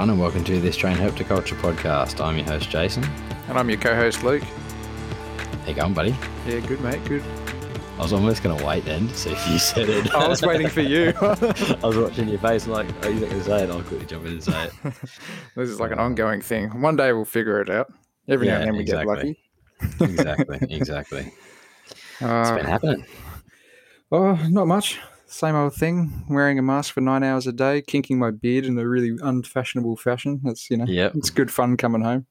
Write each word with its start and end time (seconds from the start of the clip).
everyone, 0.00 0.14
and 0.14 0.18
welcome 0.22 0.42
to 0.42 0.58
this 0.62 0.78
Train 0.78 0.96
Herpetoculture 0.96 1.60
podcast. 1.60 2.24
I'm 2.24 2.38
your 2.38 2.46
host, 2.46 2.70
Jason. 2.70 3.04
And 3.48 3.58
I'm 3.58 3.68
your 3.68 3.78
co-host 3.78 4.22
Luke. 4.24 4.42
How 4.42 5.68
you 5.68 5.74
going, 5.74 5.92
buddy? 5.92 6.16
Yeah, 6.46 6.60
good 6.60 6.80
mate, 6.80 7.04
good. 7.04 7.22
I 7.98 8.02
was 8.02 8.14
almost 8.14 8.42
going 8.42 8.56
to 8.56 8.64
wait 8.64 8.86
then 8.86 9.08
to 9.08 9.14
see 9.14 9.28
if 9.28 9.46
you 9.46 9.58
said 9.58 9.90
it. 9.90 10.10
I 10.14 10.26
was 10.26 10.40
waiting 10.40 10.68
for 10.68 10.80
you. 10.80 11.12
I 11.20 11.86
was 11.86 11.98
watching 11.98 12.28
your 12.30 12.38
face, 12.38 12.64
I'm 12.64 12.72
like, 12.72 12.88
oh, 13.04 13.12
he's 13.12 13.20
not 13.20 13.28
going 13.28 13.42
to 13.42 13.44
say 13.44 13.62
it. 13.64 13.68
I'll 13.68 13.82
quickly 13.82 14.06
jump 14.06 14.24
in 14.24 14.32
and 14.32 14.42
say 14.42 14.64
it. 14.64 14.72
this 15.54 15.68
is 15.68 15.78
like 15.78 15.92
an 15.92 15.98
ongoing 15.98 16.40
thing. 16.40 16.80
One 16.80 16.96
day 16.96 17.12
we'll 17.12 17.26
figure 17.26 17.60
it 17.60 17.68
out. 17.68 17.92
Every 18.26 18.46
now 18.46 18.56
and 18.56 18.68
then 18.68 18.76
we 18.76 18.80
exactly. 18.80 19.36
get 19.90 20.00
lucky. 20.00 20.12
exactly, 20.14 20.58
exactly. 20.70 21.32
It's 21.90 22.22
Uh, 22.22 22.56
been 22.56 22.64
happening. 22.64 23.06
oh, 24.12 24.32
not 24.48 24.66
much. 24.66 24.98
Same 25.32 25.54
old 25.54 25.74
thing. 25.74 26.24
Wearing 26.28 26.58
a 26.58 26.62
mask 26.62 26.92
for 26.92 27.00
nine 27.00 27.22
hours 27.22 27.46
a 27.46 27.52
day, 27.52 27.82
kinking 27.82 28.18
my 28.18 28.32
beard 28.32 28.66
in 28.66 28.76
a 28.76 28.86
really 28.88 29.16
unfashionable 29.22 29.96
fashion. 29.96 30.40
That's 30.42 30.68
you 30.70 30.76
know, 30.76 30.86
Yep. 30.86 31.14
it's 31.14 31.30
good 31.30 31.52
fun 31.52 31.76
coming 31.76 32.02
home, 32.02 32.26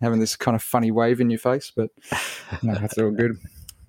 having 0.00 0.18
this 0.18 0.34
kind 0.34 0.54
of 0.54 0.62
funny 0.62 0.90
wave 0.90 1.20
in 1.20 1.28
your 1.28 1.38
face. 1.38 1.70
But 1.76 1.90
no, 2.62 2.74
that's 2.74 2.96
all 2.96 3.10
good. 3.10 3.36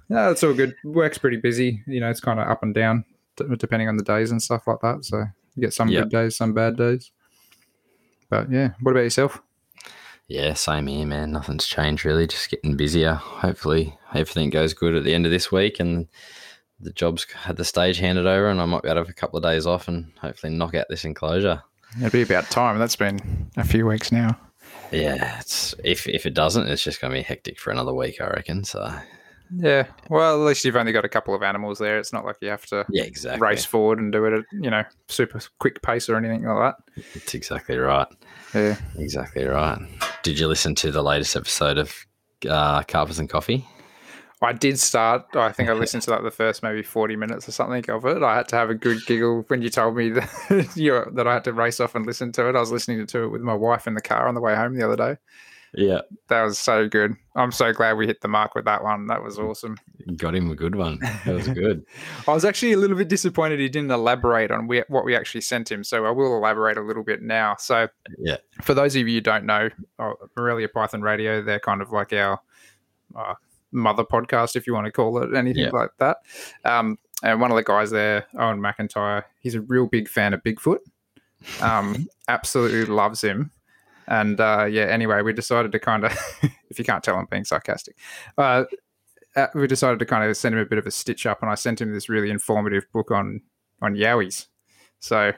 Yeah, 0.10 0.28
that's 0.28 0.44
all 0.44 0.54
good. 0.54 0.76
Work's 0.84 1.18
pretty 1.18 1.38
busy. 1.38 1.82
You 1.88 2.02
know, 2.02 2.10
it's 2.10 2.20
kind 2.20 2.38
of 2.40 2.50
up 2.50 2.62
and 2.62 2.74
down 2.76 3.06
d- 3.38 3.46
depending 3.58 3.88
on 3.88 3.96
the 3.96 4.04
days 4.04 4.30
and 4.30 4.42
stuff 4.44 4.68
like 4.68 4.82
that. 4.82 5.06
So 5.06 5.24
you 5.56 5.62
get 5.62 5.74
some 5.74 5.88
Yep. 5.88 6.04
good 6.04 6.12
days, 6.12 6.36
some 6.36 6.54
bad 6.54 6.76
days. 6.76 7.12
But 8.30 8.52
yeah, 8.52 8.72
what 8.82 8.92
about 8.92 9.02
yourself? 9.04 9.42
Yeah, 10.28 10.54
same 10.54 10.88
here, 10.88 11.08
man. 11.08 11.32
Nothing's 11.32 11.66
changed 11.66 12.04
really. 12.04 12.28
Just 12.28 12.50
getting 12.52 12.76
busier. 12.76 13.14
Hopefully, 13.14 13.98
everything 14.14 14.50
goes 14.50 14.74
good 14.74 14.96
at 14.96 15.04
the 15.06 15.14
end 15.14 15.26
of 15.26 15.32
this 15.32 15.50
week, 15.50 15.80
and 15.80 16.08
the 16.80 16.92
job's 16.92 17.26
had 17.32 17.58
the 17.58 17.66
stage 17.66 17.98
handed 17.98 18.26
over, 18.26 18.48
and 18.50 18.62
I 18.62 18.66
might 18.66 18.84
be 18.84 18.90
able 18.90 18.96
to 18.96 19.02
have 19.02 19.10
a 19.10 19.14
couple 19.14 19.38
of 19.38 19.44
days 19.44 19.66
off, 19.66 19.88
and 19.88 20.12
hopefully 20.20 20.54
knock 20.54 20.76
out 20.76 20.88
this 20.90 21.06
enclosure. 21.06 21.62
It'd 22.00 22.12
be 22.12 22.22
about 22.22 22.50
time. 22.50 22.78
That's 22.78 22.96
been 22.96 23.50
a 23.58 23.64
few 23.64 23.86
weeks 23.86 24.12
now. 24.12 24.38
Yeah, 24.92 25.40
it's 25.40 25.76
if 25.84 26.08
if 26.08 26.26
it 26.26 26.34
doesn't, 26.34 26.68
it's 26.68 26.84
just 26.84 27.02
going 27.02 27.12
to 27.12 27.20
be 27.20 27.24
hectic 27.24 27.60
for 27.60 27.72
another 27.72 27.94
week, 27.94 28.22
I 28.22 28.28
reckon. 28.28 28.64
So 28.64 28.92
Yeah. 29.56 29.88
Well, 30.10 30.42
at 30.42 30.48
least 30.48 30.64
you've 30.64 30.76
only 30.76 30.92
got 30.92 31.06
a 31.06 31.10
couple 31.10 31.34
of 31.34 31.44
animals 31.44 31.80
there. 31.80 31.98
It's 31.98 32.14
not 32.14 32.26
like 32.26 32.38
you 32.42 32.50
have 32.50 32.66
to 32.68 32.86
yeah, 32.90 33.04
exactly. 33.04 33.46
race 33.46 33.66
forward 33.66 34.00
and 34.00 34.12
do 34.12 34.26
it 34.26 34.34
at, 34.34 34.46
you 34.52 34.70
know, 34.70 34.84
super 35.08 35.40
quick 35.60 35.82
pace 35.82 36.10
or 36.10 36.16
anything 36.16 36.44
like 36.44 36.76
that. 36.76 37.04
It's 37.16 37.34
exactly 37.34 37.78
right. 37.78 38.08
Yeah. 38.54 38.76
Exactly 38.98 39.46
right. 39.46 39.80
Did 40.24 40.40
you 40.40 40.48
listen 40.48 40.76
to 40.76 40.92
the 40.92 41.04
latest 41.04 41.36
episode 41.36 41.78
of 41.78 42.06
uh, 42.48 42.84
Carpers 42.84 43.20
and 43.20 43.30
Coffee? 43.30 43.68
I 44.42 44.54
did 44.54 44.80
start. 44.80 45.36
I 45.36 45.52
think 45.52 45.70
I 45.70 45.74
listened 45.74 46.04
to 46.04 46.12
like 46.12 46.24
the 46.24 46.32
first 46.32 46.64
maybe 46.64 46.82
40 46.82 47.16
minutes 47.18 47.48
or 47.50 47.52
something 47.52 47.90
of 47.90 48.06
it. 48.06 48.24
I 48.24 48.38
had 48.38 48.48
to 48.50 48.56
have 48.56 48.70
a 48.70 48.76
good 48.76 49.06
giggle 49.06 49.44
when 49.48 49.62
you 49.62 49.70
told 49.70 49.98
me 49.98 50.10
that, 50.12 50.72
you 50.76 51.04
that 51.14 51.28
I 51.28 51.34
had 51.34 51.44
to 51.44 51.54
race 51.54 51.80
off 51.82 51.94
and 51.96 52.06
listen 52.06 52.32
to 52.34 52.48
it. 52.48 52.56
I 52.56 52.60
was 52.60 52.72
listening 52.72 53.06
to 53.06 53.24
it 53.24 53.28
with 53.28 53.42
my 53.42 53.54
wife 53.54 53.86
in 53.86 53.96
the 53.96 54.02
car 54.02 54.28
on 54.28 54.36
the 54.36 54.42
way 54.42 54.56
home 54.56 54.76
the 54.76 54.86
other 54.86 54.96
day. 54.96 55.18
Yeah, 55.76 56.02
That 56.30 56.42
was 56.44 56.58
so 56.58 56.88
good. 56.88 57.16
I'm 57.36 57.52
so 57.52 57.72
glad 57.74 57.94
we 57.96 58.08
hit 58.08 58.22
the 58.22 58.28
mark 58.28 58.56
with 58.56 58.66
that 58.66 58.84
one. 58.84 59.06
That 59.06 59.22
was 59.22 59.38
awesome. 59.38 59.78
got 60.16 60.34
him 60.34 60.50
a 60.50 60.56
good 60.56 60.74
one. 60.74 60.98
That 61.26 61.36
was 61.36 61.48
good. 61.48 61.86
I 62.28 62.34
was 62.34 62.44
actually 62.44 62.72
a 62.72 62.78
little 62.78 62.98
bit 62.98 63.08
disappointed 63.08 63.60
he 63.60 63.70
didn't 63.70 63.92
elaborate 63.92 64.50
on 64.50 64.66
we, 64.66 64.82
what 64.88 65.06
we 65.06 65.16
actually 65.16 65.42
sent 65.42 65.72
him. 65.72 65.84
So 65.84 66.06
I 66.06 66.10
will 66.10 66.36
elaborate 66.36 66.78
a 66.78 66.82
little 66.82 67.04
bit 67.04 67.22
now. 67.22 67.56
So 67.60 67.88
Yeah. 68.18 68.38
for 68.64 68.74
those 68.74 68.96
of 68.96 69.08
you 69.08 69.16
who 69.18 69.22
don't 69.22 69.46
know, 69.46 69.70
uh, 70.00 70.14
Morelia 70.36 70.70
Python 70.70 71.04
Radio, 71.04 71.44
they're 71.44 71.60
kind 71.60 71.84
of 71.84 71.92
like 71.92 72.14
our 72.14 72.40
uh, 73.16 73.36
mother 73.72 74.04
podcast, 74.04 74.56
if 74.56 74.66
you 74.68 74.74
want 74.74 74.86
to 74.86 74.92
call 74.92 75.22
it 75.22 75.34
anything 75.36 75.64
Yeah. 75.66 75.70
like 75.72 75.92
that. 76.00 76.18
Um, 76.66 76.98
and 77.24 77.42
one 77.42 77.52
of 77.52 77.58
the 77.58 77.64
guys 77.64 77.92
there, 77.92 78.26
Owen 78.38 78.60
McIntyre, 78.60 79.24
he's 79.40 79.56
a 79.56 79.62
real 79.62 79.88
big 79.88 80.08
fan 80.08 80.34
of 80.34 80.42
Bigfoot. 80.44 80.80
Um, 81.62 82.08
absolutely 82.28 82.86
loves 82.86 83.22
him. 83.22 83.52
And 84.08 84.40
uh, 84.40 84.66
yeah, 84.66 84.86
anyway, 84.86 85.22
we 85.22 85.34
decided 85.34 85.72
to 85.74 85.80
kind 85.80 86.04
of, 86.06 86.18
if 86.70 86.80
you 86.80 86.86
can't 86.86 87.04
tell, 87.04 87.16
I'm 87.16 87.28
being 87.30 87.46
sarcastic. 87.46 87.96
Uh, 88.38 88.64
uh, 89.36 89.48
we 89.54 89.68
decided 89.68 90.00
to 90.00 90.06
kind 90.06 90.28
of 90.28 90.36
send 90.36 90.56
him 90.56 90.62
a 90.62 90.66
bit 90.66 90.80
of 90.80 90.88
a 90.88 90.92
stitch 90.92 91.26
up, 91.28 91.42
and 91.44 91.52
I 91.52 91.56
sent 91.56 91.80
him 91.80 91.94
this 91.94 92.10
really 92.10 92.32
informative 92.32 92.86
book 92.92 93.12
on 93.12 93.42
on 93.82 93.94
yowies. 93.96 94.48
So 95.00 95.34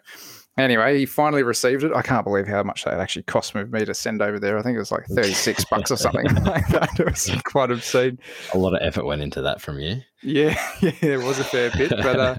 anyway, 0.57 0.97
he 0.97 1.05
finally 1.05 1.43
received 1.43 1.83
it. 1.83 1.91
I 1.93 2.01
can't 2.01 2.23
believe 2.23 2.47
how 2.47 2.63
much 2.63 2.83
that 2.85 2.99
actually 2.99 3.23
cost 3.23 3.55
me 3.55 3.85
to 3.85 3.93
send 3.93 4.21
over 4.21 4.39
there. 4.39 4.57
I 4.57 4.61
think 4.61 4.75
it 4.75 4.79
was 4.79 4.91
like 4.91 5.05
thirty 5.07 5.33
six 5.33 5.65
bucks 5.69 5.91
or 5.91 5.97
something 5.97 6.25
like 6.43 6.67
that. 6.69 6.89
It 6.99 7.05
was 7.05 7.31
quite 7.45 7.71
obscene. 7.71 8.19
A 8.53 8.57
lot 8.57 8.73
of 8.73 8.81
effort 8.81 9.05
went 9.05 9.21
into 9.21 9.41
that 9.41 9.61
from 9.61 9.79
you. 9.79 10.01
Yeah, 10.21 10.59
yeah, 10.81 10.91
it 11.01 11.23
was 11.23 11.39
a 11.39 11.43
fair 11.43 11.71
bit. 11.71 11.89
But 11.89 12.19
uh, 12.19 12.35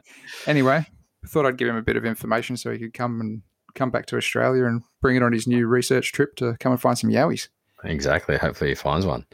anyway, 0.47 0.87
I 1.25 1.27
thought 1.29 1.47
I'd 1.47 1.59
give 1.59 1.69
him 1.69 1.77
a 1.77 1.83
bit 1.83 1.97
of 1.97 2.05
information 2.05 2.57
so 2.57 2.71
he 2.71 2.79
could 2.79 2.95
come 2.95 3.21
and 3.21 3.43
come 3.75 3.91
back 3.91 4.07
to 4.07 4.17
Australia 4.17 4.67
and 4.67 4.83
bring 5.01 5.17
it 5.17 5.23
on 5.23 5.33
his 5.33 5.47
new 5.47 5.67
research 5.67 6.13
trip 6.13 6.37
to 6.37 6.57
come 6.61 6.73
and 6.73 6.81
find 6.81 6.99
some 6.99 7.11
yowies. 7.11 7.49
Exactly. 7.85 8.37
Hopefully 8.37 8.71
he 8.71 8.75
finds 8.75 9.07
one. 9.07 9.27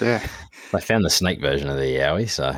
Yeah, 0.00 0.26
They 0.72 0.80
found 0.80 1.04
the 1.04 1.10
snake 1.10 1.40
version 1.40 1.68
of 1.68 1.76
the 1.76 1.82
Yowie, 1.84 2.28
so 2.28 2.56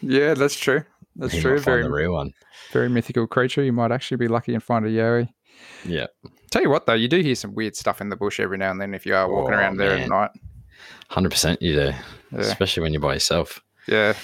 yeah, 0.00 0.32
that's 0.32 0.58
true. 0.58 0.82
That's 1.20 1.38
true. 1.40 1.58
Very, 1.60 1.86
real 1.88 2.12
one. 2.14 2.32
very 2.72 2.88
mythical 2.88 3.26
creature. 3.26 3.62
You 3.62 3.72
might 3.72 3.92
actually 3.92 4.16
be 4.16 4.28
lucky 4.28 4.54
and 4.54 4.62
find 4.62 4.84
a 4.86 4.88
yowie. 4.88 5.28
Yeah. 5.84 6.06
Tell 6.50 6.62
you 6.62 6.70
what, 6.70 6.86
though, 6.86 6.94
you 6.94 7.06
do 7.08 7.20
hear 7.20 7.34
some 7.34 7.54
weird 7.54 7.76
stuff 7.76 8.00
in 8.00 8.08
the 8.08 8.16
bush 8.16 8.40
every 8.40 8.56
now 8.58 8.70
and 8.70 8.80
then 8.80 8.94
if 8.94 9.04
you 9.06 9.14
are 9.14 9.28
walking 9.30 9.54
Oh, 9.54 9.58
around 9.58 9.76
there 9.76 9.90
man. 9.90 10.02
at 10.04 10.08
night. 10.08 10.30
Hundred 11.08 11.30
percent 11.30 11.60
you 11.60 11.74
do. 11.74 11.80
Yeah. 12.32 12.38
Especially 12.38 12.82
when 12.82 12.92
you're 12.92 13.00
by 13.02 13.14
yourself. 13.14 13.60
Yeah. 13.86 14.14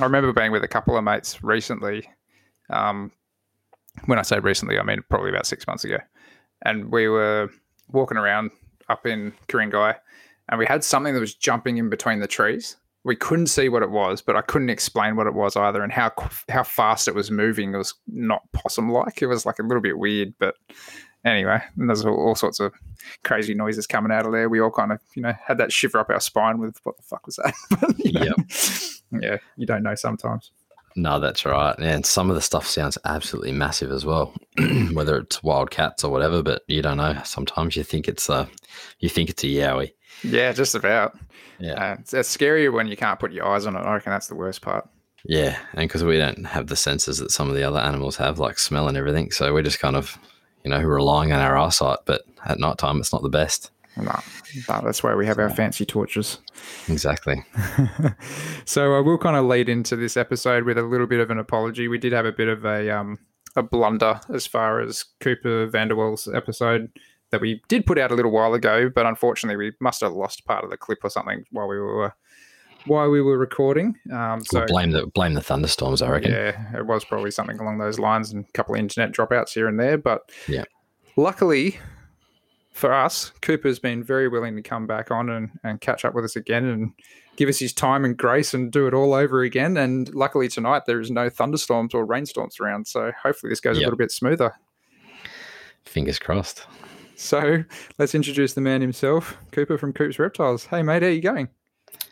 I 0.00 0.04
remember 0.04 0.32
being 0.32 0.52
with 0.52 0.64
a 0.64 0.68
couple 0.68 0.96
of 0.96 1.04
mates 1.04 1.42
recently. 1.42 2.08
Um, 2.70 3.12
when 4.06 4.18
I 4.18 4.22
say 4.22 4.38
recently, 4.38 4.78
I 4.78 4.82
mean 4.82 5.00
probably 5.10 5.30
about 5.30 5.46
six 5.46 5.66
months 5.66 5.84
ago. 5.84 5.98
And 6.62 6.90
we 6.90 7.08
were 7.08 7.50
walking 7.90 8.16
around 8.18 8.50
up 8.88 9.06
in 9.06 9.32
Ku-ring-gai 9.48 9.94
and 10.48 10.58
we 10.58 10.64
had 10.66 10.82
something 10.84 11.12
that 11.14 11.20
was 11.20 11.34
jumping 11.34 11.76
in 11.78 11.90
between 11.90 12.20
the 12.20 12.26
trees. 12.26 12.76
We 13.06 13.14
couldn't 13.14 13.46
see 13.46 13.68
what 13.68 13.84
it 13.84 13.90
was, 13.90 14.20
but 14.20 14.34
I 14.34 14.42
couldn't 14.42 14.68
explain 14.68 15.14
what 15.14 15.28
it 15.28 15.34
was 15.34 15.56
either 15.56 15.82
and 15.82 15.92
how 15.92 16.12
how 16.48 16.64
fast 16.64 17.06
it 17.06 17.14
was 17.14 17.30
moving. 17.30 17.72
It 17.72 17.78
was 17.78 17.94
not 18.08 18.42
possum 18.52 18.90
like. 18.90 19.22
It 19.22 19.26
was 19.26 19.46
like 19.46 19.60
a 19.60 19.62
little 19.62 19.80
bit 19.80 19.98
weird, 19.98 20.34
but 20.40 20.56
anyway, 21.24 21.60
and 21.76 21.88
there's 21.88 22.04
all, 22.04 22.16
all 22.16 22.34
sorts 22.34 22.58
of 22.58 22.72
crazy 23.22 23.54
noises 23.54 23.86
coming 23.86 24.10
out 24.10 24.26
of 24.26 24.32
there. 24.32 24.48
We 24.48 24.60
all 24.60 24.72
kind 24.72 24.90
of, 24.90 25.00
you 25.14 25.22
know, 25.22 25.34
had 25.46 25.58
that 25.58 25.72
shiver 25.72 25.98
up 25.98 26.10
our 26.10 26.20
spine 26.20 26.58
with 26.58 26.78
what 26.82 26.96
the 26.96 27.02
fuck 27.04 27.26
was 27.26 27.36
that? 27.36 27.54
But, 27.80 27.98
you 28.04 28.12
know, 28.12 29.20
yeah, 29.20 29.38
you 29.56 29.66
don't 29.66 29.82
know 29.82 29.94
sometimes. 29.94 30.50
No, 30.98 31.20
that's 31.20 31.44
right. 31.44 31.78
And 31.78 32.06
some 32.06 32.30
of 32.30 32.36
the 32.36 32.42
stuff 32.42 32.66
sounds 32.66 32.96
absolutely 33.04 33.52
massive 33.52 33.92
as 33.92 34.06
well, 34.06 34.34
whether 34.92 35.18
it's 35.18 35.42
wildcats 35.42 36.02
or 36.02 36.10
whatever. 36.10 36.42
But 36.42 36.62
you 36.68 36.80
don't 36.80 36.96
know. 36.96 37.20
Sometimes 37.22 37.76
you 37.76 37.84
think 37.84 38.08
it's 38.08 38.30
a, 38.30 38.48
you 39.00 39.10
think 39.10 39.28
it's 39.28 39.44
a 39.44 39.46
yowie. 39.46 39.92
Yeah, 40.24 40.52
just 40.52 40.74
about. 40.74 41.18
Yeah, 41.58 41.92
Uh, 41.92 41.96
it's, 42.00 42.14
it's 42.14 42.36
scarier 42.36 42.72
when 42.72 42.86
you 42.86 42.96
can't 42.96 43.18
put 43.18 43.32
your 43.32 43.46
eyes 43.46 43.66
on 43.66 43.76
it. 43.76 43.80
I 43.80 43.94
reckon 43.94 44.10
that's 44.12 44.28
the 44.28 44.34
worst 44.34 44.62
part. 44.62 44.88
yeah. 45.24 45.58
And 45.74 45.88
because 45.88 46.04
we 46.04 46.18
don't 46.18 46.44
have 46.44 46.66
the 46.68 46.76
senses 46.76 47.18
that 47.18 47.30
some 47.30 47.48
of 47.48 47.56
the 47.56 47.62
other 47.64 47.78
animals 47.80 48.16
have, 48.16 48.38
like 48.38 48.58
smell 48.58 48.88
and 48.88 48.96
everything, 48.96 49.30
so 49.30 49.52
we're 49.52 49.62
just 49.62 49.80
kind 49.80 49.96
of, 49.96 50.18
you 50.64 50.70
know, 50.70 50.80
relying 50.80 51.32
on 51.32 51.40
our 51.40 51.56
eyesight. 51.56 51.98
But 52.04 52.22
at 52.44 52.58
night 52.58 52.78
time, 52.78 52.98
it's 52.98 53.12
not 53.12 53.22
the 53.22 53.28
best. 53.28 53.70
No, 53.96 54.02
no, 54.68 54.80
that's 54.84 55.02
why 55.02 55.14
we 55.14 55.24
have 55.24 55.38
our 55.38 55.48
fancy 55.48 55.86
torches. 55.86 56.38
Exactly. 56.86 57.42
so 58.64 58.94
I 58.94 59.00
will 59.00 59.18
kind 59.18 59.36
of 59.36 59.46
lead 59.46 59.68
into 59.68 59.96
this 59.96 60.16
episode 60.16 60.64
with 60.64 60.78
a 60.78 60.82
little 60.82 61.06
bit 61.06 61.20
of 61.20 61.30
an 61.30 61.38
apology. 61.38 61.88
We 61.88 61.98
did 61.98 62.12
have 62.12 62.26
a 62.26 62.32
bit 62.32 62.48
of 62.48 62.64
a 62.66 62.90
um, 62.90 63.18
a 63.54 63.62
blunder 63.62 64.20
as 64.32 64.46
far 64.46 64.80
as 64.80 65.04
Cooper 65.20 65.66
Van 65.66 65.88
Der 65.88 65.94
Wal's 65.96 66.28
episode 66.28 66.90
that 67.30 67.40
we 67.40 67.60
did 67.68 67.86
put 67.86 67.98
out 67.98 68.10
a 68.10 68.14
little 68.14 68.30
while 68.30 68.54
ago, 68.54 68.88
but 68.88 69.06
unfortunately 69.06 69.56
we 69.56 69.72
must 69.80 70.00
have 70.00 70.12
lost 70.12 70.44
part 70.44 70.64
of 70.64 70.70
the 70.70 70.76
clip 70.76 70.98
or 71.04 71.10
something 71.10 71.44
while 71.50 71.66
we 71.68 71.78
were 71.78 72.14
while 72.86 73.10
we 73.10 73.20
were 73.20 73.36
recording. 73.36 73.96
Um, 74.12 74.44
so 74.44 74.60
We'll 74.60 74.66
blame 74.68 74.92
the 74.92 75.06
blame 75.08 75.34
the 75.34 75.40
thunderstorms. 75.42 76.02
I 76.02 76.08
reckon. 76.10 76.30
yeah, 76.30 76.78
it 76.78 76.86
was 76.86 77.04
probably 77.04 77.32
something 77.32 77.58
along 77.58 77.78
those 77.78 77.98
lines 77.98 78.32
and 78.32 78.44
a 78.48 78.52
couple 78.52 78.74
of 78.74 78.78
internet 78.78 79.12
dropouts 79.12 79.50
here 79.54 79.66
and 79.66 79.78
there. 79.80 79.98
But 79.98 80.30
Yeah. 80.46 80.62
luckily 81.16 81.78
for 82.72 82.92
us, 82.92 83.32
Cooper's 83.42 83.78
been 83.80 84.04
very 84.04 84.28
willing 84.28 84.54
to 84.54 84.62
come 84.62 84.86
back 84.86 85.10
on 85.10 85.30
and, 85.30 85.50
and 85.64 85.80
catch 85.80 86.04
up 86.04 86.14
with 86.14 86.24
us 86.24 86.36
again 86.36 86.64
and 86.66 86.92
give 87.36 87.48
us 87.48 87.58
his 87.58 87.72
time 87.72 88.04
and 88.04 88.16
grace 88.16 88.54
and 88.54 88.70
do 88.70 88.86
it 88.86 88.94
all 88.94 89.14
over 89.14 89.40
again. 89.42 89.76
And 89.76 90.14
luckily 90.14 90.46
tonight 90.46 90.82
there 90.86 91.00
is 91.00 91.10
no 91.10 91.28
thunderstorms 91.28 91.92
or 91.92 92.04
rainstorms 92.04 92.60
around. 92.60 92.86
So 92.86 93.10
hopefully 93.20 93.50
this 93.50 93.60
goes 93.60 93.78
Yep. 93.78 93.82
a 93.82 93.86
little 93.86 93.98
bit 93.98 94.12
smoother. 94.12 94.54
Fingers 95.84 96.18
crossed. 96.18 96.66
So 97.16 97.64
let's 97.98 98.14
introduce 98.14 98.52
the 98.52 98.60
man 98.60 98.80
himself, 98.82 99.36
Cooper 99.50 99.78
from 99.78 99.92
Coop's 99.92 100.18
Reptiles. 100.18 100.66
Hey 100.66 100.82
mate, 100.82 101.02
how 101.02 101.08
are 101.08 101.12
you 101.12 101.22
going? 101.22 101.48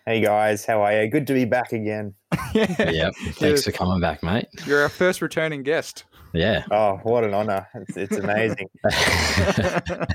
Hey 0.07 0.21
guys, 0.21 0.65
how 0.65 0.83
are 0.83 1.03
you? 1.03 1.09
Good 1.11 1.27
to 1.29 1.35
be 1.35 1.45
back 1.45 1.73
again. 1.73 2.15
yeah. 2.55 2.91
Yep. 2.91 3.15
Thanks 3.35 3.65
for 3.65 3.73
coming 3.73 4.01
back, 4.01 4.23
mate. 4.23 4.47
You're 4.67 4.83
our 4.83 4.89
first 4.89 5.21
returning 5.23 5.63
guest. 5.63 6.05
Yeah. 6.33 6.65
Oh, 6.71 6.97
what 7.05 7.23
an 7.25 7.33
honor! 7.35 7.69
It's, 7.75 7.97
it's 7.97 8.17
amazing. 8.17 8.69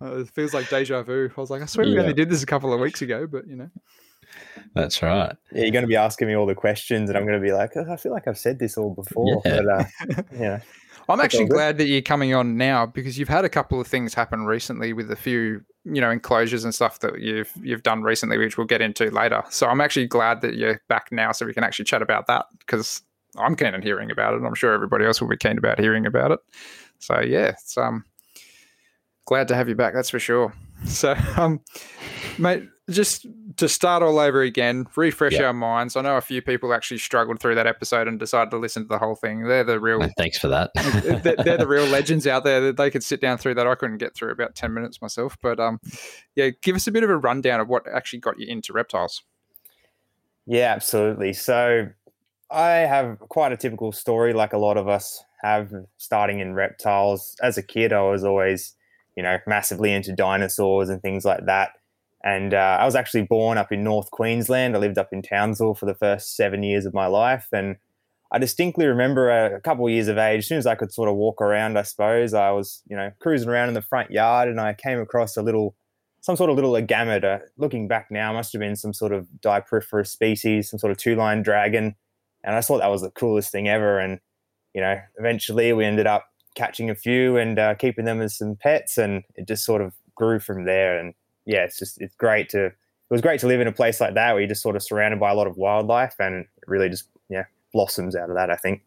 Uh, 0.00 0.20
it 0.20 0.30
feels 0.30 0.54
like 0.54 0.68
deja 0.70 1.02
vu. 1.02 1.30
I 1.36 1.40
was 1.40 1.50
like, 1.50 1.60
I 1.60 1.66
swear 1.66 1.86
we 1.86 1.94
Yeah. 1.94 2.00
only 2.00 2.14
did 2.14 2.30
this 2.30 2.42
a 2.42 2.46
couple 2.46 2.72
of 2.72 2.80
weeks 2.80 3.02
ago, 3.02 3.26
but 3.26 3.46
you 3.46 3.54
know. 3.56 3.68
That's 4.74 5.02
right. 5.02 5.36
Yeah, 5.52 5.62
you're 5.62 5.70
going 5.72 5.82
to 5.84 5.88
be 5.88 5.96
asking 5.96 6.28
me 6.28 6.34
all 6.34 6.46
the 6.46 6.54
questions, 6.54 7.10
and 7.10 7.18
I'm 7.18 7.26
going 7.26 7.38
to 7.38 7.46
be 7.46 7.52
like, 7.52 7.72
"Oh, 7.76 7.84
I 7.90 7.96
feel 7.96 8.12
like 8.12 8.26
I've 8.26 8.38
said 8.38 8.58
this 8.58 8.78
all 8.78 8.94
before. 8.94 9.42
Yeah. 9.44 9.60
But 9.62 9.68
uh, 9.68 10.22
yeah, 10.34 10.60
I'm 11.08 11.20
actually 11.20 11.46
glad 11.46 11.78
that 11.78 11.86
you're 11.86 12.02
coming 12.02 12.34
on 12.34 12.56
now 12.56 12.86
because 12.86 13.18
you've 13.18 13.28
had 13.28 13.44
a 13.44 13.48
couple 13.48 13.80
of 13.80 13.86
things 13.86 14.14
happen 14.14 14.44
recently 14.44 14.92
with 14.92 15.10
a 15.10 15.16
few, 15.16 15.64
you 15.84 16.00
know, 16.00 16.10
enclosures 16.10 16.64
and 16.64 16.74
stuff 16.74 17.00
that 17.00 17.20
you've 17.20 17.52
you've 17.62 17.82
done 17.82 18.02
recently, 18.02 18.38
which 18.38 18.58
we'll 18.58 18.66
get 18.66 18.80
into 18.80 19.10
later. 19.10 19.42
So 19.50 19.66
I'm 19.66 19.80
actually 19.80 20.06
glad 20.06 20.40
that 20.40 20.54
you're 20.54 20.80
back 20.88 21.12
now, 21.12 21.32
so 21.32 21.46
we 21.46 21.54
can 21.54 21.64
actually 21.64 21.84
chat 21.84 22.02
about 22.02 22.26
that 22.26 22.46
because 22.58 23.02
I'm 23.36 23.54
keen 23.56 23.74
on 23.74 23.82
hearing 23.82 24.10
about 24.10 24.34
it. 24.34 24.42
I'm 24.44 24.54
sure 24.54 24.72
everybody 24.72 25.04
else 25.04 25.20
will 25.20 25.28
be 25.28 25.36
keen 25.36 25.58
about 25.58 25.78
hearing 25.78 26.06
about 26.06 26.32
it. 26.32 26.40
So 26.98 27.20
yeah, 27.20 27.48
it's 27.48 27.76
um 27.76 28.04
glad 29.26 29.48
to 29.48 29.54
have 29.54 29.68
you 29.68 29.74
back. 29.74 29.94
That's 29.94 30.10
for 30.10 30.18
sure. 30.18 30.52
So 30.84 31.14
um, 31.36 31.60
mate, 32.38 32.68
just 32.90 33.26
to 33.56 33.68
start 33.68 34.02
all 34.02 34.18
over 34.18 34.42
again, 34.42 34.86
refresh 34.96 35.38
our 35.40 35.52
minds. 35.52 35.96
I 35.96 36.02
know 36.02 36.16
a 36.16 36.20
few 36.20 36.42
people 36.42 36.74
actually 36.74 36.98
struggled 36.98 37.40
through 37.40 37.54
that 37.54 37.66
episode 37.66 38.08
and 38.08 38.18
decided 38.18 38.50
to 38.50 38.58
listen 38.58 38.82
to 38.84 38.88
the 38.88 38.98
whole 38.98 39.14
thing. 39.14 39.44
They're 39.44 39.64
the 39.64 39.80
real 39.80 40.06
thanks 40.16 40.38
for 40.38 40.48
that. 40.48 40.70
they're, 40.74 41.36
they're 41.36 41.58
the 41.58 41.66
real 41.66 41.86
legends 41.90 42.26
out 42.26 42.44
there. 42.44 42.60
That 42.60 42.76
They 42.76 42.90
could 42.90 43.02
sit 43.02 43.20
down 43.20 43.38
through 43.38 43.54
that. 43.54 43.66
I 43.66 43.74
couldn't 43.74 43.98
get 43.98 44.14
through 44.14 44.30
about 44.30 44.54
ten 44.54 44.74
minutes 44.74 45.00
myself. 45.00 45.36
But 45.40 45.58
um, 45.58 45.80
yeah, 46.34 46.50
give 46.62 46.76
us 46.76 46.86
a 46.86 46.92
bit 46.92 47.02
of 47.02 47.10
a 47.10 47.16
rundown 47.16 47.60
of 47.60 47.68
what 47.68 47.84
actually 47.92 48.20
got 48.20 48.38
you 48.38 48.46
into 48.46 48.72
reptiles. 48.72 49.22
Yeah, 50.46 50.72
absolutely. 50.72 51.32
So 51.32 51.88
I 52.50 52.68
have 52.68 53.18
quite 53.18 53.52
a 53.52 53.56
typical 53.56 53.92
story, 53.92 54.32
like 54.32 54.52
a 54.52 54.58
lot 54.58 54.76
of 54.76 54.88
us 54.88 55.22
have, 55.42 55.72
starting 55.96 56.40
in 56.40 56.54
reptiles. 56.54 57.36
As 57.42 57.58
a 57.58 57.62
kid, 57.62 57.92
I 57.92 58.02
was 58.02 58.24
always, 58.24 58.74
you 59.16 59.22
know, 59.22 59.38
massively 59.46 59.92
into 59.92 60.12
dinosaurs 60.12 60.88
and 60.88 61.02
things 61.02 61.24
like 61.24 61.46
that. 61.46 61.70
And 62.26 62.54
uh, 62.54 62.78
I 62.80 62.84
was 62.84 62.96
actually 62.96 63.22
born 63.22 63.56
up 63.56 63.70
in 63.70 63.84
North 63.84 64.10
Queensland. 64.10 64.74
I 64.74 64.80
lived 64.80 64.98
up 64.98 65.12
in 65.12 65.22
Townsville 65.22 65.76
for 65.76 65.86
the 65.86 65.94
first 65.94 66.34
seven 66.34 66.64
years 66.64 66.84
of 66.84 66.92
my 66.92 67.06
life. 67.06 67.46
And 67.52 67.76
I 68.32 68.38
distinctly 68.40 68.86
remember 68.86 69.30
a, 69.30 69.58
a 69.58 69.60
couple 69.60 69.86
of 69.86 69.92
years 69.92 70.08
of 70.08 70.18
age, 70.18 70.40
as 70.40 70.48
soon 70.48 70.58
as 70.58 70.66
I 70.66 70.74
could 70.74 70.92
sort 70.92 71.08
of 71.08 71.14
walk 71.14 71.40
around, 71.40 71.78
I 71.78 71.82
suppose, 71.82 72.34
I 72.34 72.50
was, 72.50 72.82
you 72.90 72.96
know, 72.96 73.12
cruising 73.20 73.48
around 73.48 73.68
in 73.68 73.74
the 73.74 73.80
front 73.80 74.10
yard 74.10 74.48
and 74.48 74.60
I 74.60 74.74
came 74.74 74.98
across 74.98 75.36
a 75.36 75.42
little 75.42 75.76
some 76.20 76.34
sort 76.34 76.50
of 76.50 76.56
little 76.56 76.76
agamid. 76.76 77.24
Looking 77.56 77.86
back 77.86 78.08
now, 78.10 78.32
must 78.32 78.52
have 78.52 78.58
been 78.58 78.74
some 78.74 78.92
sort 78.92 79.12
of 79.12 79.28
Diporiphora 79.40 80.04
species, 80.04 80.68
some 80.68 80.80
sort 80.80 80.90
of 80.90 80.98
two-line 80.98 81.44
dragon, 81.44 81.94
and 82.42 82.56
I 82.56 82.60
thought 82.62 82.78
that 82.78 82.90
was 82.90 83.02
the 83.02 83.12
coolest 83.12 83.52
thing 83.52 83.68
ever. 83.68 84.00
And 84.00 84.18
you 84.74 84.80
know, 84.80 84.98
eventually 85.20 85.72
we 85.72 85.84
ended 85.84 86.08
up 86.08 86.26
catching 86.56 86.90
a 86.90 86.96
few 86.96 87.36
and 87.36 87.56
uh, 87.60 87.76
keeping 87.76 88.06
them 88.06 88.20
as 88.20 88.36
some 88.36 88.56
pets, 88.56 88.98
and 88.98 89.22
it 89.36 89.46
just 89.46 89.64
sort 89.64 89.80
of 89.80 89.94
grew 90.16 90.40
from 90.40 90.64
there. 90.64 90.98
And 90.98 91.14
yeah, 91.46 91.64
it's 91.64 91.78
just 91.78 92.00
it's 92.00 92.14
great 92.16 92.48
to 92.50 92.66
it 92.66 93.14
was 93.14 93.20
great 93.20 93.40
to 93.40 93.46
live 93.46 93.60
in 93.60 93.68
a 93.68 93.72
place 93.72 94.00
like 94.00 94.14
that 94.14 94.32
where 94.32 94.40
you're 94.40 94.48
just 94.48 94.62
sort 94.62 94.76
of 94.76 94.82
surrounded 94.82 95.20
by 95.20 95.30
a 95.30 95.34
lot 95.34 95.46
of 95.46 95.56
wildlife, 95.56 96.16
and 96.18 96.34
it 96.34 96.46
really 96.66 96.88
just 96.88 97.08
yeah 97.28 97.44
blossoms 97.72 98.16
out 98.16 98.28
of 98.28 98.36
that. 98.36 98.50
I 98.50 98.56
think. 98.56 98.82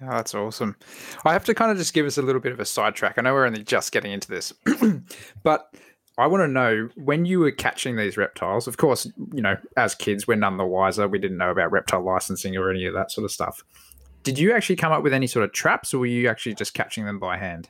Oh, 0.00 0.10
that's 0.10 0.34
awesome. 0.34 0.76
I 1.24 1.32
have 1.32 1.44
to 1.46 1.54
kind 1.54 1.72
of 1.72 1.76
just 1.76 1.92
give 1.92 2.06
us 2.06 2.18
a 2.18 2.22
little 2.22 2.40
bit 2.40 2.52
of 2.52 2.60
a 2.60 2.64
sidetrack. 2.64 3.18
I 3.18 3.22
know 3.22 3.34
we're 3.34 3.46
only 3.46 3.64
just 3.64 3.90
getting 3.90 4.12
into 4.12 4.28
this, 4.28 4.52
but 5.42 5.74
I 6.16 6.28
want 6.28 6.42
to 6.42 6.48
know 6.48 6.88
when 6.94 7.24
you 7.24 7.40
were 7.40 7.50
catching 7.50 7.96
these 7.96 8.16
reptiles. 8.16 8.68
Of 8.68 8.76
course, 8.76 9.10
you 9.32 9.42
know, 9.42 9.56
as 9.76 9.96
kids, 9.96 10.26
we're 10.26 10.36
none 10.36 10.56
the 10.56 10.64
wiser. 10.64 11.08
We 11.08 11.18
didn't 11.18 11.36
know 11.36 11.50
about 11.50 11.72
reptile 11.72 12.02
licensing 12.02 12.56
or 12.56 12.70
any 12.70 12.86
of 12.86 12.94
that 12.94 13.10
sort 13.10 13.24
of 13.24 13.32
stuff. 13.32 13.64
Did 14.22 14.38
you 14.38 14.52
actually 14.52 14.76
come 14.76 14.92
up 14.92 15.02
with 15.02 15.12
any 15.12 15.26
sort 15.26 15.44
of 15.44 15.52
traps, 15.52 15.92
or 15.92 15.98
were 15.98 16.06
you 16.06 16.28
actually 16.28 16.54
just 16.54 16.74
catching 16.74 17.04
them 17.04 17.18
by 17.18 17.36
hand? 17.36 17.68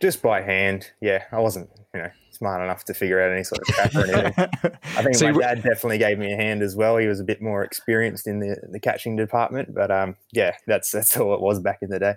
Just 0.00 0.22
by 0.22 0.42
hand, 0.42 0.90
yeah. 1.00 1.24
I 1.32 1.38
wasn't, 1.40 1.70
you 1.94 2.00
know, 2.02 2.10
smart 2.30 2.62
enough 2.62 2.84
to 2.84 2.94
figure 2.94 3.20
out 3.20 3.32
any 3.32 3.42
sort 3.44 3.60
of 3.62 3.66
trap 3.74 3.94
or 3.94 4.06
anything. 4.06 4.48
I 4.96 5.02
think 5.02 5.14
So 5.16 5.32
my 5.32 5.40
dad 5.40 5.62
definitely 5.62 5.98
gave 5.98 6.18
me 6.18 6.32
a 6.32 6.36
hand 6.36 6.62
as 6.62 6.76
well. 6.76 6.98
He 6.98 7.06
was 7.06 7.20
a 7.20 7.24
bit 7.24 7.40
more 7.40 7.64
experienced 7.64 8.26
in 8.26 8.40
the, 8.40 8.56
the 8.70 8.78
catching 8.80 9.16
department, 9.16 9.74
but 9.74 9.90
um, 9.90 10.16
yeah, 10.32 10.54
that's 10.66 10.90
that's 10.90 11.16
all 11.16 11.32
it 11.34 11.40
was 11.40 11.60
back 11.60 11.78
in 11.80 11.88
the 11.88 11.98
day. 11.98 12.14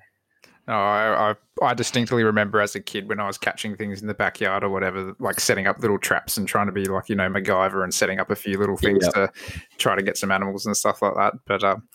No, 0.68 0.76
I, 0.76 1.32
I 1.32 1.36
I 1.70 1.74
distinctly 1.74 2.24
remember 2.24 2.60
as 2.60 2.76
a 2.76 2.80
kid 2.80 3.08
when 3.10 3.20
I 3.20 3.26
was 3.26 3.38
catching 3.40 3.76
things 3.76 4.02
in 4.02 4.08
the 4.08 4.14
backyard 4.14 4.64
or 4.64 4.70
whatever, 4.70 5.16
like 5.20 5.40
setting 5.40 5.66
up 5.66 5.80
little 5.80 5.98
traps 5.98 6.38
and 6.38 6.48
trying 6.48 6.68
to 6.68 6.72
be 6.74 6.86
like 6.86 7.10
you 7.10 7.16
know 7.16 7.28
MacGyver 7.30 7.84
and 7.84 7.92
setting 7.94 8.20
up 8.20 8.30
a 8.30 8.36
few 8.36 8.58
little 8.60 8.78
things 8.78 9.04
Yeah. 9.16 9.28
to 9.28 9.32
try 9.78 9.96
to 9.96 10.04
get 10.04 10.18
some 10.18 10.32
animals 10.32 10.66
and 10.66 10.76
stuff 10.78 11.02
like 11.02 11.16
that. 11.16 11.34
But 11.48 11.64
um, 11.64 11.88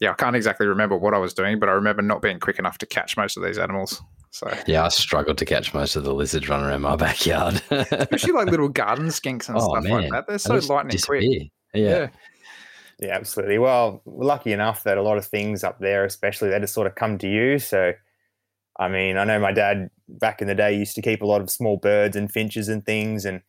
yeah, 0.00 0.10
I 0.10 0.14
can't 0.14 0.34
exactly 0.34 0.66
remember 0.66 0.96
what 0.96 1.14
I 1.14 1.18
was 1.18 1.32
doing, 1.34 1.60
but 1.60 1.68
I 1.68 1.72
remember 1.72 2.02
not 2.02 2.22
being 2.22 2.40
quick 2.40 2.58
enough 2.58 2.78
to 2.78 2.86
catch 2.86 3.16
most 3.16 3.36
of 3.36 3.44
these 3.44 3.58
animals. 3.58 4.02
So 4.30 4.52
yeah, 4.66 4.84
I 4.84 4.88
struggled 4.88 5.38
to 5.38 5.44
catch 5.44 5.72
most 5.74 5.96
of 5.96 6.04
the 6.04 6.14
lizards 6.14 6.48
running 6.48 6.66
around 6.66 6.82
my 6.82 6.96
backyard. 7.06 7.62
especially 7.70 8.32
like 8.32 8.50
little 8.50 8.68
garden 8.68 9.06
skinks 9.08 9.48
and 9.48 9.58
Oh, 9.58 9.70
stuff 9.70 9.84
like 9.90 10.10
that, 10.10 10.26
they're 10.26 10.38
so 10.38 10.56
just 10.56 10.68
lightning 10.68 10.98
quick. 10.98 11.22
disappear. 11.22 11.48
Yeah. 11.74 12.08
Yeah, 13.00 13.14
absolutely. 13.14 13.58
Well, 13.58 14.02
we're 14.04 14.26
lucky 14.26 14.52
enough 14.52 14.82
that 14.82 14.98
a 14.98 15.02
lot 15.02 15.18
of 15.18 15.26
things 15.26 15.62
up 15.62 15.78
there, 15.78 16.04
especially, 16.04 16.48
they 16.48 16.58
just 16.58 16.74
sort 16.74 16.88
of 16.88 16.96
come 16.96 17.16
to 17.18 17.28
you. 17.28 17.60
So, 17.60 17.92
I 18.78 18.88
mean, 18.88 19.16
I 19.16 19.24
know 19.24 19.38
my 19.38 19.52
dad 19.52 19.88
back 20.08 20.42
in 20.42 20.48
the 20.48 20.54
day 20.54 20.76
used 20.76 20.96
to 20.96 21.02
keep 21.02 21.22
a 21.22 21.26
lot 21.26 21.40
of 21.40 21.48
small 21.48 21.76
birds 21.76 22.16
and 22.16 22.30
finches 22.30 22.68
and 22.68 22.84
things 22.84 23.24
and 23.24 23.40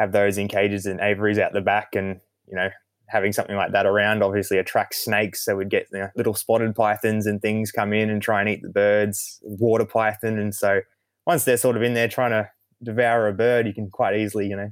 have 0.00 0.10
those 0.10 0.38
in 0.38 0.48
cages 0.48 0.86
and 0.86 1.00
aviaries 1.00 1.38
out 1.38 1.52
the 1.52 1.60
back. 1.60 1.94
And, 1.94 2.20
you 2.48 2.56
know, 2.56 2.68
having 3.08 3.32
something 3.32 3.56
like 3.56 3.72
that 3.72 3.86
around 3.86 4.22
obviously 4.22 4.58
attracts 4.58 5.04
snakes. 5.04 5.44
So 5.44 5.56
we'd 5.56 5.70
get 5.70 5.86
you 5.92 6.00
know, 6.00 6.08
little 6.16 6.34
spotted 6.34 6.74
pythons 6.74 7.26
and 7.26 7.40
things 7.40 7.70
come 7.70 7.92
in 7.92 8.10
and 8.10 8.20
try 8.20 8.40
and 8.40 8.48
eat 8.48 8.62
the 8.62 8.68
birds, 8.68 9.38
water 9.42 9.84
python. 9.84 10.38
And 10.38 10.54
so 10.54 10.80
once 11.26 11.44
they're 11.44 11.56
sort 11.56 11.76
of 11.76 11.82
in 11.82 11.94
there 11.94 12.08
trying 12.08 12.32
to 12.32 12.50
devour 12.82 13.28
a 13.28 13.32
bird, 13.32 13.66
you 13.66 13.74
can 13.74 13.90
quite 13.90 14.16
easily, 14.16 14.46
you 14.48 14.56
know, 14.56 14.70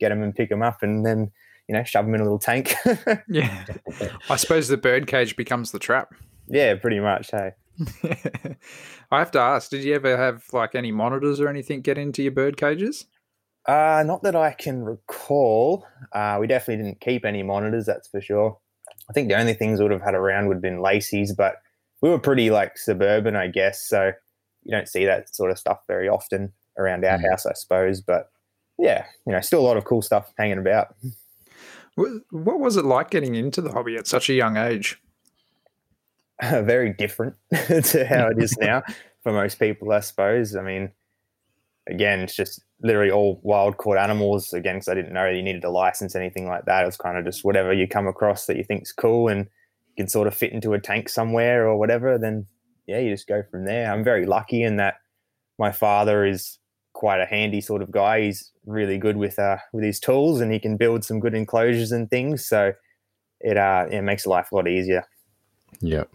get 0.00 0.10
them 0.10 0.22
and 0.22 0.34
pick 0.34 0.48
them 0.48 0.62
up 0.62 0.82
and 0.82 1.04
then, 1.04 1.30
you 1.68 1.74
know, 1.74 1.82
shove 1.84 2.04
them 2.04 2.14
in 2.14 2.20
a 2.20 2.24
little 2.24 2.38
tank. 2.38 2.74
Yeah, 3.28 3.64
I 4.30 4.36
suppose 4.36 4.68
the 4.68 4.76
bird 4.76 5.06
cage 5.06 5.36
becomes 5.36 5.72
the 5.72 5.78
trap. 5.78 6.14
yeah, 6.46 6.74
pretty 6.76 7.00
much. 7.00 7.30
Hey. 7.30 7.50
I 9.10 9.18
have 9.18 9.30
to 9.32 9.40
ask, 9.40 9.70
did 9.70 9.84
you 9.84 9.94
ever 9.94 10.16
have 10.16 10.44
like 10.52 10.74
any 10.74 10.92
monitors 10.92 11.40
or 11.40 11.48
anything 11.48 11.80
get 11.80 11.98
into 11.98 12.22
your 12.22 12.32
bird 12.32 12.56
cages? 12.56 13.06
Uh, 13.66 14.04
not 14.06 14.22
that 14.22 14.36
I 14.36 14.52
can 14.52 14.84
recall. 14.84 15.86
Uh, 16.12 16.36
we 16.40 16.46
definitely 16.46 16.84
didn't 16.84 17.00
keep 17.00 17.24
any 17.24 17.42
monitors, 17.42 17.86
that's 17.86 18.08
for 18.08 18.20
sure. 18.20 18.58
I 19.08 19.12
think 19.12 19.28
the 19.28 19.38
only 19.38 19.54
things 19.54 19.78
we 19.78 19.84
would 19.84 19.92
have 19.92 20.02
had 20.02 20.14
around 20.14 20.46
would 20.48 20.56
have 20.56 20.62
been 20.62 20.80
Lacey's, 20.80 21.32
but 21.34 21.56
we 22.00 22.10
were 22.10 22.18
pretty 22.18 22.50
like 22.50 22.78
suburban, 22.78 23.34
I 23.36 23.48
guess. 23.48 23.82
So 23.82 24.12
you 24.62 24.70
don't 24.70 24.88
see 24.88 25.04
that 25.06 25.34
sort 25.34 25.50
of 25.50 25.58
stuff 25.58 25.80
very 25.86 26.08
often 26.08 26.52
around 26.78 27.04
our 27.04 27.18
Mm. 27.18 27.30
house, 27.30 27.46
I 27.46 27.54
suppose. 27.54 28.00
But 28.00 28.30
yeah, 28.78 29.06
you 29.26 29.32
know, 29.32 29.40
still 29.40 29.60
a 29.60 29.66
lot 29.66 29.76
of 29.76 29.84
cool 29.84 30.02
stuff 30.02 30.32
hanging 30.36 30.58
about. 30.58 30.94
What 31.96 32.60
was 32.60 32.76
it 32.76 32.84
like 32.84 33.10
getting 33.10 33.34
into 33.34 33.60
the 33.62 33.72
hobby 33.72 33.96
at 33.96 34.06
such 34.06 34.28
a 34.28 34.34
young 34.34 34.56
age? 34.56 35.00
very 36.42 36.92
different 36.92 37.34
to 37.50 38.06
how 38.06 38.28
it 38.28 38.38
is 38.38 38.56
now 38.58 38.82
for 39.22 39.32
most 39.32 39.58
people, 39.58 39.90
I 39.92 40.00
suppose. 40.00 40.54
I 40.54 40.62
mean, 40.62 40.90
again, 41.88 42.20
it's 42.20 42.34
just 42.34 42.62
literally 42.82 43.10
all 43.10 43.40
wild 43.42 43.76
caught 43.76 43.98
animals. 43.98 44.52
Again, 44.52 44.76
because 44.76 44.88
I 44.88 44.94
didn't 44.94 45.12
know 45.12 45.28
you 45.28 45.42
needed 45.42 45.64
a 45.64 45.70
license, 45.70 46.14
anything 46.14 46.46
like 46.46 46.64
that. 46.66 46.82
It 46.82 46.86
was 46.86 46.96
kind 46.96 47.16
of 47.16 47.24
just 47.24 47.44
whatever 47.44 47.72
you 47.72 47.86
come 47.88 48.06
across 48.06 48.46
that 48.46 48.56
you 48.56 48.64
think's 48.64 48.92
cool 48.92 49.28
and 49.28 49.46
you 49.88 50.04
can 50.04 50.08
sort 50.08 50.26
of 50.26 50.34
fit 50.34 50.52
into 50.52 50.74
a 50.74 50.80
tank 50.80 51.08
somewhere 51.08 51.66
or 51.66 51.78
whatever. 51.78 52.18
Then 52.18 52.46
yeah, 52.86 52.98
you 52.98 53.10
just 53.10 53.28
go 53.28 53.42
from 53.50 53.64
there. 53.64 53.92
I'm 53.92 54.04
very 54.04 54.26
lucky 54.26 54.62
in 54.62 54.76
that 54.76 54.96
my 55.58 55.72
father 55.72 56.24
is 56.24 56.58
quite 56.92 57.20
a 57.20 57.26
handy 57.26 57.60
sort 57.60 57.82
of 57.82 57.90
guy. 57.90 58.22
He's 58.22 58.52
really 58.64 58.98
good 58.98 59.16
with 59.16 59.38
uh, 59.38 59.58
with 59.72 59.84
his 59.84 60.00
tools 60.00 60.40
and 60.40 60.52
he 60.52 60.58
can 60.58 60.76
build 60.76 61.04
some 61.04 61.20
good 61.20 61.34
enclosures 61.34 61.92
and 61.92 62.10
things. 62.10 62.44
So 62.44 62.72
it 63.40 63.56
uh 63.56 63.86
it 63.90 64.02
makes 64.02 64.26
life 64.26 64.50
a 64.52 64.54
lot 64.56 64.68
easier. 64.68 65.04
Yep. 65.80 66.10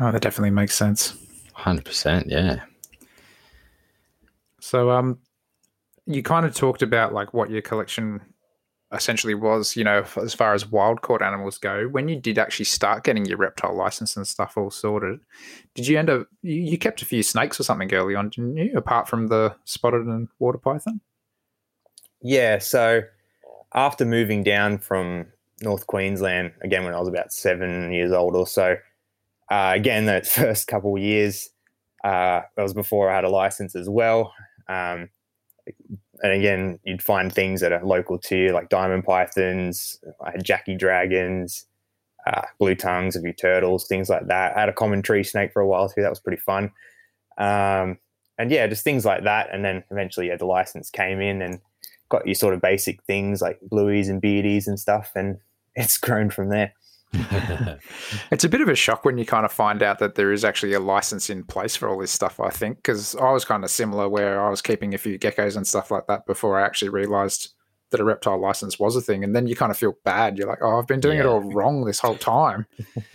Oh, 0.00 0.10
that 0.10 0.22
definitely 0.22 0.50
makes 0.50 0.74
sense. 0.74 1.14
Hundred 1.52 1.84
percent. 1.84 2.26
Yeah. 2.28 2.60
So, 4.60 4.90
um, 4.90 5.18
you 6.06 6.22
kind 6.22 6.46
of 6.46 6.54
talked 6.54 6.82
about 6.82 7.12
like 7.12 7.32
what 7.34 7.50
your 7.50 7.62
collection 7.62 8.20
essentially 8.92 9.34
was, 9.34 9.76
you 9.76 9.84
know, 9.84 10.04
as 10.16 10.34
far 10.34 10.54
as 10.54 10.66
wild 10.66 11.02
caught 11.02 11.22
animals 11.22 11.58
go. 11.58 11.86
When 11.86 12.08
you 12.08 12.16
did 12.16 12.38
actually 12.38 12.64
start 12.64 13.04
getting 13.04 13.24
your 13.24 13.38
reptile 13.38 13.76
license 13.76 14.16
and 14.16 14.26
stuff 14.26 14.56
all 14.56 14.70
sorted, 14.70 15.20
did 15.74 15.86
you 15.86 15.98
end 15.98 16.10
up 16.10 16.26
you, 16.42 16.76
kept 16.76 17.02
a 17.02 17.04
few 17.04 17.22
snakes 17.22 17.60
or 17.60 17.62
something 17.62 17.92
early 17.94 18.14
on, 18.14 18.30
didn't 18.30 18.56
you? 18.56 18.76
Apart 18.76 19.08
from 19.08 19.28
the 19.28 19.54
spotted 19.64 20.06
and 20.06 20.28
water 20.38 20.58
python. 20.58 21.00
Yeah, 22.20 22.58
so 22.58 23.02
after 23.74 24.04
moving 24.04 24.42
down 24.42 24.78
from 24.78 25.26
North 25.62 25.86
Queensland, 25.86 26.52
again 26.62 26.84
when 26.84 26.94
I 26.94 26.98
was 26.98 27.08
about 27.08 27.32
seven 27.32 27.92
years 27.92 28.12
old 28.12 28.34
or 28.34 28.46
so, 28.46 28.76
uh, 29.50 29.72
again 29.74 30.06
that 30.06 30.26
first 30.26 30.66
couple 30.66 30.98
years, 30.98 31.48
uh, 32.02 32.40
that 32.56 32.62
was 32.62 32.74
before 32.74 33.08
I 33.08 33.14
had 33.14 33.24
a 33.24 33.30
license 33.30 33.76
as 33.76 33.88
well. 33.88 34.32
Um, 34.70 35.08
and 36.22 36.32
again, 36.32 36.78
you'd 36.84 37.02
find 37.02 37.32
things 37.32 37.60
that 37.60 37.72
are 37.72 37.84
local 37.84 38.18
to 38.18 38.36
you, 38.36 38.52
like 38.52 38.68
diamond 38.68 39.04
pythons, 39.04 39.98
had 40.24 40.44
Jackie 40.44 40.76
dragons, 40.76 41.66
uh, 42.26 42.42
blue 42.58 42.74
tongues, 42.74 43.16
a 43.16 43.20
few 43.20 43.32
turtles, 43.32 43.86
things 43.86 44.08
like 44.08 44.26
that. 44.26 44.56
I 44.56 44.60
had 44.60 44.68
a 44.68 44.74
common 44.74 45.02
tree 45.02 45.24
snake 45.24 45.52
for 45.52 45.60
a 45.60 45.66
while 45.66 45.88
too. 45.88 46.02
That 46.02 46.10
was 46.10 46.20
pretty 46.20 46.40
fun. 46.40 46.72
Um, 47.38 47.98
and 48.38 48.50
yeah, 48.50 48.66
just 48.66 48.84
things 48.84 49.04
like 49.04 49.24
that. 49.24 49.48
And 49.52 49.64
then 49.64 49.82
eventually, 49.90 50.28
yeah, 50.28 50.36
the 50.36 50.46
license 50.46 50.90
came 50.90 51.20
in 51.20 51.42
and 51.42 51.60
got 52.08 52.26
your 52.26 52.34
sort 52.34 52.54
of 52.54 52.60
basic 52.60 53.02
things 53.04 53.40
like 53.40 53.58
blueies 53.70 54.08
and 54.08 54.20
beardies 54.22 54.66
and 54.66 54.78
stuff, 54.78 55.12
and 55.14 55.38
it's 55.74 55.98
grown 55.98 56.30
from 56.30 56.50
there. 56.50 56.74
It's 58.30 58.44
a 58.44 58.48
bit 58.48 58.60
of 58.60 58.68
a 58.68 58.74
shock 58.74 59.04
when 59.04 59.18
you 59.18 59.26
kind 59.26 59.44
of 59.44 59.52
find 59.52 59.82
out 59.82 59.98
that 59.98 60.14
there 60.14 60.32
is 60.32 60.44
actually 60.44 60.74
a 60.74 60.80
license 60.80 61.28
in 61.28 61.44
place 61.44 61.74
for 61.74 61.88
all 61.88 61.98
this 61.98 62.12
stuff, 62.12 62.38
I 62.38 62.50
think, 62.50 62.76
because 62.76 63.16
I 63.16 63.32
was 63.32 63.44
kind 63.44 63.64
of 63.64 63.70
similar 63.70 64.08
where 64.08 64.40
I 64.40 64.48
was 64.48 64.62
keeping 64.62 64.94
a 64.94 64.98
few 64.98 65.18
geckos 65.18 65.56
and 65.56 65.66
stuff 65.66 65.90
like 65.90 66.06
that 66.06 66.26
before 66.26 66.58
I 66.58 66.64
actually 66.64 66.90
realized 66.90 67.54
that 67.90 68.00
a 68.00 68.04
reptile 68.04 68.40
license 68.40 68.78
was 68.78 68.94
a 68.94 69.00
thing. 69.00 69.24
And 69.24 69.34
then 69.34 69.48
you 69.48 69.56
kind 69.56 69.72
of 69.72 69.76
feel 69.76 69.96
bad. 70.04 70.38
You're 70.38 70.46
like, 70.46 70.62
oh, 70.62 70.78
I've 70.78 70.86
been 70.86 71.00
doing 71.00 71.18
it 71.18 71.26
all 71.26 71.40
wrong 71.40 71.84
this 71.84 71.98
whole 71.98 72.16
time. 72.16 72.66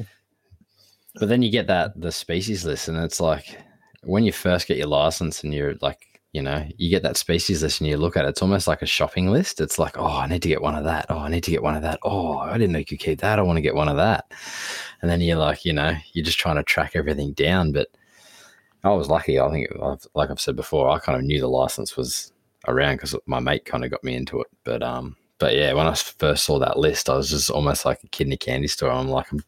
But 1.17 1.29
then 1.29 1.41
you 1.41 1.49
get 1.49 1.67
that 1.67 1.99
the 1.99 2.11
species 2.11 2.65
list, 2.65 2.87
and 2.87 2.97
it's 2.97 3.21
like 3.21 3.57
when 4.03 4.23
you 4.23 4.33
first 4.33 4.67
get 4.67 4.77
your 4.77 4.87
license, 4.87 5.43
and 5.43 5.53
you're 5.53 5.75
like, 5.81 6.14
you 6.35 6.41
know, 6.41 6.67
you 6.77 6.89
get 6.89 7.01
that 7.03 7.15
species 7.15 7.63
list, 7.63 7.79
and 7.79 7.89
you 7.89 7.95
look 7.95 8.17
at 8.17 8.25
it. 8.25 8.27
It's 8.27 8.41
almost 8.41 8.67
like 8.67 8.81
a 8.81 8.85
shopping 8.85 9.31
list. 9.31 9.61
It's 9.61 9.79
like, 9.79 9.97
oh, 9.97 10.17
I 10.17 10.27
need 10.27 10.41
to 10.41 10.49
get 10.49 10.61
one 10.61 10.75
of 10.75 10.83
that. 10.83 11.05
Oh, 11.07 11.19
I 11.19 11.29
need 11.29 11.45
to 11.45 11.51
get 11.51 11.63
one 11.63 11.77
of 11.77 11.81
that. 11.83 11.97
Oh, 12.03 12.39
I 12.39 12.57
didn't 12.57 12.73
know 12.73 12.79
you 12.79 12.85
could 12.85 12.99
keep 12.99 13.21
that. 13.21 13.39
I 13.39 13.41
want 13.41 13.55
to 13.55 13.61
get 13.61 13.73
one 13.73 13.87
of 13.87 13.95
that. 13.95 14.25
And 15.01 15.09
then 15.09 15.21
you're 15.21 15.37
like, 15.37 15.63
you 15.63 15.71
know, 15.71 15.95
you're 16.11 16.25
just 16.25 16.37
trying 16.37 16.57
to 16.57 16.63
track 16.63 16.91
everything 16.93 17.31
down. 17.31 17.71
But 17.71 17.87
I 18.83 18.89
was 18.89 19.07
lucky. 19.07 19.39
I 19.39 19.49
think, 19.49 19.69
like 20.13 20.29
I've 20.29 20.41
said 20.41 20.57
before, 20.57 20.89
I 20.89 20.99
kind 20.99 21.17
of 21.17 21.23
knew 21.23 21.39
the 21.39 21.47
license 21.47 21.95
was 21.95 22.33
around 22.67 22.97
because 22.97 23.15
my 23.27 23.39
mate 23.39 23.63
kind 23.63 23.85
of 23.85 23.91
got 23.91 24.03
me 24.03 24.15
into 24.15 24.41
it. 24.41 24.47
But 24.65 24.83
um, 24.83 25.15
but 25.37 25.55
yeah, 25.55 25.71
when 25.71 25.87
I 25.87 25.93
first 25.93 26.43
saw 26.43 26.59
that 26.59 26.77
list, 26.77 27.09
I 27.09 27.15
was 27.15 27.29
just 27.29 27.49
almost 27.49 27.85
like 27.85 28.03
a 28.03 28.07
kid 28.09 28.27
in 28.27 28.33
a 28.33 28.37
candy 28.37 28.67
store. 28.67 28.91
I'm 28.91 29.07
like, 29.07 29.31
I'm 29.31 29.39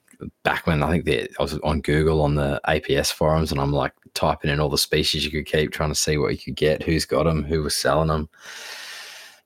back 0.43 0.65
when 0.67 0.81
I 0.83 0.89
think 0.89 1.03
the, 1.03 1.29
I 1.37 1.43
was 1.43 1.59
on 1.59 1.81
Google 1.81 2.21
on 2.21 2.35
the 2.35 2.61
APS 2.65 3.11
forums, 3.11 3.51
and 3.51 3.59
I'm 3.59 3.73
like 3.73 3.91
typing 4.13 4.49
in 4.51 4.59
all 4.59 4.69
the 4.69 4.77
species 4.77 5.23
you 5.25 5.31
could 5.31 5.45
keep, 5.45 5.71
trying 5.71 5.89
to 5.89 5.95
see 5.95 6.17
what 6.17 6.31
you 6.31 6.37
could 6.37 6.55
get, 6.55 6.83
who's 6.83 7.05
got 7.05 7.23
them, 7.23 7.43
who 7.43 7.63
was 7.63 7.75
selling 7.75 8.07
them. 8.09 8.29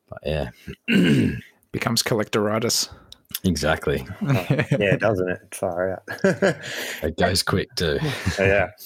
But 0.09 0.19
yeah, 0.25 0.49
Becomes 1.71 2.03
collectoritis. 2.03 2.89
exactly. 3.45 4.05
Oh, 4.23 4.45
yeah, 4.77 4.97
doesn't 4.97 5.29
it? 5.29 5.39
Far 5.55 5.93
out. 5.93 6.03
It 7.03 7.17
goes 7.17 7.43
quick 7.43 7.73
too. 7.75 7.99
Oh, 8.01 8.43
yeah. 8.43 8.69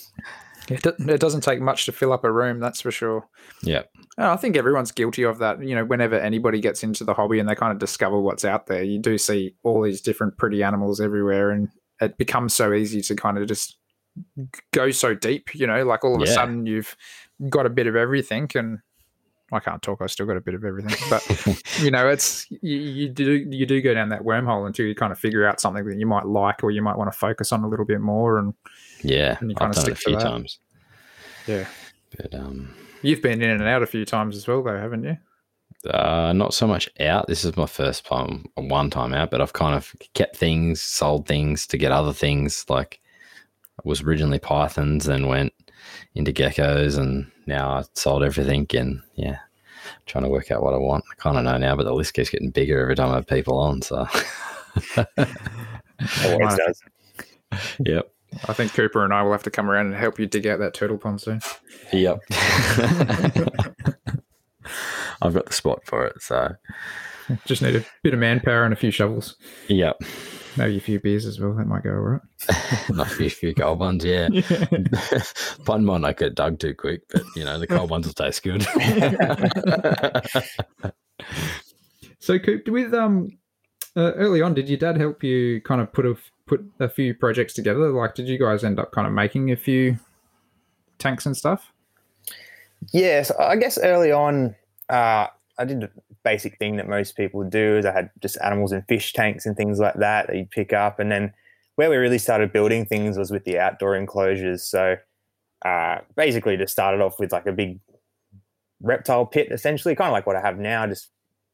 It, 0.68 0.84
it 0.84 1.20
doesn't 1.20 1.42
take 1.42 1.62
much 1.62 1.86
to 1.86 1.92
fill 1.92 2.12
up 2.12 2.24
a 2.24 2.32
room, 2.32 2.60
that's 2.60 2.82
for 2.82 2.90
sure. 2.90 3.28
Yeah, 3.62 3.84
Oh, 4.18 4.32
I 4.32 4.36
think 4.36 4.58
everyone's 4.58 4.92
guilty 4.92 5.22
of 5.22 5.38
that. 5.38 5.62
You 5.64 5.76
know, 5.76 5.86
whenever 5.86 6.16
anybody 6.18 6.60
gets 6.60 6.82
into 6.84 7.04
the 7.04 7.14
hobby 7.14 7.38
and 7.38 7.48
they 7.48 7.54
kind 7.54 7.72
of 7.72 7.78
discover 7.78 8.20
what's 8.20 8.44
out 8.44 8.66
there, 8.66 8.82
you 8.82 8.98
do 8.98 9.20
see 9.20 9.54
all 9.62 9.84
these 9.84 10.02
different 10.02 10.40
pretty 10.40 10.64
animals 10.64 11.00
everywhere, 11.00 11.52
and 11.52 11.70
it 12.02 12.18
becomes 12.18 12.56
so 12.56 12.74
easy 12.74 13.02
to 13.04 13.16
kind 13.16 13.38
of 13.38 13.48
just 13.48 13.78
go 14.72 14.92
so 14.92 15.14
deep. 15.14 15.54
You 15.56 15.68
know, 15.68 15.84
like 15.86 16.04
all 16.04 16.16
of 16.16 16.22
a 16.22 16.28
sudden 16.28 16.66
you've 16.66 16.96
got 17.50 17.66
a 17.66 17.70
bit 17.70 17.88
of 17.88 17.96
everything, 17.96 18.50
and 18.56 18.80
I 19.52 19.60
can't 19.60 19.82
talk. 19.82 20.02
I 20.02 20.08
still 20.08 20.26
got 20.26 20.38
a 20.38 20.42
bit 20.42 20.54
of 20.54 20.64
everything, 20.64 20.96
but 21.10 21.62
you 21.80 21.92
know, 21.92 22.08
it's 22.10 22.48
you, 22.50 22.78
you 22.78 23.10
do 23.10 23.34
you 23.50 23.66
do 23.66 23.82
go 23.82 23.94
down 23.94 24.10
that 24.10 24.24
wormhole 24.24 24.66
until 24.66 24.86
you 24.86 24.96
kind 24.96 25.12
of 25.12 25.20
figure 25.20 25.48
out 25.48 25.60
something 25.60 25.86
that 25.86 26.00
you 26.00 26.06
might 26.06 26.26
like 26.26 26.64
or 26.64 26.72
you 26.72 26.82
might 26.82 26.98
want 26.98 27.12
to 27.12 27.18
focus 27.18 27.52
on 27.52 27.64
a 27.64 27.68
little 27.68 27.86
bit 27.86 28.02
more. 28.02 28.40
And 28.40 28.54
yeah. 29.02 29.38
And 29.40 29.52
you 29.52 29.56
I've 29.60 29.74
kinda 29.74 29.76
done 29.76 29.92
it 29.92 29.94
a 29.94 29.96
few 29.96 30.16
that. 30.16 30.24
times, 30.24 30.60
yeah, 31.48 31.68
but 32.18 32.34
um, 32.34 32.74
you've 33.02 33.22
been 33.22 33.42
in 33.42 33.50
and 33.50 33.64
out 33.64 33.84
a 33.84 33.88
few 33.88 34.06
times 34.06 34.36
as 34.36 34.48
well, 34.48 34.64
though, 34.64 34.80
haven't 34.80 35.04
you? 35.04 35.18
Uh, 35.90 36.34
not 36.34 36.54
so 36.54 36.66
much 36.66 36.90
out. 37.00 37.28
This 37.28 37.46
is 37.46 37.56
my 37.56 37.68
first 37.68 38.06
time, 38.06 38.46
one 38.56 38.90
time 38.90 39.14
out, 39.14 39.30
but 39.30 39.42
I've 39.42 39.54
kind 39.54 39.76
of 39.76 39.94
kept 40.16 40.36
things, 40.36 40.82
sold 40.82 41.28
things 41.28 41.68
to 41.68 41.78
get 41.78 41.92
other 41.92 42.14
things. 42.14 42.66
Like 42.68 43.00
was 43.86 44.02
originally 44.02 44.40
pythons, 44.40 45.06
then 45.06 45.28
went 45.28 45.54
into 46.16 46.34
geckos, 46.34 46.98
and 46.98 47.32
now 47.46 47.70
I 47.70 47.84
sold 47.94 48.24
everything. 48.24 48.68
And 48.76 49.02
yeah, 49.16 49.38
trying 50.06 50.24
to 50.26 50.30
work 50.30 50.52
out 50.52 50.62
what 50.64 50.74
I 50.74 50.78
want. 50.78 51.06
I 51.12 51.16
kind 51.16 51.38
of 51.38 51.44
know 51.46 51.58
now, 51.58 51.76
but 51.76 51.84
the 51.84 51.94
list 51.94 52.14
keeps 52.14 52.30
getting 52.30 52.50
bigger 52.52 52.82
every 52.82 52.96
time 52.96 53.12
I 53.12 53.16
have 53.16 53.28
people 53.28 53.58
on. 53.58 53.82
So 53.82 53.98
Always 56.26 56.58
does. 56.58 56.82
yep, 57.86 58.12
I 58.48 58.54
think 58.54 58.74
Cooper 58.74 59.04
and 59.06 59.14
I 59.14 59.22
will 59.24 59.32
have 59.32 59.44
to 59.44 59.52
come 59.52 59.70
around 59.70 59.86
and 59.88 59.96
help 59.96 60.20
you 60.20 60.26
dig 60.26 60.46
out 60.48 60.60
that 60.60 60.74
turtle 60.74 60.98
pond 60.98 61.22
soon. 61.22 61.40
yep. 61.94 62.20
I've 65.22 65.34
got 65.34 65.46
the 65.46 65.54
spot 65.54 65.82
for 65.86 66.06
it. 66.06 66.22
So 66.22 66.56
Just 67.46 67.62
need 67.62 67.76
a 67.76 67.86
bit 68.04 68.14
of 68.14 68.20
manpower 68.20 68.64
and 68.64 68.74
a 68.74 68.78
few 68.78 68.92
shovels, 68.92 69.38
yep, 69.68 69.98
maybe 70.58 70.78
a 70.78 70.82
few 70.82 71.00
beers 71.00 71.26
as 71.26 71.40
well. 71.40 71.54
That 71.54 71.68
might 71.68 71.84
go 71.84 71.92
all 71.92 71.96
right. 71.96 72.22
a 72.90 73.06
few, 73.06 73.30
few 73.30 73.54
cold 73.54 73.80
ones. 73.80 74.04
Yeah. 74.04 74.30
One 75.66 75.86
might 75.86 76.02
not 76.02 76.18
get 76.18 76.36
dug 76.36 76.60
too 76.60 76.74
quick, 76.74 77.02
but 77.12 77.24
you 77.36 77.46
know 77.46 77.60
the 77.60 77.68
cold 77.68 77.90
ones 77.90 78.06
will 78.08 78.14
taste 78.14 78.44
good. 78.44 78.66
So, 82.26 82.40
Coop, 82.40 82.68
with 82.70 82.92
um, 82.92 83.38
uh, 83.96 84.14
early 84.14 84.42
on, 84.42 84.56
did 84.56 84.68
your 84.68 84.80
dad 84.80 84.98
help 84.98 85.24
you 85.24 85.62
kind 85.62 85.80
of 85.80 85.94
put 85.94 86.08
a 86.08 86.18
put 86.48 86.66
a 86.80 86.90
few 86.90 87.14
projects 87.14 87.54
together? 87.54 87.92
Like, 87.92 88.16
did 88.16 88.28
you 88.28 88.40
guys 88.40 88.64
end 88.64 88.80
up 88.80 88.92
kind 88.92 89.06
of 89.06 89.14
making 89.14 89.52
a 89.52 89.56
few 89.56 90.00
tanks 90.98 91.28
and 91.28 91.38
stuff? 91.38 91.72
Yeah, 92.92 93.22
so 93.22 93.36
I 93.38 93.58
guess 93.58 93.78
early 93.78 94.12
on, 94.12 94.56
uh, 94.90 95.28
I 95.60 95.66
did 95.66 95.84
a 95.84 95.92
basic 96.26 96.58
thing 96.58 96.76
that 96.76 96.90
most 96.90 97.16
people 97.16 97.44
do 97.44 97.78
is 97.78 97.86
I 97.86 97.94
had 97.94 98.10
just 98.22 98.38
animals 98.44 98.74
in 98.74 98.82
fish 98.84 99.14
tanks 99.14 99.46
and 99.46 99.56
things 99.56 99.80
like 99.80 99.94
that 99.96 100.28
that 100.28 100.36
you'd 100.36 100.52
pick 100.52 100.74
up. 100.74 101.00
And 101.00 101.10
then 101.10 101.34
where 101.76 101.90
we 101.90 101.96
really 101.96 102.18
started 102.18 102.52
building 102.52 102.86
things 102.86 103.18
was 103.18 103.32
with 103.32 103.46
the 103.46 103.58
outdoor 103.60 103.96
enclosures. 103.96 104.64
So 104.64 104.98
uh, 105.64 106.00
basically 106.18 106.58
just 106.58 106.74
started 106.74 107.00
off 107.02 107.20
with 107.20 107.32
like 107.32 107.46
a 107.46 107.54
big 107.54 107.80
reptile 108.82 109.26
pit, 109.26 109.48
essentially, 109.52 109.96
kind 109.96 110.10
of 110.10 110.14
like 110.14 110.28
what 110.28 110.36
I 110.36 110.42
have 110.42 110.60
now, 110.60 110.86
just 110.88 111.10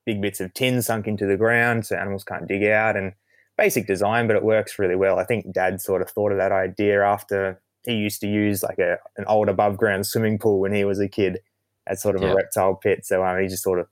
big 0.06 0.22
bits 0.22 0.40
of 0.40 0.54
tin 0.54 0.82
sunk 0.82 1.08
into 1.08 1.28
the 1.28 1.38
ground 1.38 1.86
so 1.86 1.96
animals 1.96 2.24
can't 2.24 2.48
dig 2.48 2.64
out 2.64 2.96
and 2.96 3.14
basic 3.58 3.86
design, 3.86 4.26
but 4.26 4.36
it 4.36 4.44
works 4.44 4.80
really 4.80 4.96
well. 4.96 5.20
I 5.20 5.26
think 5.26 5.52
dad 5.54 5.80
sort 5.82 6.02
of 6.02 6.10
thought 6.10 6.32
of 6.32 6.38
that 6.40 6.52
idea 6.52 7.04
after 7.04 7.62
he 7.86 7.94
used 7.94 8.22
to 8.22 8.28
use 8.28 8.64
like 8.64 8.80
a 8.80 8.98
an 9.18 9.26
old 9.28 9.50
above 9.50 9.78
ground 9.78 10.06
swimming 10.08 10.40
pool 10.40 10.60
when 10.60 10.74
he 10.74 10.86
was 10.86 11.00
a 11.00 11.08
kid 11.08 11.40
as 11.88 12.02
sort 12.02 12.16
of 12.16 12.22
Yeah. 12.22 12.32
a 12.32 12.36
reptile 12.36 12.76
pit. 12.76 13.06
So 13.06 13.24
um, 13.26 13.40
he 13.40 13.48
just 13.48 13.64
sort 13.64 13.80
of 13.80 13.88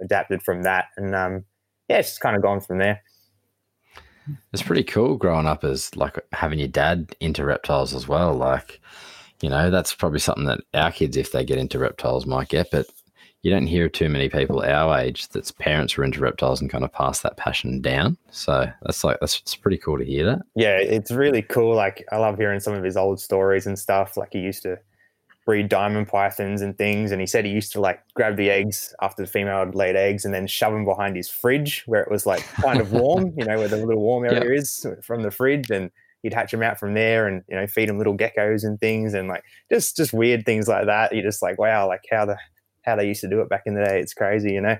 adapted 0.00 0.42
from 0.42 0.62
that, 0.62 0.86
and 0.96 1.14
um, 1.14 1.44
yeah, 1.88 1.98
it's 1.98 2.10
just 2.10 2.20
kind 2.20 2.36
of 2.36 2.42
gone 2.42 2.60
from 2.60 2.78
there. 2.78 3.02
it's 4.52 4.62
pretty 4.62 4.84
cool 4.84 5.16
growing 5.16 5.46
up 5.46 5.64
as 5.64 5.94
like 5.96 6.18
having 6.32 6.58
your 6.58 6.68
dad 6.68 7.14
into 7.20 7.44
reptiles 7.44 7.94
as 7.94 8.06
well. 8.06 8.34
Like, 8.34 8.80
you 9.40 9.48
know, 9.48 9.70
that's 9.70 9.94
probably 9.94 10.18
something 10.18 10.44
that 10.44 10.60
our 10.74 10.92
kids, 10.92 11.16
if 11.16 11.32
they 11.32 11.44
get 11.44 11.58
into 11.58 11.78
reptiles, 11.78 12.26
might 12.26 12.48
get. 12.48 12.70
But 12.70 12.86
you 13.42 13.50
don't 13.50 13.66
hear 13.66 13.88
too 13.88 14.08
many 14.08 14.28
people 14.28 14.62
our 14.62 14.98
age 14.98 15.28
that's 15.28 15.52
parents 15.52 15.96
were 15.96 16.04
into 16.04 16.20
reptiles 16.20 16.60
and 16.60 16.70
kind 16.70 16.84
of 16.84 16.92
pass 16.92 17.20
that 17.20 17.36
passion 17.36 17.80
down. 17.80 18.18
So 18.30 18.66
that's 18.82 19.04
like 19.04 19.18
that's 19.20 19.38
it's 19.40 19.54
pretty 19.54 19.78
cool 19.78 19.98
to 19.98 20.04
hear 20.04 20.26
that. 20.26 20.42
Yeah, 20.56 20.76
it's 20.78 21.10
really 21.10 21.42
cool. 21.42 21.74
Like 21.74 22.04
I 22.10 22.16
love 22.16 22.36
hearing 22.36 22.60
some 22.60 22.74
of 22.74 22.82
his 22.82 22.96
old 22.96 23.20
stories 23.20 23.66
and 23.66 23.78
stuff. 23.78 24.16
Like 24.16 24.30
he 24.32 24.40
used 24.40 24.62
to 24.64 24.78
breed 25.48 25.70
diamond 25.70 26.06
pythons 26.06 26.60
and 26.60 26.76
things, 26.76 27.10
and 27.10 27.22
he 27.22 27.26
said 27.26 27.42
he 27.42 27.50
used 27.50 27.72
to 27.72 27.80
like 27.80 28.02
grab 28.12 28.36
the 28.36 28.50
eggs 28.50 28.94
after 29.00 29.22
the 29.22 29.26
female 29.26 29.60
had 29.60 29.74
laid 29.74 29.96
eggs 29.96 30.26
and 30.26 30.34
then 30.34 30.46
shove 30.46 30.74
them 30.74 30.84
behind 30.84 31.16
his 31.16 31.30
fridge 31.30 31.84
where 31.86 32.02
it 32.02 32.10
was 32.10 32.26
like 32.26 32.42
kind 32.60 32.82
of 32.82 32.92
warm, 32.92 33.32
you 33.34 33.46
know, 33.46 33.56
where 33.56 33.66
the 33.66 33.78
little 33.78 34.02
warm 34.02 34.24
area 34.30 34.60
is 34.60 34.86
from 35.02 35.22
the 35.22 35.30
fridge, 35.30 35.70
and 35.70 35.90
he'd 36.22 36.34
hatch 36.34 36.50
them 36.50 36.62
out 36.62 36.78
from 36.78 36.92
there 36.92 37.26
and 37.26 37.44
you 37.48 37.56
know 37.56 37.66
feed 37.66 37.88
them 37.88 37.96
little 37.96 38.14
geckos 38.14 38.62
and 38.62 38.78
things 38.78 39.14
and 39.14 39.26
like 39.26 39.42
just 39.72 39.96
just 39.96 40.12
weird 40.12 40.44
things 40.44 40.68
like 40.68 40.84
that. 40.84 41.14
You're 41.14 41.24
just 41.24 41.40
like, 41.40 41.58
wow, 41.58 41.88
like 41.88 42.02
how 42.10 42.26
the 42.26 42.36
how 42.82 42.96
they 42.96 43.08
used 43.08 43.22
to 43.22 43.28
do 43.30 43.40
it 43.40 43.48
back 43.48 43.62
in 43.64 43.74
the 43.74 43.82
day. 43.82 44.00
It's 44.00 44.12
crazy, 44.12 44.52
you 44.52 44.60
know. 44.60 44.76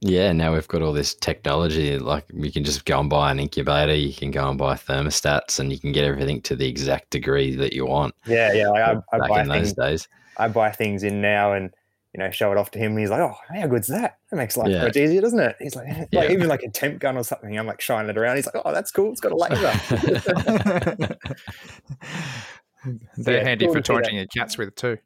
Yeah, 0.00 0.32
now 0.32 0.54
we've 0.54 0.68
got 0.68 0.82
all 0.82 0.92
this 0.92 1.14
technology. 1.14 1.98
Like 1.98 2.24
we 2.32 2.52
can 2.52 2.62
just 2.62 2.84
go 2.84 3.00
and 3.00 3.10
buy 3.10 3.30
an 3.32 3.40
incubator, 3.40 3.94
you 3.94 4.14
can 4.14 4.30
go 4.30 4.48
and 4.48 4.56
buy 4.56 4.74
thermostats, 4.74 5.58
and 5.58 5.72
you 5.72 5.78
can 5.80 5.90
get 5.92 6.04
everything 6.04 6.40
to 6.42 6.54
the 6.54 6.68
exact 6.68 7.10
degree 7.10 7.56
that 7.56 7.72
you 7.72 7.84
want. 7.86 8.14
Yeah, 8.26 8.52
yeah. 8.52 8.68
Like 8.68 8.82
I, 8.82 8.90
I 9.12 9.18
back 9.18 9.28
buy 9.28 9.40
in 9.42 9.48
those 9.48 9.56
things 9.56 9.72
days. 9.74 10.08
I 10.36 10.48
buy 10.48 10.70
things 10.70 11.02
in 11.02 11.20
now 11.20 11.52
and 11.52 11.70
you 12.14 12.20
know 12.20 12.30
show 12.30 12.52
it 12.52 12.58
off 12.58 12.70
to 12.70 12.78
him 12.78 12.92
and 12.92 13.00
he's 13.00 13.10
like, 13.10 13.20
oh, 13.20 13.34
how 13.52 13.66
good's 13.66 13.88
that? 13.88 14.18
That 14.30 14.36
makes 14.36 14.56
life 14.56 14.68
Yeah. 14.70 14.84
much 14.84 14.96
easier, 14.96 15.20
doesn't 15.20 15.40
it? 15.40 15.56
He's 15.58 15.74
like, 15.76 16.08
Yeah. 16.12 16.30
even 16.30 16.46
like 16.46 16.62
a 16.62 16.70
temp 16.70 17.00
gun 17.00 17.16
or 17.16 17.24
something. 17.24 17.58
I'm 17.58 17.66
like 17.66 17.80
shining 17.80 18.08
it 18.10 18.16
around. 18.16 18.36
He's 18.36 18.46
like, 18.46 18.62
oh, 18.64 18.72
that's 18.72 18.92
cool. 18.92 19.10
It's 19.10 19.20
got 19.20 19.32
a 19.32 19.36
laser. 19.36 21.16
They're 23.16 23.38
Yeah, 23.38 23.42
handy 23.44 23.66
for 23.66 23.74
to 23.74 23.82
torching 23.82 24.16
your 24.16 24.26
cats 24.26 24.58
with 24.58 24.74
too. 24.74 24.98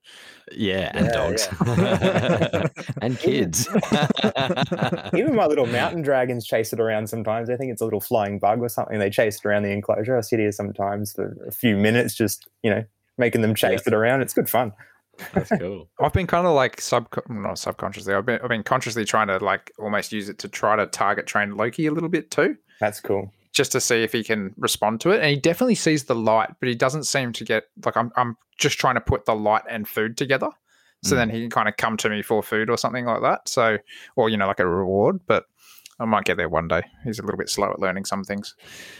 Yeah, 0.52 0.90
and 0.94 1.06
Yeah, 1.06 1.12
dogs 1.12 1.48
and 3.02 3.18
kids. 3.18 3.68
even 5.14 5.34
my 5.34 5.46
little 5.46 5.66
mountain 5.66 6.02
dragons 6.02 6.46
chase 6.46 6.72
it 6.72 6.80
around 6.80 7.08
sometimes. 7.08 7.48
I 7.48 7.56
think 7.56 7.72
it's 7.72 7.80
a 7.80 7.84
little 7.84 8.00
flying 8.00 8.38
bug 8.38 8.60
or 8.60 8.68
something. 8.68 8.98
They 8.98 9.10
chase 9.10 9.36
it 9.38 9.46
around 9.46 9.62
the 9.62 9.70
enclosure. 9.70 10.16
I 10.16 10.20
sit 10.20 10.38
here 10.40 10.52
sometimes 10.52 11.12
for 11.12 11.36
a 11.46 11.52
few 11.52 11.76
minutes, 11.76 12.14
just 12.14 12.48
you 12.62 12.70
know, 12.70 12.84
making 13.18 13.42
them 13.42 13.54
chase 13.54 13.86
it 13.86 13.94
around. 13.94 14.22
It's 14.22 14.34
good 14.34 14.50
fun. 14.50 14.72
That's 15.34 15.50
cool. 15.58 15.88
I've 16.00 16.12
been 16.12 16.26
kind 16.26 16.46
of 16.46 16.54
like 16.54 16.80
sub, 16.80 17.06
not 17.28 17.58
subconsciously. 17.58 18.14
I've 18.14 18.26
been, 18.26 18.40
I've 18.42 18.48
been 18.48 18.62
consciously 18.62 19.04
trying 19.04 19.28
to 19.28 19.38
like 19.38 19.70
almost 19.78 20.10
use 20.12 20.28
it 20.28 20.38
to 20.38 20.48
try 20.48 20.74
to 20.76 20.86
target 20.86 21.26
train 21.26 21.56
Loki 21.56 21.86
a 21.86 21.92
little 21.92 22.08
bit 22.08 22.30
too, 22.30 22.56
That's 22.80 23.00
cool. 23.00 23.30
Just 23.52 23.72
to 23.72 23.80
see 23.80 24.02
if 24.02 24.12
he 24.12 24.24
can 24.24 24.54
respond 24.56 25.00
to 25.02 25.10
it. 25.10 25.16
And 25.20 25.26
he 25.30 25.36
definitely 25.36 25.74
sees 25.74 26.04
the 26.04 26.14
light, 26.14 26.50
but 26.58 26.68
he 26.68 26.74
doesn't 26.74 27.04
seem 27.04 27.32
to 27.34 27.44
get 27.44 27.64
like 27.84 27.96
I'm. 27.96 28.10
I'm 28.16 28.36
just 28.58 28.78
trying 28.78 28.94
to 28.94 29.00
put 29.00 29.24
the 29.24 29.34
light 29.34 29.62
and 29.68 29.88
food 29.88 30.16
together, 30.16 30.48
so 31.02 31.14
Mm. 31.14 31.18
then 31.18 31.30
he 31.30 31.40
can 31.40 31.50
kind 31.50 31.68
of 31.68 31.76
come 31.76 31.96
to 31.98 32.08
me 32.08 32.22
for 32.22 32.42
food 32.42 32.70
or 32.70 32.76
something 32.76 33.04
like 33.06 33.22
that. 33.22 33.48
So, 33.48 33.78
or 34.16 34.28
you 34.28 34.36
know, 34.36 34.46
like 34.46 34.60
a 34.60 34.66
reward. 34.66 35.20
But 35.26 35.46
I 36.00 36.04
might 36.04 36.24
get 36.24 36.36
there 36.36 36.48
one 36.48 36.68
day. 36.68 36.82
He's 37.04 37.18
a 37.18 37.22
little 37.22 37.38
bit 37.38 37.48
slow 37.48 37.70
at 37.72 37.78
learning 37.80 38.04
some 38.06 38.24
things. 38.24 38.54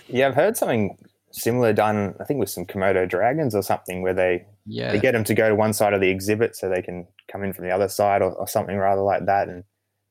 Yeah, 0.09 0.29
I've 0.29 0.35
heard 0.35 0.57
something 0.57 0.97
similar 1.31 1.73
done. 1.73 2.15
I 2.21 2.25
think 2.25 2.41
with 2.41 2.51
some 2.51 2.67
Komodo 2.67 3.09
dragons 3.09 3.55
or 3.55 3.63
something, 3.63 4.03
where 4.03 4.15
they 4.15 4.47
Yeah. 4.67 4.93
they 4.93 4.99
get 5.01 5.13
them 5.13 5.25
to 5.25 5.35
go 5.35 5.49
to 5.49 5.55
one 5.55 5.73
side 5.73 5.93
of 5.95 6.01
the 6.01 6.11
exhibit 6.11 6.57
so 6.57 6.69
they 6.69 6.83
can 6.83 7.07
come 7.31 7.43
in 7.45 7.53
from 7.53 7.65
the 7.65 7.71
other 7.71 7.89
side 7.89 8.21
or, 8.21 8.33
or 8.33 8.47
something 8.49 8.77
rather 8.77 9.01
like 9.03 9.25
that. 9.27 9.49
And 9.49 9.65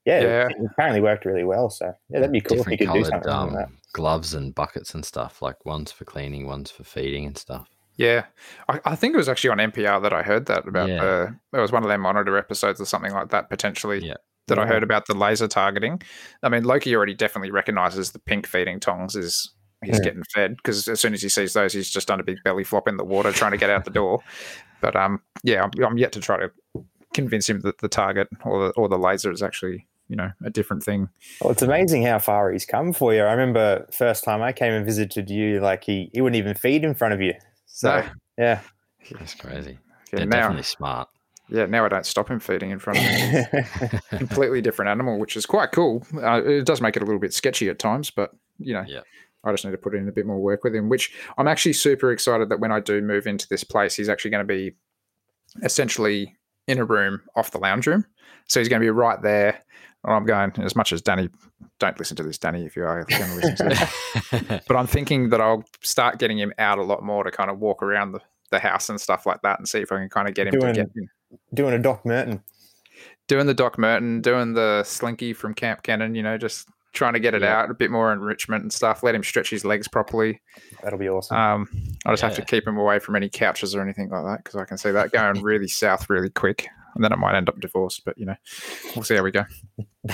yeah, 0.06 0.22
Yeah. 0.22 0.48
it 0.50 0.56
apparently 0.72 1.02
worked 1.02 1.26
really 1.26 1.44
well. 1.44 1.70
So 1.70 1.94
yeah, 2.10 2.20
that'd 2.20 2.32
be 2.32 2.42
cool 2.42 2.60
if 2.62 2.68
you 2.68 2.78
Different 2.78 2.80
could 2.80 3.04
do 3.04 3.10
coloured 3.12 3.24
something 3.26 3.56
like 3.58 3.68
um, 3.68 3.78
gloves 3.94 4.34
and 4.34 4.54
buckets 4.56 4.94
and 4.94 5.06
stuff. 5.06 5.42
Like 5.42 5.66
one's 5.66 5.92
for 5.92 6.06
cleaning, 6.06 6.48
one's 6.48 6.72
for 6.72 6.84
feeding 6.84 7.26
and 7.26 7.38
stuff. 7.38 7.68
Yeah, 7.98 8.26
I, 8.70 8.80
I 8.86 8.96
think 8.96 9.14
it 9.14 9.18
was 9.18 9.30
actually 9.30 9.52
on 9.52 9.58
MPR 9.58 10.02
that 10.02 10.14
I 10.14 10.24
heard 10.24 10.46
that 10.48 10.68
about. 10.68 10.90
Yeah. 10.90 11.04
Uh, 11.04 11.32
it 11.54 11.60
was 11.60 11.72
one 11.72 11.84
of 11.84 11.90
their 11.90 11.98
monitor 12.00 12.38
episodes 12.38 12.82
or 12.82 12.86
something 12.86 13.12
like 13.14 13.30
that 13.30 13.50
potentially. 13.50 14.06
Yeah. 14.06 14.16
That 14.48 14.58
I 14.60 14.66
heard 14.66 14.84
about 14.84 15.06
the 15.06 15.14
laser 15.14 15.48
targeting. 15.48 16.02
I 16.44 16.50
mean, 16.50 16.64
Loki 16.64 16.94
already 16.96 17.14
definitely 17.14 17.52
recognizes 17.52 18.12
the 18.12 18.20
pink 18.20 18.48
feeding 18.48 18.80
tongs 18.82 19.16
is 19.16 19.54
he's 19.84 19.98
Yeah. 19.98 20.04
getting 20.04 20.24
fed 20.34 20.58
because 20.58 20.88
as 20.90 21.00
soon 21.00 21.14
as 21.14 21.22
he 21.22 21.30
sees 21.30 21.54
those, 21.54 21.72
he's 21.74 21.90
just 21.90 22.08
done 22.08 22.20
a 22.20 22.24
big 22.24 22.38
belly 22.44 22.64
flop 22.64 22.88
in 22.88 22.98
the 22.98 23.06
water 23.06 23.32
trying 23.32 23.52
to 23.52 23.58
get 23.58 23.70
out 23.70 23.86
the 23.86 23.92
door. 23.92 24.20
But 24.82 24.96
um, 24.96 25.22
yeah, 25.44 25.62
I'm, 25.64 25.86
I'm 25.86 25.98
yet 26.00 26.12
to 26.14 26.20
try 26.20 26.38
to 26.40 26.52
convince 27.14 27.48
him 27.48 27.60
that 27.62 27.78
the 27.78 27.88
target 27.88 28.28
or 28.44 28.68
the, 28.70 28.74
or 28.74 28.90
the 28.90 28.98
laser 28.98 29.32
is 29.32 29.44
actually 29.44 29.88
you 30.12 30.18
know 30.18 30.30
a 30.44 30.50
different 30.50 30.84
thing. 30.84 31.08
Well, 31.42 31.52
it's 31.54 31.62
amazing 31.62 32.04
how 32.04 32.20
far 32.20 32.52
he's 32.52 32.66
come 32.66 32.92
for 32.92 33.14
you. 33.14 33.22
I 33.22 33.32
remember 33.32 33.88
first 33.92 34.26
time 34.26 34.42
I 34.42 34.52
came 34.52 34.74
and 34.74 34.86
visited 34.86 35.30
you, 35.30 35.62
like 35.62 35.86
he, 35.86 36.10
he 36.14 36.20
wouldn't 36.20 36.38
even 36.38 36.54
feed 36.54 36.84
in 36.84 36.94
front 36.94 37.14
of 37.14 37.22
you. 37.22 37.34
So 37.66 38.02
No. 38.02 38.10
yeah. 38.38 38.60
That's 39.18 39.34
crazy. 39.36 39.80
Yeah, 40.12 40.18
They're 40.20 40.26
now, 40.26 40.38
definitely 40.42 40.64
smart. 40.64 41.08
yeah, 41.48 41.66
now 41.66 41.86
I 41.86 41.88
don't 41.90 42.06
stop 42.06 42.30
him 42.30 42.42
feeding 42.42 42.72
in 42.72 42.80
front 42.80 43.00
of 43.00 43.06
me. 43.06 44.00
completely 44.18 44.62
different 44.62 44.90
animal, 44.90 45.18
which 45.18 45.38
is 45.38 45.46
quite 45.46 45.72
cool. 45.72 46.06
Uh, 46.22 46.42
it 46.44 46.66
does 46.66 46.82
make 46.82 46.98
it 46.98 47.02
a 47.02 47.06
little 47.06 47.20
bit 47.22 47.34
sketchy 47.34 47.70
at 47.70 47.80
times, 47.80 48.12
but 48.12 48.32
you 48.60 48.74
know, 48.74 48.84
Yeah. 48.86 49.00
I 49.46 49.52
just 49.52 49.64
need 49.66 49.72
to 49.72 49.78
put 49.78 49.96
in 49.96 50.08
a 50.10 50.12
bit 50.12 50.26
more 50.28 50.40
work 50.40 50.64
with 50.66 50.76
him. 50.76 50.90
Which 50.90 51.12
I'm 51.38 51.48
actually 51.48 51.74
super 51.74 52.12
excited 52.12 52.50
that 52.50 52.60
when 52.60 52.72
I 52.72 52.80
do 52.82 53.02
move 53.02 53.26
into 53.26 53.48
this 53.50 53.64
place, 53.64 53.96
he's 53.96 54.10
actually 54.10 54.32
going 54.32 54.46
to 54.48 54.54
be 54.54 54.76
essentially 55.64 56.36
in 56.68 56.78
a 56.78 56.86
room 56.86 57.22
off 57.36 57.52
the 57.52 57.58
lounge 57.58 57.88
room. 57.88 58.06
So 58.48 58.60
he's 58.60 58.70
going 58.70 58.82
to 58.82 58.86
be 58.86 58.90
right 58.92 59.22
there. 59.22 59.62
And 60.04 60.14
I'm 60.16 60.26
going 60.26 60.52
as 60.64 60.76
much 60.76 60.92
as 60.94 61.02
Danny. 61.02 61.30
Don't 61.80 61.98
listen 62.00 62.18
to 62.18 62.24
this, 62.24 62.38
Danny, 62.38 62.66
if 62.66 62.76
you 62.76 62.84
are 62.84 63.04
going 63.06 63.22
to 63.24 63.36
listen 63.36 63.56
to 63.58 63.64
this. 63.66 64.62
but 64.68 64.76
I'm 64.76 64.88
thinking 64.88 65.30
that 65.30 65.42
I'll 65.42 65.64
start 65.82 66.18
getting 66.20 66.38
him 66.40 66.54
out 66.58 66.78
a 66.80 66.84
lot 66.84 67.04
more 67.04 67.24
to 67.24 67.32
kind 67.32 67.50
of 67.52 67.60
walk 67.60 67.84
around 67.84 68.12
the, 68.14 68.20
the 68.50 68.60
house 68.60 68.90
and 68.90 69.00
stuff 69.00 69.26
like 69.26 69.42
that, 69.44 69.60
and 69.60 69.68
see 69.68 69.80
if 69.80 69.92
I 69.92 69.98
can 69.98 70.10
kind 70.10 70.28
of 70.28 70.34
get 70.34 70.48
him 70.48 70.60
Doing- 70.60 70.74
to 70.74 70.84
get 70.86 70.92
Doing 71.54 71.74
a 71.74 71.80
Doc 71.80 72.06
Merton. 72.06 72.42
doing 73.28 73.46
the 73.48 73.54
Doc 73.54 73.78
Merton, 73.78 74.22
doing 74.22 74.54
the 74.54 74.84
Slinky 74.84 75.34
from 75.34 75.54
Camp 75.54 75.82
Cannon, 75.84 76.14
you 76.16 76.22
know, 76.24 76.38
just 76.38 76.68
trying 76.94 77.14
to 77.14 77.20
get 77.22 77.34
it 77.34 77.42
Yeah. 77.42 77.62
out, 77.62 77.72
a 77.72 77.74
bit 77.74 77.90
more 77.90 78.12
enrichment 78.12 78.64
and 78.64 78.74
stuff. 78.74 79.02
Let 79.02 79.16
him 79.16 79.24
stretch 79.24 79.50
his 79.50 79.64
legs 79.64 79.88
properly. 79.88 80.42
That'll 80.84 81.00
be 81.00 81.08
awesome. 81.08 81.38
Um, 81.38 81.70
I 82.06 82.12
just 82.12 82.22
have 82.24 82.36
to 82.36 82.42
keep 82.44 82.68
him 82.68 82.78
away 82.78 83.00
from 83.00 83.16
any 83.16 83.30
couches 83.30 83.74
or 83.76 83.82
anything 83.82 84.10
like 84.10 84.26
that 84.26 84.44
because 84.44 84.60
I 84.60 84.66
can 84.66 84.78
see 84.78 84.92
that 84.92 85.12
going 85.14 85.42
really 85.42 85.70
south 85.70 86.10
really 86.10 86.30
quick, 86.30 86.68
and 86.96 87.04
then 87.04 87.12
it 87.14 87.18
might 87.20 87.36
end 87.36 87.50
up 87.50 87.60
divorced. 87.60 88.04
But 88.06 88.18
you 88.18 88.26
know, 88.26 88.36
we'll 88.96 89.04
see 89.04 89.16
how 89.16 89.24
we 89.24 89.32
go. 89.32 89.44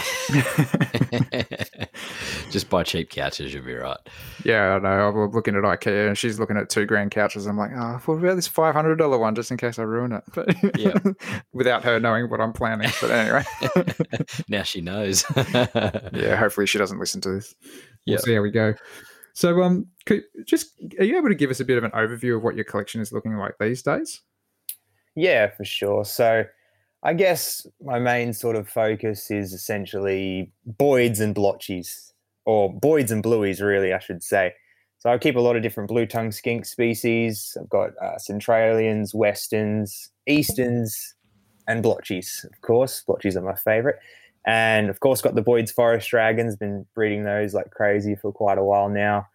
Just 2.52 2.70
buy 2.70 2.84
cheap 2.84 3.10
couches, 3.10 3.54
you'll 3.54 3.66
be 3.66 3.74
right. 3.76 3.98
Yeah, 4.44 4.76
I 4.76 4.80
know. 4.80 4.90
I'm 5.10 5.32
looking 5.32 5.56
at 5.56 5.64
IKEA 5.64 6.08
and 6.08 6.18
she's 6.18 6.40
looking 6.40 6.58
at 6.58 6.70
two 6.70 6.86
grand 6.86 7.12
couches. 7.12 7.46
I'm 7.46 7.58
like, 7.58 7.72
oh, 7.76 8.00
what 8.06 8.16
about 8.16 8.36
this 8.36 8.48
five 8.48 8.74
hundred 8.74 8.96
dollar 8.98 9.18
one 9.18 9.36
just 9.36 9.52
in 9.52 9.58
case 9.58 9.80
I 9.80 9.84
ruin 9.84 10.12
it? 10.14 10.24
But 10.34 10.56
Yeah. 10.78 10.94
without 11.54 11.84
her 11.84 12.00
knowing 12.00 12.30
what 12.30 12.40
I'm 12.42 12.54
planning. 12.54 12.90
But 13.02 13.12
anyway. 13.12 13.44
now 14.50 14.64
she 14.64 14.82
knows. 14.82 15.26
yeah, 16.14 16.36
hopefully 16.36 16.68
she 16.68 16.78
doesn't 16.78 17.00
listen 17.00 17.22
to 17.22 17.32
this. 17.32 17.54
We'll 18.06 18.16
Yeah. 18.16 18.22
see 18.22 18.36
how 18.36 18.42
we 18.42 18.52
go. 18.52 18.74
So, 19.34 19.62
um, 19.62 19.88
could, 20.06 20.24
just 20.46 20.72
are 20.98 21.04
you 21.04 21.18
able 21.18 21.30
to 21.30 21.36
give 21.36 21.52
us 21.52 21.60
a 21.60 21.66
bit 21.66 21.78
of 21.78 21.84
an 21.84 21.92
overview 21.92 22.36
of 22.38 22.44
what 22.44 22.56
your 22.56 22.66
collection 22.66 23.02
is 23.02 23.12
looking 23.12 23.36
like 23.38 23.54
these 23.60 23.84
days? 23.84 24.22
Yeah, 25.16 25.48
for 25.56 25.64
sure. 25.66 26.06
So 26.06 26.46
I 27.04 27.14
guess 27.14 27.66
my 27.84 28.00
main 28.00 28.34
sort 28.34 28.56
of 28.56 28.68
focus 28.68 29.30
is 29.30 29.54
essentially 29.54 30.52
Boyds 30.66 31.20
and 31.20 31.36
Blotchies, 31.36 32.14
or 32.46 32.74
Boyds 32.74 33.12
and 33.12 33.24
Blueies, 33.24 33.62
really, 33.62 33.94
I 33.94 34.00
should 34.00 34.24
say. 34.24 34.54
So 35.00 35.12
I 35.12 35.18
keep 35.18 35.36
a 35.36 35.40
lot 35.40 35.56
of 35.56 35.62
different 35.62 35.90
blue 35.90 36.08
tongue 36.08 36.32
skink 36.32 36.66
species. 36.66 37.56
I've 37.60 37.70
got 37.70 37.92
uh, 38.02 38.18
Centralians, 38.18 39.14
Westerns, 39.14 40.10
Easterns, 40.26 41.16
and 41.68 41.84
Blotchies, 41.84 42.44
of 42.46 42.62
course. 42.62 43.04
Blotchies 43.08 43.36
are 43.36 43.42
my 43.42 43.56
favorite. 43.56 44.00
And 44.46 44.90
of 44.90 45.00
course, 45.02 45.22
got 45.22 45.36
the 45.36 45.42
Boyd's 45.42 45.72
Forest 45.72 46.10
Dragons, 46.10 46.56
been 46.56 46.86
breeding 46.96 47.26
those 47.26 47.54
like 47.54 47.70
crazy 47.70 48.16
for 48.16 48.32
quite 48.32 48.58
a 48.58 48.64
while 48.64 48.90
now. 48.90 49.28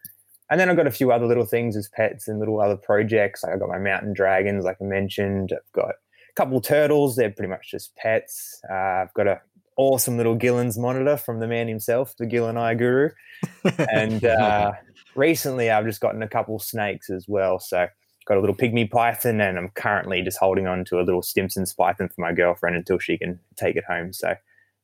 And 0.49 0.59
then 0.59 0.69
I've 0.69 0.75
got 0.75 0.87
a 0.87 0.91
few 0.91 1.11
other 1.11 1.25
little 1.25 1.45
things 1.45 1.77
as 1.77 1.87
pets 1.87 2.27
and 2.27 2.39
little 2.39 2.59
other 2.59 2.75
projects. 2.75 3.43
Like 3.43 3.53
I've 3.53 3.59
got 3.59 3.69
my 3.69 3.77
mountain 3.77 4.13
dragons, 4.13 4.65
like 4.65 4.77
I 4.81 4.83
mentioned. 4.83 5.51
I've 5.53 5.71
got 5.71 5.95
couple 6.35 6.61
turtles. 6.61 7.15
They're 7.15 7.31
pretty 7.31 7.49
much 7.49 7.71
just 7.71 7.95
pets. 7.95 8.61
Uh, 8.69 8.73
I've 8.73 9.13
got 9.13 9.27
a 9.27 9.41
awesome 9.77 10.17
little 10.17 10.35
Gillen's 10.35 10.77
monitor 10.77 11.17
from 11.17 11.39
the 11.39 11.47
man 11.47 11.67
himself, 11.67 12.15
the 12.17 12.25
Gillen 12.25 12.57
Eye 12.57 12.75
Guru. 12.75 13.09
And 13.91 14.23
uh, 14.25 14.73
recently, 15.15 15.69
I've 15.69 15.85
just 15.85 16.01
gotten 16.01 16.21
a 16.21 16.27
couple 16.27 16.59
snakes 16.59 17.09
as 17.09 17.27
well. 17.27 17.59
So 17.59 17.87
got 18.25 18.37
a 18.37 18.39
little 18.39 18.55
pygmy 18.55 18.89
python, 18.89 19.41
and 19.41 19.57
I'm 19.57 19.69
currently 19.69 20.21
just 20.21 20.37
holding 20.37 20.67
on 20.67 20.85
to 20.85 20.99
a 20.99 21.03
little 21.03 21.21
Stimson's 21.21 21.73
python 21.73 22.09
for 22.09 22.21
my 22.21 22.31
girlfriend 22.31 22.75
until 22.75 22.99
she 22.99 23.17
can 23.17 23.39
take 23.55 23.75
it 23.75 23.83
home. 23.85 24.13
So. 24.13 24.35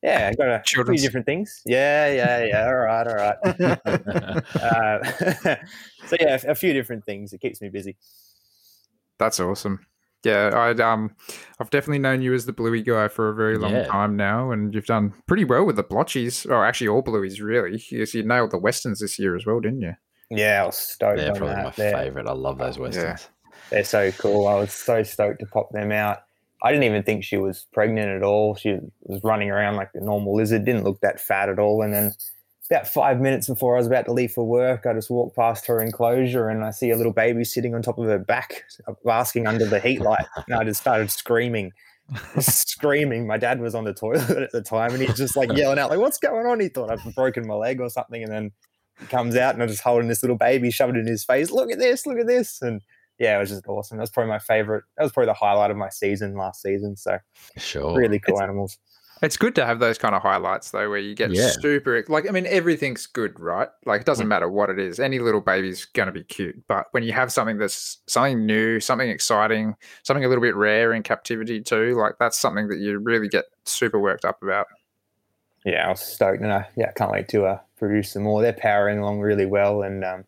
Yeah, 0.02 0.30
I've 0.30 0.38
got 0.38 0.48
a 0.48 0.64
few 0.66 0.96
different 0.96 1.26
things. 1.26 1.62
Yeah, 1.66 2.08
yeah, 2.08 2.46
yeah. 2.46 2.66
All 2.68 2.76
right, 2.76 3.06
all 3.06 3.16
right. 3.16 4.46
Uh, 4.56 5.04
so 6.08 6.16
yeah, 6.18 6.40
a 6.48 6.56
few 6.56 6.72
different 6.72 7.06
things. 7.06 7.34
It 7.34 7.42
keeps 7.42 7.60
me 7.60 7.68
busy. 7.68 7.98
That's 9.18 9.42
awesome. 9.42 9.86
Yeah, 10.24 10.52
I'd 10.54 10.82
um, 10.82 11.16
I've 11.60 11.70
definitely 11.70 12.00
known 12.00 12.22
you 12.22 12.34
as 12.34 12.46
the 12.46 12.52
bluey 12.54 12.82
guy 12.82 13.08
for 13.08 13.30
a 13.30 13.34
very 13.36 13.58
long 13.58 13.72
Yeah. 13.72 13.86
time 13.86 14.18
now, 14.18 14.52
and 14.52 14.74
you've 14.74 14.86
done 14.86 15.14
pretty 15.28 15.46
well 15.46 15.66
with 15.66 15.78
the 15.78 15.84
blotchies, 15.84 16.50
or 16.50 16.66
actually 16.66 16.90
all 16.90 17.02
blueies, 17.02 17.42
really. 17.42 17.82
You, 17.90 18.06
you 18.12 18.24
nailed 18.24 18.52
the 18.52 18.58
westerns 18.58 19.00
this 19.00 19.18
year 19.18 19.36
as 19.38 19.46
well, 19.46 19.60
didn't 19.62 19.82
you? 19.82 19.94
Yeah, 20.30 20.64
I 20.64 20.66
was 20.66 20.76
stoked 20.76 21.18
They're 21.18 21.32
probably 21.34 21.56
that. 21.56 21.64
my 21.64 21.72
They're, 21.72 21.94
favorite. 21.98 22.28
I 22.28 22.34
love 22.34 22.58
those 22.58 22.78
westerns. 22.78 23.30
they're 23.70 23.84
so 23.86 24.12
cool. 24.12 24.48
I 24.48 24.56
was 24.56 24.74
so 24.74 25.04
stoked 25.04 25.40
to 25.40 25.46
pop 25.46 25.72
them 25.72 25.92
out. 25.92 26.20
I 26.62 26.72
didn't 26.72 26.84
even 26.84 27.04
think 27.04 27.24
she 27.24 27.38
was 27.38 27.66
pregnant 27.74 28.10
at 28.10 28.22
all. 28.22 28.56
She 28.56 28.78
was 29.04 29.24
running 29.24 29.50
around 29.50 29.78
like 29.78 29.90
a 29.94 30.02
normal 30.04 30.36
lizard. 30.36 30.66
Didn't 30.66 30.84
look 30.84 31.00
that 31.00 31.22
fat 31.22 31.48
at 31.48 31.58
all. 31.60 31.82
And 31.82 31.94
then 31.94 32.12
about 32.70 32.88
five 32.88 33.20
minutes 33.20 33.48
before 33.48 33.76
I 33.76 33.80
was 33.80 33.88
about 33.88 34.06
to 34.06 34.14
leave 34.14 34.32
for 34.32 34.46
work, 34.46 34.86
I 34.86 34.94
just 34.94 35.10
walked 35.10 35.36
past 35.36 35.66
her 35.68 35.82
enclosure 35.82 36.50
and 36.50 36.64
I 36.64 36.72
see 36.72 36.92
a 36.92 36.98
little 36.98 37.14
baby 37.14 37.44
sitting 37.44 37.74
on 37.74 37.82
top 37.82 37.98
of 37.98 38.06
her 38.06 38.20
back, 38.20 38.64
basking 39.04 39.48
under 39.48 39.66
the 39.66 39.80
heat 39.80 40.02
light. 40.02 40.26
And 40.48 40.56
I 40.56 40.64
just 40.64 40.82
started 40.82 41.10
screaming. 41.10 41.72
screaming. 42.40 43.26
My 43.26 43.38
dad 43.38 43.60
was 43.60 43.74
on 43.74 43.86
the 43.86 43.94
toilet 43.94 44.30
at 44.30 44.52
the 44.52 44.62
time 44.62 44.94
and 44.94 45.02
he's 45.02 45.18
just 45.18 45.36
like 45.36 45.52
yelling 45.54 45.80
out, 45.80 45.90
like, 45.90 46.00
what's 46.00 46.20
going 46.20 46.46
on? 46.46 46.60
He 46.60 46.68
thought 46.70 46.92
I'd 46.92 47.16
broken 47.16 47.48
my 47.48 47.56
leg 47.56 47.82
or 47.82 47.90
something. 47.90 48.24
And 48.24 48.32
then 48.32 48.52
he 49.00 49.08
comes 49.08 49.36
out 49.36 49.56
and 49.56 49.64
I'm 49.64 49.70
just 49.70 49.82
holding 49.82 50.08
this 50.08 50.22
little 50.22 50.38
baby, 50.38 50.70
shoved 50.70 50.96
it 50.96 51.02
in 51.02 51.08
his 51.08 51.24
face. 51.24 51.50
Look 51.52 51.72
at 51.72 51.80
this, 51.80 52.06
look 52.06 52.20
at 52.20 52.28
this. 52.28 52.62
And 52.62 52.82
yeah, 53.18 53.36
it 53.36 53.40
was 53.40 53.50
just 53.50 53.68
awesome. 53.68 53.98
That 53.98 54.04
was 54.04 54.12
probably 54.12 54.30
my 54.30 54.40
favorite. 54.40 54.84
That 54.98 55.04
was 55.04 55.12
probably 55.12 55.28
the 55.28 55.34
highlight 55.34 55.72
of 55.72 55.78
my 55.78 55.90
season 55.90 56.36
last 56.36 56.62
season. 56.62 56.96
So 56.98 57.18
Sure. 57.58 57.96
really 57.96 58.20
cool 58.20 58.42
animals. 58.42 58.78
It's 59.22 59.36
good 59.38 59.54
to 59.56 59.66
have 59.66 59.80
those 59.80 59.98
kind 59.98 60.16
of 60.16 60.22
highlights 60.22 60.72
though, 60.72 60.90
where 60.90 60.98
you 61.00 61.14
get 61.14 61.32
Yeah. 61.32 61.50
super 61.50 62.04
like. 62.08 62.28
I 62.28 62.32
mean, 62.32 62.46
everything's 62.46 63.06
good, 63.06 63.40
right? 63.40 63.68
Like, 63.86 64.02
it 64.02 64.06
doesn't 64.06 64.28
matter 64.28 64.50
what 64.50 64.70
it 64.70 64.80
is. 64.80 65.00
Any 65.00 65.20
little 65.20 65.42
baby's 65.42 65.86
gonna 65.86 66.12
be 66.12 66.24
cute, 66.24 66.56
but 66.68 66.88
when 66.92 67.04
you 67.04 67.12
have 67.14 67.32
something 67.32 67.58
that's 67.58 67.98
something 68.08 68.46
new, 68.46 68.80
something 68.80 69.10
exciting, 69.10 69.76
something 70.04 70.24
a 70.24 70.28
little 70.30 70.42
bit 70.42 70.56
rare 70.56 70.94
in 70.94 71.04
captivity 71.04 71.62
too, 71.62 71.96
like 72.00 72.14
that's 72.20 72.38
something 72.38 72.70
that 72.70 72.80
you 72.80 72.98
really 73.00 73.28
get 73.28 73.46
super 73.66 74.00
worked 74.00 74.26
up 74.26 74.42
about. 74.42 74.68
Yeah, 75.66 75.88
I 75.88 75.90
was 75.90 76.00
stoked, 76.00 76.42
and 76.42 76.54
I 76.54 76.68
yeah, 76.78 76.92
can't 76.94 77.12
wait 77.12 77.28
to 77.30 77.46
uh, 77.46 77.60
produce 77.78 78.14
some 78.14 78.24
more. 78.24 78.42
They're 78.42 78.54
powering 78.54 79.00
along 79.00 79.20
really 79.20 79.46
well, 79.46 79.82
and 79.84 80.06
um, 80.06 80.24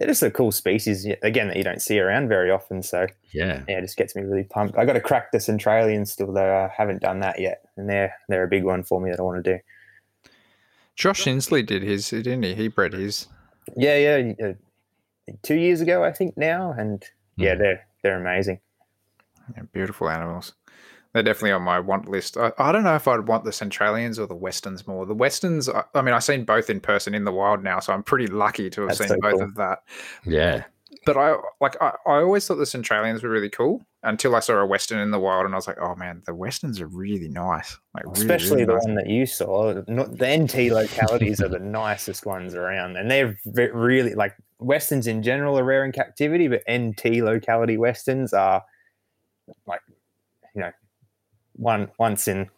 yeah, 0.00 0.06
just 0.06 0.22
a 0.22 0.30
cool 0.30 0.52
species 0.52 1.06
again 1.22 1.48
that 1.48 1.56
you 1.56 1.64
don't 1.64 1.82
see 1.82 1.98
around 1.98 2.28
very 2.28 2.50
often. 2.50 2.82
So 2.82 3.06
Yeah. 3.32 3.62
yeah, 3.68 3.78
it 3.78 3.82
just 3.82 3.96
gets 3.96 4.14
me 4.14 4.22
really 4.22 4.44
pumped. 4.44 4.78
I 4.78 4.84
got 4.84 4.92
to 4.94 5.00
crack 5.00 5.32
the 5.32 5.38
Centralians 5.40 6.12
still, 6.12 6.32
though. 6.32 6.56
I 6.64 6.68
haven't 6.74 7.02
done 7.02 7.18
that 7.20 7.40
yet, 7.40 7.64
and 7.76 7.88
they're 7.88 8.14
they're 8.28 8.44
a 8.44 8.48
big 8.48 8.64
one 8.64 8.82
for 8.82 9.00
me 9.00 9.10
that 9.10 9.18
I 9.20 9.22
want 9.22 9.44
to 9.44 9.54
do. 9.54 10.30
Josh 10.94 11.24
Inslee 11.24 11.64
did 11.64 11.82
his, 11.82 12.10
didn't 12.10 12.42
he? 12.42 12.54
He 12.54 12.68
bred 12.68 12.92
his. 12.92 13.26
Yeah, 13.76 13.96
yeah, 13.96 14.32
uh, 14.44 14.52
two 15.42 15.54
years 15.54 15.80
ago 15.80 16.04
I 16.04 16.12
think 16.12 16.36
now, 16.36 16.72
and 16.76 17.02
yeah, 17.36 17.54
Mhm. 17.54 17.58
they're 17.58 17.86
they're 18.02 18.20
amazing. 18.20 18.60
Yeah, 19.56 19.62
beautiful 19.72 20.08
animals. 20.10 20.54
They're 21.12 21.22
definitely 21.22 21.52
on 21.52 21.62
my 21.62 21.78
want 21.78 22.08
list. 22.08 22.36
I, 22.38 22.52
I 22.58 22.72
don't 22.72 22.84
know 22.84 22.94
if 22.94 23.06
I'd 23.06 23.26
want 23.28 23.44
the 23.44 23.50
Centralians 23.52 24.18
or 24.18 24.26
the 24.26 24.34
Westerns 24.34 24.86
more. 24.86 25.04
The 25.04 25.14
Westerns, 25.14 25.68
I, 25.68 25.84
I 25.94 26.00
mean, 26.00 26.14
I've 26.14 26.24
seen 26.24 26.44
both 26.44 26.70
in 26.70 26.80
person 26.80 27.14
in 27.14 27.24
the 27.24 27.32
wild 27.32 27.62
now, 27.62 27.80
so 27.80 27.92
I'm 27.92 28.02
pretty 28.02 28.28
lucky 28.28 28.70
to 28.70 28.80
have 28.82 28.88
That's 28.90 28.98
seen 29.00 29.08
so 29.08 29.16
both 29.20 29.32
cool. 29.34 29.42
of 29.42 29.54
that. 29.56 29.80
Yeah. 30.24 30.64
But 31.04 31.16
I 31.16 31.36
like 31.60 31.76
I, 31.80 31.92
I 32.06 32.16
always 32.20 32.46
thought 32.46 32.56
the 32.56 32.66
Centralians 32.66 33.22
were 33.22 33.28
really 33.28 33.50
cool 33.50 33.82
until 34.02 34.34
I 34.34 34.40
saw 34.40 34.54
a 34.54 34.66
Western 34.66 34.98
in 34.98 35.10
the 35.10 35.18
wild, 35.18 35.44
and 35.44 35.54
I 35.54 35.56
was 35.58 35.66
like, 35.66 35.80
oh 35.80 35.94
man, 35.94 36.22
the 36.26 36.34
Westerns 36.34 36.80
are 36.80 36.86
really 36.86 37.28
nice. 37.28 37.76
Like 37.94 38.04
really, 38.04 38.20
Especially 38.20 38.50
really 38.50 38.66
the 38.66 38.74
nice. 38.74 38.84
one 38.84 38.94
that 38.96 39.08
you 39.08 39.26
saw. 39.26 39.82
Not, 39.88 40.18
the 40.18 40.36
NT 40.36 40.72
localities 40.72 41.40
are 41.40 41.48
the 41.48 41.58
nicest 41.60 42.26
ones 42.26 42.54
around, 42.54 42.96
and 42.96 43.10
they're 43.10 43.36
really 43.74 44.14
like 44.14 44.34
westerns 44.58 45.06
in 45.06 45.22
general 45.22 45.58
are 45.58 45.64
rare 45.64 45.84
in 45.84 45.92
captivity, 45.92 46.48
but 46.48 46.62
NT 46.70 47.22
locality 47.22 47.76
westerns 47.76 48.32
are 48.32 48.62
like 49.66 49.80
you 50.54 50.62
know 50.62 50.70
one 51.54 51.90
once 51.98 52.28
in. 52.28 52.48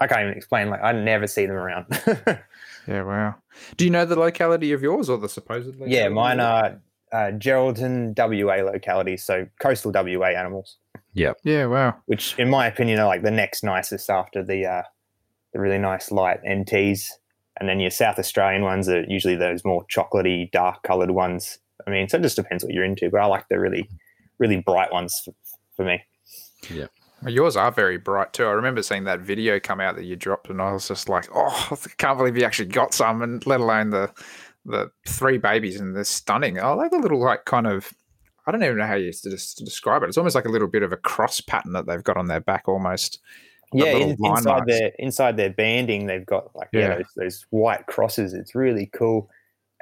I 0.00 0.08
can't 0.08 0.22
even 0.22 0.36
explain. 0.36 0.70
Like 0.70 0.82
I 0.82 0.92
never 0.92 1.26
see 1.26 1.46
them 1.46 1.56
around. 1.56 1.86
Yeah, 2.86 3.02
wow. 3.02 3.34
Do 3.76 3.84
you 3.84 3.90
know 3.90 4.04
the 4.04 4.18
locality 4.18 4.72
of 4.72 4.82
yours 4.82 5.08
or 5.08 5.18
the 5.18 5.28
supposedly? 5.28 5.90
Yeah, 5.90 6.08
mine 6.08 6.40
are 6.40 6.80
uh, 7.14 7.30
Geraldton 7.32 8.12
WA 8.16 8.64
localities, 8.70 9.24
so 9.24 9.46
coastal 9.60 9.92
WA 9.94 10.26
animals. 10.28 10.78
Yeah, 11.12 11.34
Yeah. 11.44 11.66
wow. 11.66 11.94
which 12.06 12.34
in 12.38 12.50
my 12.50 12.66
opinion 12.66 12.98
are 12.98 13.06
like 13.06 13.22
the 13.22 13.30
next 13.30 13.62
nicest 13.62 14.10
after 14.10 14.42
the 14.42 14.66
uh, 14.66 14.82
the 15.52 15.60
really 15.60 15.78
nice 15.78 16.10
light 16.10 16.40
NTs, 16.42 17.08
and 17.60 17.68
then 17.68 17.78
your 17.78 17.90
South 17.92 18.18
Australian 18.18 18.62
ones 18.62 18.88
are 18.88 19.04
usually 19.04 19.36
those 19.36 19.64
more 19.64 19.86
chocolatey, 19.86 20.50
dark 20.50 20.82
coloured 20.82 21.12
ones. 21.12 21.58
I 21.86 21.90
mean, 21.90 22.08
so 22.08 22.18
it 22.18 22.22
just 22.22 22.36
depends 22.36 22.64
what 22.64 22.72
you're 22.72 22.84
into, 22.84 23.08
but 23.10 23.20
I 23.20 23.26
like 23.26 23.46
the 23.48 23.60
really, 23.60 23.88
really 24.38 24.60
bright 24.60 24.92
ones 24.92 25.20
for, 25.24 25.32
for 25.76 25.84
me. 25.84 26.02
Well, 27.22 27.32
yours 27.32 27.56
are 27.56 27.70
very 27.70 27.96
bright 27.96 28.32
too. 28.32 28.44
I 28.46 28.50
remember 28.52 28.82
seeing 28.82 29.04
that 29.04 29.20
video 29.20 29.60
come 29.60 29.80
out 29.80 29.94
that 29.96 30.04
you 30.04 30.16
dropped, 30.16 30.50
and 30.50 30.60
I 30.60 30.72
was 30.72 30.88
just 30.88 31.08
like, 31.08 31.28
"Oh, 31.34 31.68
I 31.70 31.76
can't 31.96 32.18
believe 32.18 32.36
you 32.36 32.44
actually 32.44 32.68
got 32.70 32.92
some!" 32.92 33.22
And 33.22 33.46
let 33.46 33.60
alone 33.60 33.90
the 33.90 34.10
the 34.64 34.90
three 35.06 35.38
babies, 35.38 35.80
and 35.80 35.94
they're 35.94 36.04
stunning. 36.04 36.58
I 36.60 36.68
like 36.72 36.90
the 36.90 36.98
little 36.98 37.20
like 37.22 37.44
kind 37.44 37.66
of. 37.66 37.92
I 38.46 38.52
don't 38.52 38.62
even 38.62 38.76
know 38.76 38.86
how 38.86 38.94
you 38.94 39.10
to, 39.10 39.30
to 39.30 39.64
describe 39.64 40.02
it. 40.02 40.08
It's 40.08 40.18
almost 40.18 40.34
like 40.34 40.44
a 40.44 40.50
little 40.50 40.68
bit 40.68 40.82
of 40.82 40.92
a 40.92 40.98
cross 40.98 41.40
pattern 41.40 41.72
that 41.72 41.86
they've 41.86 42.04
got 42.04 42.18
on 42.18 42.26
their 42.26 42.40
back, 42.40 42.68
almost. 42.68 43.20
Yeah, 43.72 43.86
in, 43.86 44.10
inside 44.22 44.44
marks. 44.44 44.66
their 44.66 44.92
inside 44.98 45.36
their 45.36 45.50
banding, 45.50 46.06
they've 46.06 46.24
got 46.26 46.54
like 46.54 46.68
yeah, 46.72 46.80
Yeah. 46.80 46.94
those, 46.96 47.06
those 47.16 47.46
white 47.50 47.86
crosses. 47.86 48.32
It's 48.34 48.54
really 48.54 48.90
cool, 48.94 49.30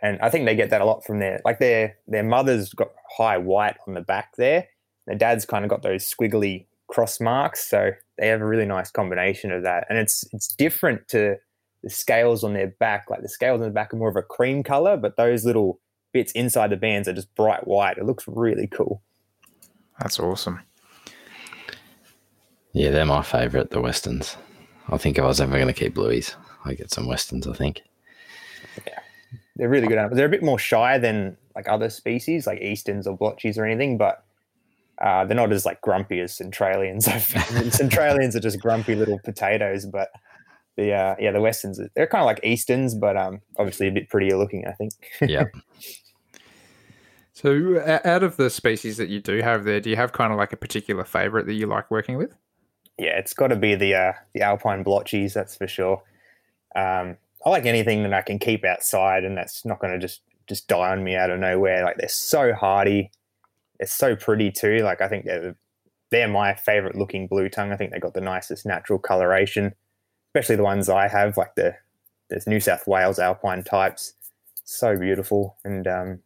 and 0.02 0.18
I 0.20 0.30
think 0.30 0.46
they 0.46 0.54
get 0.54 0.70
that 0.70 0.80
a 0.80 0.84
lot 0.84 1.04
from 1.04 1.18
their 1.18 1.40
like 1.44 1.58
their 1.58 1.96
their 2.06 2.22
mother's 2.22 2.72
got 2.72 2.88
high 3.16 3.38
white 3.38 3.76
on 3.86 3.94
the 3.94 4.00
back 4.00 4.36
there. 4.36 4.68
Their 5.06 5.16
dad's 5.16 5.44
kind 5.44 5.64
of 5.64 5.68
got 5.68 5.82
those 5.82 6.08
squiggly 6.08 6.66
cross 6.88 7.20
marks, 7.20 7.68
so 7.68 7.90
they 8.16 8.28
have 8.28 8.40
a 8.40 8.46
really 8.46 8.66
nice 8.66 8.90
combination 8.90 9.50
of 9.50 9.64
that. 9.64 9.86
And 9.90 9.98
it's 9.98 10.24
it's 10.32 10.54
different 10.54 11.08
to 11.08 11.36
the 11.82 11.90
scales 11.90 12.44
on 12.44 12.54
their 12.54 12.68
back. 12.68 13.06
Like 13.10 13.22
the 13.22 13.28
scales 13.28 13.60
on 13.60 13.66
the 13.66 13.72
back 13.72 13.92
are 13.92 13.96
more 13.96 14.08
of 14.08 14.16
a 14.16 14.22
cream 14.22 14.62
color, 14.62 14.96
but 14.96 15.16
those 15.16 15.44
little 15.44 15.80
bits 16.12 16.32
inside 16.32 16.70
the 16.70 16.76
bands 16.76 17.08
are 17.08 17.12
just 17.12 17.34
bright 17.34 17.66
white. 17.66 17.98
It 17.98 18.04
looks 18.04 18.24
really 18.26 18.66
cool. 18.66 19.02
That's 19.98 20.18
awesome. 20.18 20.60
Yeah, 22.72 22.90
they're 22.90 23.04
my 23.04 23.22
favourite, 23.22 23.70
the 23.70 23.80
Westerns. 23.80 24.36
I 24.88 24.96
think 24.96 25.18
if 25.18 25.24
I 25.24 25.26
was 25.26 25.40
ever 25.40 25.52
going 25.52 25.66
to 25.66 25.72
keep 25.72 25.94
Blueies, 25.94 26.34
I'd 26.64 26.78
get 26.78 26.90
some 26.90 27.06
Westerns, 27.06 27.46
I 27.46 27.52
think. 27.52 27.82
Yeah. 28.86 28.98
They're 29.56 29.68
really 29.68 29.86
good 29.86 29.98
animals. 29.98 30.16
They're 30.16 30.26
a 30.26 30.30
bit 30.30 30.42
more 30.42 30.58
shy 30.58 30.98
than 30.98 31.36
like 31.54 31.68
other 31.68 31.90
species, 31.90 32.46
like 32.46 32.60
Easterns 32.62 33.06
or 33.06 33.16
Blotchies 33.16 33.58
or 33.58 33.64
anything, 33.64 33.98
but 33.98 34.24
uh, 35.00 35.24
they're 35.24 35.36
not 35.36 35.52
as 35.52 35.66
like 35.66 35.80
grumpy 35.82 36.20
as 36.20 36.34
Centralians. 36.34 37.04
Centralians 37.76 38.34
are 38.34 38.40
just 38.40 38.60
grumpy 38.60 38.94
little 38.94 39.18
potatoes, 39.18 39.84
but 39.84 40.10
the 40.76 40.92
uh, 40.92 41.16
yeah, 41.18 41.32
the 41.32 41.40
Westerns 41.40 41.80
they're 41.94 42.06
kind 42.06 42.22
of 42.22 42.26
like 42.26 42.40
Easterns, 42.44 42.94
but 42.94 43.16
um, 43.16 43.40
obviously 43.58 43.88
a 43.88 43.92
bit 43.92 44.08
prettier 44.08 44.36
looking. 44.36 44.66
I 44.66 44.72
think. 44.72 44.92
Yeah. 45.20 45.44
So, 47.34 47.82
out 48.04 48.22
of 48.22 48.36
the 48.36 48.50
species 48.50 48.98
that 48.98 49.08
you 49.08 49.18
do 49.18 49.40
have 49.40 49.64
there, 49.64 49.80
do 49.80 49.88
you 49.88 49.96
have 49.96 50.12
kind 50.12 50.32
of 50.32 50.38
like 50.38 50.52
a 50.52 50.56
particular 50.56 51.02
favorite 51.02 51.46
that 51.46 51.54
you 51.54 51.66
like 51.66 51.90
working 51.90 52.16
with? 52.16 52.36
yeah, 52.98 53.18
it's 53.18 53.32
got 53.32 53.48
to 53.48 53.56
be 53.56 53.74
the 53.74 53.94
uh, 53.94 54.12
the 54.34 54.42
Alpine 54.42 54.84
blotchies, 54.84 55.32
that's 55.32 55.56
for 55.56 55.66
sure. 55.66 56.02
Um, 56.76 57.16
I 57.44 57.50
like 57.50 57.66
anything 57.66 58.02
that 58.04 58.12
I 58.12 58.22
can 58.22 58.38
keep 58.38 58.64
outside, 58.64 59.24
and 59.24 59.36
that's 59.36 59.64
not 59.64 59.80
going 59.80 59.92
to 59.92 59.98
just 59.98 60.22
just 60.48 60.68
die 60.68 60.92
on 60.92 61.02
me 61.02 61.16
out 61.16 61.30
of 61.30 61.40
nowhere. 61.40 61.84
Like 61.84 61.96
they're 61.96 62.08
so 62.08 62.52
hardy, 62.52 63.10
they're 63.78 63.86
so 63.86 64.14
pretty 64.14 64.50
too. 64.50 64.78
Like 64.78 65.00
I 65.00 65.08
think 65.08 65.24
they're 65.24 65.56
they're 66.10 66.28
my 66.28 66.54
favorite 66.54 66.96
looking 66.96 67.26
blue 67.26 67.48
tongue. 67.48 67.72
I 67.72 67.76
think 67.76 67.92
they 67.92 67.98
got 67.98 68.14
the 68.14 68.20
nicest 68.20 68.66
natural 68.66 68.98
coloration, 68.98 69.74
especially 70.34 70.56
the 70.56 70.62
ones 70.62 70.88
I 70.88 71.08
have, 71.08 71.36
like 71.36 71.54
the 71.54 71.74
there's 72.30 72.46
New 72.46 72.60
South 72.60 72.86
Wales 72.86 73.18
Alpine 73.18 73.62
types. 73.62 74.14
So 74.64 74.96
beautiful, 74.96 75.56
and 75.64 75.86
um, 75.86 76.20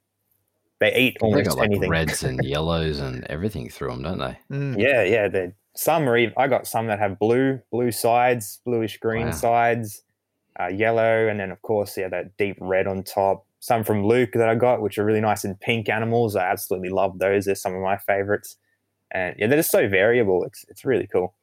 they 0.79 0.95
eat 0.95 1.17
They 1.21 1.25
almost 1.27 1.49
got 1.49 1.57
like 1.59 1.71
anything. 1.71 1.91
reds 1.91 2.23
and 2.23 2.45
yellows 2.45 3.01
and 3.01 3.25
everything 3.25 3.69
through 3.69 3.91
them, 3.91 4.03
don't 4.03 4.19
they? 4.19 4.39
Yeah, 4.81 5.03
yeah. 5.03 5.29
They 5.29 5.53
some 5.75 6.09
are 6.09 6.17
even. 6.17 6.35
I 6.37 6.47
got 6.49 6.67
some 6.67 6.87
that 6.87 6.99
have 6.99 7.19
blue, 7.19 7.61
blue 7.73 7.91
sides, 7.91 8.61
bluish 8.65 8.99
green 8.99 9.27
Wow. 9.27 9.33
sides, 9.33 10.03
uh, 10.61 10.69
yellow, 10.69 11.29
and 11.29 11.41
then 11.41 11.51
of 11.51 11.61
course, 11.63 11.97
yeah, 11.97 12.09
that 12.09 12.37
deep 12.37 12.57
red 12.61 12.87
on 12.87 13.03
top. 13.03 13.45
Some 13.61 13.83
from 13.83 14.07
Luke 14.07 14.31
that 14.35 14.49
I 14.49 14.55
got, 14.55 14.81
which 14.83 14.97
are 14.99 15.05
really 15.05 15.21
nice 15.21 15.43
and 15.45 15.59
pink 15.59 15.89
animals. 15.89 16.37
I 16.37 16.45
absolutely 16.47 16.91
love 16.91 17.19
those. 17.19 17.47
They're 17.47 17.55
some 17.57 17.75
of 17.75 17.81
my 17.83 17.97
favorites, 17.97 18.57
and 19.11 19.35
yeah, 19.39 19.47
they're 19.49 19.59
just 19.59 19.73
so 19.73 19.89
variable. 19.89 20.45
It's 20.45 20.65
it's 20.69 20.85
really 20.85 21.09
cool. 21.09 21.35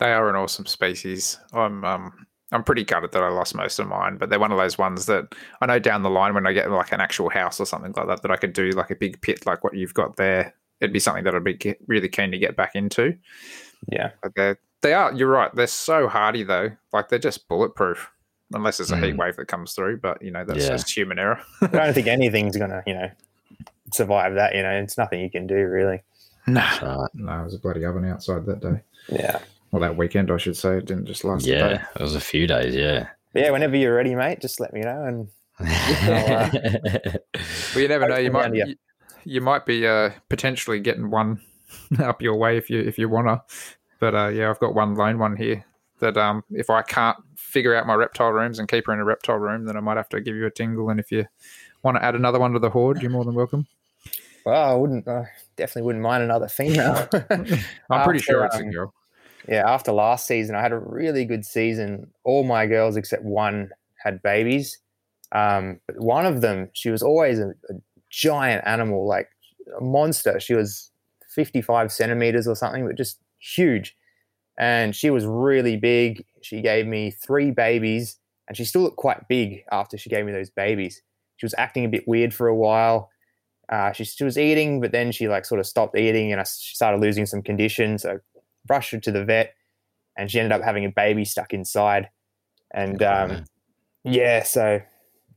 They 0.00 0.12
are 0.12 0.28
an 0.28 0.36
awesome 0.36 0.66
species. 0.66 1.38
I'm 1.52 1.84
um 1.84 2.26
I'm 2.52 2.64
pretty 2.64 2.82
gutted 2.84 3.12
that 3.12 3.22
I 3.22 3.28
lost 3.28 3.54
most 3.54 3.78
of 3.78 3.86
mine, 3.86 4.16
but 4.16 4.28
they're 4.28 4.40
one 4.40 4.50
of 4.50 4.58
those 4.58 4.76
ones 4.76 5.06
that 5.06 5.34
I 5.60 5.66
know 5.66 5.78
down 5.78 6.02
the 6.02 6.10
line 6.10 6.34
when 6.34 6.46
I 6.48 6.52
get 6.52 6.68
like 6.70 6.90
an 6.90 7.00
actual 7.00 7.30
house 7.30 7.60
or 7.60 7.66
something 7.66 7.92
like 7.96 8.06
that 8.08 8.22
that 8.22 8.30
I 8.32 8.36
could 8.36 8.52
do 8.54 8.70
like 8.70 8.90
a 8.90 8.96
big 8.96 9.20
pit 9.20 9.46
like 9.46 9.62
what 9.62 9.74
you've 9.76 9.94
got 9.94 10.16
there. 10.16 10.52
It'd 10.80 10.92
be 10.92 10.98
something 10.98 11.22
that 11.24 11.34
I'd 11.34 11.44
be 11.44 11.76
really 11.86 12.08
keen 12.08 12.32
to 12.32 12.38
get 12.38 12.56
back 12.56 12.74
into. 12.74 13.16
Yeah, 13.92 14.10
But 14.22 14.34
they 14.34 14.56
they 14.82 14.94
are. 14.94 15.12
You're 15.12 15.28
right. 15.28 15.54
They're 15.54 15.66
so 15.66 16.08
hardy 16.08 16.42
though. 16.42 16.70
Like 16.92 17.08
they're 17.08 17.18
just 17.18 17.46
bulletproof, 17.48 18.10
unless 18.54 18.78
there's 18.78 18.90
a 18.90 18.96
heat 18.96 19.14
Mm. 19.14 19.18
wave 19.18 19.36
that 19.36 19.46
comes 19.46 19.74
through. 19.74 19.98
But 19.98 20.20
you 20.22 20.30
know 20.30 20.44
that's 20.44 20.64
Yeah. 20.64 20.70
just 20.70 20.90
human 20.90 21.18
error. 21.18 21.40
I 21.60 21.66
don't 21.66 21.92
think 21.94 22.06
anything's 22.08 22.56
gonna 22.56 22.82
you 22.86 22.94
know 22.94 23.10
survive 23.92 24.34
that. 24.34 24.54
You 24.54 24.62
know, 24.62 24.70
it's 24.70 24.96
nothing 24.98 25.20
you 25.20 25.30
can 25.30 25.46
do 25.46 25.54
really. 25.66 26.02
no, 26.46 26.60
Right. 26.82 27.08
no, 27.14 27.40
it 27.40 27.44
was 27.44 27.54
a 27.54 27.58
bloody 27.58 27.84
oven 27.84 28.04
outside 28.06 28.46
that 28.46 28.60
day. 28.60 28.80
Yeah, 29.08 29.38
Well, 29.70 29.80
that 29.80 29.96
weekend 29.96 30.30
I 30.30 30.36
should 30.36 30.56
say. 30.56 30.78
It 30.78 30.86
didn't 30.86 31.06
just 31.06 31.24
last. 31.24 31.46
a 31.46 31.50
day. 31.50 31.58
Yeah, 31.58 31.86
it 31.94 32.02
was 32.02 32.14
a 32.14 32.20
few 32.20 32.46
days, 32.46 32.74
yeah. 32.74 33.08
Yeah. 33.34 33.50
Whenever 33.50 33.76
you're 33.76 33.94
ready, 33.94 34.14
mate, 34.14 34.40
just 34.40 34.60
let 34.60 34.72
me 34.72 34.80
know. 34.80 35.04
And 35.04 35.28
Well, 35.60 36.50
you 37.76 37.88
never 37.88 38.08
know. 38.08 38.16
You 38.16 38.30
might 38.30 38.54
you, 38.54 38.76
you 39.24 39.40
might 39.40 39.66
be 39.66 39.86
uh, 39.86 40.10
potentially 40.28 40.80
getting 40.80 41.10
one 41.10 41.40
up 41.98 42.22
your 42.22 42.36
way 42.36 42.56
if 42.56 42.70
you 42.70 42.80
if 42.80 42.98
you 42.98 43.08
wanna. 43.08 43.42
But 43.98 44.14
uh, 44.14 44.28
yeah, 44.28 44.50
I've 44.50 44.58
got 44.58 44.74
one 44.74 44.94
lone 44.94 45.18
one 45.18 45.36
here 45.36 45.64
that 46.00 46.16
um, 46.16 46.42
if 46.50 46.70
I 46.70 46.82
can't 46.82 47.18
figure 47.36 47.74
out 47.74 47.86
my 47.86 47.94
reptile 47.94 48.30
rooms 48.30 48.58
and 48.58 48.68
keep 48.68 48.86
her 48.86 48.94
in 48.94 49.00
a 49.00 49.04
reptile 49.04 49.36
room, 49.36 49.66
then 49.66 49.76
I 49.76 49.80
might 49.80 49.98
have 49.98 50.08
to 50.10 50.20
give 50.20 50.34
you 50.34 50.46
a 50.46 50.50
tingle. 50.50 50.88
And 50.88 50.98
if 50.98 51.12
you 51.12 51.26
want 51.82 51.98
to 51.98 52.04
add 52.04 52.14
another 52.14 52.38
one 52.38 52.52
to 52.52 52.58
the 52.58 52.70
horde, 52.70 53.02
you're 53.02 53.10
more 53.10 53.26
than 53.26 53.34
welcome. 53.34 53.66
well, 54.46 54.70
I 54.70 54.74
wouldn't. 54.74 55.06
I 55.06 55.26
definitely 55.56 55.82
wouldn't 55.82 56.02
mind 56.02 56.22
another 56.22 56.48
female. 56.48 57.06
I'm 57.30 57.44
pretty 57.44 57.62
After, 57.90 58.18
sure 58.18 58.44
it's 58.46 58.56
a 58.56 58.60
um, 58.60 58.70
girl. 58.70 58.94
Yeah, 59.48 59.68
after 59.68 59.92
last 59.92 60.26
season, 60.26 60.54
I 60.54 60.62
had 60.62 60.72
a 60.72 60.78
really 60.78 61.24
good 61.24 61.44
season. 61.44 62.10
All 62.24 62.44
my 62.44 62.66
girls 62.66 62.96
except 62.96 63.24
one 63.24 63.70
had 64.02 64.22
babies. 64.22 64.78
Um, 65.32 65.80
but 65.86 66.00
one 66.00 66.26
of 66.26 66.40
them, 66.40 66.70
she 66.72 66.90
was 66.90 67.02
always 67.02 67.38
a, 67.38 67.50
a 67.68 67.74
giant 68.10 68.66
animal, 68.66 69.06
like 69.06 69.28
a 69.78 69.82
monster. 69.82 70.40
She 70.40 70.54
was 70.54 70.90
55 71.34 71.92
centimeters 71.92 72.46
or 72.48 72.56
something, 72.56 72.86
but 72.86 72.96
just 72.96 73.18
huge. 73.38 73.96
And 74.58 74.94
she 74.94 75.10
was 75.10 75.24
really 75.24 75.76
big. 75.76 76.24
She 76.42 76.60
gave 76.60 76.86
me 76.86 77.10
three 77.10 77.50
babies, 77.50 78.18
and 78.48 78.56
she 78.56 78.64
still 78.64 78.82
looked 78.82 78.96
quite 78.96 79.28
big 79.28 79.64
after 79.72 79.96
she 79.96 80.10
gave 80.10 80.26
me 80.26 80.32
those 80.32 80.50
babies. 80.50 81.02
She 81.36 81.46
was 81.46 81.54
acting 81.56 81.84
a 81.84 81.88
bit 81.88 82.06
weird 82.06 82.34
for 82.34 82.48
a 82.48 82.54
while. 82.54 83.10
Uh, 83.70 83.92
she, 83.92 84.04
she 84.04 84.24
was 84.24 84.36
eating, 84.36 84.80
but 84.80 84.90
then 84.90 85.12
she 85.12 85.28
like 85.28 85.44
sort 85.44 85.60
of 85.60 85.66
stopped 85.66 85.96
eating, 85.96 86.32
and 86.32 86.40
I, 86.40 86.44
started 86.44 87.00
losing 87.00 87.24
some 87.24 87.40
condition. 87.40 87.96
So 87.98 88.18
rushed 88.70 88.92
her 88.92 89.00
to 89.00 89.12
the 89.12 89.24
vet, 89.24 89.54
and 90.16 90.30
she 90.30 90.38
ended 90.38 90.52
up 90.52 90.62
having 90.62 90.84
a 90.86 90.90
baby 90.90 91.24
stuck 91.24 91.52
inside. 91.52 92.08
And 92.72 93.02
um, 93.02 93.44
yeah, 94.04 94.44
so 94.44 94.80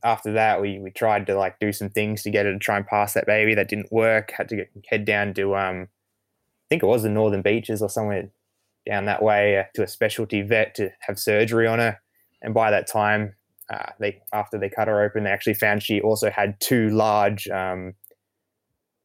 after 0.02 0.32
that, 0.32 0.62
we 0.62 0.78
we 0.78 0.90
tried 0.90 1.26
to 1.26 1.36
like 1.36 1.58
do 1.58 1.72
some 1.72 1.90
things 1.90 2.22
to 2.22 2.30
get 2.30 2.46
her 2.46 2.52
to 2.52 2.58
try 2.58 2.76
and 2.76 2.86
pass 2.86 3.12
that 3.14 3.26
baby. 3.26 3.54
That 3.54 3.68
didn't 3.68 3.92
work. 3.92 4.32
Had 4.36 4.48
to 4.50 4.56
get, 4.56 4.70
head 4.88 5.04
down 5.04 5.34
to 5.34 5.56
um, 5.56 5.82
I 5.82 6.66
think 6.70 6.82
it 6.82 6.86
was 6.86 7.02
the 7.02 7.10
Northern 7.10 7.42
Beaches 7.42 7.82
or 7.82 7.90
somewhere 7.90 8.30
down 8.86 9.06
that 9.06 9.22
way 9.22 9.58
uh, 9.58 9.64
to 9.74 9.82
a 9.82 9.88
specialty 9.88 10.42
vet 10.42 10.74
to 10.76 10.90
have 11.00 11.18
surgery 11.18 11.66
on 11.66 11.78
her. 11.78 11.98
And 12.42 12.52
by 12.52 12.70
that 12.70 12.86
time, 12.86 13.34
uh, 13.72 13.92
they 13.98 14.20
after 14.32 14.58
they 14.58 14.68
cut 14.68 14.88
her 14.88 15.02
open, 15.02 15.24
they 15.24 15.30
actually 15.30 15.54
found 15.54 15.82
she 15.82 16.00
also 16.00 16.30
had 16.30 16.60
two 16.60 16.90
large 16.90 17.48
um, 17.48 17.94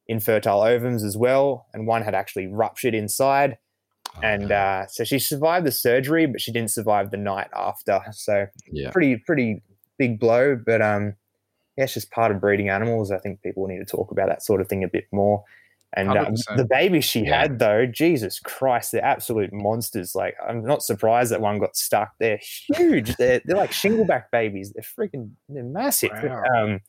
infertile 0.07 0.59
ovums 0.59 1.03
as 1.03 1.15
well, 1.15 1.67
and 1.73 1.87
one 1.87 2.01
had 2.01 2.15
actually 2.15 2.47
ruptured 2.47 2.93
inside 2.93 3.57
and 4.23 4.51
uh, 4.51 4.87
so 4.87 5.03
she 5.03 5.19
survived 5.19 5.65
the 5.65 5.71
surgery, 5.71 6.25
but 6.25 6.41
she 6.41 6.51
didn't 6.51 6.71
survive 6.71 7.11
the 7.11 7.17
night 7.17 7.49
after. 7.55 8.01
So 8.11 8.47
yeah. 8.71 8.91
pretty 8.91 9.17
pretty 9.17 9.61
big 9.97 10.19
blow. 10.19 10.55
But 10.55 10.81
um, 10.81 11.15
yeah, 11.77 11.85
it's 11.85 11.93
just 11.93 12.11
part 12.11 12.31
of 12.31 12.41
breeding 12.41 12.69
animals. 12.69 13.11
I 13.11 13.19
think 13.19 13.41
people 13.41 13.67
need 13.67 13.79
to 13.79 13.85
talk 13.85 14.11
about 14.11 14.27
that 14.29 14.43
sort 14.43 14.61
of 14.61 14.67
thing 14.67 14.83
a 14.83 14.87
bit 14.87 15.05
more. 15.11 15.43
And 15.93 16.09
um, 16.09 16.35
the 16.55 16.67
baby 16.69 17.01
she 17.01 17.21
Yeah. 17.21 17.41
had, 17.41 17.57
though, 17.57 17.87
Jesus 17.87 18.39
Christ, 18.39 18.91
they're 18.91 19.03
absolute 19.03 19.51
monsters. 19.51 20.13
Like, 20.13 20.35
I'm 20.47 20.63
not 20.63 20.83
surprised 20.83 21.31
that 21.31 21.41
one 21.41 21.57
got 21.57 21.75
stuck. 21.75 22.11
They're 22.19 22.39
huge. 22.77 23.15
they're, 23.15 23.41
they're 23.43 23.57
like 23.57 23.71
shingleback 23.71 24.25
babies. 24.31 24.71
They're 24.71 24.83
freaking, 24.83 25.31
they're 25.47 25.63
massive. 25.63 26.11
Wow. 26.11 26.43
Um, 26.55 26.81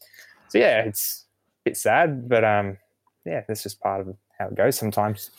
so 0.48 0.58
yeah, 0.58 0.80
it's 0.80 1.24
a 1.64 1.70
bit 1.70 1.76
sad, 1.78 2.28
but 2.28 2.44
um, 2.44 2.76
yeah, 3.24 3.42
that's 3.48 3.62
just 3.62 3.80
part 3.80 4.02
of 4.02 4.14
how 4.38 4.48
it 4.48 4.54
goes 4.54 4.76
sometimes. 4.76 5.30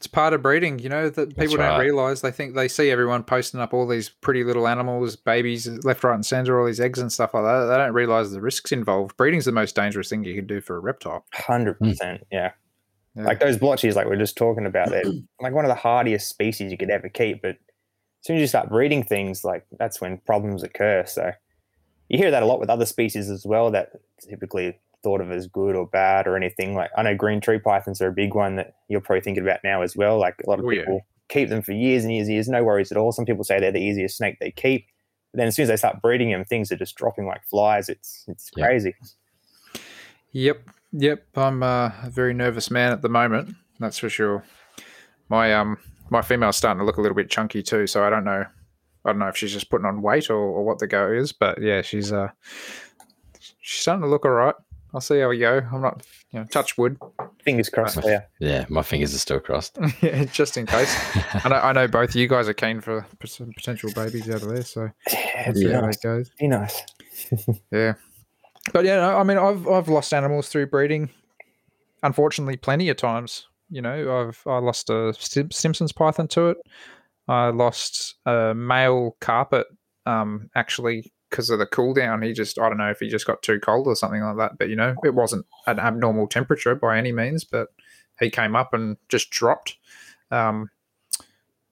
It's 0.00 0.06
part 0.06 0.32
of 0.32 0.40
breeding, 0.40 0.78
you 0.78 0.88
know, 0.88 1.10
that 1.10 1.36
people 1.36 1.58
don't 1.58 1.78
realize. 1.78 2.22
They 2.22 2.30
think 2.30 2.54
they 2.54 2.68
see 2.68 2.90
everyone 2.90 3.22
posting 3.22 3.60
up 3.60 3.74
all 3.74 3.86
these 3.86 4.08
pretty 4.08 4.44
little 4.44 4.66
animals, 4.66 5.14
babies, 5.14 5.68
left, 5.84 6.02
right, 6.02 6.14
and 6.14 6.24
center, 6.24 6.58
all 6.58 6.64
these 6.64 6.80
eggs 6.80 7.00
and 7.00 7.12
stuff 7.12 7.34
like 7.34 7.44
that. 7.44 7.66
They 7.66 7.76
don't 7.76 7.92
realize 7.92 8.30
the 8.30 8.40
risks 8.40 8.72
involved. 8.72 9.14
Breeding's 9.18 9.44
the 9.44 9.52
most 9.52 9.76
dangerous 9.76 10.08
thing 10.08 10.24
you 10.24 10.34
can 10.34 10.46
do 10.46 10.62
for 10.62 10.76
a 10.76 10.80
reptile. 10.80 11.26
Hundred 11.34 11.76
hmm. 11.76 11.90
percent, 11.90 12.26
yeah. 12.32 12.52
Yeah. 13.14 13.24
Like 13.24 13.40
those 13.40 13.58
blotches, 13.58 13.94
like 13.94 14.06
we 14.06 14.14
are 14.14 14.18
just 14.18 14.38
talking 14.38 14.64
about, 14.64 14.88
they're 14.88 15.04
like 15.40 15.52
one 15.52 15.66
of 15.66 15.68
the 15.68 15.74
hardiest 15.74 16.30
species 16.30 16.72
you 16.72 16.78
could 16.78 16.88
ever 16.88 17.10
keep. 17.10 17.42
But 17.42 17.50
as 17.50 17.56
soon 18.22 18.36
as 18.36 18.40
you 18.40 18.46
start 18.46 18.70
breeding 18.70 19.02
things, 19.02 19.44
like 19.44 19.66
that's 19.78 20.00
when 20.00 20.16
problems 20.24 20.62
occur. 20.62 21.04
So 21.06 21.32
you 22.08 22.16
hear 22.16 22.30
that 22.30 22.42
a 22.42 22.46
lot 22.46 22.58
with 22.58 22.70
other 22.70 22.86
species 22.86 23.28
as 23.28 23.44
well 23.44 23.70
that 23.72 23.90
typically 24.26 24.78
thought 25.02 25.20
of 25.20 25.30
as 25.30 25.46
good 25.46 25.74
or 25.76 25.86
bad 25.86 26.26
or 26.26 26.36
anything. 26.36 26.74
Like 26.74 26.90
I 26.96 27.02
know 27.02 27.14
green 27.14 27.40
tree 27.40 27.58
pythons 27.58 28.00
are 28.00 28.08
a 28.08 28.12
big 28.12 28.34
one 28.34 28.56
that 28.56 28.74
you're 28.88 29.00
probably 29.00 29.22
thinking 29.22 29.42
about 29.42 29.60
now 29.64 29.82
as 29.82 29.96
well. 29.96 30.18
Like 30.18 30.36
a 30.44 30.48
lot 30.50 30.58
of 30.58 30.64
Oh, 30.64 30.70
yeah. 30.70 30.80
people 30.82 31.00
keep 31.28 31.48
them 31.48 31.62
for 31.62 31.72
years 31.72 32.04
and 32.04 32.12
years 32.12 32.26
and 32.26 32.34
years, 32.34 32.48
no 32.48 32.62
worries 32.64 32.90
at 32.90 32.98
all. 32.98 33.12
Some 33.12 33.24
people 33.24 33.44
say 33.44 33.60
they're 33.60 33.72
the 33.72 33.80
easiest 33.80 34.16
snake 34.16 34.36
they 34.40 34.50
keep. 34.50 34.86
But 35.32 35.38
then 35.38 35.46
as 35.48 35.54
soon 35.54 35.62
as 35.64 35.68
they 35.68 35.76
start 35.76 36.02
breeding 36.02 36.30
them, 36.30 36.44
things 36.44 36.72
are 36.72 36.76
just 36.76 36.96
dropping 36.96 37.26
like 37.26 37.44
flies. 37.48 37.88
It's 37.88 38.24
it's 38.28 38.50
Yeah. 38.56 38.66
crazy. 38.66 38.94
Yep, 40.32 40.62
yep. 40.92 41.26
I'm 41.36 41.62
uh, 41.62 41.90
a 42.02 42.10
very 42.10 42.34
nervous 42.34 42.70
man 42.70 42.92
at 42.92 43.02
the 43.02 43.08
moment. 43.08 43.54
That's 43.78 43.98
for 43.98 44.08
sure. 44.08 44.44
My 45.28 45.54
um, 45.54 45.78
my 46.10 46.22
female's 46.22 46.56
starting 46.56 46.78
to 46.80 46.84
look 46.84 46.96
a 46.98 47.00
little 47.00 47.16
bit 47.16 47.30
chunky 47.30 47.62
too. 47.62 47.86
So 47.86 48.04
I 48.04 48.10
don't 48.10 48.24
know. 48.24 48.44
I 49.04 49.08
don't 49.12 49.18
know 49.18 49.28
if 49.28 49.36
she's 49.36 49.52
just 49.52 49.70
putting 49.70 49.86
on 49.86 50.02
weight 50.02 50.28
or, 50.30 50.36
or 50.36 50.64
what 50.64 50.78
the 50.78 50.86
go 50.86 51.10
is, 51.10 51.32
but 51.32 51.60
yeah, 51.62 51.80
she's 51.82 52.12
uh, 52.12 52.28
she's 53.60 53.80
starting 53.80 54.02
to 54.02 54.08
look 54.08 54.24
all 54.24 54.32
right. 54.32 54.54
I'll 54.92 55.00
see 55.00 55.20
how 55.20 55.28
we 55.28 55.38
go. 55.38 55.60
I'm 55.72 55.82
not, 55.82 56.02
you 56.32 56.40
know, 56.40 56.46
touch 56.46 56.76
wood, 56.76 56.98
Fingers 57.44 57.68
crossed 57.68 57.96
Right. 57.96 58.04
for 58.04 58.10
you. 58.10 58.48
Yeah, 58.48 58.66
my 58.68 58.82
fingers 58.82 59.14
are 59.14 59.18
still 59.18 59.40
crossed. 59.40 59.78
yeah, 60.02 60.24
just 60.24 60.56
in 60.56 60.66
case. 60.66 60.94
I 61.44 61.48
know, 61.48 61.56
I 61.56 61.72
know 61.72 61.88
both 61.88 62.10
of 62.10 62.16
you 62.16 62.26
guys 62.28 62.48
are 62.48 62.54
keen 62.54 62.80
for 62.80 63.06
some 63.24 63.52
potential 63.54 63.90
babies 63.94 64.28
out 64.28 64.42
of 64.42 64.48
there, 64.48 64.64
so 64.64 64.90
Yeah, 65.12 65.52
see 65.52 65.64
be 65.66 65.72
how 65.72 65.80
nice. 65.82 65.96
goes. 65.98 66.30
Be 66.38 66.48
nice. 66.48 66.82
Yeah, 67.72 67.94
but 68.72 68.84
yeah, 68.84 68.96
no, 68.96 69.16
I 69.16 69.22
mean, 69.22 69.38
I've 69.38 69.66
I've 69.68 69.88
lost 69.88 70.12
animals 70.12 70.48
through 70.48 70.66
breeding. 70.66 71.10
Unfortunately, 72.02 72.56
plenty 72.56 72.88
of 72.88 72.96
times. 72.96 73.46
You 73.68 73.82
know, 73.82 74.28
I've 74.28 74.42
I 74.46 74.58
lost 74.58 74.90
a 74.90 75.14
Sim- 75.18 75.50
Simpsons 75.50 75.92
python 75.92 76.28
to 76.28 76.48
it. 76.50 76.56
I 77.28 77.50
lost 77.50 78.16
a 78.26 78.54
male 78.54 79.16
carpet. 79.20 79.66
Um, 80.06 80.50
actually, 80.56 81.12
because 81.30 81.48
of 81.50 81.58
the 81.58 81.66
cool 81.66 81.94
down, 81.94 82.22
he 82.22 82.32
just 82.32 82.58
I 82.58 82.68
don't 82.68 82.78
know 82.78 82.90
if 82.90 83.00
he 83.00 83.08
just 83.08 83.26
got 83.26 83.42
too 83.42 83.58
cold 83.60 83.86
or 83.86 83.96
something 83.96 84.22
like 84.22 84.36
that. 84.36 84.58
But 84.58 84.68
you 84.68 84.76
know, 84.76 84.94
it 85.04 85.14
wasn't 85.14 85.46
an 85.66 85.78
abnormal 85.78 86.26
temperature 86.26 86.74
by 86.74 86.98
any 86.98 87.12
means. 87.12 87.44
But 87.44 87.68
he 88.18 88.30
came 88.30 88.54
up 88.56 88.74
and 88.74 88.96
just 89.08 89.30
dropped. 89.30 89.76
Um, 90.30 90.70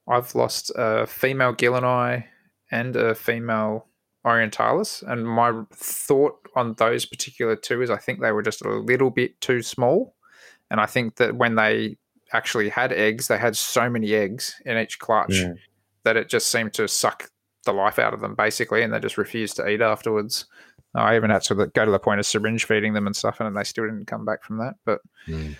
I've 0.07 0.33
lost 0.33 0.71
a 0.75 1.05
female 1.05 1.53
gilleni 1.53 2.23
and 2.71 2.95
a 2.95 3.13
female 3.13 3.85
Orientalis, 4.25 5.03
and 5.07 5.27
my 5.27 5.63
thought 5.73 6.35
on 6.55 6.73
those 6.73 7.05
particular 7.05 7.55
two 7.55 7.81
is 7.81 7.89
I 7.89 7.97
think 7.97 8.19
they 8.19 8.31
were 8.31 8.41
just 8.41 8.63
a 8.65 8.69
little 8.69 9.11
bit 9.11 9.39
too 9.39 9.61
small, 9.61 10.15
and 10.69 10.81
I 10.81 10.85
think 10.87 11.15
that 11.17 11.35
when 11.35 11.55
they 11.55 11.97
actually 12.33 12.69
had 12.69 12.91
eggs, 12.91 13.27
they 13.27 13.37
had 13.37 13.55
so 13.55 13.89
many 13.89 14.13
eggs 14.13 14.55
in 14.65 14.77
each 14.77 14.99
clutch 14.99 15.31
Mm. 15.31 15.57
that 16.03 16.17
it 16.17 16.29
just 16.29 16.47
seemed 16.47 16.73
to 16.73 16.87
suck 16.87 17.31
the 17.69 17.73
life 17.81 17.99
out 17.99 18.13
of 18.13 18.19
them 18.21 18.35
basically, 18.35 18.81
and 18.83 18.91
they 18.93 18.99
just 18.99 19.17
refused 19.17 19.55
to 19.57 19.67
eat 19.67 19.81
afterwards. 19.81 20.45
I 20.95 21.15
even 21.15 21.29
had 21.29 21.43
to 21.43 21.55
go 21.67 21.85
to 21.85 21.91
the 21.91 21.99
point 21.99 22.19
of 22.19 22.25
syringe 22.25 22.65
feeding 22.65 22.93
them 22.93 23.05
and 23.05 23.15
stuff, 23.15 23.39
and 23.39 23.55
they 23.55 23.63
still 23.63 23.85
didn't 23.85 24.05
come 24.07 24.25
back 24.25 24.43
from 24.43 24.57
that. 24.57 24.75
But 24.85 24.99
Mm. 25.27 25.55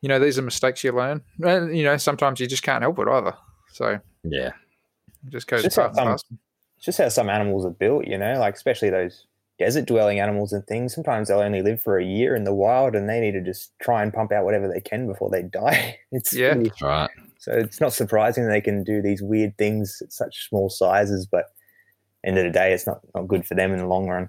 you 0.00 0.08
know, 0.08 0.18
these 0.18 0.38
are 0.38 0.42
mistakes 0.42 0.82
you 0.82 0.92
learn, 0.92 1.22
and 1.42 1.76
you 1.76 1.84
know, 1.84 1.96
sometimes 1.96 2.40
you 2.40 2.46
just 2.46 2.62
can't 2.62 2.82
help 2.82 2.98
it 2.98 3.08
either. 3.08 3.34
So 3.72 4.00
Yeah, 4.24 4.48
it 5.26 5.30
just 5.30 5.46
goes 5.46 5.62
Just 5.62 5.76
part 5.76 5.90
and 5.90 5.96
like, 5.98 6.06
um. 6.08 6.38
It's 6.76 6.86
just 6.86 6.98
how 6.98 7.08
some 7.10 7.28
animals 7.30 7.64
are 7.66 7.70
built, 7.70 8.06
you 8.06 8.16
know, 8.18 8.38
like 8.40 8.54
especially 8.54 8.88
those 8.90 9.26
desert 9.58 9.84
dwelling 9.86 10.18
animals 10.18 10.52
and 10.54 10.66
things. 10.66 10.94
Sometimes 10.94 11.28
they'll 11.28 11.40
only 11.40 11.60
live 11.62 11.82
for 11.82 11.98
a 11.98 12.04
year 12.04 12.34
in 12.34 12.44
the 12.44 12.54
wild 12.54 12.94
and 12.96 13.06
they 13.08 13.20
need 13.20 13.32
to 13.32 13.42
just 13.42 13.72
try 13.80 14.02
and 14.02 14.12
pump 14.14 14.32
out 14.32 14.46
whatever 14.46 14.66
they 14.66 14.80
can 14.80 15.06
before 15.06 15.28
they 15.30 15.42
die. 15.42 15.98
It's 16.12 16.32
Yeah. 16.32 16.54
really- 16.54 16.72
right. 16.80 17.10
So 17.40 17.52
it's 17.52 17.80
not 17.80 17.92
surprising 17.92 18.46
they 18.46 18.60
can 18.60 18.84
do 18.84 19.02
these 19.02 19.22
weird 19.22 19.58
things 19.58 20.00
at 20.00 20.12
such 20.12 20.48
small 20.48 20.68
sizes, 20.68 21.26
but 21.26 21.46
end 22.22 22.38
of 22.38 22.44
the 22.44 22.50
day, 22.50 22.72
it's 22.72 22.86
not, 22.86 23.00
not 23.14 23.26
good 23.26 23.46
for 23.46 23.54
them 23.54 23.72
in 23.72 23.78
the 23.78 23.86
long 23.86 24.08
run. 24.08 24.28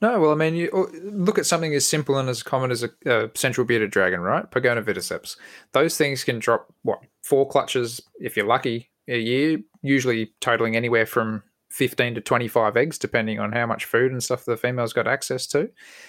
No, 0.00 0.20
well, 0.20 0.32
I 0.32 0.34
mean, 0.34 0.54
you 0.54 0.70
oh, 0.72 0.88
look 1.04 1.38
at 1.38 1.46
something 1.46 1.74
as 1.74 1.86
simple 1.86 2.18
and 2.18 2.28
as 2.28 2.42
common 2.42 2.70
as 2.70 2.84
a, 2.84 2.90
a 3.06 3.30
central 3.34 3.64
bearded 3.64 3.90
dragon, 3.90 4.20
right? 4.20 4.48
Pogona 4.50 4.82
vitticeps. 4.84 5.36
Those 5.72 5.96
things 5.96 6.22
can 6.22 6.38
drop 6.38 6.72
what 6.82 7.00
four 7.24 7.48
clutches 7.48 8.00
if 8.20 8.36
you're 8.36 8.46
lucky 8.46 8.90
a 9.08 9.18
year, 9.18 9.58
usually 9.82 10.32
totaling 10.40 10.76
anywhere 10.76 11.06
from 11.06 11.42
fifteen 11.70 12.14
to 12.14 12.20
twenty-five 12.20 12.76
eggs, 12.76 12.98
depending 12.98 13.40
on 13.40 13.52
how 13.52 13.66
much 13.66 13.84
food 13.84 14.12
and 14.12 14.22
stuff 14.22 14.44
the 14.44 14.56
female's 14.56 14.92
got 14.92 15.08
access 15.08 15.46
to. 15.48 15.68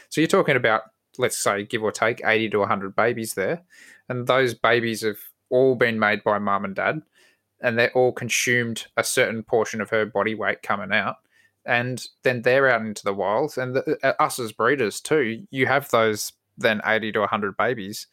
So 0.10 0.22
you're 0.22 0.28
talking 0.28 0.56
about, 0.56 0.82
let's 1.18 1.38
say, 1.38 1.64
give 1.64 1.84
or 1.84 1.92
take, 1.92 2.22
eighty 2.26 2.50
to 2.50 2.64
hundred 2.66 2.96
babies 2.96 3.34
there, 3.34 3.64
and 4.08 4.28
those 4.28 4.54
babies 4.54 5.02
have 5.02 5.18
all 5.50 5.76
been 5.76 6.00
made 6.00 6.24
by 6.24 6.40
mum 6.40 6.66
and 6.66 6.76
dad, 6.76 7.02
and 7.62 7.78
they're 7.78 7.92
all 7.94 8.12
consumed 8.12 8.88
a 8.98 9.04
certain 9.04 9.44
portion 9.44 9.82
of 9.82 9.90
her 9.90 10.06
body 10.06 10.36
weight 10.36 10.62
coming 10.62 10.92
out 10.92 11.18
and 11.68 12.08
then 12.24 12.42
they're 12.42 12.70
out 12.70 12.82
into 12.82 13.04
the 13.04 13.14
wild 13.14 13.58
and 13.58 13.76
the, 13.76 13.98
uh, 14.02 14.14
us 14.20 14.40
as 14.40 14.52
breeders 14.52 15.02
too 15.02 15.46
you 15.52 15.68
have 15.68 15.90
those 15.90 16.32
then 16.58 16.82
80 16.86 17.12
to 17.12 17.20
100 17.20 17.56
babies 17.58 18.08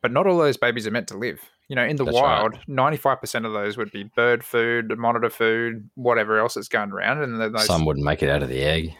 but 0.00 0.10
not 0.10 0.26
all 0.26 0.38
those 0.38 0.56
babies 0.56 0.84
are 0.84 0.90
meant 0.90 1.06
to 1.08 1.16
live. 1.16 1.40
You 1.68 1.76
know 1.76 1.84
in 1.84 1.96
the 1.96 2.04
That's 2.04 2.14
wild 2.16 2.58
95% 2.68 3.46
of 3.46 3.52
those 3.52 3.76
would 3.76 3.92
be 3.92 4.02
bird 4.02 4.44
food 4.44 4.98
monitor 4.98 5.30
food 5.30 5.88
whatever 5.94 6.38
else 6.38 6.54
that's 6.54 6.68
going 6.68 6.90
around 6.90 7.22
and 7.22 7.40
then 7.40 7.52
those 7.52 7.66
Some 7.66 7.84
wouldn't 7.84 8.04
make 8.04 8.22
it 8.22 8.28
out 8.28 8.42
of 8.42 8.48
the 8.48 8.62
egg. 8.62 8.94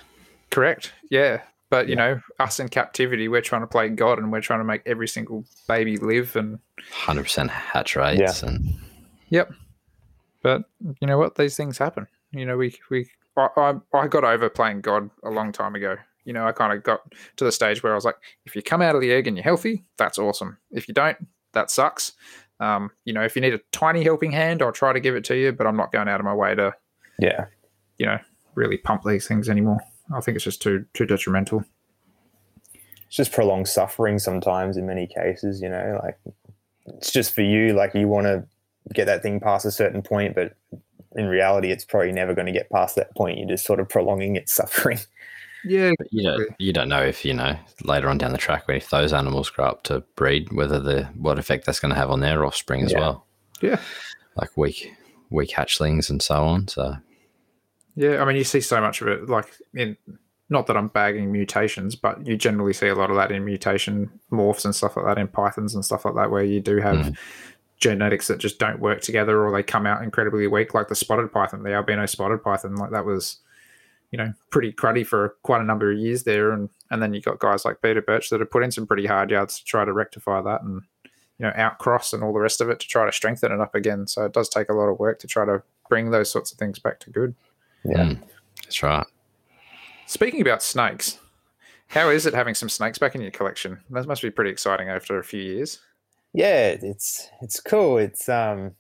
correct 0.50 0.92
yeah 1.10 1.42
but 1.72 1.88
you 1.88 1.96
know 1.96 2.20
us 2.38 2.61
in 2.61 2.68
captivity 2.68 3.28
we're 3.28 3.40
trying 3.40 3.62
to 3.62 3.66
play 3.66 3.88
god 3.88 4.18
and 4.18 4.30
we're 4.30 4.42
trying 4.42 4.61
to 4.61 4.64
make 4.64 4.82
every 4.85 5.08
single 5.08 5.42
baby 5.66 5.96
live 5.96 6.37
and 6.37 6.58
Hundred 6.92 7.22
percent 7.24 7.50
hatch 7.50 7.96
rates, 7.96 8.42
and 8.42 8.74
Yep. 9.30 9.52
but 10.42 10.64
you 11.00 11.06
know 11.06 11.16
what? 11.18 11.37
These 11.37 11.56
things 11.56 11.78
happen. 11.78 12.06
You 12.32 12.44
know 12.46 12.56
we 12.56 12.76
we 12.90 13.08
I, 13.37 13.48
I, 13.56 13.74
I 13.94 14.06
got 14.08 14.24
over 14.24 14.48
playing 14.50 14.82
god 14.82 15.08
a 15.24 15.30
long 15.30 15.50
time 15.52 15.74
ago. 15.74 15.96
You 16.24 16.32
know 16.35 16.46
i 16.46 16.52
kind 16.52 16.72
of 16.72 16.82
got 16.85 17.00
to 17.38 17.44
the 17.44 17.50
stage 17.50 17.82
where 17.82 17.92
i 17.92 17.94
was 17.96 18.04
like 18.04 18.16
if 18.44 18.54
you 18.54 18.62
come 18.62 18.82
out 18.82 18.94
of 18.94 19.00
the 19.00 19.11
egg 19.11 19.26
and 19.26 19.37
you're 19.37 19.42
healthy 19.44 19.85
that's 19.96 20.18
awesome. 20.18 20.58
If 20.70 20.87
you 20.88 20.94
don't 20.94 21.16
that 21.52 21.70
sucks. 21.70 22.12
Um, 22.61 22.90
you 23.04 23.12
know 23.12 23.22
if 23.24 23.35
you 23.35 23.42
need 23.42 23.54
a 23.54 23.61
tiny 23.72 24.04
helping 24.04 24.30
hand 24.30 24.62
i'll 24.62 24.70
try 24.70 24.92
to 24.92 25.00
give 25.00 25.16
it 25.16 25.24
to 25.24 25.35
you 25.37 25.50
but 25.52 25.66
i'm 25.66 25.76
not 25.76 25.90
going 25.90 26.06
out 26.06 26.20
of 26.20 26.24
my 26.24 26.35
way 26.35 26.54
to 26.54 26.72
Yeah. 27.18 27.46
you 27.98 28.06
know 28.06 28.18
really 28.54 28.76
pump 28.76 29.02
these 29.04 29.26
things 29.26 29.48
anymore 29.48 29.80
i 30.14 30.20
think 30.20 30.35
it's 30.37 30.44
just 30.44 30.62
too 30.62 30.85
too 30.94 31.07
detrimental 31.07 31.64
It's 33.07 33.16
just 33.16 33.33
prolonged 33.33 33.68
suffering 33.68 34.18
sometimes 34.18 34.77
in 34.77 34.87
many 34.87 35.07
cases, 35.07 35.61
you 35.61 35.68
know, 35.68 36.01
like 36.03 36.18
it's 36.87 37.11
just 37.12 37.35
for 37.35 37.42
you, 37.42 37.75
like 37.75 37.94
you 37.94 38.09
want 38.09 38.27
to 38.27 38.44
get 38.94 39.05
that 39.05 39.22
thing 39.22 39.38
past 39.38 39.66
a 39.66 39.70
certain 39.70 40.03
point, 40.03 40.35
but 40.35 40.55
in 41.14 41.27
reality, 41.27 41.70
it's 41.70 41.85
probably 41.85 42.11
never 42.11 42.35
going 42.35 42.46
to 42.46 42.53
get 42.53 42.70
past 42.70 42.96
that 42.96 43.14
point. 43.14 43.38
You're 43.38 43.48
just 43.51 43.66
sort 43.66 43.81
of 43.81 43.88
prolonging 43.88 44.37
its 44.37 44.53
suffering. 44.61 44.98
yeah 45.64 45.90
but 45.98 46.09
you 46.11 46.22
don't 46.25 46.48
you 46.59 46.72
don't 46.72 46.88
know 46.88 47.03
if 47.03 47.25
you 47.25 47.33
know 47.35 47.55
later 47.85 48.09
on 48.09 48.18
down 48.18 48.33
the 48.33 48.38
track 48.38 48.64
if 48.68 48.90
those 48.90 49.12
animals 49.12 49.51
grow 49.51 49.66
up 49.66 49.83
to 49.85 50.01
breed, 50.16 50.51
whether 50.53 50.81
the 50.81 51.05
what 51.14 51.38
effect 51.38 51.66
that's 51.66 51.81
going 51.81 51.92
to 51.94 52.01
have 52.01 52.11
on 52.11 52.20
their 52.20 52.44
offspring 52.46 52.83
as 52.83 52.92
Yeah. 52.92 52.98
well. 53.01 53.27
Yeah. 53.61 53.79
like 54.37 54.57
weak 54.57 54.90
weak 55.31 55.51
hatchlings 55.51 56.09
and 56.11 56.20
so 56.22 56.37
on. 56.44 56.66
So 56.68 56.96
Yeah, 57.94 58.22
I 58.22 58.24
mean, 58.24 58.37
you 58.37 58.44
see 58.44 58.61
so 58.61 58.81
much 58.81 59.02
of 59.02 59.09
it. 59.09 59.28
Like 59.28 59.46
in, 59.74 59.96
not 60.48 60.66
that 60.66 60.76
I'm 60.76 60.88
bagging 60.88 61.31
mutations, 61.33 61.94
but 61.94 62.26
you 62.26 62.37
generally 62.37 62.72
see 62.72 62.88
a 62.88 62.94
lot 62.94 63.11
of 63.11 63.16
that 63.16 63.33
in 63.33 63.44
mutation 63.44 64.11
morphs 64.31 64.64
and 64.64 64.74
stuff 64.74 64.96
like 64.96 65.07
that 65.07 65.18
in 65.18 65.28
pythons 65.28 65.74
and 65.74 65.85
stuff 65.85 66.05
like 66.05 66.14
that, 66.14 66.31
where 66.31 66.44
you 66.44 66.61
do 66.61 66.76
have 66.78 66.96
Mhm. 66.96 67.16
genetics 67.78 68.28
that 68.28 68.38
just 68.38 68.59
don't 68.59 68.78
work 68.81 69.00
together, 69.00 69.42
or 69.44 69.50
they 69.52 69.62
come 69.62 69.87
out 69.87 70.02
incredibly 70.02 70.46
weak, 70.46 70.72
like 70.74 70.88
the 70.88 70.94
spotted 70.94 71.33
python, 71.33 71.62
the 71.62 71.72
albino 71.72 72.07
spotted 72.07 72.42
python. 72.42 72.76
Like 72.76 72.90
that 72.92 73.05
was, 73.05 73.38
you 74.11 74.18
know, 74.18 74.33
pretty 74.50 74.72
cruddy 74.72 75.07
for 75.07 75.37
quite 75.42 75.61
a 75.61 75.64
number 75.64 75.90
of 75.90 75.98
years 75.98 76.22
there, 76.24 76.52
and 76.52 76.68
and 76.90 77.02
then 77.02 77.14
you 77.14 77.20
got 77.22 77.38
guys 77.38 77.64
like 77.64 77.81
Peter 77.81 78.02
Birch 78.02 78.28
that 78.31 78.40
have 78.40 78.50
put 78.50 78.62
in 78.62 78.70
some 78.70 78.87
pretty 78.87 79.07
hard 79.07 79.31
yards 79.31 79.59
to 79.59 79.64
try 79.64 79.85
to 79.85 79.92
rectify 79.92 80.40
that, 80.42 80.62
and 80.62 80.83
you 81.38 81.46
know, 81.46 81.52
outcross 81.57 82.12
and 82.12 82.22
all 82.22 82.33
the 82.33 82.38
rest 82.38 82.61
of 82.61 82.68
it 82.68 82.78
to 82.78 82.87
try 82.87 83.05
to 83.07 83.11
strengthen 83.11 83.50
it 83.50 83.59
up 83.61 83.74
again. 83.74 84.07
So 84.07 84.24
it 84.26 84.33
does 84.33 84.48
take 84.48 84.68
a 84.68 84.74
lot 84.74 84.88
of 84.88 84.98
work 85.00 85.18
to 85.20 85.26
try 85.26 85.44
to 85.46 85.62
bring 85.88 86.11
those 86.11 86.31
sorts 86.31 86.52
of 86.52 86.59
things 86.59 86.78
back 86.78 87.00
to 87.00 87.11
good. 87.11 87.35
Yeah. 87.84 88.04
mm, 88.04 88.18
that's 88.64 88.82
right. 88.82 89.06
Speaking 90.06 90.40
about 90.40 90.62
snakes, 90.62 91.18
How 91.88 92.08
is 92.08 92.24
it 92.26 92.34
having 92.34 92.54
some 92.54 92.68
snakes 92.70 92.98
back 92.98 93.14
in 93.14 93.20
your 93.20 93.30
collection? 93.30 93.78
That 93.90 94.06
must 94.06 94.22
be 94.22 94.30
pretty 94.30 94.50
exciting 94.50 94.88
after 94.88 95.18
a 95.18 95.24
few 95.24 95.42
years. 95.42 95.78
Yeah, 96.32 96.68
it's 96.80 97.28
it's 97.42 97.60
cool. 97.60 97.98
It's 97.98 98.28
um 98.28 98.72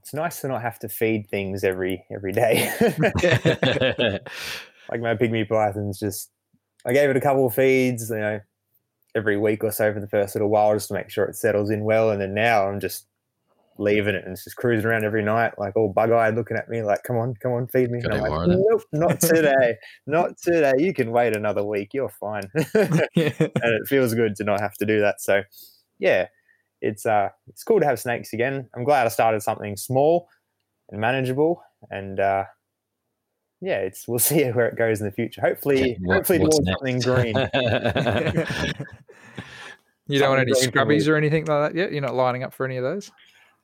it's 0.00 0.14
nice 0.14 0.40
to 0.42 0.48
not 0.48 0.62
have 0.62 0.78
to 0.80 0.88
feed 0.88 1.28
things 1.28 1.64
every 1.64 2.04
every 2.14 2.32
day. 2.32 2.70
like 4.90 5.00
my 5.00 5.14
pygmy 5.16 5.48
pythons, 5.48 5.98
just 5.98 6.30
I 6.86 6.92
gave 6.92 7.10
it 7.10 7.16
a 7.16 7.20
couple 7.20 7.46
of 7.46 7.54
feeds, 7.54 8.10
you 8.10 8.16
know, 8.16 8.40
every 9.14 9.36
week 9.36 9.64
or 9.64 9.72
so 9.72 9.92
for 9.92 10.00
the 10.00 10.08
first 10.08 10.34
little 10.34 10.48
while 10.50 10.74
just 10.74 10.88
to 10.88 10.94
make 10.94 11.10
sure 11.10 11.24
it 11.24 11.36
settles 11.36 11.70
in 11.70 11.84
well. 11.84 12.10
And 12.10 12.20
then 12.20 12.34
now 12.34 12.68
I'm 12.68 12.80
just 12.80 13.06
leaving 13.78 14.14
it 14.14 14.24
and 14.24 14.32
it's 14.32 14.44
just 14.44 14.56
cruising 14.56 14.86
around 14.88 15.04
every 15.04 15.22
night, 15.22 15.52
like 15.58 15.76
all 15.76 15.92
bug 15.92 16.10
eyed 16.12 16.34
looking 16.34 16.56
at 16.56 16.68
me, 16.68 16.82
like, 16.82 17.02
come 17.04 17.16
on, 17.16 17.34
come 17.42 17.52
on, 17.52 17.66
feed 17.68 17.90
me. 17.90 18.00
And 18.02 18.12
I'm 18.14 18.20
like, 18.20 18.30
more 18.30 18.46
nope, 18.46 18.82
not 18.92 19.20
today. 19.20 19.76
not 20.06 20.36
today. 20.38 20.72
You 20.78 20.92
can 20.94 21.10
wait 21.10 21.36
another 21.36 21.64
week. 21.64 21.94
You're 21.94 22.08
fine. 22.08 22.44
and 22.54 22.66
it 23.14 23.86
feels 23.88 24.14
good 24.14 24.36
to 24.36 24.44
not 24.44 24.60
have 24.60 24.74
to 24.74 24.86
do 24.86 25.00
that. 25.00 25.20
So 25.20 25.42
yeah, 25.98 26.28
it's 26.80 27.06
uh 27.06 27.28
it's 27.48 27.64
cool 27.64 27.80
to 27.80 27.86
have 27.86 27.98
snakes 28.00 28.32
again. 28.32 28.68
I'm 28.76 28.84
glad 28.84 29.06
I 29.06 29.10
started 29.10 29.42
something 29.42 29.76
small 29.76 30.28
and 30.90 31.00
manageable 31.00 31.62
and 31.90 32.18
uh 32.20 32.44
yeah, 33.60 33.78
it's 33.78 34.08
we'll 34.08 34.18
see 34.18 34.42
where 34.50 34.66
it 34.66 34.76
goes 34.76 35.00
in 35.00 35.06
the 35.06 35.12
future. 35.12 35.40
Hopefully, 35.40 35.96
What- 36.02 36.16
hopefully 36.16 36.38
towards 36.40 36.56
something 36.66 36.98
green. 37.00 37.36
you 40.08 40.18
don't 40.18 40.30
want 40.30 40.40
any 40.42 40.52
green 40.52 40.70
for 40.72 40.84
me. 40.84 40.98
scrubbies 40.98 41.08
or 41.08 41.16
anything 41.16 41.44
like 41.46 41.72
that 41.72 41.78
yet? 41.78 41.92
You're 41.92 42.02
not 42.02 42.14
lining 42.14 42.42
up 42.42 42.52
for 42.52 42.66
any 42.66 42.76
of 42.76 42.82
those? 42.82 43.10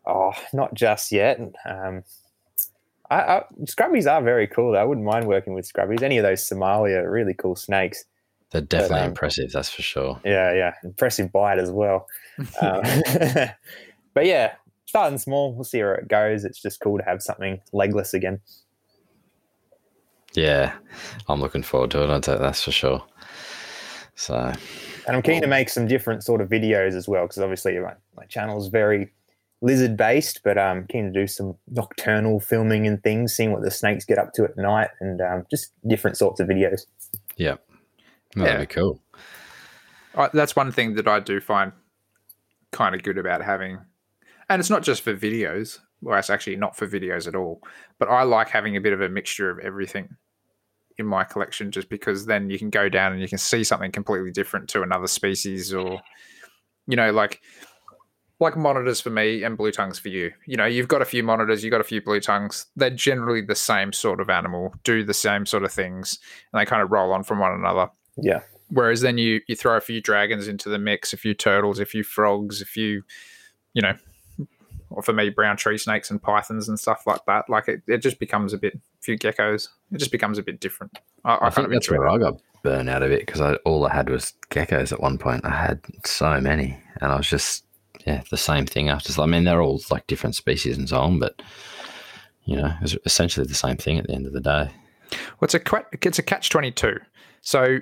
Oh, 0.08 0.32
not 0.54 0.72
just 0.72 1.12
yet. 1.12 1.38
Um, 1.66 2.02
I, 3.10 3.16
I, 3.16 3.42
scrubbies 3.64 4.10
are 4.10 4.22
very 4.22 4.46
cool. 4.46 4.72
Though. 4.72 4.78
I 4.78 4.84
wouldn't 4.84 5.06
mind 5.06 5.26
working 5.26 5.52
with 5.52 5.70
scrubbies. 5.70 6.02
Any 6.02 6.18
of 6.18 6.22
those 6.22 6.42
Simalia 6.42 7.04
are 7.04 7.10
really 7.10 7.34
cool 7.34 7.56
snakes. 7.56 8.04
They're 8.50 8.62
definitely 8.62 9.00
um, 9.00 9.08
impressive, 9.08 9.52
that's 9.52 9.68
for 9.68 9.82
sure. 9.82 10.18
Yeah, 10.24 10.54
yeah, 10.54 10.74
impressive 10.82 11.30
bite 11.30 11.58
as 11.58 11.70
well. 11.70 12.06
Um, 12.62 12.82
but 14.14 14.24
yeah, 14.24 14.52
starting 14.86 15.18
small. 15.18 15.52
We'll 15.52 15.64
see 15.64 15.82
where 15.82 15.96
it 15.96 16.06
goes. 16.06 16.44
It's 16.44 16.62
just 16.62 16.78
cool 16.78 16.96
to 16.96 17.04
have 17.04 17.20
something 17.20 17.60
legless 17.72 18.14
again. 18.14 18.38
Yeah, 20.34 20.72
I'm 21.28 21.40
looking 21.40 21.64
forward 21.64 21.90
to 21.90 22.04
it. 22.04 22.22
That's 22.22 22.62
for 22.62 22.70
sure. 22.70 23.02
So, 24.14 24.36
And 25.08 25.16
I'm 25.16 25.22
keen 25.22 25.42
to 25.42 25.48
make 25.48 25.68
some 25.68 25.88
different 25.88 26.22
sort 26.22 26.40
of 26.40 26.48
videos 26.48 26.94
as 26.94 27.08
well 27.08 27.24
because 27.24 27.38
obviously 27.38 27.76
my, 27.80 27.94
my 28.16 28.24
channel 28.26 28.56
is 28.58 28.68
very 28.68 29.12
lizard 29.60 29.96
based, 29.96 30.42
but 30.44 30.56
I'm 30.58 30.86
keen 30.86 31.12
to 31.12 31.20
do 31.20 31.26
some 31.26 31.56
nocturnal 31.68 32.40
filming 32.40 32.86
and 32.86 33.02
things, 33.02 33.34
seeing 33.34 33.52
what 33.52 33.62
the 33.62 33.70
snakes 33.70 34.04
get 34.04 34.18
up 34.18 34.32
to 34.34 34.44
at 34.44 34.56
night, 34.56 34.90
and 35.00 35.20
um, 35.20 35.46
just 35.50 35.72
different 35.86 36.16
sorts 36.16 36.40
of 36.40 36.48
videos. 36.48 36.86
yeah, 37.36 37.56
Yeah. 38.36 38.44
that'd 38.44 38.68
be 38.68 38.74
cool. 38.74 39.00
I, 40.14 40.28
that's 40.32 40.56
one 40.56 40.72
thing 40.72 40.94
that 40.94 41.06
I 41.08 41.20
do 41.20 41.40
find 41.40 41.72
kind 42.72 42.94
of 42.94 43.02
good 43.02 43.18
about 43.18 43.42
having, 43.42 43.78
and 44.48 44.60
it's 44.60 44.70
not 44.70 44.82
just 44.82 45.02
for 45.02 45.14
videos. 45.14 45.78
Well, 46.00 46.18
it's 46.18 46.30
actually 46.30 46.56
not 46.56 46.76
for 46.76 46.86
videos 46.86 47.26
at 47.26 47.34
all. 47.34 47.60
But 47.98 48.08
I 48.08 48.22
like 48.22 48.48
having 48.48 48.76
a 48.76 48.80
bit 48.80 48.92
of 48.92 49.00
a 49.00 49.08
mixture 49.08 49.50
of 49.50 49.58
everything 49.58 50.16
in 50.96 51.06
my 51.06 51.24
collection, 51.24 51.70
just 51.72 51.88
because 51.88 52.26
then 52.26 52.48
you 52.50 52.58
can 52.58 52.70
go 52.70 52.88
down 52.88 53.12
and 53.12 53.20
you 53.20 53.28
can 53.28 53.38
see 53.38 53.64
something 53.64 53.90
completely 53.90 54.30
different 54.30 54.68
to 54.70 54.82
another 54.82 55.08
species, 55.08 55.74
or 55.74 56.00
you 56.86 56.96
know, 56.96 57.10
like 57.10 57.40
like 58.40 58.56
monitors 58.56 59.00
for 59.00 59.10
me 59.10 59.42
and 59.42 59.56
blue 59.56 59.72
tongues 59.72 59.98
for 59.98 60.08
you. 60.08 60.32
You 60.46 60.56
know, 60.56 60.64
you've 60.64 60.88
got 60.88 61.02
a 61.02 61.04
few 61.04 61.22
monitors, 61.22 61.64
you've 61.64 61.72
got 61.72 61.80
a 61.80 61.84
few 61.84 62.00
blue 62.00 62.20
tongues. 62.20 62.66
They're 62.76 62.90
generally 62.90 63.40
the 63.40 63.56
same 63.56 63.92
sort 63.92 64.20
of 64.20 64.30
animal, 64.30 64.74
do 64.84 65.02
the 65.02 65.14
same 65.14 65.44
sort 65.46 65.64
of 65.64 65.72
things, 65.72 66.18
and 66.52 66.60
they 66.60 66.66
kind 66.66 66.82
of 66.82 66.92
roll 66.92 67.12
on 67.12 67.24
from 67.24 67.40
one 67.40 67.52
another. 67.52 67.90
Yeah, 68.16 68.40
Whereas 68.70 69.00
then 69.00 69.16
you 69.18 69.40
you 69.46 69.56
throw 69.56 69.76
a 69.76 69.80
few 69.80 70.00
dragons 70.00 70.46
into 70.46 70.68
the 70.68 70.78
mix, 70.78 71.12
a 71.12 71.16
few 71.16 71.34
turtles, 71.34 71.80
a 71.80 71.86
few 71.86 72.04
frogs, 72.04 72.60
a 72.60 72.66
few, 72.66 73.02
you 73.72 73.80
know, 73.80 73.94
or 74.90 75.02
for 75.02 75.14
me, 75.14 75.30
brown 75.30 75.56
tree 75.56 75.78
snakes 75.78 76.10
and 76.10 76.22
pythons 76.22 76.68
and 76.68 76.78
stuff 76.78 77.06
like 77.06 77.24
that. 77.26 77.48
Like 77.48 77.68
it, 77.68 77.82
it 77.86 77.98
just 77.98 78.18
becomes 78.18 78.52
a 78.52 78.58
bit, 78.58 78.74
a 78.74 78.80
few 79.00 79.18
geckos. 79.18 79.68
It 79.90 79.98
just 79.98 80.12
becomes 80.12 80.36
a 80.36 80.42
bit 80.42 80.60
different. 80.60 80.98
I, 81.24 81.30
I, 81.30 81.34
I, 81.34 81.38
kind 81.38 81.54
think 81.54 81.66
of 81.66 81.72
that's 81.72 81.90
where 81.90 82.00
that. 82.00 82.14
I 82.14 82.18
got 82.18 82.42
burnt 82.62 82.90
out 82.90 83.02
of 83.02 83.10
it 83.10 83.20
because 83.20 83.40
I, 83.40 83.54
all 83.64 83.86
I 83.86 83.94
had 83.94 84.10
was 84.10 84.34
geckos 84.50 84.92
at 84.92 85.00
one 85.00 85.16
point. 85.16 85.46
I 85.46 85.50
had 85.50 85.80
so 86.04 86.38
many, 86.38 86.78
and 87.00 87.10
I 87.10 87.16
was 87.16 87.28
just 87.28 87.64
yeah 88.08 88.22
the 88.30 88.36
same 88.36 88.66
thing 88.66 88.88
after. 88.88 89.20
I 89.20 89.26
mean, 89.26 89.44
they're 89.44 89.62
all 89.62 89.80
like 89.90 90.06
different 90.06 90.34
species 90.34 90.78
and 90.78 90.88
so 90.88 90.98
on, 90.98 91.18
but 91.18 91.40
you 92.44 92.56
know, 92.56 92.72
it's 92.80 92.96
essentially 93.04 93.46
the 93.46 93.54
same 93.54 93.76
thing 93.76 93.98
at 93.98 94.06
the 94.06 94.14
end 94.14 94.26
of 94.26 94.32
the 94.32 94.40
day. 94.40 94.70
Well, 95.10 95.42
it's 95.42 95.54
a 95.54 95.60
it's 96.02 96.18
a 96.18 96.22
catch 96.22 96.48
twenty 96.50 96.70
two. 96.70 96.98
So 97.42 97.78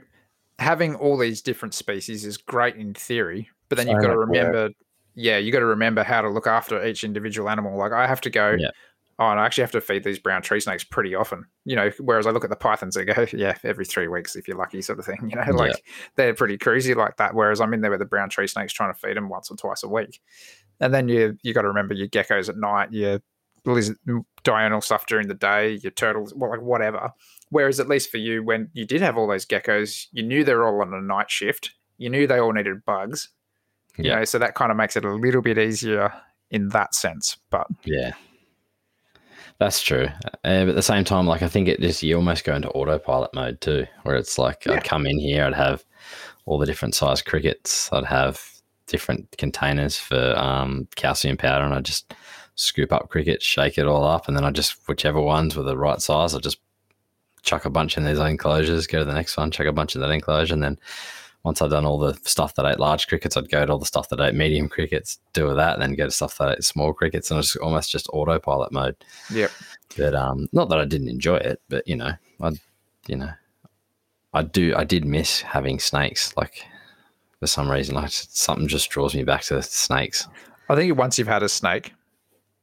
having 0.58 0.94
all 0.96 1.16
these 1.16 1.42
different 1.42 1.74
species 1.74 2.24
is 2.24 2.36
great 2.36 2.76
in 2.76 2.94
theory, 2.94 3.48
but 3.68 3.76
then 3.76 3.86
So 3.86 3.92
you've 3.92 4.02
got 4.02 4.08
to 4.08 4.16
work. 4.16 4.28
remember, 4.28 4.70
yeah, 5.14 5.38
you 5.38 5.52
got 5.52 5.60
to 5.60 5.66
remember 5.66 6.02
how 6.02 6.22
to 6.22 6.28
look 6.28 6.46
after 6.46 6.84
each 6.84 7.04
individual 7.04 7.48
animal. 7.48 7.78
Like 7.78 7.92
I 7.92 8.06
have 8.06 8.20
to 8.22 8.30
go. 8.30 8.56
Yeah. 8.58 8.70
Oh, 9.18 9.31
and 9.31 9.40
I 9.40 9.46
actually 9.46 9.62
have 9.62 9.72
to 9.72 9.81
feed 9.81 10.05
these 10.05 10.18
brown 10.18 10.42
tree 10.42 10.61
snakes 10.61 10.85
pretty 10.85 11.14
often, 11.14 11.46
you 11.64 11.74
know. 11.74 11.90
Whereas 12.00 12.26
I 12.26 12.33
look 12.33 12.44
at 12.44 12.50
the 12.50 12.57
pythons, 12.57 12.94
they 12.94 13.05
go, 13.05 13.26
yeah, 13.33 13.57
every 13.64 13.87
three 13.87 14.09
weeks 14.09 14.37
if 14.37 14.46
you're 14.46 14.59
lucky, 14.59 14.83
sort 14.83 14.98
of 14.98 15.07
thing. 15.07 15.16
You 15.31 15.37
know, 15.37 15.52
like 15.52 15.85
they're 16.16 16.35
pretty 16.35 16.59
crazy 16.59 16.94
like 16.94 17.16
that. 17.16 17.35
Whereas 17.35 17.61
I'm 17.61 17.72
in 17.72 17.81
there 17.81 17.90
with 17.90 18.00
the 18.00 18.07
brown 18.07 18.29
tree 18.29 18.46
snakes 18.46 18.72
trying 18.72 18.92
to 18.92 18.98
feed 18.98 19.16
them 19.16 19.29
once 19.29 19.50
or 19.50 19.57
twice 19.57 19.83
a 19.83 19.88
week, 19.88 20.20
and 20.81 20.92
then 20.92 21.09
you 21.09 21.38
you 21.42 21.55
got 21.55 21.62
to 21.62 21.68
remember 21.68 21.94
your 21.94 22.09
geckos 22.09 22.48
at 22.48 22.57
night, 22.57 22.92
your 22.92 23.20
lizard, 23.64 23.96
mm, 24.07 24.24
diurnal 24.44 24.81
stuff 24.81 25.07
during 25.07 25.29
the 25.29 25.35
day, 25.35 25.79
your 25.83 25.92
turtles, 25.92 26.35
well, 26.35 26.50
like 26.50 26.61
whatever. 26.61 27.11
Whereas 27.50 27.81
at 27.81 27.88
least 27.88 28.11
for 28.11 28.18
you, 28.18 28.42
when 28.42 28.68
you 28.74 28.85
did 28.85 29.00
have 29.00 29.16
all 29.16 29.26
those 29.26 29.46
geckos, 29.46 30.07
you 30.12 30.22
knew 30.22 30.44
they 30.44 30.55
were 30.55 30.66
all 30.66 30.83
on 30.83 30.92
a 30.92 31.00
night 31.00 31.31
shift. 31.31 31.74
You 31.96 32.11
knew 32.11 32.26
they 32.26 32.38
all 32.38 32.52
needed 32.52 32.85
bugs. 32.85 33.31
You 33.96 34.11
know, 34.11 34.24
so 34.24 34.38
that 34.38 34.55
kind 34.55 34.70
of 34.70 34.76
makes 34.76 34.94
it 34.96 35.07
a 35.07 35.14
little 35.14 35.40
bit 35.40 35.57
easier 35.57 36.12
in 36.50 36.68
that 36.68 36.94
sense. 36.94 37.38
But 37.50 37.66
Yeah, 37.85 38.12
that's 39.58 39.82
true. 39.82 40.08
Uh, 40.44 40.64
but 40.64 40.68
at 40.68 40.74
the 40.74 40.82
same 40.82 41.04
time, 41.04 41.26
like 41.26 41.42
I 41.42 41.48
think 41.48 41.68
it 41.68 41.80
just 41.80 42.02
you 42.02 42.16
almost 42.16 42.44
go 42.44 42.54
into 42.54 42.68
autopilot 42.70 43.32
mode 43.34 43.60
too, 43.60 43.86
where 44.02 44.16
it's 44.16 44.38
like 44.38 44.66
Yeah. 44.66 44.74
I'd 44.74 44.84
come 44.84 45.06
in 45.06 45.18
here, 45.18 45.44
I'd 45.44 45.54
have 45.54 45.84
all 46.44 46.58
the 46.58 46.66
different 46.66 46.94
size 46.94 47.22
crickets, 47.22 47.90
I'd 47.92 48.04
have 48.04 48.40
different 48.86 49.36
containers 49.36 49.98
for 49.98 50.34
um, 50.38 50.86
calcium 50.94 51.36
powder, 51.36 51.64
and 51.64 51.74
I 51.74 51.80
just 51.80 52.14
scoop 52.54 52.92
up 52.92 53.08
crickets, 53.08 53.44
shake 53.44 53.78
it 53.78 53.86
all 53.86 54.04
up, 54.04 54.28
and 54.28 54.36
then 54.36 54.44
I 54.44 54.50
just 54.50 54.76
whichever 54.88 55.20
ones 55.20 55.56
were 55.56 55.62
the 55.62 55.76
right 55.76 56.00
size, 56.00 56.34
I 56.34 56.38
just 56.38 56.58
chuck 57.42 57.64
a 57.64 57.70
bunch 57.70 57.96
in 57.96 58.04
these 58.04 58.18
enclosures, 58.18 58.86
go 58.86 58.98
to 58.98 59.04
the 59.04 59.14
next 59.14 59.36
one, 59.36 59.50
chuck 59.50 59.66
a 59.66 59.72
bunch 59.72 59.94
in 59.94 60.00
that 60.00 60.10
enclosure, 60.10 60.54
and 60.54 60.62
then 60.62 60.78
once 61.46 61.62
I'd 61.62 61.70
done 61.70 61.85
all 61.87 61.96
the 61.96 62.14
stuff 62.24 62.56
that 62.56 62.66
ate 62.66 62.80
large 62.80 63.06
crickets, 63.06 63.37
I'd 63.37 63.48
go 63.48 63.64
to 63.64 63.70
all 63.72 63.78
the 63.78 63.87
stuff 63.87 64.09
that 64.09 64.18
ate 64.18 64.35
medium 64.35 64.68
crickets, 64.68 65.20
do 65.32 65.54
that, 65.54 65.74
and 65.74 65.80
then 65.82 65.94
go 65.94 66.04
to 66.06 66.11
stuff 66.11 66.37
that 66.38 66.50
ate 66.59 66.64
small 66.64 66.92
crickets, 66.92 67.30
and 67.30 67.37
it 67.37 67.38
was 67.38 67.54
almost 67.56 67.88
just 67.88 68.09
autopilot 68.12 68.72
mode. 68.72 68.97
Yep. 69.30 69.53
But 69.97 70.16
um, 70.16 70.49
not 70.53 70.68
that 70.70 70.80
I 70.80 70.84
didn't 70.84 71.09
enjoy 71.09 71.36
it, 71.36 71.62
but 71.68 71.86
you 71.86 71.94
know, 71.94 72.14
I, 72.40 72.51
you 73.07 73.14
know, 73.14 73.30
I 74.34 74.42
do, 74.42 74.74
I 74.76 74.82
did 74.82 75.05
miss 75.05 75.40
having 75.40 75.78
snakes. 75.78 76.36
Like 76.36 76.66
for 77.38 77.47
some 77.47 77.70
reason, 77.70 77.94
like 77.94 78.11
something 78.11 78.66
just 78.66 78.90
draws 78.90 79.14
me 79.14 79.22
back 79.22 79.42
to 79.44 79.62
snakes. 79.62 80.26
I 80.68 80.74
think 80.74 80.99
once 80.99 81.16
you've 81.16 81.28
had 81.28 81.44
a 81.44 81.49
snake, 81.49 81.92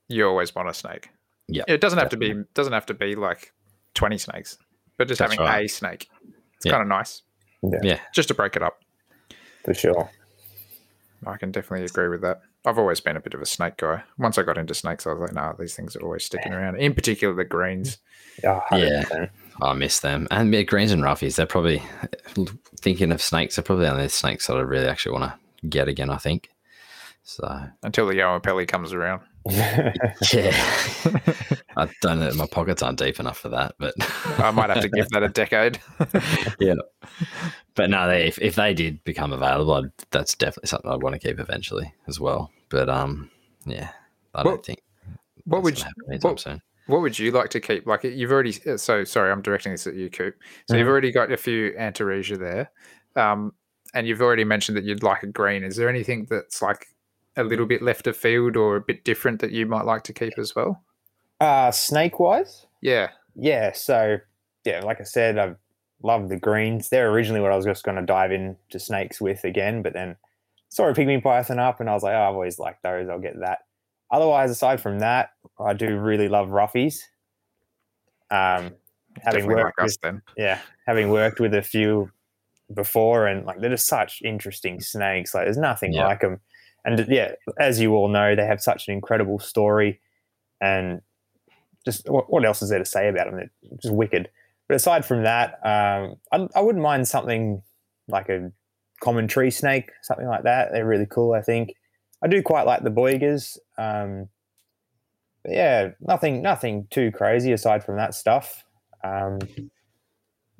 you 0.10 0.28
always 0.28 0.54
want 0.54 0.68
a 0.68 0.74
snake. 0.74 1.10
Yeah, 1.48 1.64
It 1.70 1.80
doesn't 1.80 2.00
have 2.00 2.10
to 2.10 2.18
be 2.18 2.34
doesn't 2.54 2.74
have 2.74 2.86
to 2.88 2.94
be 2.94 3.16
like 3.16 3.54
twenty 3.94 4.18
snakes, 4.18 4.58
but 4.98 5.08
just 5.08 5.20
That's 5.20 5.32
having 5.36 5.46
right. 5.46 5.66
a 5.66 5.70
snake. 5.70 6.10
It's 6.58 6.66
Yeah. 6.66 6.74
kind 6.74 6.82
of 6.82 6.90
nice 6.90 7.22
yeah, 7.84 8.00
just 8.14 8.28
to 8.30 8.34
break 8.34 8.56
it 8.56 8.64
up. 8.64 8.82
for 9.64 9.74
sure. 9.74 10.10
I 11.26 11.38
can 11.38 11.52
definitely 11.52 11.86
agree 11.86 12.10
with 12.10 12.22
that. 12.22 12.42
I've 12.66 12.78
always 12.78 13.00
been 13.00 13.16
a 13.16 13.22
bit 13.22 13.34
of 13.34 13.42
a 13.42 13.46
snake 13.46 13.78
guy. 13.78 14.04
Once 14.18 14.38
I 14.38 14.44
got 14.44 14.58
into 14.58 14.74
snakes, 14.74 15.06
I 15.08 15.12
was 15.14 15.20
like, 15.22 15.34
nah, 15.34 15.54
these 15.54 15.76
things 15.76 15.96
are 15.96 16.02
always 16.02 16.24
sticking 16.26 16.54
around. 16.54 16.78
In 16.78 16.94
particular, 16.94 17.34
the 17.34 17.46
greens. 17.46 17.98
Oh, 18.46 18.62
Yeah. 18.74 19.28
I 19.62 19.74
miss 19.74 20.00
them. 20.00 20.28
And 20.32 20.54
yeah, 20.54 20.64
greens 20.64 20.92
and 20.92 21.04
roughies, 21.04 21.36
they're 21.36 21.46
probably 21.46 21.82
thinking 22.82 23.12
of 23.12 23.22
snakes. 23.22 23.56
They're 23.56 23.64
probably 23.64 23.86
the 23.86 23.92
only 23.92 24.10
snakes 24.10 24.48
that 24.48 24.58
I 24.58 24.62
really 24.62 24.88
actually 24.88 25.18
want 25.18 25.32
to 25.62 25.68
get 25.68 25.88
again. 25.88 26.10
I 26.10 26.18
think. 26.18 26.50
So 27.24 27.68
Until 27.84 28.08
the 28.08 28.16
Oenpelli 28.16 28.68
comes 28.68 28.92
around. 28.94 29.22
Yeah, 29.50 29.92
I 31.78 31.90
don't 32.02 32.20
know. 32.20 32.32
My 32.36 32.48
pockets 32.48 32.82
aren't 32.82 33.00
deep 33.00 33.20
enough 33.20 33.38
for 33.40 33.50
that, 33.50 33.76
but 33.78 33.94
I 34.40 34.52
might 34.52 34.70
have 34.70 34.82
to 34.82 34.90
give 34.90 35.10
that 35.10 35.24
a 35.24 35.30
decade. 35.30 35.80
yeah. 36.60 36.76
But 37.76 37.90
no, 37.90 38.08
they, 38.08 38.28
if, 38.28 38.40
if 38.40 38.56
they 38.56 38.74
did 38.74 39.04
become 39.04 39.34
available, 39.34 39.74
I'd, 39.74 39.92
that's 40.12 40.36
definitely 40.36 40.68
something 40.68 40.90
I'd 40.92 41.02
want 41.04 41.14
to 41.14 41.20
keep 41.28 41.40
eventually 41.40 41.94
as 42.08 42.20
well. 42.20 42.52
But 42.70 42.90
um, 42.90 43.30
yeah, 43.66 43.90
I 44.34 44.44
don't 44.44 44.54
What- 44.54 44.66
think 44.66 44.80
what 45.46 45.64
would 45.64 45.78
you, 45.80 45.86
what- 46.22 46.40
soon. 46.40 46.62
what 46.88 47.02
would 47.02 47.20
you 47.20 47.32
like 47.32 47.50
to 47.50 47.60
keep? 47.60 47.86
Like 47.86 48.04
you've 48.04 48.32
already. 48.32 48.54
So 48.78 49.04
sorry, 49.04 49.32
I'm 49.32 49.42
directing 49.42 49.72
this 49.74 49.88
at 49.88 49.96
you, 49.96 50.10
Coop. 50.10 50.36
So 50.70 50.78
you've 50.78 50.88
Mhm. 50.88 50.90
already 50.90 51.12
got 51.12 51.32
a 51.32 51.38
few 51.38 51.72
Antaresia 51.78 52.40
there, 52.40 52.72
um, 53.22 53.54
and 53.94 54.08
you've 54.08 54.22
already 54.22 54.46
mentioned 54.46 54.78
that 54.78 54.86
you'd 54.86 55.04
like 55.04 55.24
a 55.24 55.28
green. 55.28 55.64
Is 55.64 55.76
there 55.76 55.90
anything 55.90 56.28
that's 56.30 56.62
like 56.62 56.88
a 57.36 57.44
little 57.44 57.66
bit 57.66 57.82
left 57.82 58.08
of 58.08 58.16
field 58.18 58.56
or 58.58 58.76
a 58.76 58.82
bit 58.82 59.04
different 59.04 59.42
that 59.42 59.52
you 59.52 59.66
might 59.66 59.86
like 59.86 60.04
to 60.04 60.14
keep 60.14 60.38
as 60.38 60.56
well? 60.56 60.84
uh, 61.42 61.72
snake 61.72 62.20
wise, 62.20 62.66
Yeah. 62.82 63.10
yeah. 63.36 63.72
So 63.74 64.18
yeah, 64.66 64.80
like 64.82 65.02
I 65.02 65.04
said, 65.04 65.38
I've 65.38 65.58
love 66.04 66.30
the 66.30 66.38
greens. 66.40 66.90
They're 66.90 67.10
originally 67.12 67.42
what 67.42 67.52
I 67.52 67.56
was 67.56 67.66
just 67.66 67.84
going 67.84 67.96
to 67.98 68.04
dive 68.06 68.32
into 68.32 68.78
snakes 68.80 69.20
with 69.22 69.44
again, 69.46 69.82
but 69.82 69.94
then 69.94 70.16
saw 70.70 70.88
a 70.90 70.94
pygmy 70.94 71.22
python 71.24 71.60
up, 71.60 71.80
and 71.80 71.90
I 71.90 71.94
was 71.94 72.04
like, 72.04 72.14
oh, 72.14 72.22
I've 72.22 72.34
always 72.34 72.60
liked 72.60 72.84
those. 72.84 73.08
I'll 73.10 73.20
get 73.20 73.40
that. 73.40 73.60
Otherwise, 74.12 74.52
aside 74.52 74.80
from 74.82 75.00
that, 75.00 75.32
I 75.60 75.74
do 75.74 75.98
really 75.98 76.28
love 76.30 76.50
roughies. 76.50 77.00
Um, 78.32 78.72
having 79.22 79.42
Definitely 79.48 79.56
worked 79.56 79.66
like 79.66 79.78
with 79.78 79.86
us 79.92 79.98
then. 80.02 80.22
yeah, 80.38 80.60
having 80.88 81.10
worked 81.10 81.40
with 81.40 81.54
a 81.54 81.62
few 81.62 82.12
before, 82.74 83.28
and 83.28 83.46
like 83.46 83.60
they're 83.60 83.70
just 83.70 83.88
such 83.88 84.22
interesting 84.24 84.82
snakes. 84.82 85.34
Like 85.34 85.46
there's 85.46 85.58
nothing 85.58 85.94
Yeah. 85.94 86.08
like 86.08 86.22
them. 86.22 86.40
And 86.86 87.06
yeah, 87.08 87.34
as 87.60 87.80
you 87.80 87.96
all 87.96 88.08
know, 88.08 88.36
they 88.36 88.46
have 88.46 88.62
such 88.62 88.88
an 88.88 88.94
incredible 88.94 89.40
story, 89.40 90.02
and 90.60 91.02
just 91.86 92.10
what, 92.10 92.32
what 92.32 92.46
else 92.46 92.62
is 92.62 92.70
there 92.70 92.80
to 92.80 92.86
say 92.86 93.08
about 93.08 93.28
them? 93.28 93.36
They're 93.38 93.78
just 93.82 93.94
wicked. 93.94 94.30
But 94.68 94.76
aside 94.76 95.06
from 95.06 95.24
that, 95.24 95.60
um, 95.66 96.16
I, 96.32 96.48
I 96.56 96.62
wouldn't 96.62 96.84
mind 96.84 97.08
something 97.08 97.62
like 98.08 98.30
a 98.30 98.52
common 99.02 99.28
tree 99.28 99.52
snake, 99.52 99.92
something 100.02 100.28
like 100.28 100.44
that. 100.44 100.72
They're 100.72 100.86
really 100.86 101.06
cool. 101.06 101.34
I 101.34 101.42
think 101.42 101.74
I 102.24 102.28
do 102.28 102.42
quite 102.42 102.66
like 102.66 102.84
the 102.84 102.90
boigas. 102.90 103.58
Um, 103.78 104.30
but 105.44 105.54
yeah, 105.54 105.90
nothing, 106.00 106.42
nothing 106.42 106.88
too 106.90 107.12
crazy 107.12 107.52
aside 107.52 107.84
from 107.84 107.98
that 107.98 108.16
stuff. 108.16 108.64
Um, 109.04 109.40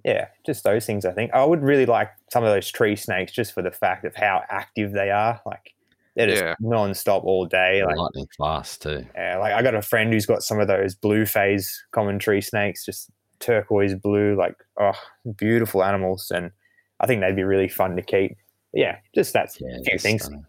yeah, 0.04 0.28
just 0.46 0.66
those 0.66 0.86
things. 0.86 1.06
I 1.06 1.14
think 1.14 1.34
I 1.34 1.46
would 1.46 1.64
really 1.64 1.86
like 1.86 2.10
some 2.32 2.44
of 2.44 2.54
those 2.54 2.70
tree 2.70 2.98
snakes 2.98 3.32
just 3.32 3.54
for 3.54 3.62
the 3.62 3.72
fact 3.72 4.04
of 4.04 4.16
how 4.16 4.44
active 4.50 4.92
they 4.92 5.10
are. 5.10 5.40
Like 5.46 5.74
they're 6.16 6.28
just 6.28 6.42
Yeah. 6.44 6.56
non-stop 6.60 7.24
all 7.24 7.46
day. 7.46 7.84
Like 7.84 7.96
lightning 7.96 8.28
fast 8.38 8.82
too. 8.84 9.06
yeah, 9.16 9.38
like 9.38 9.54
I 9.54 9.62
got 9.62 9.76
a 9.76 9.82
friend 9.82 10.14
who's 10.14 10.26
got 10.26 10.44
some 10.44 10.60
of 10.60 10.68
those 10.68 10.96
blue 10.96 11.26
phase 11.26 11.84
common 11.92 12.20
tree 12.20 12.42
snakes, 12.42 12.86
just 12.86 13.10
turquoise 13.40 13.96
blue, 13.96 14.36
like 14.38 14.56
oh, 14.80 14.94
beautiful 15.38 15.84
animals, 15.84 16.32
and 16.34 16.52
I 17.00 17.08
think 17.08 17.22
they'd 17.22 17.36
be 17.36 17.44
really 17.44 17.68
fun 17.68 17.96
to 17.96 18.02
keep. 18.02 18.38
Yeah, 18.74 18.98
just 19.14 19.34
that's 19.34 19.60
Yeah, 19.60 19.78
few 19.86 19.98
things. 20.00 20.24
stunning. 20.24 20.46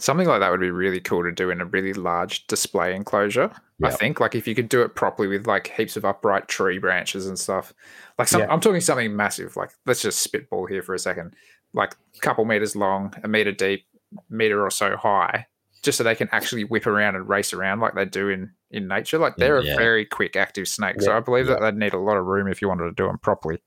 Something 0.00 0.28
like 0.28 0.38
that 0.40 0.50
would 0.52 0.60
be 0.60 0.70
really 0.70 1.00
cool 1.00 1.24
to 1.24 1.32
do 1.32 1.50
in 1.50 1.60
a 1.60 1.64
really 1.64 1.92
large 1.92 2.46
display 2.46 2.94
enclosure. 2.94 3.50
I 3.82 3.90
think, 3.90 4.20
like 4.20 4.36
if 4.36 4.46
you 4.46 4.54
could 4.54 4.68
do 4.68 4.82
it 4.82 4.94
properly 4.94 5.26
with 5.28 5.46
like 5.48 5.68
heaps 5.76 5.96
of 5.96 6.04
upright 6.04 6.46
tree 6.46 6.78
branches 6.78 7.26
and 7.26 7.36
stuff. 7.38 7.74
Like 8.16 8.28
some, 8.28 8.42
Yeah. 8.42 8.46
I'm 8.52 8.60
talking 8.60 8.80
something 8.80 9.14
massive. 9.16 9.56
Like 9.56 9.70
let's 9.86 10.00
just 10.02 10.20
spitball 10.20 10.66
here 10.66 10.82
for 10.82 10.94
a 10.94 10.98
second. 11.00 11.34
Like 11.74 11.96
a 12.16 12.20
couple 12.20 12.44
meters 12.44 12.76
long, 12.76 13.12
a 13.24 13.28
meter 13.28 13.50
deep, 13.52 13.86
meter 14.28 14.64
or 14.64 14.70
so 14.70 14.96
high, 14.96 15.46
just 15.82 15.98
so 15.98 16.04
they 16.04 16.14
can 16.14 16.28
actually 16.32 16.64
whip 16.64 16.86
around 16.86 17.16
and 17.16 17.28
race 17.28 17.52
around 17.52 17.80
like 17.80 17.94
they 17.94 18.04
do 18.04 18.28
in 18.28 18.52
in 18.70 18.86
nature. 18.86 19.18
Like 19.18 19.36
they're 19.36 19.62
Yeah. 19.62 19.72
a 19.72 19.76
very 19.76 20.04
quick, 20.04 20.36
active 20.36 20.68
snake. 20.68 21.00
So 21.00 21.16
I 21.16 21.20
believe 21.20 21.46
that 21.46 21.60
they'd 21.60 21.74
need 21.76 21.94
a 21.94 21.98
lot 21.98 22.16
of 22.18 22.26
room 22.26 22.48
if 22.48 22.60
you 22.60 22.68
wanted 22.68 22.84
to 22.84 22.92
do 22.92 23.06
them 23.06 23.18
properly. 23.18 23.62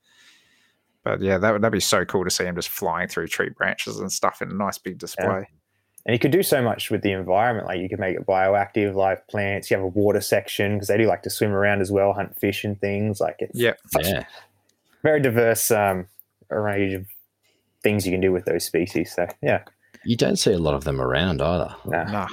But 1.04 1.22
yeah, 1.22 1.40
that 1.40 1.52
would 1.52 1.62
that'd 1.64 1.72
be 1.72 1.80
so 1.80 2.06
cool 2.06 2.24
to 2.24 2.30
see 2.30 2.44
them 2.44 2.56
just 2.56 2.70
flying 2.70 3.08
through 3.08 3.28
tree 3.28 3.50
branches 3.50 4.00
and 4.00 4.12
stuff 4.12 4.42
in 4.42 4.52
a 4.52 4.54
nice 4.54 4.78
big 4.78 5.00
display. 5.00 5.48
And 6.06 6.14
you 6.14 6.20
could 6.20 6.32
do 6.32 6.44
so 6.44 6.62
much 6.62 6.90
with 6.92 7.02
the 7.02 7.12
environment. 7.12 7.68
Like 7.68 7.80
you 7.80 7.90
could 7.90 8.00
make 8.00 8.16
it 8.16 8.26
bioactive, 8.28 8.94
live 8.96 9.28
plants. 9.28 9.70
You 9.72 9.78
have 9.78 9.84
a 9.84 9.88
water 9.88 10.22
section 10.22 10.74
because 10.76 10.88
they 10.88 10.98
do 10.98 11.06
like 11.06 11.24
to 11.24 11.30
swim 11.30 11.52
around 11.52 11.82
as 11.82 11.92
well, 11.92 12.14
hunt 12.14 12.38
fish 12.40 12.64
and 12.64 12.80
things. 12.80 13.20
Like 13.20 13.38
it's 13.40 13.58
Yeah. 13.60 13.74
Yeah, 14.00 14.26
very 15.04 15.20
diverse 15.22 15.72
um, 15.72 16.08
range 16.50 16.94
of 16.94 17.08
things 17.84 18.06
you 18.06 18.12
can 18.12 18.22
do 18.22 18.32
with 18.32 18.46
those 18.46 18.64
species. 18.64 19.14
So 19.16 19.28
yeah, 19.42 19.64
you 20.06 20.16
don't 20.16 20.38
see 20.38 20.52
a 20.54 20.60
lot 20.60 20.74
of 20.74 20.84
them 20.84 21.00
around 21.02 21.42
either. 21.42 21.76
nah. 21.86 22.04
Nah. 22.06 22.28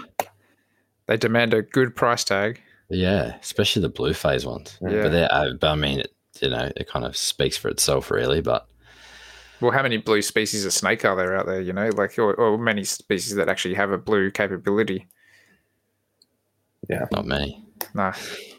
They 1.07 1.17
demand 1.17 1.55
a 1.55 1.63
good 1.63 1.97
price 1.97 2.23
tag. 2.23 2.61
Yeah, 2.91 3.37
especially 3.41 3.83
the 3.83 3.89
blue 3.89 4.15
phase 4.15 4.45
ones. 4.47 4.79
Yeah. 4.83 5.03
But 5.03 5.09
they're, 5.11 5.33
uh, 5.33 5.53
but 5.59 5.71
I 5.71 5.75
mean, 5.75 6.01
it, 6.01 6.15
you 6.41 6.51
know, 6.51 6.71
it 6.77 6.89
kind 6.89 7.05
of 7.05 7.17
speaks 7.17 7.57
for 7.57 7.69
itself, 7.69 8.11
really. 8.11 8.41
But 8.41 8.67
Well, 9.61 9.73
how 9.73 9.83
many 9.83 9.97
blue 9.97 10.23
species 10.23 10.65
of 10.65 10.73
snake 10.73 11.05
are 11.05 11.17
there 11.17 11.37
out 11.37 11.47
there? 11.47 11.61
You 11.61 11.73
know, 11.73 11.89
like 11.97 12.19
or, 12.19 12.35
or 12.35 12.59
many 12.59 12.85
species 12.85 13.35
that 13.37 13.49
actually 13.49 13.75
have 13.75 13.91
a 13.91 13.99
blue 13.99 14.31
capability. 14.31 15.09
Yeah, 16.89 17.07
not 17.13 17.27
many. 17.27 17.65
Nah. 17.95 18.13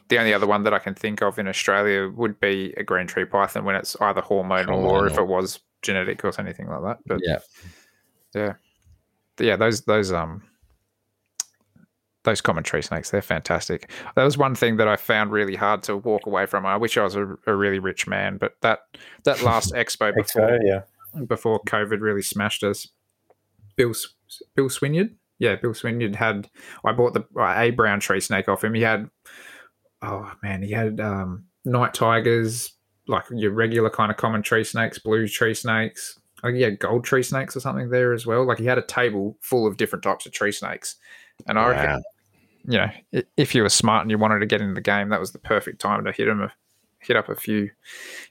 The 0.10 0.18
only 0.18 0.34
other 0.34 0.48
one 0.48 0.64
that 0.64 0.74
I 0.74 0.80
can 0.80 0.96
think 0.96 1.22
of 1.22 1.38
in 1.38 1.48
Australia 1.48 2.10
would 2.10 2.40
be 2.40 2.74
a 2.78 2.84
green 2.84 3.06
tree 3.06 3.26
python 3.26 3.64
when 3.64 3.76
it's 3.76 3.96
either 4.02 4.22
hormonal 4.22 4.84
or 4.84 5.06
if 5.06 5.18
it 5.18 5.28
was 5.28 5.60
genetic 5.84 6.24
or 6.26 6.32
anything 6.40 6.68
like 6.68 6.82
that. 6.82 6.98
But 7.06 7.20
Yeah, 7.24 7.40
yeah, 8.34 8.54
But 8.54 8.58
yeah, 9.40 9.56
those 9.56 9.82
those 9.82 10.12
um 10.12 10.44
those 12.24 12.42
common 12.42 12.64
tree 12.64 12.82
snakes, 12.82 13.12
they're 13.12 13.22
fantastic. 13.22 13.90
That 14.16 14.24
was 14.24 14.38
one 14.38 14.56
thing 14.56 14.78
that 14.78 14.88
I 14.88 14.98
found 14.98 15.32
really 15.32 15.56
hard 15.56 15.84
to 15.84 15.98
walk 15.98 16.26
away 16.26 16.46
from. 16.46 16.66
I 16.66 16.78
wish 16.78 16.98
I 16.98 17.04
was 17.04 17.16
a, 17.16 17.38
a 17.48 17.56
really 17.56 17.80
rich 17.80 18.08
man, 18.08 18.38
but 18.38 18.56
that 18.62 18.80
that 19.24 19.42
last 19.42 19.74
expo 19.74 20.14
before 20.16 20.50
Expo, 20.50 20.60
yeah. 20.64 21.22
before 21.26 21.62
COVID 21.62 22.02
really 22.02 22.22
smashed 22.22 22.64
us. 22.64 22.88
Bill 23.76 23.94
Bill 24.56 24.68
Swinyard, 24.68 25.16
yeah, 25.40 25.56
Bill 25.56 25.72
Swinyard 25.72 26.16
had. 26.16 26.50
I 26.84 26.92
bought 26.92 27.14
the 27.14 27.26
uh, 27.40 27.54
a 27.58 27.72
brown 27.72 28.02
tree 28.02 28.20
snake 28.20 28.50
off 28.50 28.64
him. 28.64 28.74
He 28.74 28.82
had, 28.82 29.10
oh 30.02 30.32
man, 30.44 30.62
he 30.62 30.72
had 30.72 31.00
um, 31.00 31.46
night 31.64 31.94
tigers, 31.94 32.74
like 33.08 33.24
your 33.32 33.52
regular 33.52 33.90
kind 33.90 34.12
of 34.12 34.18
common 34.18 34.44
tree 34.44 34.66
snakes, 34.66 35.00
blue 35.00 35.28
tree 35.28 35.54
snakes. 35.54 36.19
I 36.44 36.48
think 36.48 36.58
he 36.58 36.64
had 36.64 36.80
gold 36.80 37.04
tree 37.04 37.24
snakes 37.24 37.56
or 37.56 37.60
something 37.60 37.90
there 37.90 38.14
as 38.14 38.26
well. 38.26 38.46
Like 38.46 38.60
he 38.60 38.66
had 38.66 38.78
a 38.78 38.84
table 38.84 39.38
full 39.42 39.68
of 39.68 39.78
different 39.78 40.04
types 40.04 40.26
of 40.26 40.32
tree 40.32 40.52
snakes, 40.52 40.96
and 41.48 41.60
I 41.60 41.70
reckon 41.70 42.04
you 42.70 42.78
know, 42.78 43.24
if 43.38 43.56
you 43.56 43.64
were 43.64 43.70
smart 43.70 44.04
and 44.04 44.12
you 44.12 44.18
wanted 44.18 44.40
to 44.40 44.46
get 44.46 44.62
into 44.62 44.74
the 44.74 44.82
game, 44.82 45.10
that 45.10 45.20
was 45.20 45.32
the 45.32 45.40
perfect 45.40 45.80
time 45.80 46.04
to 46.06 46.12
hit 46.12 46.28
him, 46.28 46.42
a, 46.42 46.52
hit 47.00 47.16
up 47.16 47.30
a 47.30 47.36
few, 47.36 47.70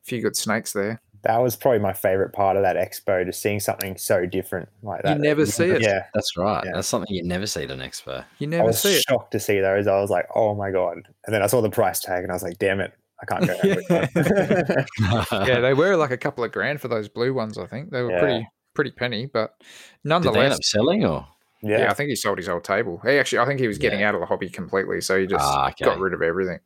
few 0.05 0.21
good 0.21 0.37
snakes 0.37 0.73
there. 0.73 1.01
That 1.23 1.39
was 1.39 1.57
probably 1.57 1.81
my 1.81 1.93
favorite 1.93 2.33
part 2.33 2.57
of 2.57 2.63
that 2.63 2.77
expo, 2.77 3.27
just 3.27 3.43
seeing 3.43 3.59
something 3.59 3.97
so 3.97 4.25
different 4.25 4.69
like 4.85 5.03
that. 5.03 5.17
You 5.17 5.23
never 5.23 5.45
see 5.45 5.65
it. 5.65 5.83
Yeah. 5.83 6.05
that's 6.15 6.37
right. 6.37 6.63
Yeah. 6.65 6.73
That's 6.75 6.87
something 6.87 7.13
you 7.13 7.25
never 7.25 7.47
see 7.47 7.65
at 7.65 7.73
an 7.73 7.81
expo. 7.81 8.25
You 8.39 8.47
I 8.47 8.51
never 8.51 8.65
was 8.67 8.81
see 8.81 8.95
it. 8.95 9.03
shocked 9.09 9.33
to 9.33 9.41
see 9.41 9.59
those. 9.59 9.89
I 9.89 10.01
was 10.01 10.11
like, 10.11 10.27
oh 10.37 10.55
my 10.55 10.71
God. 10.71 10.99
And 11.27 11.35
then 11.35 11.43
I 11.43 11.49
saw 11.49 11.61
the 11.61 11.71
price 11.71 11.99
tag 11.99 12.23
and 12.23 12.31
I 12.31 12.35
was 12.35 12.45
like, 12.45 12.59
damn 12.59 12.79
it. 12.79 12.93
I 13.21 13.27
can't 13.27 13.47
go. 13.47 13.57
Yeah. 13.64 14.07
yeah. 15.01 15.25
yeah, 15.47 15.61
they 15.61 15.75
were 15.75 15.97
like 15.97 16.11
a 16.11 16.16
couple 16.16 16.45
of 16.45 16.53
grand 16.53 16.81
for 16.81 16.89
those 16.89 17.09
blue 17.09 17.35
ones. 17.35 17.59
I 17.59 17.66
think 17.66 17.91
they 17.91 18.03
were 18.03 18.11
Yeah. 18.12 18.21
pretty 18.21 18.49
pretty 18.75 18.91
penny, 18.93 19.27
but 19.27 19.59
Did 19.59 19.66
they 19.66 20.14
end 20.14 20.25
nonetheless, 20.25 20.55
up 20.55 20.62
selling 20.64 21.05
or? 21.05 21.27
yeah. 21.62 21.91
I 21.91 21.95
think 21.95 22.11
he 22.11 22.14
sold 22.16 22.39
his 22.39 22.47
whole 22.47 22.61
table. 22.61 23.01
He 23.05 23.19
actually, 23.19 23.41
I 23.41 23.47
think 23.47 23.59
he 23.59 23.66
was 23.66 23.79
getting 23.79 24.01
Yeah. 24.01 24.11
out 24.11 24.14
of 24.14 24.21
the 24.21 24.27
hobby 24.27 24.49
completely, 24.49 25.01
so 25.01 25.19
he 25.19 25.27
just 25.27 25.45
Ah, 25.45 25.71
okay. 25.71 25.85
got 25.85 25.99
rid 25.99 26.12
of 26.14 26.23
everything. 26.23 26.61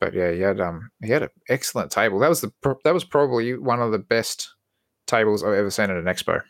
But 0.00 0.12
yeah, 0.12 0.32
he 0.32 0.40
had 0.40 0.60
um 0.60 0.90
he 1.02 1.10
had 1.10 1.22
an 1.22 1.30
excellent 1.48 1.90
table. 1.90 2.18
That 2.18 2.28
was 2.28 2.42
the 2.42 2.52
that 2.84 2.92
was 2.92 3.04
probably 3.04 3.56
one 3.56 3.80
of 3.80 3.90
the 3.92 3.98
best 3.98 4.52
tables 5.06 5.42
I've 5.42 5.54
ever 5.54 5.70
seen 5.70 5.88
at 5.90 5.96
an 5.96 6.04
expo. 6.04 6.42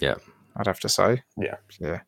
Yeah. 0.00 0.14
I'd 0.56 0.66
have 0.66 0.80
to 0.80 0.88
say. 0.88 1.22
Yeah. 1.36 1.56
yeah. 1.78 2.00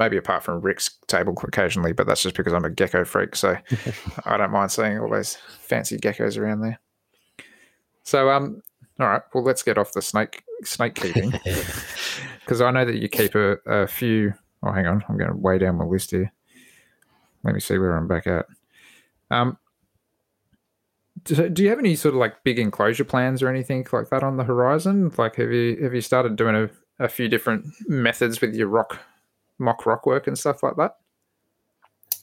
Maybe 0.00 0.16
apart 0.16 0.42
from 0.42 0.62
Rick's 0.62 0.88
table 1.08 1.34
occasionally, 1.42 1.92
but 1.92 2.06
that's 2.06 2.22
just 2.22 2.34
because 2.34 2.54
I'm 2.54 2.64
a 2.64 2.70
gecko 2.70 3.04
freak, 3.04 3.36
so 3.36 3.54
I 4.24 4.38
don't 4.38 4.50
mind 4.50 4.72
seeing 4.72 4.98
all 4.98 5.10
those 5.10 5.36
fancy 5.36 5.98
geckos 5.98 6.38
around 6.38 6.62
there. 6.62 6.80
So 8.02 8.30
um, 8.30 8.62
all 8.98 9.08
right, 9.08 9.22
well 9.34 9.44
let's 9.44 9.62
get 9.62 9.76
off 9.76 9.92
the 9.92 10.00
snake 10.00 10.42
snake 10.64 10.94
keeping 10.94 11.30
because 12.40 12.62
I 12.62 12.70
know 12.70 12.86
that 12.86 12.96
you 12.96 13.08
keep 13.10 13.34
a, 13.34 13.58
a 13.66 13.86
few. 13.86 14.32
Oh, 14.62 14.72
hang 14.72 14.86
on, 14.86 15.04
I'm 15.06 15.18
going 15.18 15.30
to 15.30 15.36
way 15.36 15.58
down 15.58 15.76
my 15.76 15.84
list 15.84 16.12
here. 16.12 16.32
Let 17.44 17.52
me 17.52 17.60
see 17.60 17.76
where 17.76 17.94
I'm 17.94 18.08
back 18.08 18.26
at. 18.26 18.46
Um, 19.30 19.58
do, 21.24 21.48
do 21.50 21.62
you 21.62 21.68
have 21.68 21.78
any 21.78 21.94
sort 21.94 22.14
of 22.14 22.20
like 22.20 22.42
big 22.42 22.58
enclosure 22.58 23.04
plans 23.04 23.42
or 23.42 23.48
anything 23.48 23.86
like 23.92 24.08
that 24.08 24.22
on 24.22 24.38
the 24.38 24.44
horizon? 24.44 25.12
Like, 25.18 25.36
have 25.36 25.52
you 25.52 25.82
have 25.82 25.94
you 25.94 26.00
started 26.00 26.36
doing 26.36 26.54
a, 26.54 26.70
a 27.04 27.08
few 27.08 27.28
different 27.28 27.66
methods 27.86 28.40
with 28.40 28.54
your 28.54 28.68
rock 28.68 28.98
mock 29.60 29.86
rock 29.86 30.06
work 30.06 30.26
and 30.26 30.36
stuff 30.36 30.62
like 30.62 30.76
that? 30.76 30.96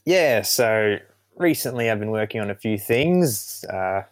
Yeah, 0.05 0.41
so 0.41 0.97
recently 1.37 1.89
I've 1.89 1.99
been 1.99 2.11
working 2.11 2.41
on 2.41 2.49
a 2.49 2.55
few 2.55 2.77
things. 2.77 3.63
Uh, 3.65 4.03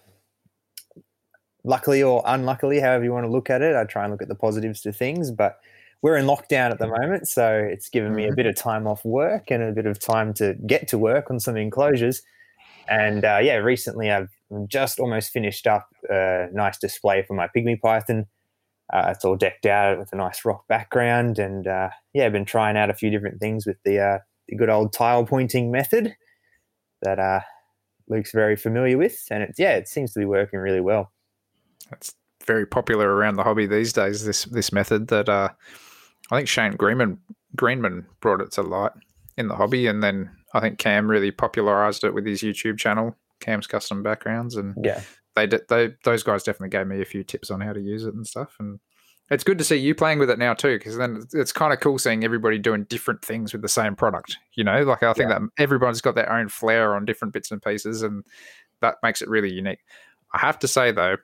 luckily 1.64 2.04
or 2.04 2.22
unluckily, 2.26 2.80
however 2.80 3.04
you 3.04 3.12
want 3.12 3.26
to 3.26 3.32
look 3.32 3.50
at 3.50 3.62
it, 3.62 3.76
I 3.76 3.84
try 3.86 4.04
and 4.04 4.12
look 4.12 4.22
at 4.22 4.28
the 4.28 4.36
positives 4.36 4.82
to 4.82 4.92
things. 4.92 5.32
But 5.32 5.60
we're 6.02 6.18
in 6.18 6.26
lockdown 6.26 6.72
at 6.72 6.80
the 6.80 6.88
moment, 6.88 7.28
so 7.28 7.56
it's 7.56 7.90
given 7.90 8.14
me 8.14 8.28
a 8.28 8.32
Mhm. 8.32 8.36
bit 8.36 8.46
of 8.46 8.56
time 8.56 8.86
off 8.86 9.04
work 9.04 9.50
and 9.50 9.64
a 9.64 9.72
bit 9.72 9.86
of 9.86 9.98
time 10.00 10.34
to 10.36 10.54
get 10.68 10.88
to 10.90 10.98
work 10.98 11.32
on 11.32 11.40
some 11.40 11.58
enclosures. 11.58 12.22
And 12.88 13.26
uh, 13.26 13.40
yeah, 13.42 13.56
recently 13.56 14.12
I've 14.12 14.30
just 14.68 15.00
almost 15.00 15.32
finished 15.32 15.66
up 15.66 15.88
a 16.10 16.48
nice 16.52 16.78
display 16.78 17.24
for 17.24 17.34
my 17.34 17.48
pygmy 17.48 17.82
python. 17.82 18.28
Uh, 18.94 19.08
it's 19.10 19.26
all 19.26 19.36
decked 19.36 19.66
out 19.66 19.98
with 19.98 20.14
a 20.14 20.16
nice 20.16 20.46
rock 20.46 20.68
background, 20.68 21.40
and 21.40 21.68
uh, 21.68 21.90
yeah, 22.14 22.26
I've 22.26 22.32
been 22.32 22.46
trying 22.46 22.78
out 22.78 22.90
a 22.90 22.94
few 22.94 23.10
different 23.10 23.40
things 23.40 23.66
with 23.66 23.78
the 23.84 24.00
uh, 24.00 24.20
the 24.48 24.56
good 24.56 24.70
old 24.70 24.94
tile 24.94 25.26
pointing 25.26 25.72
method 25.72 26.16
that 27.02 27.20
uh, 27.20 27.42
Luke's 28.08 28.32
very 28.32 28.56
familiar 28.56 28.98
with, 28.98 29.26
and 29.32 29.42
it's 29.42 29.60
yeah, 29.60 29.76
it 29.76 29.88
seems 29.88 30.14
to 30.14 30.20
be 30.20 30.26
working 30.26 30.60
really 30.60 30.82
well. 30.82 31.12
It's 31.92 32.14
very 32.46 32.66
popular 32.66 33.14
around 33.14 33.36
the 33.36 33.44
hobby 33.44 33.66
these 33.66 33.92
days. 33.92 34.26
This 34.26 34.46
this 34.46 34.72
method 34.72 35.08
that 35.08 35.30
uh, 35.30 35.50
I 36.32 36.38
think 36.38 36.48
Shane 36.48 36.76
Greenman 36.76 37.20
Greenman 37.56 38.06
brought 38.22 38.42
it 38.42 38.52
to 38.54 38.62
light 38.62 38.92
in 39.38 39.48
the 39.48 39.56
hobby, 39.56 39.88
and 39.88 40.04
then 40.04 40.30
I 40.54 40.60
think 40.60 40.78
Cam 40.78 41.10
really 41.10 41.32
popularized 41.32 42.04
it 42.04 42.14
with 42.14 42.26
his 42.26 42.42
YouTube 42.42 42.78
channel, 42.78 43.16
Cam's 43.40 43.68
Custom 43.68 44.04
Backgrounds, 44.04 44.56
and 44.56 44.76
Yeah, 44.84 45.02
they, 45.36 45.48
they 45.48 45.94
those 46.04 46.24
guys 46.24 46.44
definitely 46.44 46.70
gave 46.70 46.88
me 46.88 47.02
a 47.02 47.06
few 47.06 47.24
tips 47.24 47.52
on 47.52 47.62
how 47.62 47.74
to 47.74 47.82
use 47.82 48.06
it 48.06 48.14
and 48.14 48.26
stuff. 48.26 48.56
And 48.60 48.80
it's 49.30 49.44
good 49.44 49.58
to 49.58 49.64
see 49.64 49.76
you 49.76 49.96
playing 49.96 50.20
with 50.20 50.30
it 50.30 50.40
now 50.40 50.54
too, 50.54 50.78
because 50.78 50.98
then 50.98 51.24
it's 51.34 51.52
kind 51.52 51.74
of 51.74 51.80
cool 51.80 51.98
seeing 51.98 52.24
everybody 52.24 52.58
doing 52.60 52.86
different 52.86 53.24
things 53.24 53.54
with 53.54 53.62
the 53.62 53.70
same 53.70 53.96
product. 53.96 54.38
You 54.54 54.64
know, 54.64 54.84
like 54.84 55.04
I 55.04 55.14
think 55.14 55.30
yeah. 55.30 55.40
that 55.40 55.50
everybody's 55.58 56.02
got 56.02 56.16
their 56.16 56.32
own 56.32 56.50
flair 56.50 56.96
on 56.96 57.06
different 57.06 57.34
bits 57.34 57.52
and 57.52 57.62
pieces, 57.62 58.02
and 58.02 58.24
that 58.82 58.96
makes 59.04 59.22
it 59.22 59.30
really 59.30 59.52
unique. 59.52 59.80
I 60.34 60.40
have 60.40 60.60
to 60.60 60.68
say 60.68 60.92
though, 60.92 61.18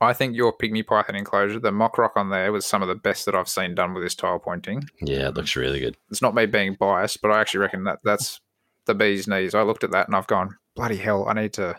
I 0.00 0.12
think 0.12 0.34
your 0.34 0.56
pygmy 0.56 0.86
python 0.86 1.14
enclosure, 1.14 1.60
the 1.60 1.72
mock 1.72 1.98
rock 1.98 2.12
on 2.16 2.30
there, 2.30 2.52
was 2.52 2.66
some 2.66 2.82
of 2.82 2.88
the 2.88 2.94
best 2.94 3.26
that 3.26 3.34
I've 3.34 3.48
seen 3.48 3.74
done 3.74 3.94
with 3.94 4.02
this 4.02 4.14
tile 4.14 4.38
pointing. 4.38 4.84
Yeah, 5.00 5.28
it 5.28 5.34
looks 5.34 5.56
really 5.56 5.80
good. 5.80 5.96
It's 6.10 6.22
not 6.22 6.34
me 6.34 6.46
being 6.46 6.74
biased, 6.74 7.22
but 7.22 7.30
I 7.30 7.40
actually 7.40 7.60
reckon 7.60 7.84
that 7.84 8.00
that's 8.02 8.40
the 8.86 8.94
bee's 8.94 9.28
knees. 9.28 9.54
I 9.54 9.62
looked 9.62 9.84
at 9.84 9.92
that 9.92 10.08
and 10.08 10.16
I've 10.16 10.26
gone, 10.26 10.56
bloody 10.74 10.96
hell, 10.96 11.26
I 11.28 11.34
need 11.34 11.52
to. 11.54 11.76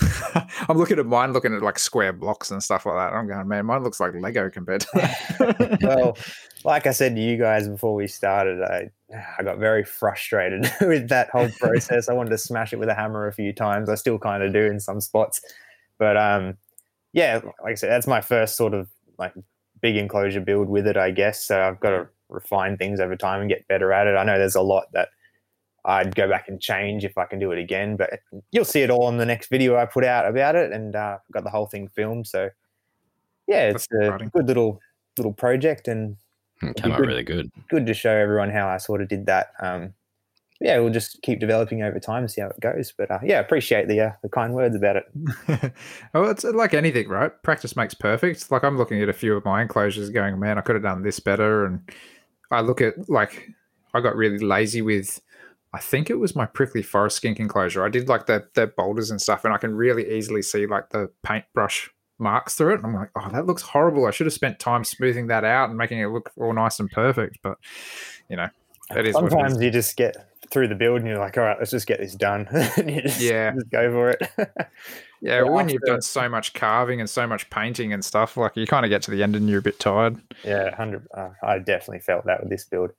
I'm 0.68 0.78
looking 0.78 0.98
at 0.98 1.06
mine, 1.06 1.32
looking 1.32 1.54
at 1.54 1.62
like 1.62 1.78
square 1.78 2.12
blocks 2.12 2.50
and 2.50 2.62
stuff 2.62 2.86
like 2.86 2.96
that. 2.96 3.16
I'm 3.16 3.26
going, 3.26 3.46
man, 3.48 3.66
mine 3.66 3.82
looks 3.82 4.00
like 4.00 4.14
Lego 4.14 4.50
compared 4.50 4.82
to 4.82 5.78
well, 5.82 6.16
like 6.64 6.86
I 6.86 6.92
said 6.92 7.14
to 7.14 7.20
you 7.20 7.36
guys 7.36 7.68
before 7.68 7.94
we 7.94 8.06
started, 8.06 8.62
I 8.62 8.90
I 9.38 9.42
got 9.42 9.58
very 9.58 9.84
frustrated 9.84 10.70
with 10.80 11.08
that 11.08 11.30
whole 11.30 11.48
process. 11.58 12.08
I 12.08 12.12
wanted 12.12 12.30
to 12.30 12.38
smash 12.38 12.72
it 12.72 12.78
with 12.78 12.88
a 12.88 12.94
hammer 12.94 13.26
a 13.26 13.32
few 13.32 13.52
times. 13.52 13.88
I 13.88 13.94
still 13.94 14.18
kind 14.18 14.42
of 14.42 14.52
do 14.52 14.64
in 14.64 14.80
some 14.80 15.00
spots, 15.00 15.40
but 15.98 16.16
um, 16.16 16.56
yeah, 17.12 17.40
like 17.62 17.72
I 17.72 17.74
said, 17.74 17.90
that's 17.90 18.06
my 18.06 18.20
first 18.20 18.56
sort 18.56 18.74
of 18.74 18.88
like 19.18 19.34
big 19.80 19.96
enclosure 19.96 20.40
build 20.40 20.68
with 20.68 20.86
it, 20.86 20.96
I 20.96 21.10
guess. 21.10 21.44
So 21.44 21.60
I've 21.60 21.80
got 21.80 21.90
to 21.90 22.08
refine 22.28 22.76
things 22.76 23.00
over 23.00 23.16
time 23.16 23.40
and 23.40 23.50
get 23.50 23.66
better 23.68 23.92
at 23.92 24.06
it. 24.06 24.16
I 24.16 24.24
know 24.24 24.38
there's 24.38 24.54
a 24.54 24.62
lot 24.62 24.92
that 24.92 25.08
I'd 25.90 26.14
go 26.14 26.28
back 26.28 26.48
and 26.48 26.60
change 26.60 27.04
if 27.04 27.18
I 27.18 27.24
can 27.26 27.38
do 27.38 27.52
it 27.52 27.58
again, 27.58 27.96
but 27.96 28.20
you'll 28.52 28.64
see 28.64 28.82
it 28.82 28.90
all 28.90 29.08
in 29.08 29.18
the 29.18 29.26
next 29.26 29.48
video 29.50 29.76
I 29.76 29.86
put 29.86 30.04
out 30.04 30.26
about 30.26 30.56
it, 30.56 30.72
and 30.72 30.96
uh, 30.96 31.18
I've 31.18 31.32
got 31.32 31.44
the 31.44 31.50
whole 31.50 31.66
thing 31.66 31.88
filmed. 31.88 32.26
So 32.26 32.50
yeah, 33.46 33.68
it's 33.68 33.86
That's 33.88 34.02
a 34.02 34.06
exciting. 34.06 34.30
good 34.34 34.46
little 34.46 34.80
little 35.18 35.32
project, 35.32 35.88
and 35.88 36.16
it 36.62 36.76
came 36.76 36.92
out 36.92 36.98
good, 36.98 37.08
really 37.08 37.22
good. 37.22 37.50
Good 37.68 37.86
to 37.86 37.94
show 37.94 38.12
everyone 38.12 38.50
how 38.50 38.68
I 38.68 38.76
sort 38.76 39.02
of 39.02 39.08
did 39.08 39.26
that. 39.26 39.52
Um, 39.60 39.94
yeah, 40.60 40.78
we'll 40.78 40.92
just 40.92 41.22
keep 41.22 41.40
developing 41.40 41.82
over 41.82 41.98
time 41.98 42.22
and 42.22 42.30
see 42.30 42.42
how 42.42 42.48
it 42.48 42.60
goes. 42.60 42.92
But 42.96 43.10
uh, 43.10 43.18
yeah, 43.24 43.40
appreciate 43.40 43.88
the 43.88 44.00
uh, 44.00 44.12
the 44.22 44.28
kind 44.28 44.52
words 44.52 44.76
about 44.76 44.96
it. 44.96 45.04
well, 46.14 46.30
it's 46.30 46.44
like 46.44 46.74
anything, 46.74 47.08
right? 47.08 47.32
Practice 47.42 47.76
makes 47.76 47.94
perfect. 47.94 48.50
Like 48.50 48.62
I'm 48.62 48.76
looking 48.76 49.02
at 49.02 49.08
a 49.08 49.14
few 49.14 49.36
of 49.36 49.44
my 49.44 49.62
enclosures, 49.62 50.10
going, 50.10 50.38
man, 50.38 50.58
I 50.58 50.60
could 50.60 50.76
have 50.76 50.82
done 50.82 51.02
this 51.02 51.18
better. 51.18 51.64
And 51.64 51.80
I 52.50 52.60
look 52.60 52.80
at 52.80 53.08
like 53.08 53.48
I 53.94 54.00
got 54.00 54.16
really 54.16 54.38
lazy 54.38 54.82
with. 54.82 55.20
I 55.72 55.78
think 55.78 56.10
it 56.10 56.18
was 56.18 56.34
my 56.34 56.46
prickly 56.46 56.82
forest 56.82 57.16
skink 57.16 57.38
enclosure. 57.38 57.84
I 57.84 57.88
did 57.88 58.08
like 58.08 58.26
the 58.26 58.46
the 58.54 58.66
boulders 58.66 59.10
and 59.10 59.20
stuff, 59.20 59.44
and 59.44 59.54
I 59.54 59.58
can 59.58 59.74
really 59.74 60.16
easily 60.16 60.42
see 60.42 60.66
like 60.66 60.90
the 60.90 61.10
paintbrush 61.22 61.90
marks 62.18 62.54
through 62.54 62.74
it. 62.74 62.76
And 62.76 62.86
I'm 62.86 62.94
like, 62.94 63.10
oh, 63.16 63.28
that 63.30 63.46
looks 63.46 63.62
horrible. 63.62 64.06
I 64.06 64.10
should 64.10 64.26
have 64.26 64.34
spent 64.34 64.58
time 64.58 64.84
smoothing 64.84 65.28
that 65.28 65.44
out 65.44 65.68
and 65.68 65.78
making 65.78 66.00
it 66.00 66.08
look 66.08 66.30
all 66.36 66.52
nice 66.52 66.80
and 66.80 66.90
perfect. 66.90 67.38
But 67.42 67.58
you 68.28 68.36
know, 68.36 68.48
it 68.90 69.06
is. 69.06 69.14
Sometimes 69.14 69.60
you 69.62 69.70
just 69.70 69.96
get 69.96 70.16
through 70.50 70.68
the 70.68 70.74
build 70.74 70.98
and 70.98 71.08
you're 71.08 71.18
like, 71.18 71.38
all 71.38 71.44
right, 71.44 71.56
let's 71.58 71.70
just 71.70 71.86
get 71.86 72.00
this 72.00 72.14
done. 72.14 72.48
just, 72.52 73.20
yeah, 73.20 73.52
just 73.52 73.70
go 73.70 73.90
for 73.90 74.10
it. 74.10 74.22
yeah, 75.20 75.42
when 75.42 75.68
you've 75.68 75.82
done 75.82 76.02
so 76.02 76.28
much 76.28 76.52
carving 76.54 77.00
and 77.00 77.08
so 77.08 77.26
much 77.26 77.48
painting 77.50 77.92
and 77.92 78.04
stuff, 78.04 78.36
like 78.36 78.56
you 78.56 78.66
kind 78.66 78.84
of 78.84 78.90
get 78.90 79.02
to 79.02 79.10
the 79.10 79.22
end 79.22 79.36
and 79.36 79.48
you're 79.48 79.60
a 79.60 79.62
bit 79.62 79.78
tired. 79.78 80.20
Yeah, 80.44 80.74
hundred. 80.74 81.06
Uh, 81.16 81.30
I 81.42 81.58
definitely 81.58 82.00
felt 82.00 82.26
that 82.26 82.40
with 82.40 82.50
this 82.50 82.64
build. 82.64 82.90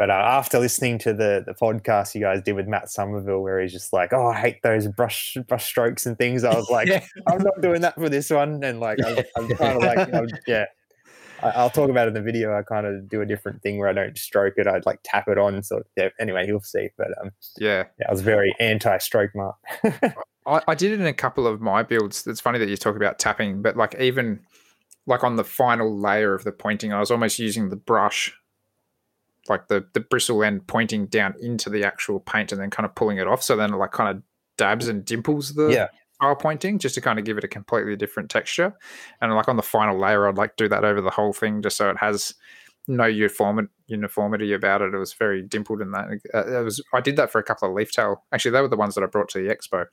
But 0.00 0.08
uh, 0.08 0.14
after 0.14 0.58
listening 0.58 0.96
to 1.00 1.12
the 1.12 1.44
the 1.46 1.52
podcast 1.52 2.14
you 2.14 2.22
guys 2.22 2.40
did 2.42 2.54
with 2.54 2.66
Matt 2.66 2.88
Somerville, 2.88 3.42
where 3.42 3.60
he's 3.60 3.70
just 3.70 3.92
like, 3.92 4.14
"Oh, 4.14 4.28
I 4.28 4.40
hate 4.40 4.62
those 4.62 4.88
brush 4.88 5.36
brush 5.46 5.66
strokes 5.66 6.06
and 6.06 6.16
things," 6.16 6.42
I 6.42 6.54
was 6.54 6.70
like, 6.70 6.88
yeah. 6.88 7.04
"I'm 7.28 7.42
not 7.42 7.60
doing 7.60 7.82
that 7.82 7.96
for 7.96 8.08
this 8.08 8.30
one." 8.30 8.64
And 8.64 8.80
like, 8.80 8.98
I'm, 9.06 9.18
I'm 9.36 9.48
kind 9.58 9.76
of 9.76 9.82
like, 9.82 10.14
I'm, 10.14 10.26
yeah, 10.46 10.64
I, 11.42 11.62
will 11.62 11.68
talk 11.68 11.90
about 11.90 12.06
it 12.06 12.08
in 12.08 12.14
the 12.14 12.22
video. 12.22 12.58
I 12.58 12.62
kind 12.62 12.86
of 12.86 13.10
do 13.10 13.20
a 13.20 13.26
different 13.26 13.60
thing 13.60 13.76
where 13.76 13.88
I 13.88 13.92
don't 13.92 14.16
stroke 14.16 14.54
it. 14.56 14.66
I'd 14.66 14.86
like 14.86 15.00
tap 15.04 15.28
it 15.28 15.36
on. 15.36 15.62
So 15.62 15.82
yeah, 15.98 16.08
anyway, 16.18 16.46
you'll 16.46 16.62
see. 16.62 16.88
But 16.96 17.08
um, 17.20 17.32
yeah, 17.58 17.84
yeah 17.98 18.06
I 18.08 18.10
was 18.10 18.22
very 18.22 18.54
anti-stroke 18.58 19.32
mark. 19.34 19.56
I, 20.46 20.62
I 20.66 20.74
did 20.76 20.92
it 20.92 21.00
in 21.00 21.08
a 21.08 21.12
couple 21.12 21.46
of 21.46 21.60
my 21.60 21.82
builds. 21.82 22.26
It's 22.26 22.40
funny 22.40 22.58
that 22.58 22.70
you 22.70 22.78
talk 22.78 22.96
about 22.96 23.18
tapping, 23.18 23.60
but 23.60 23.76
like 23.76 23.94
even 24.00 24.40
like 25.06 25.24
on 25.24 25.36
the 25.36 25.44
final 25.44 25.94
layer 25.94 26.32
of 26.32 26.44
the 26.44 26.52
pointing, 26.52 26.90
I 26.90 27.00
was 27.00 27.10
almost 27.10 27.38
using 27.38 27.68
the 27.68 27.76
brush, 27.76 28.34
like 29.48 29.68
the 29.68 29.86
the 29.94 30.00
bristle 30.00 30.44
end 30.44 30.66
pointing 30.66 31.06
down 31.06 31.34
into 31.40 31.70
the 31.70 31.84
actual 31.84 32.20
paint 32.20 32.52
and 32.52 32.60
then 32.60 32.70
kind 32.70 32.86
of 32.86 32.94
pulling 32.94 33.18
it 33.18 33.26
off. 33.26 33.42
So 33.42 33.56
then 33.56 33.72
it 33.72 33.76
like 33.76 33.92
kind 33.92 34.16
of 34.16 34.22
dabs 34.58 34.88
and 34.88 35.04
dimples 35.04 35.54
the 35.54 35.68
yeah 35.68 35.88
pointing 36.38 36.78
just 36.78 36.94
to 36.94 37.00
kind 37.00 37.18
of 37.18 37.24
give 37.24 37.38
it 37.38 37.44
a 37.44 37.48
completely 37.48 37.96
different 37.96 38.30
texture. 38.30 38.76
And 39.20 39.34
like 39.34 39.48
on 39.48 39.56
the 39.56 39.62
final 39.62 39.98
layer, 39.98 40.28
I'd 40.28 40.36
like 40.36 40.56
do 40.56 40.68
that 40.68 40.84
over 40.84 41.00
the 41.00 41.10
whole 41.10 41.32
thing 41.32 41.62
just 41.62 41.76
so 41.76 41.90
it 41.90 41.96
has 41.98 42.34
no 42.88 43.06
uniform, 43.06 43.70
uniformity 43.86 44.52
about 44.52 44.82
it. 44.82 44.94
It 44.94 44.98
was 44.98 45.14
very 45.14 45.42
dimpled 45.42 45.80
in 45.80 45.92
that. 45.92 46.08
Uh, 46.34 46.60
it 46.60 46.64
was 46.64 46.82
I 46.92 47.00
did 47.00 47.16
that 47.16 47.30
for 47.30 47.38
a 47.38 47.42
couple 47.42 47.68
of 47.68 47.74
leaf 47.74 47.92
tail. 47.92 48.24
Actually, 48.32 48.52
they 48.52 48.60
were 48.60 48.68
the 48.68 48.76
ones 48.76 48.94
that 48.94 49.04
I 49.04 49.06
brought 49.06 49.28
to 49.30 49.42
the 49.42 49.54
expo. 49.54 49.86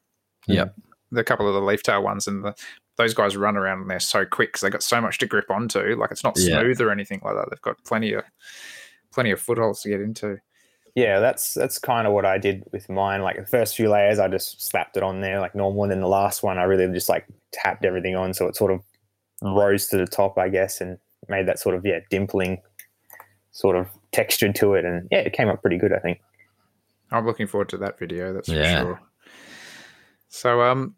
Yeah, 0.48 0.66
the 1.12 1.24
couple 1.24 1.48
of 1.48 1.54
the 1.54 1.62
leaf 1.62 1.84
tail 1.84 2.04
ones, 2.04 2.28
and 2.28 2.44
the, 2.44 2.56
those 2.98 3.14
guys 3.14 3.38
run 3.38 3.58
around 3.58 3.82
and 3.82 3.90
they're 3.90 4.00
so 4.00 4.26
quick 4.26 4.50
because 4.50 4.62
they 4.62 4.70
got 4.70 4.84
so 4.84 5.00
much 5.00 5.18
to 5.20 5.28
grip 5.28 5.50
onto. 5.52 5.96
Like 5.96 6.12
it's 6.12 6.24
not 6.24 6.38
smooth 6.38 6.80
yeah. 6.80 6.86
or 6.86 6.92
anything 6.92 7.22
like 7.24 7.36
that. 7.36 7.48
They've 7.50 7.62
got 7.62 7.84
plenty 7.86 8.14
of 8.14 8.24
plenty 9.12 9.32
of 9.32 9.40
footholds 9.40 9.82
to 9.82 9.90
get 9.90 10.02
into 10.02 10.40
yeah, 10.98 11.20
that's 11.20 11.54
that's 11.54 11.78
kind 11.78 12.08
of 12.08 12.14
what 12.14 12.26
I 12.26 12.40
did 12.40 12.64
with 12.72 12.90
mine. 12.90 13.22
Like 13.22 13.36
the 13.36 13.46
first 13.46 13.76
few 13.76 13.88
layers, 13.88 14.18
I 14.18 14.28
just 14.28 14.68
slapped 14.68 14.98
it 14.98 15.04
on 15.04 15.22
there 15.22 15.40
like 15.40 15.54
normal, 15.54 15.84
and 15.84 15.92
then 15.92 16.02
the 16.02 16.08
last 16.08 16.42
one, 16.42 16.58
I 16.58 16.64
really 16.64 16.92
just 16.92 17.08
like 17.08 17.28
tapped 17.52 17.86
everything 17.86 18.16
on, 18.16 18.34
so 18.34 18.48
it 18.48 18.56
sort 18.56 18.72
of 18.72 18.82
rose 19.44 19.86
to 19.90 19.98
the 19.98 20.08
top, 20.08 20.40
I 20.40 20.50
guess, 20.50 20.82
and 20.82 20.98
made 21.30 21.48
that 21.48 21.60
sort 21.60 21.76
of 21.76 21.86
yeah 21.86 22.00
dimpling 22.12 22.58
sort 23.52 23.76
of 23.76 23.90
texture 24.12 24.52
to 24.52 24.74
it, 24.74 24.86
and 24.86 25.08
yeah, 25.12 25.20
it 25.20 25.34
came 25.34 25.50
up 25.50 25.62
pretty 25.62 25.78
good, 25.78 25.94
I 25.94 26.00
think. 26.00 26.20
I'm 27.12 27.28
looking 27.28 27.46
forward 27.46 27.70
to 27.70 27.78
that 27.78 28.00
video. 28.00 28.34
That's 28.34 28.50
yeah. 28.50 28.80
for 28.80 28.86
sure. 28.88 29.02
So 30.30 30.62
um, 30.64 30.96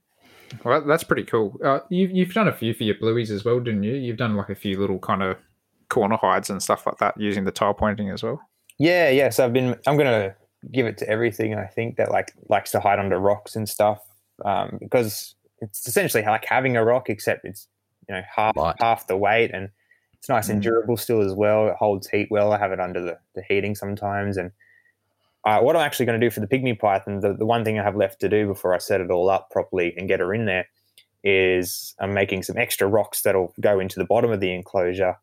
well, 0.63 0.79
that's 0.79 1.03
pretty 1.03 1.23
cool. 1.23 1.59
Uh, 1.61 1.79
you've 1.89 2.11
you've 2.11 2.33
done 2.33 2.47
a 2.47 2.53
few 2.53 2.73
for 2.73 2.85
your 2.85 2.95
blueies 2.95 3.31
as 3.31 3.43
well, 3.43 3.59
didn't 3.59 3.83
you? 3.83 3.95
You've 3.95 4.15
done 4.15 4.37
like 4.37 4.49
a 4.49 4.55
few 4.55 4.79
little 4.79 4.99
kind 4.99 5.23
of 5.23 5.35
corner 5.89 6.17
hides 6.17 6.49
and 6.49 6.61
stuff 6.61 6.85
like 6.85 6.97
that 6.97 7.19
using 7.19 7.45
the 7.45 7.51
tile 7.51 7.73
pointing 7.73 8.09
as 8.09 8.23
well. 8.23 8.41
Yeah, 8.77 9.09
yeah. 9.09 9.29
So 9.29 9.45
I've 9.45 9.53
been. 9.53 9.75
I'm 9.87 9.97
gonna 9.97 10.35
give 10.71 10.85
it 10.85 10.97
to 10.99 11.09
everything. 11.09 11.55
I 11.55 11.65
think 11.65 11.97
that 11.97 12.11
like 12.11 12.33
likes 12.47 12.71
to 12.71 12.79
hide 12.79 12.99
under 12.99 13.19
rocks 13.19 13.55
and 13.55 13.67
stuff 13.67 13.99
um, 14.45 14.77
because 14.79 15.35
it's 15.59 15.87
essentially 15.87 16.23
like 16.23 16.45
having 16.45 16.77
a 16.77 16.83
rock, 16.83 17.09
except 17.09 17.45
it's 17.45 17.67
you 18.07 18.15
know 18.15 18.21
half 18.35 18.55
right. 18.55 18.75
half 18.79 19.07
the 19.07 19.17
weight 19.17 19.51
and 19.53 19.69
it's 20.19 20.29
nice 20.29 20.49
and 20.49 20.59
mm. 20.59 20.63
durable 20.63 20.97
still 20.97 21.21
as 21.21 21.33
well. 21.33 21.67
It 21.69 21.75
holds 21.75 22.09
heat 22.09 22.27
well. 22.29 22.51
I 22.51 22.59
have 22.59 22.71
it 22.71 22.79
under 22.79 23.01
the, 23.01 23.17
the 23.35 23.43
heating 23.47 23.73
sometimes. 23.73 24.35
And 24.35 24.51
uh, 25.45 25.59
what 25.61 25.75
I'm 25.75 25.81
actually 25.81 26.05
going 26.07 26.19
to 26.19 26.25
do 26.25 26.29
for 26.29 26.41
the 26.41 26.47
pygmy 26.47 26.77
python, 26.77 27.21
the, 27.21 27.33
the 27.33 27.45
one 27.45 27.63
thing 27.63 27.79
I 27.79 27.83
have 27.83 27.95
left 27.95 28.19
to 28.21 28.29
do 28.29 28.45
before 28.45 28.75
I 28.75 28.79
set 28.79 28.99
it 28.99 29.11
all 29.11 29.29
up 29.29 29.49
properly 29.49 29.93
and 29.97 30.09
get 30.09 30.19
her 30.19 30.33
in 30.33 30.45
there 30.45 30.67
is 31.23 31.95
I'm 31.99 32.13
making 32.13 32.43
some 32.43 32.57
extra 32.57 32.87
rocks 32.87 33.21
that'll 33.21 33.53
go 33.61 33.79
into 33.79 33.97
the 33.97 34.05
bottom 34.05 34.31
of 34.31 34.41
the 34.41 34.53
enclosure 34.53 35.15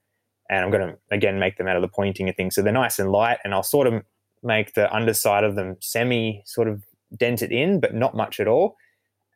and 0.51 0.65
I'm 0.65 0.71
going 0.71 0.89
to 0.89 0.99
again 1.11 1.39
make 1.39 1.57
them 1.57 1.67
out 1.67 1.77
of 1.77 1.83
the 1.83 1.89
pointing 1.89 2.29
and 2.29 2.37
things. 2.37 2.55
So 2.55 2.63
they're 2.63 2.73
nice 2.73 2.99
and 2.99 3.11
light, 3.11 3.39
and 3.45 3.55
I'll 3.55 3.63
sort 3.63 3.87
of 3.87 4.03
make 4.43 4.75
the 4.75 4.93
underside 4.95 5.45
of 5.45 5.57
them 5.57 5.77
semi 5.81 6.43
sort 6.45 6.69
of 6.69 6.83
dented 7.17 7.53
in, 7.53 7.81
but 7.81 7.95
not 7.95 8.15
much 8.15 8.41
at 8.41 8.49
all. 8.49 8.77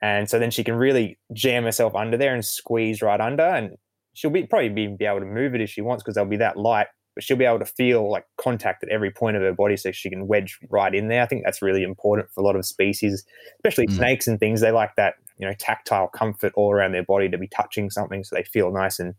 And 0.03 0.31
so 0.31 0.39
then 0.39 0.51
she 0.51 0.65
can 0.65 0.75
really 0.75 1.19
jam 1.33 1.65
herself 1.65 1.95
under 1.95 2.17
there 2.17 2.35
and 2.35 2.45
squeeze 2.45 3.03
right 3.03 3.21
under, 3.21 3.45
and 3.45 3.77
she'll 4.15 4.31
be 4.31 4.47
probably 4.47 4.71
be, 4.71 4.87
be 4.89 5.05
able 5.05 5.21
to 5.21 5.27
move 5.27 5.55
it 5.55 5.61
if 5.61 5.71
she 5.71 5.83
wants 5.83 6.03
because 6.03 6.15
they'll 6.15 6.25
be 6.25 6.37
that 6.39 6.57
light. 6.57 6.87
But 7.15 7.25
she'll 7.25 7.37
be 7.37 7.45
able 7.45 7.59
to 7.59 7.67
feel 7.67 8.09
like 8.09 8.25
contact 8.39 8.85
at 8.85 8.89
every 8.89 9.11
point 9.11 9.37
of 9.37 9.43
her 9.43 9.53
body, 9.53 9.77
so 9.77 9.91
she 9.91 10.09
can 10.09 10.29
wedge 10.29 10.59
right 10.71 10.95
in 10.95 11.09
there. 11.09 11.23
I 11.23 11.27
think 11.27 11.43
that's 11.45 11.61
really 11.61 11.83
important 11.83 12.31
for 12.31 12.41
a 12.41 12.45
lot 12.45 12.57
of 12.57 12.65
species, 12.65 13.25
especially 13.59 13.89
mm. 13.89 13.97
snakes 13.97 14.29
and 14.29 14.39
things. 14.39 14.61
They 14.61 14.71
like 14.71 14.95
that 14.97 15.15
you 15.37 15.47
know 15.47 15.55
tactile 15.59 16.09
comfort 16.09 16.53
all 16.55 16.73
around 16.73 16.93
their 16.93 17.03
body 17.03 17.29
to 17.29 17.37
be 17.37 17.49
touching 17.49 17.91
something, 17.91 18.23
so 18.23 18.37
they 18.37 18.45
feel 18.45 18.73
nice 18.73 19.01
and 19.01 19.15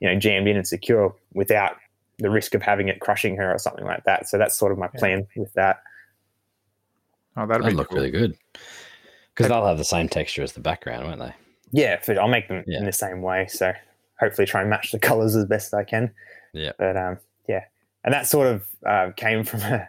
you 0.00 0.08
know 0.08 0.18
jammed 0.18 0.48
in 0.48 0.56
and 0.56 0.66
secure 0.66 1.14
without 1.34 1.76
the 2.18 2.30
risk 2.30 2.54
of 2.54 2.62
having 2.62 2.88
it 2.88 3.00
crushing 3.00 3.36
her 3.36 3.52
or 3.52 3.58
something 3.58 3.84
like 3.84 4.04
that. 4.04 4.28
So 4.28 4.38
that's 4.38 4.56
sort 4.56 4.72
of 4.72 4.78
my 4.78 4.88
plan 4.88 5.26
with 5.36 5.52
that. 5.52 5.82
Oh, 7.36 7.46
that'll 7.46 7.70
look 7.72 7.90
cool. 7.90 7.98
really 7.98 8.10
good 8.10 8.36
because 9.34 9.48
they'll 9.50 9.66
have 9.66 9.78
the 9.78 9.84
same 9.84 10.08
texture 10.08 10.42
as 10.42 10.52
the 10.52 10.60
background, 10.60 11.06
won't 11.06 11.20
they? 11.20 11.34
Yeah, 11.72 12.00
I'll 12.20 12.28
make 12.28 12.48
them 12.48 12.64
yeah. 12.66 12.78
in 12.78 12.86
the 12.86 12.92
same 12.92 13.20
way. 13.20 13.46
So 13.48 13.72
hopefully, 14.18 14.46
try 14.46 14.62
and 14.62 14.70
match 14.70 14.92
the 14.92 14.98
colors 15.10 15.36
as 15.36 15.44
best 15.44 15.74
I 15.74 15.84
can. 15.84 16.12
Yeah, 16.52 16.72
but 16.78 16.96
um, 16.96 17.18
yeah, 17.48 17.64
and 18.04 18.14
that 18.14 18.26
sort 18.26 18.48
of 18.48 18.64
uh, 18.86 19.10
came 19.16 19.44
from 19.44 19.60
a, 19.60 19.88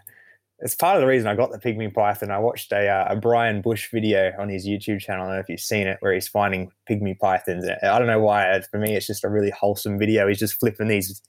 it's 0.60 0.76
part 0.76 0.96
of 0.96 1.02
the 1.02 1.08
reason 1.08 1.28
I 1.28 1.36
got 1.36 1.52
the 1.52 1.60
pygmy 1.60 1.94
python. 1.94 2.32
I 2.32 2.40
watched 2.40 2.72
a, 2.72 2.88
uh, 2.88 3.14
a 3.14 3.16
Brian 3.16 3.62
Bush 3.62 3.92
video 3.92 4.34
on 4.40 4.50
his 4.50 4.68
YouTube 4.68 5.00
channel. 5.00 5.26
I 5.26 5.28
don't 5.28 5.36
know 5.36 5.40
if 5.40 5.50
you've 5.50 5.60
seen 5.60 5.86
it, 5.86 5.98
where 6.00 6.14
he's 6.14 6.28
finding 6.28 6.72
pygmy 6.90 7.18
pythons. 7.18 7.68
I 7.84 8.00
don't 8.00 8.08
know 8.08 8.20
why. 8.20 8.60
For 8.72 8.80
me, 8.80 8.96
it's 8.96 9.06
just 9.06 9.24
a 9.24 9.30
really 9.30 9.52
wholesome 9.52 10.00
video. 10.00 10.28
He's 10.28 10.40
just 10.40 10.60
flipping 10.60 10.88
these 10.88 11.22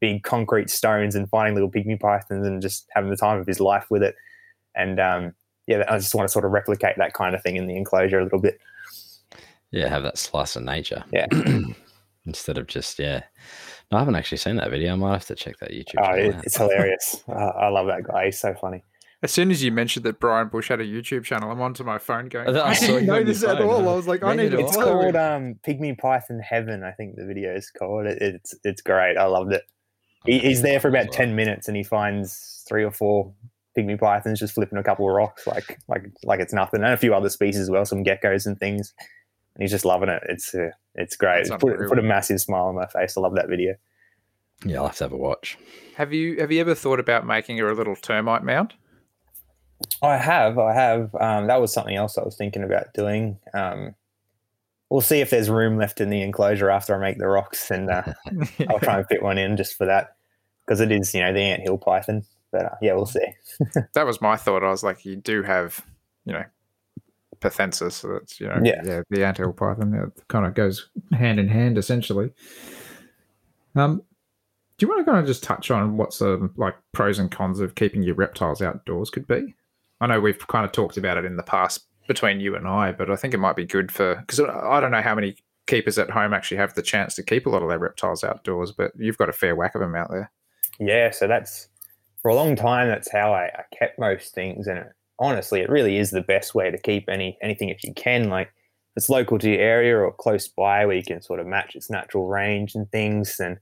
big 0.00 0.22
concrete 0.22 0.70
stones 0.70 1.16
and 1.16 1.28
finding 1.28 1.54
little 1.54 1.70
pygmy 1.70 1.98
pythons 1.98 2.46
and 2.46 2.62
just 2.62 2.86
having 2.90 3.10
the 3.10 3.16
time 3.16 3.40
of 3.40 3.46
his 3.46 3.58
life 3.58 3.86
with 3.90 4.04
it. 4.04 4.14
And 4.76 5.00
um, 5.00 5.34
yeah, 5.66 5.84
I 5.88 5.98
just 5.98 6.14
want 6.14 6.28
to 6.28 6.32
sort 6.32 6.44
of 6.44 6.52
replicate 6.52 6.96
that 6.98 7.12
kind 7.12 7.34
of 7.34 7.42
thing 7.42 7.56
in 7.56 7.66
the 7.66 7.76
enclosure 7.76 8.20
a 8.20 8.24
little 8.24 8.40
bit. 8.40 8.60
Yeah, 9.72 9.88
have 9.88 10.04
that 10.04 10.18
slice 10.18 10.54
of 10.54 10.62
nature. 10.62 11.04
Yeah. 11.12 11.26
Instead 12.26 12.58
of 12.58 12.66
just 12.68 12.98
yeah. 12.98 13.22
No, 13.92 13.98
I 13.98 14.00
haven't 14.00 14.16
actually 14.16 14.38
seen 14.38 14.56
that 14.56 14.70
video. 14.70 14.92
I 14.92 14.96
might 14.96 15.12
have 15.12 15.26
to 15.26 15.34
check 15.34 15.58
that 15.60 15.70
YouTube. 15.70 15.94
Oh, 15.98 16.06
channel 16.06 16.30
it, 16.30 16.34
out. 16.34 16.44
it's 16.44 16.56
hilarious. 16.56 17.24
uh, 17.28 17.32
I 17.32 17.68
love 17.68 17.86
that 17.86 18.02
guy. 18.02 18.26
He's 18.26 18.38
so 18.40 18.54
funny. 18.54 18.82
As 19.22 19.32
soon 19.32 19.50
as 19.50 19.62
you 19.62 19.72
mentioned 19.72 20.04
that 20.04 20.20
Brian 20.20 20.48
Bush 20.48 20.68
had 20.68 20.80
a 20.80 20.84
YouTube 20.84 21.24
channel, 21.24 21.50
I'm 21.50 21.60
onto 21.60 21.84
my 21.84 21.98
phone 21.98 22.28
going. 22.28 22.48
I 22.54 22.60
I, 22.60 22.74
didn't 22.74 23.06
know 23.06 23.14
on 23.14 23.20
your 23.20 23.24
this 23.24 23.42
at 23.44 23.60
all. 23.60 23.82
huh? 23.82 23.90
I 23.90 23.96
was 23.96 24.06
like, 24.06 24.22
I 24.22 24.34
need 24.34 24.50
to 24.50 24.58
It's 24.58 24.76
I. 24.76 24.84
called 24.84 25.16
um, 25.16 25.54
Pygmy 25.66 25.96
Python 25.96 26.38
Heaven. 26.40 26.84
I 26.84 26.92
think 26.92 27.16
the 27.16 27.24
video 27.24 27.54
is 27.54 27.70
called. 27.70 28.06
It, 28.06 28.18
it's 28.20 28.54
it's 28.62 28.82
great. 28.82 29.16
I 29.16 29.24
loved 29.24 29.52
it. 29.52 29.62
He, 30.26 30.40
he's 30.40 30.62
there 30.62 30.80
for 30.80 30.88
about 30.88 31.12
ten 31.12 31.34
minutes, 31.34 31.66
and 31.66 31.76
he 31.76 31.82
finds 31.82 32.64
three 32.68 32.84
or 32.84 32.90
four 32.90 33.32
pygmy 33.76 33.98
pythons 33.98 34.40
just 34.40 34.54
flipping 34.54 34.78
a 34.78 34.82
couple 34.82 35.08
of 35.08 35.14
rocks, 35.14 35.46
like 35.46 35.78
like 35.88 36.10
like 36.24 36.40
it's 36.40 36.52
nothing, 36.52 36.82
and 36.82 36.92
a 36.92 36.96
few 36.96 37.14
other 37.14 37.30
species 37.30 37.60
as 37.60 37.70
well, 37.70 37.84
some 37.84 38.04
geckos 38.04 38.46
and 38.46 38.58
things. 38.58 38.92
And 39.56 39.62
he's 39.62 39.70
just 39.70 39.86
loving 39.86 40.10
it. 40.10 40.22
It's 40.28 40.54
uh, 40.54 40.70
it's 40.94 41.16
great. 41.16 41.48
That's 41.48 41.50
It 41.50 41.60
put, 41.60 41.88
put 41.88 41.98
a 41.98 42.02
massive 42.02 42.42
smile 42.42 42.66
on 42.66 42.74
my 42.74 42.86
face. 42.86 43.16
I 43.16 43.22
love 43.22 43.34
that 43.36 43.48
video. 43.48 43.74
Yeah, 44.66 44.78
I'll 44.78 44.88
have 44.88 44.96
to 44.96 45.04
have 45.04 45.12
a 45.12 45.16
watch. 45.16 45.56
Have 45.96 46.12
you 46.12 46.38
have 46.40 46.52
you 46.52 46.60
ever 46.60 46.74
thought 46.74 47.00
about 47.00 47.26
making 47.26 47.56
her 47.56 47.70
a 47.70 47.74
little 47.74 47.96
termite 47.96 48.44
mound? 48.44 48.74
I 50.02 50.18
have, 50.18 50.58
I 50.58 50.74
have. 50.74 51.14
Um, 51.14 51.46
that 51.46 51.60
was 51.60 51.72
something 51.72 51.96
else 51.96 52.18
I 52.18 52.22
was 52.22 52.36
thinking 52.36 52.62
about 52.62 52.92
doing. 52.92 53.38
Um, 53.54 53.94
we'll 54.90 55.00
see 55.00 55.20
if 55.20 55.30
there's 55.30 55.50
room 55.50 55.76
left 55.78 56.00
in 56.00 56.10
the 56.10 56.22
enclosure 56.22 56.70
after 56.70 56.94
I 56.94 56.98
make 56.98 57.18
the 57.18 57.28
rocks, 57.28 57.70
and 57.70 57.90
uh, 57.90 58.02
I'll 58.68 58.80
try 58.80 58.98
and 58.98 59.06
fit 59.06 59.22
one 59.22 59.38
in 59.38 59.56
just 59.56 59.76
for 59.76 59.86
that 59.86 60.16
because 60.64 60.80
it 60.80 60.92
is, 60.92 61.14
you 61.14 61.22
know, 61.22 61.32
the 61.32 61.40
ant 61.40 61.62
hill 61.62 61.78
python. 61.78 62.24
But 62.52 62.66
uh, 62.66 62.74
yeah, 62.80 62.94
we'll 62.94 63.06
see. 63.06 63.26
that 63.94 64.06
was 64.06 64.20
my 64.20 64.36
thought. 64.36 64.64
I 64.64 64.70
was 64.70 64.82
like, 64.82 65.04
you 65.04 65.16
do 65.16 65.42
have, 65.42 65.84
you 66.24 66.32
know, 66.32 66.44
perthensis. 67.40 67.92
So 67.92 68.08
that's 68.14 68.40
you 68.40 68.48
know, 68.48 68.60
Yeah. 68.62 69.02
the 69.10 69.24
anthill 69.24 69.52
python. 69.52 69.94
It 69.94 70.22
kind 70.28 70.46
of 70.46 70.54
goes 70.54 70.88
hand 71.12 71.38
in 71.40 71.48
hand, 71.48 71.78
essentially. 71.78 72.30
Um, 73.74 74.02
do 74.78 74.84
you 74.86 74.88
want 74.88 75.00
to 75.04 75.10
kind 75.10 75.18
of 75.18 75.26
just 75.26 75.42
touch 75.42 75.70
on 75.70 75.96
what 75.96 76.12
some 76.12 76.52
like 76.56 76.74
pros 76.92 77.18
and 77.18 77.30
cons 77.30 77.60
of 77.60 77.74
keeping 77.74 78.02
your 78.02 78.14
reptiles 78.14 78.60
outdoors 78.62 79.10
could 79.10 79.26
be? 79.26 79.54
I 80.00 80.06
know 80.06 80.20
we've 80.20 80.46
kind 80.48 80.64
of 80.66 80.72
talked 80.72 80.96
about 80.96 81.16
it 81.16 81.24
in 81.24 81.36
the 81.36 81.42
past 81.42 81.86
between 82.08 82.40
you 82.40 82.54
and 82.54 82.68
I, 82.68 82.92
but 82.92 83.10
I 83.10 83.16
think 83.16 83.34
it 83.34 83.38
might 83.38 83.56
be 83.56 83.64
good 83.66 83.90
for 83.90 84.16
because 84.16 84.40
I 84.40 84.80
don't 84.80 84.90
know 84.90 85.02
how 85.02 85.14
many 85.14 85.36
keepers 85.66 85.98
at 85.98 86.10
home 86.10 86.32
actually 86.32 86.58
have 86.58 86.74
the 86.74 86.82
chance 86.82 87.14
to 87.16 87.22
keep 87.22 87.46
a 87.46 87.50
lot 87.50 87.62
of 87.62 87.68
their 87.68 87.78
reptiles 87.78 88.22
outdoors, 88.22 88.70
but 88.72 88.92
you've 88.96 89.18
got 89.18 89.28
a 89.28 89.32
fair 89.32 89.56
whack 89.56 89.74
of 89.74 89.80
them 89.80 89.94
out 89.96 90.10
there. 90.10 90.30
Yeah, 90.78 91.10
so 91.10 91.26
that's 91.26 91.68
for 92.22 92.30
a 92.30 92.34
long 92.34 92.54
time. 92.54 92.88
That's 92.88 93.10
how 93.10 93.32
I, 93.32 93.46
I 93.46 93.62
kept 93.76 93.98
most 93.98 94.34
things, 94.34 94.66
and 94.66 94.78
it, 94.78 94.86
honestly, 95.18 95.60
it 95.60 95.70
really 95.70 95.98
is 95.98 96.10
the 96.10 96.20
best 96.22 96.54
way 96.54 96.70
to 96.70 96.78
keep 96.78 97.08
any 97.08 97.38
anything 97.42 97.68
if 97.68 97.84
you 97.84 97.94
can. 97.94 98.28
Like 98.28 98.48
if 98.48 98.96
it's 98.96 99.08
local 99.10 99.38
to 99.38 99.50
your 99.50 99.60
area 99.60 99.96
or 99.96 100.12
close 100.12 100.48
by, 100.48 100.86
where 100.86 100.96
you 100.96 101.02
can 101.04 101.22
sort 101.22 101.40
of 101.40 101.46
match 101.46 101.74
its 101.76 101.90
natural 101.90 102.26
range 102.26 102.74
and 102.74 102.90
things, 102.90 103.40
and 103.40 103.58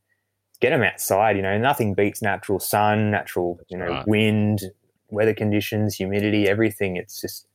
get 0.60 0.70
them 0.70 0.82
outside. 0.82 1.36
You 1.36 1.42
know, 1.42 1.58
nothing 1.58 1.94
beats 1.94 2.22
natural 2.22 2.60
sun, 2.60 3.10
natural 3.10 3.60
you 3.68 3.78
know 3.78 3.90
Right. 3.90 4.06
wind, 4.06 4.62
weather 5.10 5.34
conditions, 5.34 5.96
humidity, 5.96 6.48
everything. 6.48 6.96
It's 6.96 7.20
just 7.20 7.46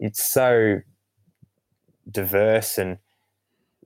it's 0.00 0.24
so 0.24 0.80
diverse 2.10 2.78
and 2.78 2.98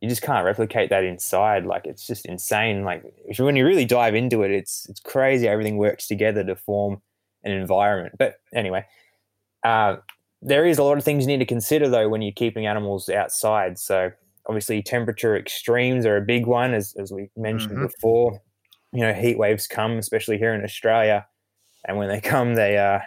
you 0.01 0.09
just 0.09 0.23
can't 0.23 0.45
replicate 0.45 0.91
that 0.91 1.05
inside. 1.05 1.67
Like 1.67 1.87
it's 1.87 2.07
just 2.07 2.27
insane. 2.27 2.85
Like 2.85 3.05
if 3.27 3.39
you, 3.39 3.45
when 3.45 3.57
you 3.57 3.67
really 3.67 3.87
dive 3.87 4.15
into 4.15 4.43
it, 4.43 4.51
it's 4.51 4.87
it's 4.89 5.01
crazy. 5.01 5.49
Everything 5.49 5.79
works 5.79 6.09
together 6.09 6.45
to 6.45 6.57
form 6.57 7.03
an 7.45 7.53
environment. 7.53 8.17
But 8.19 8.37
anyway, 8.55 8.87
uh, 9.65 9.97
there 10.43 10.67
is 10.67 10.79
a 10.79 10.85
lot 10.85 10.99
of 10.99 11.05
things 11.05 11.25
you 11.25 11.29
need 11.29 11.39
to 11.39 11.47
consider 11.47 11.89
though 11.89 12.09
when 12.09 12.23
you're 12.23 12.33
keeping 12.33 12.67
animals 12.67 13.09
outside. 13.09 13.79
So 13.79 14.13
obviously, 14.47 14.83
temperature 14.83 15.37
extremes 15.37 16.07
are 16.07 16.17
a 16.19 16.23
big 16.23 16.47
one, 16.47 16.75
as 16.75 16.95
as 16.99 17.13
we 17.13 17.31
mentioned 17.37 17.79
Mhm. 17.79 17.83
before. 17.83 18.41
You 18.93 19.03
know, 19.03 19.13
heat 19.15 19.39
waves 19.39 19.67
come, 19.67 19.99
especially 19.99 20.39
here 20.39 20.55
in 20.55 20.65
Australia, 20.65 21.27
and 21.87 21.99
when 21.99 22.09
they 22.09 22.21
come, 22.21 22.55
they 22.55 22.79
uh 22.79 23.01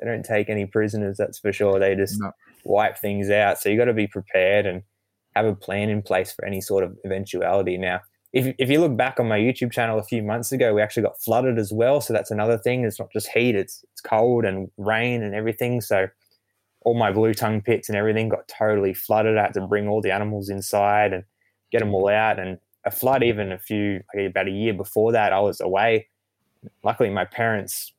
they 0.00 0.06
don't 0.06 0.24
take 0.24 0.48
any 0.50 0.66
prisoners. 0.66 1.16
That's 1.18 1.38
for 1.38 1.52
sure. 1.52 1.78
They 1.80 1.94
just 1.96 2.22
No. 2.22 2.32
wipe 2.64 2.98
things 2.98 3.30
out. 3.30 3.58
So 3.58 3.68
you 3.68 3.76
got 3.78 3.86
to 3.86 3.94
be 3.94 4.06
prepared 4.08 4.66
and 4.66 4.82
have 5.36 5.46
a 5.46 5.54
plan 5.56 5.90
in 5.90 6.02
place 6.02 6.32
for 6.32 6.44
any 6.44 6.60
sort 6.60 6.84
of 6.84 6.96
eventuality. 7.04 7.78
Now, 7.78 8.00
if, 8.32 8.54
if 8.58 8.68
you 8.68 8.80
look 8.80 8.96
back 8.96 9.18
on 9.18 9.28
my 9.28 9.38
YouTube 9.38 9.72
channel 9.72 9.98
a 9.98 10.02
few 10.02 10.22
months 10.22 10.52
ago, 10.52 10.74
we 10.74 10.82
actually 10.82 11.04
got 11.04 11.20
flooded 11.20 11.58
as 11.58 11.72
well. 11.72 12.00
So 12.00 12.12
that's 12.12 12.30
another 12.30 12.58
thing. 12.58 12.84
It's 12.84 12.98
not 12.98 13.10
just 13.12 13.28
heat; 13.28 13.54
it's 13.54 13.84
it's 13.92 14.00
cold 14.00 14.44
and 14.44 14.70
rain 14.76 15.22
and 15.22 15.34
everything. 15.34 15.80
So 15.80 16.08
all 16.82 16.94
my 16.94 17.10
blue 17.10 17.34
tongue 17.34 17.62
pits 17.62 17.88
and 17.88 17.96
everything 17.96 18.28
got 18.28 18.46
totally 18.48 18.94
flooded. 18.94 19.38
I 19.38 19.42
had 19.42 19.54
to 19.54 19.66
bring 19.66 19.88
all 19.88 20.00
the 20.00 20.12
animals 20.12 20.48
inside 20.50 21.12
and 21.12 21.24
get 21.72 21.80
them 21.80 21.94
all 21.94 22.08
out. 22.08 22.38
And 22.38 22.58
a 22.84 22.90
flood, 22.90 23.22
even 23.22 23.50
a 23.50 23.58
few 23.58 24.00
like 24.14 24.30
about 24.30 24.48
a 24.48 24.52
year 24.52 24.74
before 24.74 25.12
that, 25.12 25.32
I 25.32 25.40
was 25.40 25.60
away. 25.60 26.08
Luckily, 26.84 27.10
my 27.10 27.24
parents 27.24 27.92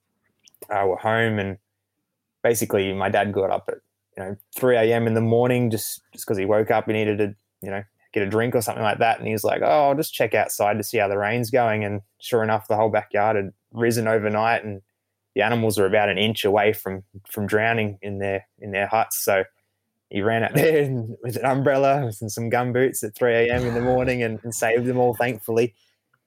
uh, 0.70 0.86
were 0.86 0.98
home, 0.98 1.40
and 1.40 1.58
basically, 2.44 2.94
my 2.94 3.10
dad 3.10 3.34
got 3.34 3.50
up 3.50 3.66
at 3.68 3.78
you 4.16 4.24
know 4.24 4.36
3 4.56 4.78
a.m. 4.78 5.08
in 5.08 5.16
the 5.16 5.22
morning 5.22 5.72
just 5.72 6.02
just 6.14 6.26
because 6.26 6.38
he 6.38 6.46
woke 6.46 6.70
up 6.70 6.88
and 6.88 6.98
needed 6.98 7.18
to 7.18 7.36
you 7.64 7.72
know 7.72 7.84
get 8.14 8.24
a 8.24 8.30
drink 8.30 8.56
or 8.56 8.62
something 8.62 8.84
like 8.84 9.00
that, 9.00 9.20
and 9.20 9.28
he 9.28 9.34
was 9.34 9.44
like, 9.44 9.62
"Oh, 9.64 9.90
I'll 9.90 9.96
just 9.96 10.14
check 10.14 10.34
outside 10.34 10.78
to 10.78 10.84
see 10.84 10.98
how 10.98 11.08
the 11.08 11.18
rain's 11.18 11.50
going." 11.50 11.84
And 11.84 12.02
sure 12.20 12.44
enough, 12.44 12.68
the 12.68 12.76
whole 12.76 12.90
backyard 12.90 13.36
had 13.36 13.54
risen 13.72 14.08
overnight, 14.08 14.64
and 14.64 14.82
the 15.36 15.42
animals 15.42 15.78
were 15.78 15.86
about 15.86 16.10
an 16.10 16.18
inch 16.18 16.44
away 16.44 16.74
from 16.74 17.04
from 17.30 17.48
drowning 17.48 18.00
in 18.02 18.20
their 18.20 18.48
in 18.60 18.72
their 18.72 18.88
huts. 18.88 19.24
So 19.24 19.44
he 20.10 20.22
ran 20.22 20.44
out 20.44 20.54
there 20.56 20.84
and, 20.84 21.16
with 21.24 21.38
an 21.38 21.46
umbrella 21.46 22.12
and 22.22 22.32
some 22.32 22.50
gum 22.50 22.74
boots 22.74 23.04
at 23.04 23.16
3 23.16 23.34
a.m. 23.34 23.66
in 23.66 23.76
the 23.76 23.82
morning 23.82 24.24
and, 24.24 24.40
and 24.44 24.54
saved 24.54 24.86
them 24.86 24.98
all, 24.98 25.14
thankfully. 25.14 25.76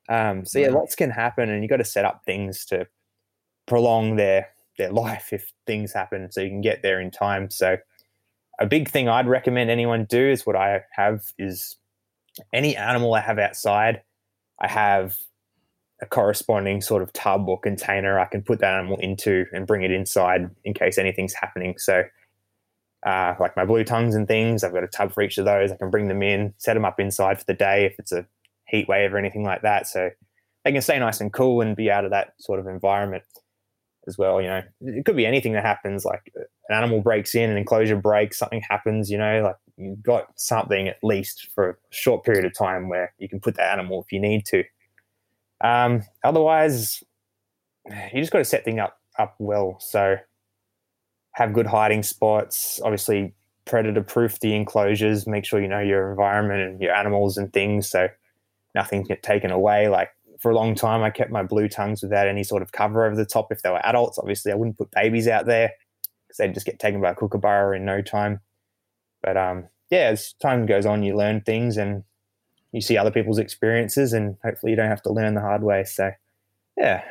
Um, 0.09 0.45
so 0.45 0.59
yeah, 0.59 0.70
lots 0.70 0.95
can 0.95 1.11
happen, 1.11 1.51
and 1.51 1.62
you've 1.62 1.70
got 1.70 1.76
to 1.76 1.85
set 1.85 2.05
up 2.05 2.22
things 2.24 2.64
to 2.66 2.87
prolong 3.66 4.16
their 4.16 4.49
their 4.78 4.91
life 4.91 5.33
if 5.33 5.53
things 5.66 5.93
happen, 5.93 6.30
so 6.33 6.41
you 6.41 6.49
can 6.49 6.61
get 6.61 6.83
there 6.83 7.01
in 7.01 7.11
time. 7.11 7.51
So 7.51 7.76
a 8.62 8.66
big 8.66 8.88
thing 8.88 9.08
I'd 9.08 9.26
recommend 9.26 9.70
anyone 9.70 10.04
do 10.04 10.30
is 10.30 10.46
what 10.46 10.54
I 10.54 10.82
have 10.92 11.32
is 11.36 11.76
any 12.52 12.76
animal 12.76 13.12
I 13.12 13.20
have 13.20 13.40
outside, 13.40 14.02
I 14.60 14.68
have 14.68 15.16
a 16.00 16.06
corresponding 16.06 16.80
sort 16.80 17.02
of 17.02 17.12
tub 17.12 17.48
or 17.48 17.58
container 17.58 18.20
I 18.20 18.26
can 18.26 18.42
put 18.42 18.60
that 18.60 18.74
animal 18.74 18.98
into 18.98 19.46
and 19.52 19.66
bring 19.66 19.82
it 19.82 19.90
inside 19.90 20.48
in 20.64 20.74
case 20.74 20.96
anything's 20.96 21.34
happening. 21.34 21.76
So, 21.76 22.04
uh, 23.04 23.34
like 23.40 23.56
my 23.56 23.64
blue 23.64 23.82
tongues 23.82 24.14
and 24.14 24.28
things, 24.28 24.62
I've 24.62 24.72
got 24.72 24.84
a 24.84 24.88
tub 24.88 25.12
for 25.12 25.22
each 25.22 25.38
of 25.38 25.44
those. 25.44 25.72
I 25.72 25.76
can 25.76 25.90
bring 25.90 26.06
them 26.06 26.22
in, 26.22 26.54
set 26.58 26.74
them 26.74 26.84
up 26.84 27.00
inside 27.00 27.40
for 27.40 27.44
the 27.46 27.54
day 27.54 27.84
if 27.84 27.98
it's 27.98 28.12
a 28.12 28.24
heat 28.68 28.88
wave 28.88 29.12
or 29.12 29.18
anything 29.18 29.42
like 29.42 29.62
that. 29.62 29.88
So 29.88 30.10
they 30.64 30.70
can 30.70 30.82
stay 30.82 31.00
nice 31.00 31.20
and 31.20 31.32
cool 31.32 31.60
and 31.62 31.74
be 31.74 31.90
out 31.90 32.04
of 32.04 32.12
that 32.12 32.34
sort 32.38 32.60
of 32.60 32.68
environment 32.68 33.24
as 34.07 34.18
well. 34.18 34.40
You 34.40 34.48
know, 34.48 34.62
it 34.82 35.05
could 35.05 35.16
be 35.16 35.26
anything 35.26 35.53
that 35.53 35.64
happens, 35.64 36.05
like 36.05 36.32
an 36.34 36.76
animal 36.76 37.00
breaks 37.00 37.34
in, 37.34 37.50
an 37.50 37.57
enclosure 37.57 37.96
breaks, 37.96 38.38
something 38.38 38.62
happens. 38.68 39.11
You 39.11 39.18
know, 39.18 39.42
like 39.42 39.57
you've 39.76 40.03
got 40.03 40.28
something 40.36 40.88
at 40.88 40.98
least 41.03 41.48
for 41.55 41.70
a 41.70 41.76
short 41.90 42.24
period 42.24 42.44
of 42.44 42.55
time 42.57 42.88
where 42.88 43.12
you 43.18 43.28
can 43.28 43.40
put 43.40 43.57
that 43.57 43.72
animal 43.72 44.03
if 44.03 44.12
you 44.12 44.20
need 44.20 44.44
to. 44.46 44.64
Um, 45.62 46.03
otherwise, 46.24 47.03
you 47.86 48.20
just 48.20 48.32
got 48.32 48.38
to 48.38 48.44
set 48.44 48.64
things 48.64 48.80
up 48.80 48.98
up 49.18 49.34
well. 49.38 49.76
So 49.80 50.16
have 51.32 51.53
good 51.53 51.66
hiding 51.66 52.03
spots. 52.03 52.80
Obviously, 52.82 53.34
predator 53.64 54.03
proof 54.03 54.40
the 54.40 54.55
enclosures. 54.55 55.26
Make 55.26 55.44
sure 55.44 55.61
you 55.61 55.68
know 55.68 55.80
your 55.80 56.11
environment 56.11 56.62
and 56.62 56.80
your 56.80 56.94
animals 56.94 57.36
and 57.36 57.53
things, 57.53 57.88
so 57.88 58.09
nothing 58.74 59.03
get 59.03 59.22
taken 59.22 59.50
away. 59.50 59.88
Like 59.88 60.11
for 60.43 60.51
a 60.51 60.55
long 60.55 60.74
time, 60.74 61.03
I 61.03 61.11
kept 61.11 61.30
my 61.30 61.45
blue 61.45 61.68
tongues 61.68 62.03
without 62.03 62.26
any 62.26 62.43
sort 62.43 62.62
of 62.62 62.72
cover 62.72 63.07
over 63.07 63.14
the 63.14 63.24
top. 63.24 63.53
If 63.53 63.62
they 63.62 63.70
were 63.70 63.84
adults, 63.86 64.18
obviously, 64.18 64.51
I 64.51 64.57
wouldn't 64.57 64.76
put 64.76 64.90
babies 64.90 65.28
out 65.28 65.47
there 65.47 65.70
because 66.26 66.38
they'd 66.38 66.53
just 66.53 66.66
get 66.66 66.80
taken 66.80 67.01
by 67.01 67.11
a 67.11 67.14
kookaburra 67.14 67.76
in 67.76 67.84
no 67.84 68.03
time. 68.03 68.40
But 69.22 69.36
um, 69.36 69.68
yeah, 69.90 70.09
as 70.11 70.32
time 70.34 70.66
goes 70.66 70.84
on, 70.84 71.05
you 71.05 71.16
learn 71.16 71.43
things 71.43 71.76
and 71.76 72.03
you 72.72 72.80
see 72.80 72.99
other 72.99 73.12
people's 73.12 73.38
experiences, 73.38 74.12
and 74.12 74.36
hopefully, 74.43 74.72
you 74.72 74.76
don't 74.76 74.88
have 74.88 75.03
to 75.03 75.12
learn 75.12 75.34
the 75.34 75.40
hard 75.40 75.62
way. 75.62 75.84
So, 75.84 76.11
yeah. 76.76 77.05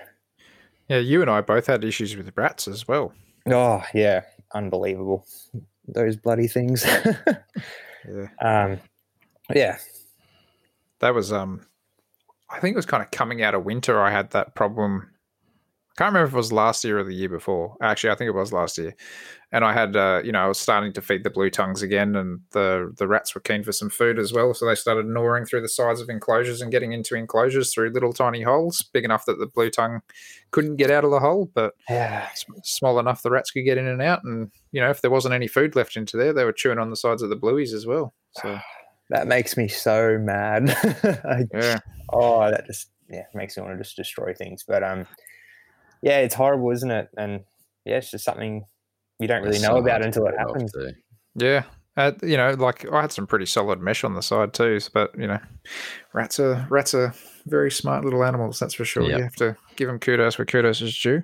Yeah, 0.90 0.98
you 0.98 1.22
and 1.22 1.30
I 1.30 1.40
both 1.40 1.68
had 1.68 1.86
issues 1.86 2.18
with 2.18 2.34
rats 2.36 2.68
as 2.68 2.86
well. 2.88 3.14
Oh, 3.50 3.82
yeah. 3.94 4.24
Unbelievable. 4.54 5.26
Those 5.88 6.16
bloody 6.18 6.48
things. 6.48 6.86
Yeah. 8.10 8.30
um, 8.42 8.80
yeah. 9.54 9.78
That 11.02 11.14
was 11.14 11.32
um 11.32 11.62
I 12.52 12.60
think 12.60 12.74
it 12.74 12.78
was 12.78 12.86
kind 12.86 13.04
of 13.04 13.12
coming 13.12 13.42
out 13.42 13.56
of 13.56 13.64
winter 13.64 14.02
I 14.02 14.12
had 14.12 14.32
that 14.32 14.56
problem. 14.56 15.08
I 15.92 16.04
can't 16.04 16.14
remember 16.14 16.28
if 16.28 16.34
it 16.34 16.38
was 16.38 16.54
last 16.54 16.86
year 16.86 17.00
or 17.00 17.04
the 17.04 17.14
year 17.14 17.28
before. 17.30 17.76
Actually, 17.82 18.12
I 18.12 18.16
think 18.16 18.30
it 18.30 18.36
was 18.36 18.54
last 18.54 18.78
year. 18.78 18.96
And 19.52 19.66
I 19.66 19.74
had 19.74 19.96
uh, 19.98 20.22
you 20.24 20.32
know, 20.32 20.40
I 20.40 20.48
was 20.48 20.58
starting 20.58 20.94
to 20.94 21.02
feed 21.02 21.26
the 21.26 21.30
blue 21.30 21.50
tongues 21.50 21.82
again 21.82 22.16
and 22.16 22.40
the 22.52 22.94
the 22.98 23.08
rats 23.10 23.36
were 23.36 23.42
keen 23.42 23.64
for 23.64 23.74
some 23.74 23.90
food 23.90 24.18
as 24.18 24.32
well, 24.32 24.54
so 24.54 24.66
they 24.66 24.76
started 24.76 25.06
gnawing 25.06 25.46
through 25.46 25.62
the 25.62 25.68
sides 25.70 26.00
of 26.00 26.10
enclosures 26.10 26.62
and 26.62 26.72
getting 26.72 26.94
into 26.94 27.16
enclosures 27.16 27.74
through 27.74 27.90
little 27.90 28.14
tiny 28.14 28.42
holes, 28.42 28.82
big 28.94 29.04
enough 29.04 29.26
that 29.26 29.40
the 29.40 29.48
blue 29.48 29.70
tongue 29.70 30.00
couldn't 30.52 30.78
get 30.78 30.90
out 30.90 31.04
of 31.04 31.12
the 31.12 31.20
hole, 31.20 31.52
but 31.54 31.74
Yeah. 31.90 32.30
small 32.64 32.98
enough 32.98 33.22
the 33.22 33.30
rats 33.30 33.52
could 33.52 33.66
get 33.66 33.78
in 33.78 33.88
and 33.88 34.02
out 34.02 34.24
and 34.24 34.50
you 34.72 34.80
know, 34.80 34.90
if 34.90 35.02
there 35.02 35.12
wasn't 35.12 35.34
any 35.34 35.48
food 35.48 35.76
left 35.76 35.98
into 35.98 36.16
there, 36.16 36.32
they 36.32 36.46
were 36.46 36.54
chewing 36.54 36.80
on 36.80 36.90
the 36.90 36.96
sides 36.96 37.22
of 37.22 37.30
the 37.30 37.36
blueies 37.38 37.74
as 37.74 37.86
well. 37.86 38.14
So 38.32 38.58
that 39.12 39.28
makes 39.28 39.56
me 39.56 39.68
so 39.68 40.18
mad. 40.18 40.76
Yeah. 41.54 41.80
oh, 42.12 42.50
that 42.50 42.66
just 42.66 42.90
yeah 43.10 43.24
makes 43.34 43.56
me 43.56 43.64
want 43.64 43.78
to 43.78 43.84
just 43.84 43.96
destroy 43.96 44.34
things. 44.34 44.64
But 44.68 44.84
um, 44.84 45.06
yeah, 46.02 46.18
it's 46.20 46.36
horrible, 46.36 46.72
isn't 46.72 46.92
it? 46.92 47.10
And 47.18 47.42
yeah, 47.86 47.98
it's 47.98 48.12
just 48.12 48.26
something 48.26 48.66
you 49.20 49.28
don't 49.28 49.44
really 49.44 49.56
It's 49.58 49.64
know 49.64 49.76
so 49.76 49.78
about 49.78 50.04
until 50.04 50.26
it 50.28 50.36
happens. 50.38 50.72
too. 50.72 50.92
Yeah. 51.36 51.64
Uh, 51.98 52.14
you 52.24 52.38
know, 52.38 52.52
like 52.52 52.90
I 52.92 53.02
had 53.02 53.12
some 53.12 53.28
pretty 53.28 53.46
solid 53.46 53.82
mesh 53.82 54.04
on 54.06 54.14
the 54.16 54.22
side 54.22 54.54
too, 54.54 54.80
but 54.94 55.12
you 55.18 55.28
know, 55.28 55.40
rats 56.14 56.40
are 56.40 56.66
rats 56.70 56.94
are 56.94 57.14
very 57.48 57.70
smart 57.70 58.06
little 58.06 58.24
animals. 58.24 58.60
That's 58.60 58.74
for 58.74 58.86
sure. 58.86 59.04
Yep. 59.04 59.18
You 59.18 59.24
have 59.24 59.36
to 59.36 59.58
give 59.76 59.88
them 59.90 60.00
kudos 60.00 60.38
where 60.38 60.46
kudos 60.46 60.82
is 60.82 60.98
due. 60.98 61.22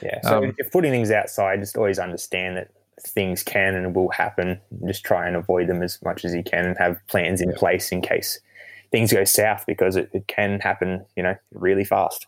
Yeah. 0.00 0.20
So 0.22 0.38
Um, 0.44 0.54
if 0.56 0.70
putting 0.70 0.92
things 0.92 1.10
outside, 1.10 1.58
just 1.60 1.76
always 1.76 1.98
understand 1.98 2.56
that 2.58 2.68
things 3.06 3.42
can 3.42 3.74
and 3.74 3.94
will 3.94 4.10
happen. 4.10 4.60
Just 4.86 5.04
try 5.04 5.26
and 5.26 5.36
avoid 5.36 5.68
them 5.68 5.82
as 5.82 5.98
much 6.04 6.24
as 6.24 6.34
you 6.34 6.42
can 6.42 6.64
and 6.64 6.76
have 6.78 6.98
plans 7.08 7.40
in 7.40 7.50
Yeah. 7.50 7.56
place 7.56 7.92
in 7.92 8.00
case 8.02 8.40
things 8.90 9.12
go 9.12 9.24
south 9.24 9.64
because 9.66 9.96
it, 9.96 10.08
it 10.12 10.26
can 10.28 10.60
happen, 10.60 11.04
you 11.16 11.22
know, 11.22 11.34
really 11.52 11.84
fast. 11.84 12.26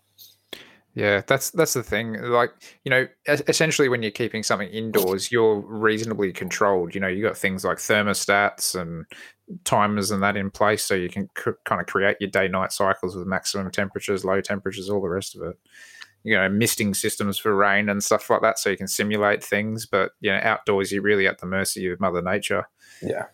Yeah, 0.94 1.22
that's 1.26 1.50
that's 1.52 1.72
the 1.74 1.84
thing. 1.84 2.20
Like, 2.20 2.50
you 2.84 2.90
know, 2.90 3.06
essentially 3.26 3.88
when 3.88 4.02
you're 4.02 4.10
keeping 4.10 4.42
something 4.42 4.68
indoors, 4.68 5.30
you're 5.30 5.60
reasonably 5.60 6.32
controlled. 6.32 6.94
You 6.94 7.00
know, 7.00 7.06
you 7.08 7.22
got 7.22 7.36
things 7.36 7.64
like 7.64 7.78
thermostats 7.78 8.78
and 8.78 9.06
timers 9.64 10.10
and 10.10 10.22
that 10.22 10.36
in 10.36 10.50
place, 10.50 10.84
so 10.84 10.94
you 10.94 11.08
can 11.08 11.28
c- 11.38 11.52
kind 11.64 11.80
of 11.80 11.86
create 11.86 12.16
your 12.18 12.30
day-night 12.30 12.72
cycles 12.72 13.14
with 13.14 13.26
maximum 13.26 13.70
temperatures, 13.70 14.24
low 14.24 14.40
temperatures, 14.40 14.90
all 14.90 15.00
the 15.00 15.08
rest 15.08 15.36
of 15.36 15.42
it. 15.42 15.56
You 16.22 16.36
know, 16.36 16.48
misting 16.48 16.92
systems 16.94 17.38
for 17.38 17.54
rain 17.54 17.88
and 17.88 18.04
stuff 18.04 18.28
like 18.28 18.42
that, 18.42 18.58
so 18.58 18.70
you 18.70 18.76
can 18.76 18.88
simulate 18.88 19.42
things. 19.42 19.86
But 19.86 20.12
you 20.20 20.30
know, 20.30 20.40
outdoors, 20.42 20.92
you're 20.92 21.02
really 21.02 21.26
at 21.26 21.38
the 21.38 21.46
mercy 21.46 21.88
of 21.88 21.98
Mother 22.00 22.22
Nature. 22.22 22.68
Yeah. 23.02 23.26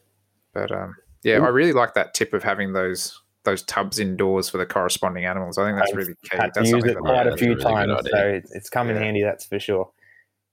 But 0.54 0.70
um, 0.70 0.94
yeah, 1.22 1.40
I 1.40 1.48
really 1.48 1.72
like 1.72 1.94
that 1.94 2.14
tip 2.14 2.32
of 2.32 2.42
having 2.42 2.72
those 2.72 3.20
those 3.44 3.62
tubs 3.62 3.98
indoors 3.98 4.48
for 4.48 4.58
the 4.58 4.66
corresponding 4.66 5.24
animals. 5.24 5.56
I 5.58 5.66
think 5.66 5.78
that's 5.78 5.92
I've 5.92 5.96
really 5.96 6.14
key. 6.22 6.36
Had 6.36 6.52
That's 6.54 6.70
use 6.70 6.82
something 6.82 6.90
it 6.90 6.98
quite 6.98 7.26
Yeah, 7.26 7.32
a 7.32 7.36
few 7.36 7.48
really 7.54 7.62
times, 7.62 8.08
so 8.10 8.18
it's, 8.18 8.52
it's 8.52 8.68
come 8.68 8.90
in 8.90 8.96
Yeah. 8.96 9.02
handy. 9.02 9.22
That's 9.22 9.46
for 9.46 9.58
sure. 9.58 9.90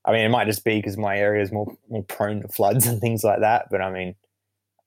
I 0.05 0.11
mean, 0.11 0.21
it 0.25 0.29
might 0.29 0.45
just 0.45 0.63
be 0.63 0.77
because 0.77 0.97
my 0.97 1.17
area 1.17 1.41
is 1.43 1.51
more 1.51 1.75
more 1.89 2.03
prone 2.03 2.41
to 2.41 2.47
floods 2.47 2.87
and 2.87 3.01
things 3.01 3.23
like 3.23 3.41
that. 3.41 3.67
But 3.69 3.81
I 3.81 3.91
mean, 3.91 4.15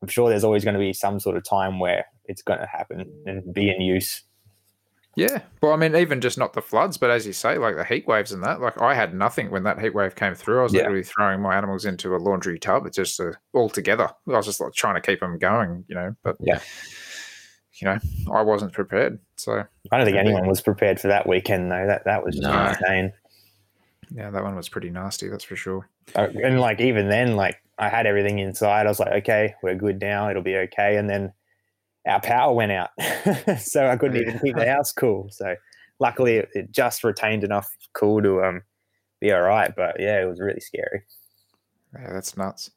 I'm 0.02 0.08
sure 0.08 0.28
there's 0.28 0.44
always 0.44 0.64
going 0.64 0.74
to 0.74 0.80
be 0.80 0.92
some 0.92 1.20
sort 1.20 1.36
of 1.36 1.44
time 1.44 1.78
where 1.78 2.06
it's 2.24 2.42
going 2.42 2.60
to 2.60 2.66
happen 2.66 3.04
and 3.26 3.54
be 3.54 3.70
in 3.70 3.80
use. 3.80 4.22
Yeah. 5.16 5.40
Well, 5.62 5.72
I 5.72 5.76
mean, 5.76 5.96
even 5.96 6.20
just 6.20 6.36
not 6.36 6.52
the 6.52 6.60
floods, 6.60 6.98
but 6.98 7.10
as 7.10 7.26
you 7.26 7.32
say, 7.32 7.56
like 7.56 7.74
the 7.76 7.84
heat 7.84 8.06
waves 8.06 8.32
and 8.32 8.44
that, 8.44 8.60
like 8.60 8.80
I 8.82 8.94
had 8.94 9.14
nothing 9.14 9.50
when 9.50 9.62
that 9.64 9.80
heat 9.80 9.94
wave 9.94 10.14
came 10.14 10.34
through. 10.34 10.60
I 10.60 10.62
was 10.64 10.74
Yeah. 10.74 10.80
literally 10.82 11.04
throwing 11.04 11.40
my 11.40 11.56
animals 11.56 11.86
into 11.86 12.14
a 12.14 12.18
laundry 12.18 12.58
tub 12.58 12.84
It's 12.86 12.96
just 12.96 13.16
to, 13.16 13.32
all 13.54 13.70
together. 13.70 14.10
I 14.28 14.32
was 14.32 14.44
just 14.44 14.60
like 14.60 14.74
trying 14.74 14.94
to 14.96 15.00
keep 15.00 15.20
them 15.20 15.38
going, 15.38 15.84
you 15.88 15.94
know, 15.94 16.14
but 16.22 16.36
Yeah. 16.40 16.60
you 17.80 17.86
know, 17.88 17.98
I 18.32 18.42
wasn't 18.42 18.74
prepared. 18.74 19.18
So 19.38 19.64
I 19.90 19.96
don't 19.96 20.04
think 20.04 20.16
Yeah. 20.16 20.20
anyone 20.20 20.46
was 20.46 20.60
prepared 20.60 21.00
for 21.00 21.08
that 21.08 21.26
weekend 21.26 21.70
though. 21.72 21.86
That 21.86 22.04
that 22.04 22.22
was 22.22 22.36
just 22.36 22.46
No. 22.46 22.66
insane. 22.66 23.12
yeah, 24.14 24.30
that 24.30 24.44
one 24.44 24.54
was 24.54 24.68
pretty 24.68 24.90
nasty. 24.90 25.28
That's 25.28 25.44
for 25.44 25.56
sure. 25.56 25.88
Uh, 26.14 26.28
and 26.44 26.60
like 26.60 26.80
even 26.80 27.08
then, 27.08 27.36
like 27.36 27.60
I 27.78 27.88
had 27.88 28.06
everything 28.06 28.38
inside. 28.38 28.86
I 28.86 28.88
was 28.90 29.00
like, 29.00 29.12
okay, 29.22 29.54
we're 29.62 29.74
good 29.74 30.00
now. 30.00 30.28
It'll 30.30 30.42
be 30.42 30.56
okay. 30.58 30.96
And 30.96 31.08
then 31.10 31.32
our 32.06 32.20
power 32.20 32.52
went 32.54 32.72
out, 32.72 32.90
so 33.60 33.88
I 33.88 33.96
couldn't 33.96 34.16
even 34.20 34.38
keep 34.38 34.56
the 34.56 34.66
house 34.72 34.92
cool. 34.92 35.28
So 35.30 35.56
luckily, 35.98 36.36
it, 36.36 36.48
it 36.54 36.72
just 36.72 37.04
retained 37.04 37.44
enough 37.44 37.68
cool 37.94 38.22
to 38.22 38.42
um 38.42 38.62
be 39.20 39.32
all 39.32 39.42
right. 39.42 39.72
But 39.74 39.96
yeah, 39.98 40.22
it 40.22 40.26
was 40.26 40.40
really 40.40 40.60
scary. 40.60 41.02
Yeah, 41.94 42.12
that's 42.12 42.36
nuts. 42.36 42.70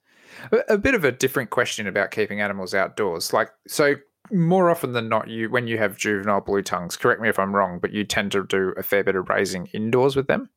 A, 0.52 0.74
a 0.74 0.78
bit 0.78 0.96
of 0.96 1.04
a 1.04 1.12
different 1.12 1.50
question 1.50 1.88
about 1.88 2.12
keeping 2.12 2.42
animals 2.42 2.74
outdoors. 2.74 3.34
Like, 3.34 3.50
so 3.68 3.96
more 4.32 4.70
often 4.70 4.94
than 4.94 5.10
not, 5.10 5.28
you 5.28 5.50
when 5.50 5.68
you 5.68 5.78
have 5.78 5.98
juvenile 5.98 6.42
blue 6.42 6.62
tongues, 6.62 6.98
correct 6.98 7.22
me 7.22 7.30
if 7.30 7.40
I'm 7.40 7.56
wrong, 7.56 7.80
but 7.80 7.92
you 7.92 8.04
tend 8.04 8.32
to 8.34 8.46
do 8.46 8.74
a 8.78 8.84
fair 8.84 9.04
bit 9.04 9.16
of 9.16 9.30
raising 9.30 9.68
indoors 9.68 10.16
with 10.16 10.28
them. 10.28 10.50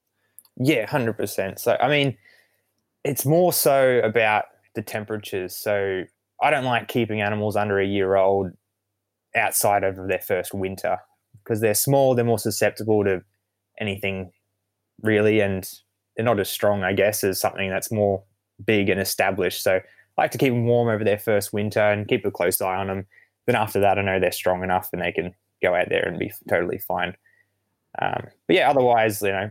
Yeah, 0.58 0.86
hundred 0.86 1.14
percent. 1.14 1.58
So 1.58 1.76
I 1.80 1.88
mean, 1.88 2.16
it's 3.04 3.24
more 3.24 3.52
so 3.52 4.00
about 4.04 4.44
the 4.74 4.82
temperatures. 4.82 5.56
So 5.56 6.04
I 6.42 6.50
don't 6.50 6.64
like 6.64 6.88
keeping 6.88 7.20
animals 7.20 7.56
under 7.56 7.78
a 7.78 7.86
year 7.86 8.16
old 8.16 8.52
outside 9.36 9.84
of 9.84 9.96
their 10.08 10.20
first 10.20 10.54
winter 10.54 10.98
because 11.42 11.60
they're 11.60 11.74
small. 11.74 12.14
They're 12.14 12.24
more 12.24 12.38
susceptible 12.38 13.04
to 13.04 13.22
anything 13.80 14.32
really, 15.02 15.40
and 15.40 15.68
they're 16.16 16.24
not 16.24 16.40
as 16.40 16.50
strong, 16.50 16.84
I 16.84 16.92
guess, 16.92 17.24
as 17.24 17.40
something 17.40 17.70
that's 17.70 17.90
more 17.90 18.22
big 18.64 18.88
and 18.88 19.00
established. 19.00 19.62
So 19.62 19.76
I 19.76 19.82
like 20.22 20.30
to 20.32 20.38
keep 20.38 20.52
them 20.52 20.66
warm 20.66 20.88
over 20.88 21.04
their 21.04 21.18
first 21.18 21.52
winter 21.52 21.80
and 21.80 22.08
keep 22.08 22.24
a 22.24 22.30
close 22.30 22.60
eye 22.60 22.76
on 22.76 22.86
them. 22.86 23.06
Then 23.46 23.56
after 23.56 23.80
that, 23.80 23.98
I 23.98 24.02
know 24.02 24.20
they're 24.20 24.32
strong 24.32 24.62
enough 24.62 24.90
and 24.92 25.02
they 25.02 25.12
can 25.12 25.34
go 25.62 25.74
out 25.74 25.88
there 25.88 26.06
and 26.06 26.18
be 26.18 26.32
totally 26.48 26.78
fine. 26.78 27.16
Um, 28.00 28.26
but 28.46 28.56
yeah, 28.56 28.70
otherwise, 28.70 29.20
you 29.22 29.32
know, 29.32 29.50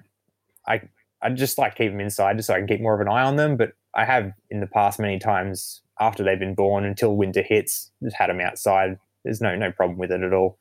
I 0.68 0.82
I 1.22 1.30
just 1.30 1.58
like 1.58 1.76
to 1.76 1.84
keep 1.84 1.92
them 1.92 2.00
inside 2.00 2.38
just 2.38 2.48
so 2.48 2.54
I 2.54 2.58
can 2.58 2.68
keep 2.68 2.82
more 2.82 2.96
of 2.96 3.02
an 3.02 3.08
eye 3.08 3.24
on 3.24 3.36
them. 3.36 3.58
But 3.58 3.74
I 3.94 4.06
have 4.06 4.32
in 4.50 4.60
the 4.60 4.68
past 4.68 5.00
many 5.00 5.20
times 5.20 5.82
after 6.00 6.24
they've 6.24 6.40
been 6.40 6.56
born 6.56 6.86
until 6.86 7.16
winter 7.16 7.44
hits, 7.44 7.92
just 8.04 8.16
had 8.16 8.30
them 8.30 8.42
outside. 8.42 8.98
There's 9.24 9.42
no 9.42 9.56
no 9.56 9.72
problem 9.72 9.98
with 9.98 10.12
it 10.12 10.22
at 10.22 10.34
all. 10.34 10.58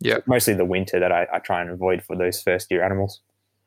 Yeah. 0.00 0.18
mostly 0.26 0.54
the 0.54 0.64
winter 0.64 1.00
that 1.00 1.12
I, 1.12 1.26
I 1.32 1.38
try 1.38 1.62
and 1.62 1.70
avoid 1.70 2.02
for 2.02 2.16
those 2.16 2.42
first 2.42 2.70
year 2.70 2.84
animals. 2.84 3.20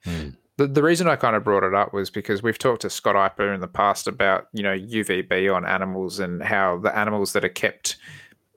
Hmm. 0.03 0.29
The, 0.57 0.67
the 0.67 0.83
reason 0.83 1.07
I 1.07 1.15
kind 1.15 1.35
of 1.35 1.43
brought 1.43 1.63
it 1.63 1.73
up 1.73 1.93
was 1.93 2.09
because 2.09 2.41
we've 2.41 2.57
talked 2.57 2.81
to 2.81 2.89
Scott 2.89 3.15
Eipper 3.15 3.53
in 3.53 3.61
the 3.61 3.67
past 3.67 4.07
about, 4.07 4.47
you 4.53 4.63
know, 4.63 4.75
UVB 4.75 5.53
on 5.53 5.65
animals 5.65 6.19
and 6.19 6.43
how 6.43 6.79
the 6.79 6.95
animals 6.95 7.33
that 7.33 7.45
are 7.45 7.49
kept, 7.49 7.97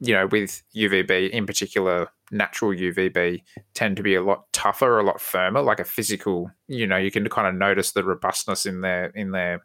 you 0.01 0.15
know, 0.15 0.27
with 0.27 0.63
UVB, 0.75 1.31
in 1.31 1.47
particular 1.47 2.09
natural 2.31 2.73
UVB, 2.73 3.43
tend 3.75 3.97
to 3.99 4.03
be 4.03 4.15
a 4.15 4.23
lot 4.23 4.51
tougher, 4.53 4.99
a 4.99 5.05
lot 5.05 5.21
firmer, 5.21 5.61
like 5.61 5.81
a 5.81 5.85
physical, 5.85 6.51
you 6.69 6.87
know, 6.87 6.97
you 6.97 7.11
can 7.11 7.29
kind 7.29 7.49
of 7.49 7.55
notice 7.55 7.93
the 7.93 8.05
robustness 8.05 8.65
in 8.65 8.81
their 8.81 9.07
in 9.07 9.33
their 9.33 9.63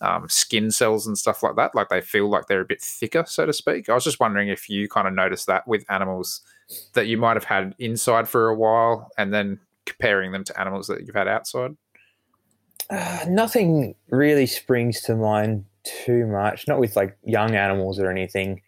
um, 0.00 0.28
skin 0.28 0.70
cells 0.70 1.06
and 1.06 1.16
stuff 1.16 1.42
like 1.42 1.56
that. 1.56 1.74
Like 1.74 1.88
they 1.88 2.00
feel 2.00 2.28
like 2.28 2.46
they're 2.46 2.60
a 2.60 2.66
bit 2.66 2.80
thicker, 2.80 3.24
so 3.26 3.46
to 3.46 3.52
speak. 3.52 3.88
I 3.88 3.94
was 3.94 4.04
just 4.04 4.20
wondering 4.20 4.48
if 4.48 4.68
you 4.68 4.88
kind 4.88 5.06
of 5.06 5.14
noticed 5.14 5.46
that 5.46 5.66
with 5.66 5.84
animals 5.88 6.40
that 6.94 7.06
you 7.06 7.18
might 7.18 7.36
have 7.36 7.44
had 7.44 7.74
inside 7.78 8.28
for 8.28 8.48
a 8.48 8.54
while 8.54 9.10
and 9.18 9.32
then 9.32 9.60
comparing 9.86 10.32
them 10.32 10.44
to 10.44 10.60
animals 10.60 10.86
that 10.88 11.06
you've 11.06 11.14
had 11.14 11.28
outside. 11.28 11.76
Uh, 12.90 13.24
nothing 13.28 13.94
really 14.08 14.46
springs 14.46 15.00
to 15.02 15.16
mind 15.16 15.64
too 15.84 16.26
much. 16.26 16.66
Not 16.68 16.78
with 16.78 16.96
like 16.96 17.16
young 17.24 17.54
animals 17.54 17.98
or 17.98 18.10
anything. 18.10 18.62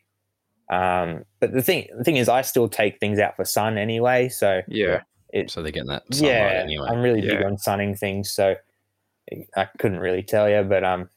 Um, 0.71 1.25
but 1.39 1.53
the 1.53 1.63
thing 1.63 1.89
the 1.97 2.05
thing 2.05 2.17
is, 2.17 2.29
I 2.29 2.43
still 2.43 2.69
take 2.69 2.99
things 2.99 3.19
out 3.19 3.37
for 3.37 3.45
sun 3.45 3.79
anyway. 3.79 4.29
So 4.29 4.63
Yeah. 4.69 5.03
So 5.49 5.63
they're 5.63 5.73
getting 5.73 5.91
that 5.91 6.03
sunlight 6.15 6.35
yeah, 6.35 6.63
anyway. 6.63 6.87
I'm 6.89 7.03
really 7.03 7.21
big 7.21 7.43
on 7.43 7.59
sunning 7.59 7.95
things, 7.95 8.31
so 8.31 8.55
I 9.55 9.69
couldn't 9.79 9.99
really 9.99 10.23
tell 10.23 10.49
you. 10.49 10.63
But 10.63 10.83
um, 10.83 11.11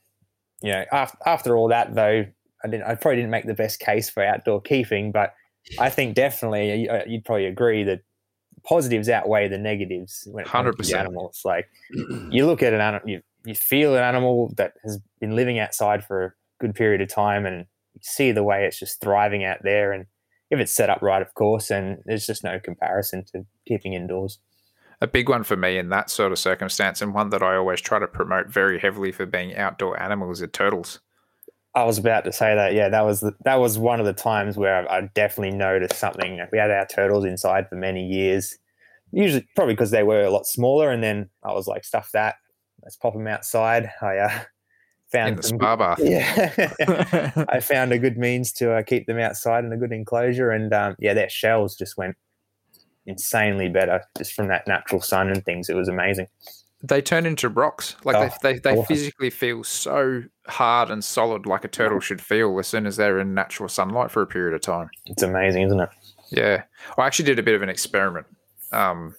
you 0.62 0.72
know, 0.72 0.84
after 0.91 1.18
after 1.26 1.57
all 1.57 1.68
that 1.70 1.95
though, 1.95 2.26
I 2.64 2.68
didn't. 2.68 2.84
I 2.84 2.95
probably 2.95 3.18
didn't 3.18 3.32
make 3.32 3.45
the 3.45 3.53
best 3.53 3.80
case 3.80 4.10
for 4.10 4.24
outdoor 4.24 4.62
keeping, 4.62 5.12
but 5.12 5.34
I 5.80 5.89
think 5.89 6.16
definitely 6.16 6.84
you- 6.84 6.89
uh, 6.89 7.03
you'd 7.07 7.26
probably 7.26 7.45
agree 7.45 7.84
that 7.84 8.01
positives 8.64 9.07
outweigh 9.10 9.47
the 9.47 9.57
negatives 9.57 10.28
when 10.32 10.43
it 10.43 10.49
comes 10.49 10.76
to 10.76 10.84
100%. 10.84 10.99
animals. 10.99 11.41
Like 11.45 11.68
you 12.30 12.45
look 12.45 12.62
at 12.62 12.74
an 12.74 12.82
animal, 12.82 13.07
you 13.10 13.22
you 13.45 13.55
feel 13.55 13.95
an 13.95 14.03
animal 14.03 14.53
that 14.57 14.74
has 14.84 14.99
been 15.22 15.36
living 15.36 15.60
outside 15.60 16.03
for 16.03 16.26
a 16.26 16.34
good 16.60 16.76
period 16.76 16.99
of 17.01 17.07
time, 17.07 17.45
and 17.45 17.66
you 17.93 18.01
see 18.01 18.32
the 18.34 18.43
way 18.43 18.66
it's 18.66 18.78
just 18.80 18.99
thriving 19.01 19.45
out 19.45 19.60
there, 19.64 19.93
and 19.93 20.05
if 20.49 20.60
it's 20.60 20.74
set 20.76 20.89
up 20.89 21.01
right, 21.01 21.22
of 21.22 21.34
course, 21.36 21.72
and 21.72 21.99
there's 22.05 22.26
just 22.26 22.43
no 22.43 22.60
comparison 22.60 23.24
to 23.32 23.45
keeping 23.68 23.93
indoors. 23.93 24.39
A 25.02 25.08
big 25.08 25.30
one 25.30 25.43
for 25.43 25.56
me 25.56 25.78
in 25.78 25.89
that 25.89 26.10
sort 26.10 26.32
of 26.32 26.39
circumstance, 26.39 27.02
and 27.02 27.14
one 27.14 27.30
that 27.30 27.41
I 27.41 27.56
always 27.56 27.80
try 27.80 28.00
to 28.00 28.08
promote 28.08 28.47
very 28.47 28.80
heavily 28.80 29.12
for 29.12 29.26
being 29.26 29.56
outdoor 29.56 30.02
animals, 30.02 30.41
are 30.41 30.47
turtles. 30.47 31.00
I 31.76 31.84
was 31.84 31.97
about 31.97 32.26
to 32.26 32.34
say 32.34 32.56
that. 32.56 32.74
Yeah, 32.74 32.89
that 32.89 33.06
was 33.06 33.22
the, 33.22 33.34
that 33.45 33.56
was 33.56 33.78
one 33.78 34.00
of 34.00 34.06
the 34.06 34.14
times 34.14 34.58
where 34.58 34.89
I, 34.89 34.97
I 34.97 35.02
definitely 35.14 35.56
noticed 35.56 35.95
something. 35.95 36.45
We 36.52 36.58
had 36.58 36.72
our 36.72 36.86
turtles 36.86 37.26
inside 37.26 37.70
for 37.70 37.76
many 37.76 38.06
years, 38.06 38.58
usually 39.12 39.47
probably 39.56 39.76
because 39.76 39.91
they 39.91 40.04
were 40.04 40.24
a 40.24 40.32
lot 40.32 40.45
smaller. 40.45 40.89
And 40.89 41.04
then 41.04 41.30
I 41.43 41.54
was 41.54 41.68
like, 41.68 41.86
"Stuff 41.86 42.10
that! 42.14 42.36
Let's 42.84 42.97
pop 42.97 43.14
them 43.14 43.28
outside." 43.28 43.91
I 44.02 44.18
uh, 44.18 44.39
found 45.12 45.30
In 45.30 45.36
the 45.38 45.43
some 45.43 45.60
spa 45.60 45.76
bath. 45.76 46.00
Yeah, 46.04 47.45
I 47.50 47.60
found 47.62 47.93
a 47.93 48.00
good 48.00 48.18
means 48.18 48.52
to 48.54 48.74
uh, 48.74 48.82
keep 48.82 49.06
them 49.06 49.20
outside 49.20 49.64
in 49.64 49.72
a 49.72 49.78
good 49.78 49.93
enclosure, 49.93 50.50
and 50.52 50.74
um, 50.74 50.95
yeah, 51.00 51.14
their 51.14 51.30
shells 51.30 51.76
just 51.76 51.97
went 51.97 52.18
insanely 53.10 53.68
better 53.70 54.01
just 54.18 54.34
from 54.34 54.47
that 54.47 54.68
natural 54.68 55.01
sun 55.01 55.30
and 55.30 55.43
things. 55.43 55.70
It 55.70 55.76
was 55.76 55.88
amazing. 55.89 56.28
they 56.82 57.01
turn 57.01 57.26
into 57.26 57.49
rocks. 57.49 57.95
Like 58.05 58.16
Oh, 58.16 58.30
they, 58.41 58.53
they, 58.53 58.60
they 58.60 58.72
awesome. 58.72 58.86
physically 58.86 59.30
feel 59.30 59.64
so 59.64 60.24
hard 60.47 60.89
and 60.89 61.03
solid, 61.03 61.45
like 61.45 61.66
a 61.66 61.68
turtle 61.68 61.99
should 61.99 62.22
feel 62.22 62.57
as 62.60 62.68
soon 62.68 62.86
as 62.86 62.95
they're 62.95 63.20
in 63.20 63.34
natural 63.34 63.68
sunlight 63.68 64.12
for 64.12 64.22
a 64.22 64.28
period 64.28 64.53
of 64.55 64.62
time. 64.62 64.89
It's 65.05 65.24
amazing, 65.24 65.64
isn't 65.64 65.80
it? 65.80 65.89
Yeah. 66.32 66.64
I 66.97 67.05
actually 67.07 67.26
did 67.26 67.39
a 67.39 67.43
bit 67.43 67.55
of 67.55 67.62
an 67.62 67.70
experiment. 67.70 68.28
Um, 68.72 69.16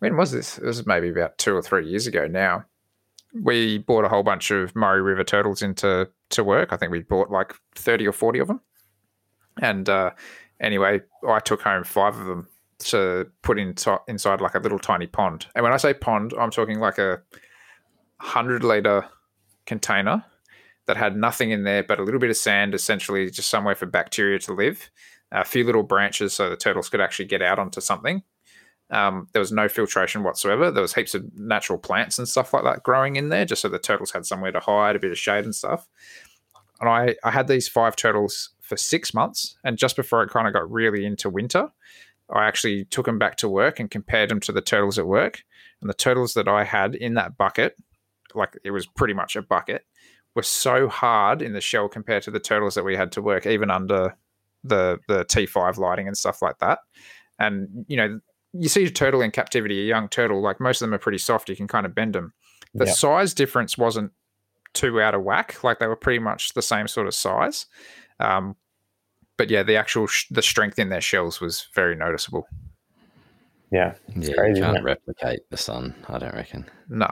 when 0.00 0.16
was 0.16 0.32
this? 0.32 0.58
It 0.58 0.64
was 0.64 0.86
maybe 0.86 1.08
about 1.08 1.38
two 1.38 1.54
or 1.54 1.62
three 1.62 1.88
years 1.88 2.06
ago 2.06 2.26
now. 2.26 2.64
We 3.32 3.78
bought 3.78 4.04
a 4.04 4.08
whole 4.08 4.22
bunch 4.24 4.50
of 4.50 4.74
Murray 4.74 5.02
River 5.02 5.22
turtles 5.24 5.62
into 5.62 6.08
to 6.30 6.44
work. 6.44 6.72
I 6.72 6.76
think 6.76 6.90
we 6.90 7.00
bought 7.02 7.30
like 7.30 7.54
30 7.76 8.06
or 8.08 8.12
40 8.12 8.38
of 8.40 8.48
them. 8.48 8.60
And 9.62 9.88
uh, 9.88 10.10
anyway, 10.60 11.00
I 11.28 11.38
took 11.38 11.62
home 11.62 11.84
five 11.84 12.16
of 12.18 12.26
them 12.26 12.48
to 12.80 13.26
put 13.42 13.58
in 13.58 13.74
inside 14.08 14.40
like 14.40 14.54
a 14.54 14.58
little 14.58 14.78
tiny 14.78 15.06
pond. 15.06 15.46
And 15.54 15.62
when 15.62 15.72
I 15.72 15.76
say 15.76 15.94
pond, 15.94 16.34
I'm 16.38 16.50
talking 16.50 16.78
like 16.78 16.98
a 16.98 17.22
hundred 18.18 18.64
liter 18.64 19.08
container 19.66 20.24
that 20.86 20.96
had 20.96 21.16
nothing 21.16 21.50
in 21.50 21.64
there 21.64 21.82
but 21.82 22.00
a 22.00 22.02
little 22.02 22.20
bit 22.20 22.30
of 22.30 22.36
sand, 22.36 22.74
essentially 22.74 23.30
just 23.30 23.48
somewhere 23.48 23.74
for 23.74 23.86
bacteria 23.86 24.38
to 24.40 24.52
live, 24.52 24.90
a 25.30 25.44
few 25.44 25.64
little 25.64 25.82
branches 25.82 26.32
so 26.32 26.50
the 26.50 26.56
turtles 26.56 26.88
could 26.88 27.00
actually 27.00 27.26
get 27.26 27.42
out 27.42 27.58
onto 27.58 27.80
something. 27.80 28.22
Um, 28.90 29.28
there 29.32 29.40
was 29.40 29.52
no 29.52 29.68
filtration 29.68 30.24
whatsoever. 30.24 30.70
There 30.70 30.82
was 30.82 30.94
heaps 30.94 31.14
of 31.14 31.24
natural 31.38 31.78
plants 31.78 32.18
and 32.18 32.28
stuff 32.28 32.52
like 32.52 32.64
that 32.64 32.82
growing 32.82 33.16
in 33.16 33.28
there, 33.28 33.44
just 33.44 33.62
so 33.62 33.68
the 33.68 33.78
turtles 33.78 34.10
had 34.10 34.26
somewhere 34.26 34.50
to 34.50 34.58
hide, 34.58 34.96
a 34.96 34.98
bit 34.98 35.12
of 35.12 35.18
shade 35.18 35.44
and 35.44 35.54
stuff. 35.54 35.86
And 36.80 36.88
I, 36.88 37.14
I 37.22 37.30
had 37.30 37.46
these 37.46 37.68
five 37.68 37.94
turtles 37.94 38.50
for 38.60 38.76
six 38.76 39.14
months, 39.14 39.56
and 39.62 39.78
just 39.78 39.96
before 39.96 40.22
it 40.22 40.30
kind 40.30 40.48
of 40.48 40.54
got 40.54 40.70
really 40.70 41.04
into 41.04 41.30
winter, 41.30 41.68
I 42.32 42.46
actually 42.46 42.84
took 42.86 43.06
them 43.06 43.18
back 43.18 43.36
to 43.36 43.48
work 43.48 43.80
and 43.80 43.90
compared 43.90 44.28
them 44.30 44.40
to 44.40 44.52
the 44.52 44.60
turtles 44.60 44.98
at 44.98 45.06
work. 45.06 45.42
And 45.80 45.88
the 45.88 45.94
turtles 45.94 46.34
that 46.34 46.48
I 46.48 46.64
had 46.64 46.94
in 46.94 47.14
that 47.14 47.36
bucket, 47.36 47.76
like 48.34 48.58
it 48.64 48.70
was 48.70 48.86
pretty 48.86 49.14
much 49.14 49.36
a 49.36 49.42
bucket, 49.42 49.84
were 50.34 50.42
so 50.42 50.88
hard 50.88 51.42
in 51.42 51.52
the 51.52 51.60
shell 51.60 51.88
compared 51.88 52.22
to 52.24 52.30
the 52.30 52.40
turtles 52.40 52.74
that 52.74 52.84
we 52.84 52.96
had 52.96 53.12
to 53.12 53.22
work, 53.22 53.46
even 53.46 53.70
under 53.70 54.16
the 54.62 54.98
the 55.08 55.24
T5 55.24 55.78
lighting 55.78 56.06
and 56.06 56.16
stuff 56.16 56.42
like 56.42 56.58
that. 56.58 56.80
And 57.38 57.84
you 57.88 57.96
know, 57.96 58.20
you 58.52 58.68
see 58.68 58.84
a 58.84 58.90
turtle 58.90 59.22
in 59.22 59.30
captivity, 59.30 59.80
a 59.80 59.86
young 59.86 60.08
turtle, 60.08 60.42
like 60.42 60.60
most 60.60 60.82
of 60.82 60.86
them 60.86 60.94
are 60.94 60.98
pretty 60.98 61.18
soft. 61.18 61.48
You 61.48 61.56
can 61.56 61.68
kind 61.68 61.86
of 61.86 61.94
bend 61.94 62.14
them. 62.14 62.32
The 62.74 62.86
yep. 62.86 62.94
size 62.94 63.34
difference 63.34 63.76
wasn't 63.76 64.12
too 64.74 65.00
out 65.00 65.14
of 65.14 65.22
whack. 65.22 65.62
Like 65.64 65.78
they 65.78 65.86
were 65.86 65.96
pretty 65.96 66.20
much 66.20 66.54
the 66.54 66.62
same 66.62 66.86
sort 66.86 67.06
of 67.06 67.14
size. 67.14 67.66
Um, 68.18 68.56
but 69.40 69.48
yeah, 69.48 69.62
the 69.62 69.74
actual 69.74 70.06
sh- 70.06 70.26
the 70.30 70.42
strength 70.42 70.78
in 70.78 70.90
their 70.90 71.00
shells 71.00 71.40
was 71.40 71.68
very 71.74 71.96
noticeable. 71.96 72.46
Yeah, 73.72 73.94
yeah, 74.14 74.34
crazy, 74.34 74.58
you 74.58 74.66
can't 74.66 74.84
replicate 74.84 75.48
the 75.48 75.56
sun. 75.56 75.94
I 76.10 76.18
don't 76.18 76.34
reckon. 76.34 76.70
No, 76.90 77.10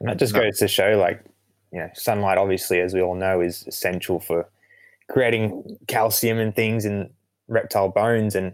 and 0.00 0.08
that 0.08 0.18
just 0.18 0.34
no. 0.34 0.40
goes 0.40 0.58
to 0.58 0.66
show, 0.66 0.98
like, 0.98 1.24
you 1.72 1.78
know, 1.78 1.88
sunlight 1.94 2.38
obviously, 2.38 2.80
as 2.80 2.92
we 2.92 3.00
all 3.00 3.14
know, 3.14 3.40
is 3.40 3.64
essential 3.68 4.18
for 4.18 4.50
creating 5.08 5.78
calcium 5.86 6.38
and 6.38 6.56
things 6.56 6.84
in 6.84 7.08
reptile 7.46 7.90
bones, 7.90 8.34
and 8.34 8.52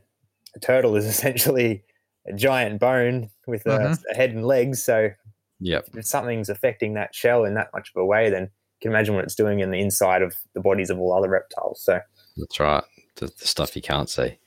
a 0.55 0.59
turtle 0.59 0.95
is 0.95 1.07
essentially 1.07 1.83
a 2.27 2.35
giant 2.35 2.81
bone 2.81 3.31
with 3.47 3.65
a, 3.65 3.71
mm-hmm. 3.71 4.03
a 4.13 4.15
head 4.15 4.33
and 4.33 4.45
legs. 4.45 4.85
So, 4.85 5.09
yeah, 5.59 5.81
if 5.97 6.05
something's 6.05 6.51
affecting 6.51 6.93
that 6.95 7.15
shell 7.15 7.47
in 7.47 7.55
that 7.55 7.71
much 7.73 7.91
of 7.97 8.03
a 8.03 8.05
way, 8.05 8.29
then 8.29 8.43
you 8.43 8.83
can 8.83 8.91
imagine 8.91 9.15
what 9.15 9.25
it's 9.25 9.35
doing 9.35 9.61
in 9.61 9.71
the 9.71 9.81
inside 9.81 10.21
of 10.21 10.35
the 10.53 10.61
bodies 10.61 10.91
of 10.91 10.99
all 10.99 11.17
other 11.17 11.31
reptiles. 11.31 11.81
So, 11.83 12.01
that's 12.39 12.61
right. 12.61 12.85
The, 13.17 13.27
the 13.27 13.47
stuff 13.47 13.77
you 13.77 13.83
can't 13.83 14.09
see. 14.09 14.39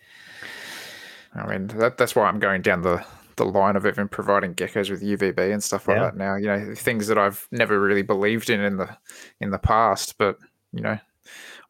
I 1.33 1.47
mean, 1.47 1.67
that, 1.67 1.97
that's 1.97 2.15
why 2.15 2.27
I'm 2.27 2.39
going 2.39 2.61
down 2.61 2.81
the 2.81 3.05
the 3.37 3.45
line 3.45 3.75
of 3.75 3.85
even 3.85 4.07
providing 4.07 4.53
geckos 4.53 4.89
with 4.89 5.01
UVB 5.01 5.51
and 5.51 5.63
stuff 5.63 5.87
like 5.87 5.97
yeah. 5.97 6.03
that 6.03 6.17
now. 6.17 6.35
You 6.35 6.47
know, 6.47 6.75
things 6.75 7.07
that 7.07 7.17
I've 7.17 7.47
never 7.51 7.79
really 7.79 8.01
believed 8.01 8.49
in 8.49 8.61
in 8.61 8.77
the 8.77 8.97
in 9.39 9.51
the 9.51 9.57
past, 9.57 10.17
but 10.17 10.37
you 10.73 10.81
know, 10.81 10.97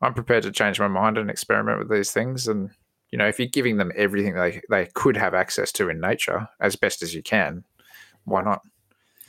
I'm 0.01 0.13
prepared 0.13 0.43
to 0.43 0.51
change 0.51 0.79
my 0.79 0.87
mind 0.87 1.17
and 1.17 1.29
experiment 1.29 1.79
with 1.79 1.89
these 1.89 2.11
things. 2.11 2.47
And 2.47 2.71
you 3.11 3.17
know, 3.17 3.27
if 3.27 3.39
you're 3.39 3.47
giving 3.47 3.77
them 3.77 3.91
everything 3.95 4.35
they 4.35 4.61
they 4.69 4.87
could 4.93 5.17
have 5.17 5.33
access 5.33 5.71
to 5.73 5.89
in 5.89 5.99
nature 5.99 6.47
as 6.59 6.75
best 6.75 7.01
as 7.01 7.13
you 7.13 7.21
can, 7.21 7.63
why 8.25 8.41
not? 8.41 8.61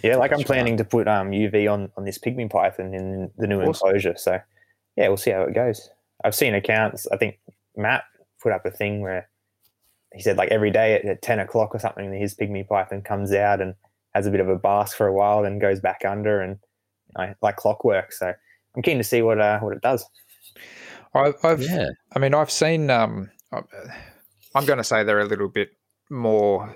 Yeah, 0.03 0.17
like 0.17 0.33
I'm 0.33 0.43
planning 0.43 0.79
to 0.79 0.85
put 0.85 1.07
um, 1.07 1.31
UV 1.31 1.71
on 1.73 1.91
on 1.97 2.05
this 2.05 2.19
pygmy 2.19 2.51
python 2.51 2.95
in 2.95 3.31
the 3.37 3.47
new 3.47 3.61
awesome. 3.61 3.89
enclosure. 3.89 4.15
So 4.17 4.41
yeah, 4.97 5.09
we'll 5.09 5.17
see 5.17 5.31
how 5.31 5.43
it 5.43 5.55
goes. 5.55 5.91
I've 6.25 6.35
seen 6.35 6.55
accounts. 6.55 7.07
I 7.13 7.17
think 7.17 7.39
Matt 7.77 8.05
put 8.41 8.53
up 8.53 8.67
a 8.67 8.71
thing 8.71 9.01
where 9.01 9.29
he 10.15 10.23
said 10.23 10.37
like 10.37 10.51
every 10.51 10.71
day 10.71 10.95
at, 10.95 11.05
at 11.05 11.23
ten 11.23 11.39
o'clock 11.39 11.75
or 11.75 11.79
something, 11.79 12.13
his 12.13 12.35
pygmy 12.35 12.67
python 12.67 13.03
comes 13.03 13.33
out 13.33 13.61
and 13.61 13.75
has 14.15 14.27
a 14.27 14.31
bit 14.31 14.41
of 14.41 14.49
a 14.49 14.57
bask 14.57 14.97
for 14.97 15.07
a 15.07 15.13
while, 15.13 15.43
then 15.43 15.59
goes 15.59 15.81
back 15.81 16.03
under, 16.07 16.41
and 16.41 16.59
you 17.17 17.27
know, 17.27 17.35
like 17.43 17.57
clockwork. 17.57 18.13
So 18.13 18.33
I'm 18.77 18.83
keen 18.83 18.99
to 18.99 19.05
see 19.05 19.23
what 19.23 19.41
uh, 19.41 19.61
what 19.61 19.75
it 19.75 19.83
does. 19.83 20.05
I, 21.15 21.33
I've, 21.43 21.63
yeah. 21.63 21.89
I 22.15 22.19
mean, 22.19 22.35
I've 22.35 22.51
seen. 22.51 22.91
Um, 22.91 23.31
I'm 24.55 24.67
going 24.67 24.79
to 24.79 24.85
say 24.85 25.03
they're 25.03 25.21
a 25.21 25.27
little 25.27 25.49
bit 25.49 25.71
more 26.11 26.75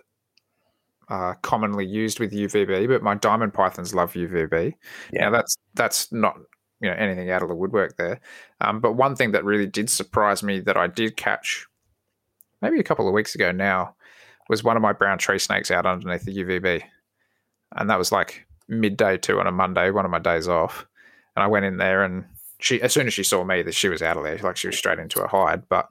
uh, 1.08 1.34
commonly 1.42 1.86
used 1.86 2.20
with 2.20 2.32
UVB, 2.32 2.88
but 2.88 3.02
my 3.02 3.14
diamond 3.14 3.54
pythons 3.54 3.94
love 3.94 4.12
UVB. 4.12 4.74
Yeah, 5.12 5.20
now 5.20 5.30
that's 5.30 5.56
that's 5.74 6.12
not 6.12 6.36
you 6.80 6.88
know 6.88 6.96
anything 6.96 7.30
out 7.30 7.42
of 7.42 7.48
the 7.48 7.54
woodwork 7.54 7.96
there. 7.96 8.20
Um, 8.60 8.80
but 8.80 8.92
one 8.92 9.16
thing 9.16 9.32
that 9.32 9.44
really 9.44 9.66
did 9.66 9.90
surprise 9.90 10.42
me 10.42 10.60
that 10.60 10.76
I 10.76 10.86
did 10.86 11.16
catch 11.16 11.66
maybe 12.62 12.78
a 12.78 12.84
couple 12.84 13.06
of 13.06 13.14
weeks 13.14 13.34
ago 13.34 13.52
now 13.52 13.94
was 14.48 14.64
one 14.64 14.76
of 14.76 14.82
my 14.82 14.92
brown 14.92 15.18
tree 15.18 15.38
snakes 15.38 15.70
out 15.70 15.86
underneath 15.86 16.24
the 16.24 16.36
UVB, 16.36 16.82
and 17.76 17.90
that 17.90 17.98
was 17.98 18.12
like 18.12 18.46
midday 18.68 19.16
two 19.16 19.40
on 19.40 19.46
a 19.46 19.52
Monday, 19.52 19.90
one 19.90 20.04
of 20.04 20.10
my 20.10 20.18
days 20.18 20.48
off, 20.48 20.86
and 21.34 21.42
I 21.42 21.46
went 21.46 21.64
in 21.64 21.76
there 21.78 22.04
and 22.04 22.24
she 22.58 22.80
as 22.80 22.92
soon 22.92 23.06
as 23.06 23.14
she 23.14 23.22
saw 23.22 23.44
me 23.44 23.62
that 23.62 23.74
she 23.74 23.88
was 23.88 24.02
out 24.02 24.16
of 24.16 24.24
there, 24.24 24.38
like 24.38 24.56
she 24.56 24.68
was 24.68 24.78
straight 24.78 24.98
into 24.98 25.22
a 25.22 25.28
hide, 25.28 25.68
but. 25.68 25.88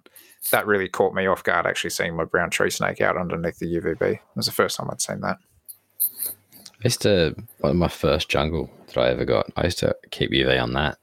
That 0.51 0.67
really 0.67 0.88
caught 0.88 1.15
me 1.15 1.25
off 1.25 1.43
guard. 1.43 1.65
Actually, 1.65 1.89
seeing 1.89 2.15
my 2.15 2.23
brown 2.23 2.51
tree 2.51 2.69
snake 2.69 3.01
out 3.01 3.17
underneath 3.17 3.57
the 3.57 3.65
UVB 3.65 4.01
it 4.11 4.19
was 4.36 4.45
the 4.45 4.51
first 4.51 4.77
time 4.77 4.88
I'd 4.91 5.01
seen 5.01 5.21
that. 5.21 5.38
I 6.27 6.83
used 6.83 7.01
to 7.01 7.36
one 7.61 7.71
of 7.71 7.77
my 7.77 7.88
first 7.88 8.29
jungle 8.29 8.69
that 8.96 9.02
I 9.02 9.10
ever 9.10 9.26
got. 9.26 9.52
I 9.56 9.66
used 9.66 9.80
to 9.80 9.96
keep 10.12 10.32
UV 10.32 10.62
on 10.62 10.74
that, 10.74 10.98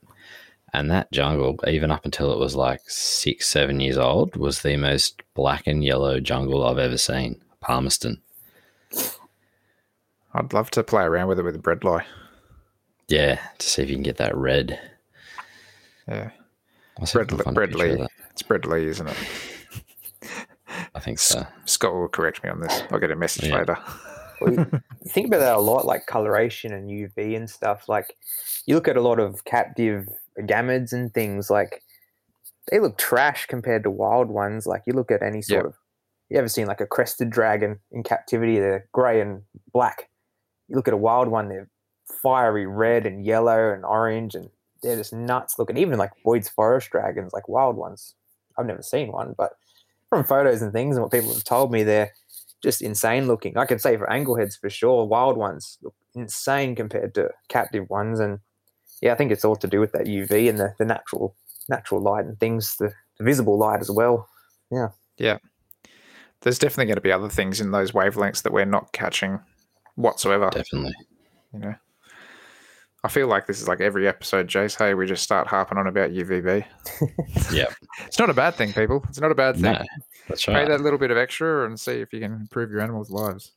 and 0.73 0.91
that 0.91 1.13
jungle, 1.13 1.59
even 1.67 1.91
up 1.91 2.05
until 2.05 2.33
it 2.33 2.39
was 2.39 2.57
like 2.57 2.81
six, 2.87 3.49
seven 3.49 3.81
years 3.81 3.99
old, 3.99 4.37
was 4.37 4.63
the 4.63 4.77
most 4.77 5.23
black 5.35 5.67
and 5.67 5.85
yellow 5.85 6.21
jungle 6.21 6.67
I've 6.67 6.79
ever 6.79 6.99
seen. 6.99 7.41
Palmerston. 7.61 8.21
I'd 10.35 10.53
love 10.53 10.71
to 10.73 10.83
play 10.83 11.03
around 11.03 11.29
with 11.29 11.39
it 11.39 11.45
with 11.45 11.57
a 11.57 11.59
bredli. 11.59 12.03
Yeah, 13.09 13.39
to 13.59 13.67
see 13.67 13.83
if 13.83 13.91
you 13.91 13.97
can 13.97 14.03
get 14.03 14.17
that 14.17 14.37
red. 14.37 14.81
Yeah. 16.09 16.31
Bredli, 17.01 17.55
bredli. 17.55 18.07
It's 18.31 18.43
bredli, 18.43 18.85
isn't 18.85 19.07
it? 19.07 19.17
I 20.95 21.01
think 21.01 21.19
so. 21.19 21.47
Scott 21.65 21.95
will 21.95 22.09
correct 22.09 22.43
me 22.43 22.51
on 22.51 22.61
this. 22.61 22.83
I'll 22.91 22.99
get 22.99 23.11
a 23.11 23.17
message 23.17 23.49
yeah. 23.49 23.59
later 23.59 23.79
well, 24.45 24.67
think 25.09 25.27
about 25.27 25.41
that 25.41 25.57
a 25.57 25.61
lot, 25.61 25.87
like 25.87 26.07
coloration 26.07 26.73
and 26.73 26.91
UV 26.91 27.37
and 27.37 27.49
stuff. 27.49 27.89
Like 27.89 28.17
you 28.67 28.75
look 28.75 28.89
at 28.89 28.97
a 28.97 29.03
lot 29.03 29.19
of 29.19 29.45
captive 29.45 30.09
agamids 30.39 30.93
and 30.93 31.13
things, 31.13 31.51
like 31.51 31.83
they 32.71 32.79
look 32.79 32.99
trash 32.99 33.47
compared 33.47 33.83
to 33.85 33.91
wild 33.91 34.29
ones. 34.29 34.67
Like 34.67 34.83
you 34.87 34.93
look 34.93 35.11
at 35.11 35.23
any 35.23 35.43
sort 35.43 35.65
yep. 35.65 35.67
of, 35.67 35.75
you 36.31 36.39
ever 36.39 36.49
seen 36.49 36.67
like 36.67 36.81
a 36.81 36.87
crested 36.87 37.31
dragon 37.31 37.81
in 37.91 38.03
captivity? 38.03 38.59
They're 38.59 38.89
grey 38.93 39.21
and 39.21 39.43
black. 39.73 40.09
You 40.69 40.77
look 40.77 40.89
at 40.89 40.95
a 40.95 40.99
wild 40.99 41.29
one, 41.29 41.49
they're 41.49 41.69
fiery 42.23 42.67
red 42.67 43.07
and 43.07 43.25
yellow 43.25 43.73
and 43.73 43.85
orange, 43.85 44.35
and 44.35 44.49
they're 44.83 44.97
just 44.97 45.13
nuts 45.13 45.59
looking. 45.59 45.77
Even 45.77 45.99
like 45.99 46.13
Boyd's 46.25 46.49
forest 46.49 46.91
dragons, 46.91 47.33
like 47.33 47.49
wild 47.49 47.77
ones. 47.77 48.15
I've 48.59 48.67
never 48.67 48.83
seen 48.83 49.11
one, 49.11 49.35
but 49.37 49.53
from 50.09 50.25
photos 50.25 50.61
and 50.61 50.73
things 50.73 50.97
and 50.97 51.03
what 51.03 51.13
people 51.13 51.33
have 51.33 51.45
told 51.45 51.73
me, 51.73 51.83
they're 51.83 52.13
just 52.63 52.83
insane 52.83 53.27
looking. 53.27 53.57
I 53.57 53.67
can 53.67 53.79
say 53.79 53.97
for 53.97 54.07
angleheads 54.07 54.59
for 54.59 54.71
sure, 54.71 55.07
wild 55.07 55.37
ones 55.37 55.79
look 55.83 55.95
insane 56.15 56.75
compared 56.75 57.15
to 57.15 57.31
captive 57.49 57.89
ones. 57.91 58.21
And 58.21 58.39
yeah, 59.01 59.13
I 59.13 59.17
think 59.17 59.33
it's 59.33 59.45
all 59.45 59.57
to 59.57 59.67
do 59.67 59.81
with 59.81 59.93
that 59.93 60.07
UV 60.07 60.49
and 60.49 60.59
the, 60.59 60.75
the 60.79 60.85
natural 60.85 61.37
natural 61.69 62.01
light 62.01 62.25
and 62.25 62.39
things, 62.39 62.77
the, 62.77 62.93
the 63.19 63.25
visible 63.25 63.59
light 63.59 63.81
as 63.81 63.91
well. 63.91 64.29
Yeah. 64.71 64.89
Yeah. 65.19 65.39
There's 66.41 66.59
definitely 66.59 66.87
going 66.87 66.97
to 66.97 67.03
be 67.03 67.13
other 67.13 67.29
things 67.29 67.61
in 67.61 67.71
those 67.71 67.93
wavelengths 67.93 68.43
that 68.43 68.53
we're 68.53 68.65
not 68.65 68.93
catching 68.93 69.41
whatsoever. 69.95 70.51
Definitely. 70.51 70.95
You 71.53 71.61
know. 71.61 71.75
I 73.05 73.09
feel 73.09 73.27
like 73.27 73.47
this 73.47 73.61
is 73.61 73.67
like 73.67 73.81
every 73.81 74.07
episode, 74.07 74.47
Jace. 74.47 74.79
Hey, 74.79 74.95
we 74.95 75.07
just 75.07 75.25
start 75.25 75.49
harping 75.49 75.77
on 75.77 75.89
about 75.89 76.11
UVB. 76.11 76.65
yeah. 77.53 77.67
It's 78.07 78.19
not 78.19 78.31
a 78.31 78.35
bad 78.35 78.55
thing, 78.55 78.73
people. 78.73 79.05
It's 79.09 79.21
not 79.21 79.33
a 79.33 79.35
bad 79.35 79.55
thing. 79.55 79.73
No, 79.73 79.83
that's 80.29 80.47
right. 80.49 80.65
Pay 80.67 80.71
that 80.71 80.81
little 80.81 80.99
bit 80.99 81.11
of 81.11 81.17
extra 81.17 81.67
and 81.67 81.79
see 81.79 81.93
if 81.93 82.13
you 82.13 82.21
can 82.21 82.33
improve 82.33 82.71
your 82.71 82.81
animals' 82.81 83.11
lives. 83.11 83.53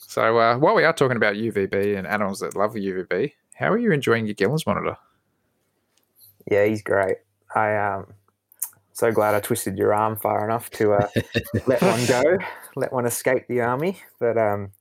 So 0.00 0.38
uh, 0.38 0.58
while 0.58 0.74
we 0.74 0.84
are 0.84 0.92
talking 0.92 1.16
about 1.16 1.34
UVB 1.36 1.96
and 1.96 2.06
animals 2.06 2.40
that 2.40 2.56
love 2.56 2.74
UVB, 2.74 3.32
how 3.54 3.70
are 3.70 3.78
you 3.78 3.92
enjoying 3.92 4.26
your 4.26 4.34
Gillen's 4.34 4.66
monitor? 4.66 4.96
Yeah, 6.50 6.64
he's 6.64 6.82
great. 6.82 7.18
I 7.54 7.76
um 7.76 8.14
so 9.00 9.10
glad 9.10 9.34
I 9.34 9.40
twisted 9.40 9.78
your 9.78 9.94
arm 9.94 10.16
far 10.16 10.44
enough 10.44 10.68
to 10.72 10.92
uh, 10.92 11.08
let 11.66 11.80
one 11.80 12.04
go, 12.06 12.22
let 12.76 12.92
one 12.92 13.06
escape 13.06 13.46
the 13.48 13.62
army. 13.62 13.98
But 14.18 14.36
um, 14.36 14.72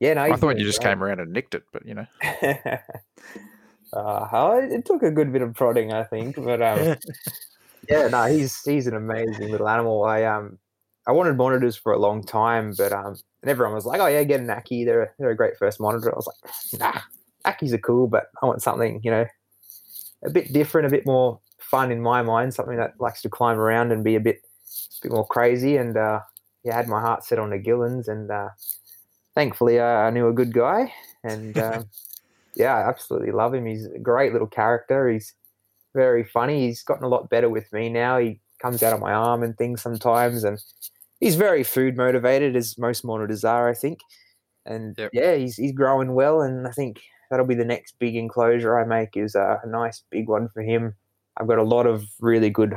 yeah, 0.00 0.14
no. 0.14 0.22
I 0.22 0.34
thought 0.36 0.58
you 0.58 0.64
just 0.64 0.80
great. 0.80 0.92
came 0.92 1.04
around 1.04 1.20
and 1.20 1.30
nicked 1.30 1.54
it, 1.54 1.64
but 1.72 1.84
you 1.84 1.94
know. 1.94 2.06
uh, 3.92 4.60
it 4.62 4.86
took 4.86 5.02
a 5.02 5.10
good 5.10 5.30
bit 5.30 5.42
of 5.42 5.52
prodding, 5.54 5.92
I 5.92 6.04
think, 6.04 6.36
but 6.36 6.62
um, 6.62 6.96
yeah, 7.88 8.08
no, 8.08 8.24
he's 8.24 8.62
he's 8.62 8.86
an 8.86 8.94
amazing 8.94 9.50
little 9.50 9.68
animal. 9.68 10.04
I 10.04 10.24
um, 10.24 10.58
I 11.06 11.12
wanted 11.12 11.36
monitors 11.36 11.76
for 11.76 11.92
a 11.92 11.98
long 11.98 12.22
time, 12.22 12.74
but 12.76 12.92
um, 12.92 13.16
and 13.42 13.50
everyone 13.50 13.74
was 13.74 13.86
like, 13.86 14.00
"Oh 14.00 14.06
yeah, 14.06 14.22
get 14.24 14.40
an 14.40 14.48
Ackie. 14.48 14.84
They're 14.84 15.14
they're 15.18 15.30
a 15.30 15.36
great 15.36 15.56
first 15.56 15.80
monitor." 15.80 16.12
I 16.12 16.16
was 16.16 16.26
like, 16.26 16.80
"Nah, 16.80 17.00
Ackies 17.44 17.72
are 17.72 17.78
cool, 17.78 18.08
but 18.08 18.26
I 18.42 18.46
want 18.46 18.62
something 18.62 19.00
you 19.02 19.10
know, 19.10 19.26
a 20.24 20.30
bit 20.30 20.52
different, 20.52 20.86
a 20.86 20.90
bit 20.90 21.06
more 21.06 21.40
fun 21.58 21.90
in 21.90 22.00
my 22.00 22.22
mind, 22.22 22.54
something 22.54 22.76
that 22.76 22.94
likes 23.00 23.22
to 23.22 23.28
climb 23.28 23.58
around 23.58 23.92
and 23.92 24.04
be 24.04 24.16
a 24.16 24.20
bit, 24.20 24.42
bit 25.02 25.12
more 25.12 25.26
crazy. 25.26 25.76
And 25.76 25.96
uh, 25.96 26.20
yeah, 26.64 26.74
I 26.74 26.76
had 26.76 26.88
my 26.88 27.00
heart 27.00 27.24
set 27.24 27.38
on 27.38 27.50
the 27.50 27.58
Gillens, 27.58 28.08
and 28.08 28.30
uh, 28.30 28.48
thankfully 29.34 29.78
uh, 29.78 29.84
I 29.84 30.10
knew 30.10 30.28
a 30.28 30.32
good 30.32 30.52
guy, 30.52 30.92
and 31.22 31.56
um, 31.58 31.88
yeah, 32.56 32.74
I 32.74 32.88
absolutely 32.88 33.32
love 33.32 33.54
him. 33.54 33.66
He's 33.66 33.86
a 33.86 33.98
great 33.98 34.32
little 34.32 34.48
character. 34.48 35.08
He's 35.08 35.34
very 35.96 36.24
funny. 36.24 36.66
He's 36.68 36.84
gotten 36.84 37.04
a 37.04 37.08
lot 37.08 37.30
better 37.30 37.50
with 37.50 37.72
me 37.72 37.88
now. 37.88 38.18
He 38.18 38.40
comes 38.62 38.82
out 38.84 38.92
on 38.94 39.00
my 39.00 39.12
arm 39.12 39.42
and 39.42 39.58
things 39.58 39.82
sometimes, 39.82 40.44
and 40.44 40.58
he's 41.20 41.36
very 41.36 41.64
food 41.64 41.96
motivated, 41.96 42.54
as 42.56 42.78
most 42.78 43.04
monitors 43.04 43.44
are, 43.44 43.68
I 43.68 43.74
think. 43.74 43.98
And 44.66 44.96
Yep. 44.98 45.10
yeah, 45.12 45.34
he's 45.36 45.56
he's 45.56 45.72
growing 45.72 46.14
well, 46.14 46.42
and 46.42 46.66
I 46.68 46.72
think 46.72 47.00
that'll 47.30 47.46
be 47.46 47.54
the 47.56 47.64
next 47.64 47.98
big 47.98 48.16
enclosure 48.16 48.78
I 48.78 48.84
make 48.84 49.16
is 49.16 49.34
a, 49.34 49.60
a 49.64 49.68
nice 49.68 50.02
big 50.10 50.28
one 50.28 50.48
for 50.54 50.62
him. 50.62 50.94
I've 51.38 51.48
got 51.48 51.58
a 51.58 51.62
lot 51.64 51.86
of 51.86 52.04
really 52.20 52.50
good 52.50 52.76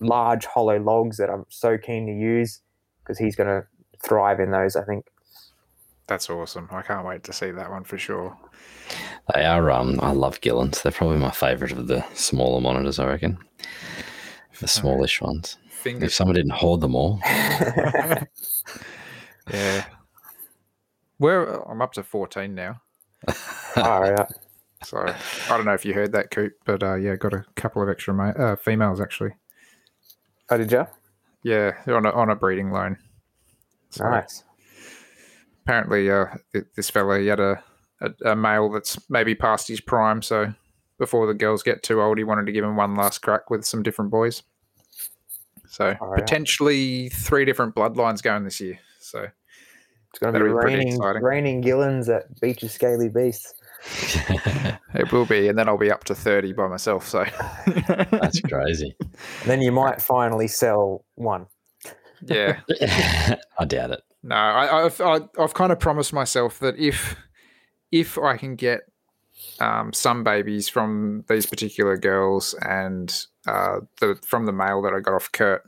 large 0.00 0.46
hollow 0.46 0.78
logs 0.80 1.16
that 1.18 1.30
I'm 1.30 1.44
so 1.50 1.78
keen 1.78 2.06
to 2.06 2.12
use 2.12 2.60
because 3.02 3.18
he's 3.18 3.36
going 3.36 3.48
to 3.48 3.66
thrive 4.04 4.40
in 4.40 4.50
those. 4.50 4.76
I 4.76 4.84
think. 4.84 5.06
That's 6.06 6.28
awesome. 6.28 6.68
I 6.70 6.82
can't 6.82 7.06
wait 7.06 7.24
to 7.24 7.32
see 7.32 7.50
that 7.52 7.70
one 7.70 7.84
for 7.84 7.96
sure. 7.96 8.36
They 9.34 9.44
are. 9.44 9.70
Um, 9.70 9.98
I 10.02 10.10
love 10.12 10.40
Gillens. 10.40 10.82
They're 10.82 10.92
probably 10.92 11.18
my 11.18 11.30
favourite 11.30 11.72
of 11.72 11.86
the 11.86 12.04
smaller 12.14 12.60
monitors. 12.60 12.98
I 12.98 13.06
reckon 13.06 13.38
the 14.60 14.68
smallish 14.68 15.20
ones. 15.20 15.58
If 15.84 16.14
someone 16.14 16.36
didn't 16.36 16.52
hoard 16.52 16.80
them 16.80 16.94
all, 16.94 17.20
Yeah. 19.52 19.84
Where 21.18 21.44
I'm 21.68 21.82
up 21.82 21.92
to 21.94 22.02
14 22.02 22.54
now. 22.54 22.80
oh, 23.28 24.04
yeah. 24.04 24.26
So 24.84 24.98
I 24.98 25.14
don't 25.48 25.64
know 25.64 25.74
if 25.74 25.84
you 25.84 25.94
heard 25.94 26.12
that, 26.12 26.30
Coop, 26.30 26.54
but 26.64 26.82
uh, 26.82 26.96
yeah, 26.96 27.14
got 27.14 27.32
a 27.32 27.44
couple 27.54 27.82
of 27.82 27.88
extra 27.88 28.12
ma- 28.12 28.30
uh, 28.30 28.56
females 28.56 29.00
actually. 29.00 29.30
Oh, 30.50 30.56
did 30.56 30.72
you? 30.72 30.86
Yeah, 31.44 31.72
they're 31.84 31.96
on 31.96 32.06
a, 32.06 32.10
on 32.10 32.30
a 32.30 32.36
breeding 32.36 32.72
loan. 32.72 32.98
So 33.90 34.08
Nice. 34.08 34.42
Apparently, 35.64 36.10
uh, 36.10 36.26
this 36.76 36.90
fella 36.90 37.18
he 37.20 37.26
had 37.28 37.40
a, 37.40 37.62
a, 38.00 38.30
a 38.32 38.36
male 38.36 38.70
that's 38.70 38.98
maybe 39.08 39.34
past 39.34 39.68
his 39.68 39.80
prime. 39.80 40.22
So 40.22 40.52
before 40.98 41.26
the 41.26 41.34
girls 41.34 41.62
get 41.62 41.82
too 41.82 42.00
old, 42.02 42.18
he 42.18 42.24
wanted 42.24 42.46
to 42.46 42.52
give 42.52 42.64
him 42.64 42.76
one 42.76 42.94
last 42.96 43.18
crack 43.20 43.48
with 43.50 43.64
some 43.64 43.82
different 43.82 44.10
boys. 44.10 44.42
So 45.68 45.96
All 46.00 46.08
right. 46.08 46.20
potentially 46.20 47.08
three 47.10 47.44
different 47.44 47.74
bloodlines 47.74 48.22
going 48.22 48.44
this 48.44 48.60
year. 48.60 48.78
So 49.00 49.26
It's 50.10 50.18
going 50.18 50.34
to 50.34 50.38
be 50.40 50.44
That'll 50.44 50.58
be 50.58 50.60
pretty 50.62 50.76
raining, 50.76 50.94
exciting. 50.96 51.22
raining 51.22 51.62
Gillens 51.62 52.08
at 52.14 52.40
Beaches 52.40 52.72
Scaly 52.72 53.08
Beasts. 53.08 53.54
it 54.94 55.10
will 55.10 55.26
be, 55.26 55.48
and 55.48 55.58
then 55.58 55.68
I'll 55.68 55.78
be 55.78 55.90
up 55.90 56.04
to 56.04 56.14
thirty 56.14 56.52
by 56.52 56.68
myself. 56.68 57.08
So 57.08 57.24
that's 57.86 58.40
crazy. 58.48 58.94
And 59.00 59.10
then 59.50 59.60
you 59.62 59.72
might 59.72 60.00
finally 60.00 60.46
sell 60.46 61.04
one. 61.16 61.46
yeah, 62.24 62.60
I 63.58 63.64
doubt 63.64 63.90
it. 63.92 64.02
No, 64.22 64.36
I, 64.36 64.84
I've 64.84 65.00
I, 65.00 65.20
I've 65.38 65.54
kind 65.54 65.72
of 65.72 65.80
promised 65.80 66.12
myself 66.12 66.58
that 66.60 66.78
if 66.78 67.16
if 67.90 68.18
I 68.18 68.36
can 68.36 68.56
get 68.56 68.82
um, 69.60 69.92
some 69.92 70.24
babies 70.24 70.68
from 70.68 71.24
these 71.28 71.46
particular 71.46 71.96
girls 71.96 72.54
and 72.62 73.26
uh, 73.46 73.80
the 74.00 74.18
from 74.26 74.46
the 74.46 74.52
male 74.52 74.82
that 74.82 74.94
I 74.94 75.00
got 75.00 75.14
off 75.14 75.30
Kurt, 75.32 75.62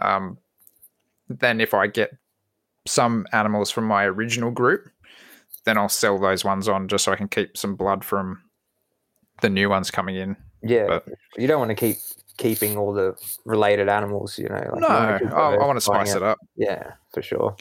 um, 0.00 0.38
then 1.28 1.60
if 1.60 1.74
I 1.74 1.86
get 1.86 2.10
some 2.86 3.26
animals 3.32 3.70
from 3.70 3.84
my 3.84 4.04
original 4.04 4.50
group, 4.50 4.88
then 5.64 5.76
I'll 5.76 5.88
sell 5.88 6.18
those 6.18 6.44
ones 6.44 6.68
on 6.68 6.88
just 6.88 7.04
so 7.04 7.12
I 7.12 7.16
can 7.16 7.28
keep 7.28 7.56
some 7.56 7.76
blood 7.76 8.04
from 8.04 8.42
the 9.42 9.50
new 9.50 9.68
ones 9.68 9.90
coming 9.90 10.16
in. 10.16 10.36
Yeah, 10.62 10.86
But- 10.86 11.08
you 11.36 11.46
don't 11.46 11.58
want 11.58 11.70
to 11.70 11.74
keep 11.74 11.96
keeping 12.36 12.76
all 12.76 12.92
the 12.92 13.14
related 13.44 13.88
animals. 13.88 14.38
You 14.38 14.48
know, 14.48 14.54
like 14.54 14.74
you 14.74 14.80
no, 14.80 14.88
wanna 14.88 15.34
I, 15.34 15.54
I 15.54 15.66
want 15.66 15.76
to 15.76 15.80
spice 15.82 16.14
it 16.14 16.22
up. 16.22 16.38
Yeah, 16.56 16.92
for 17.12 17.22
sure. 17.22 17.56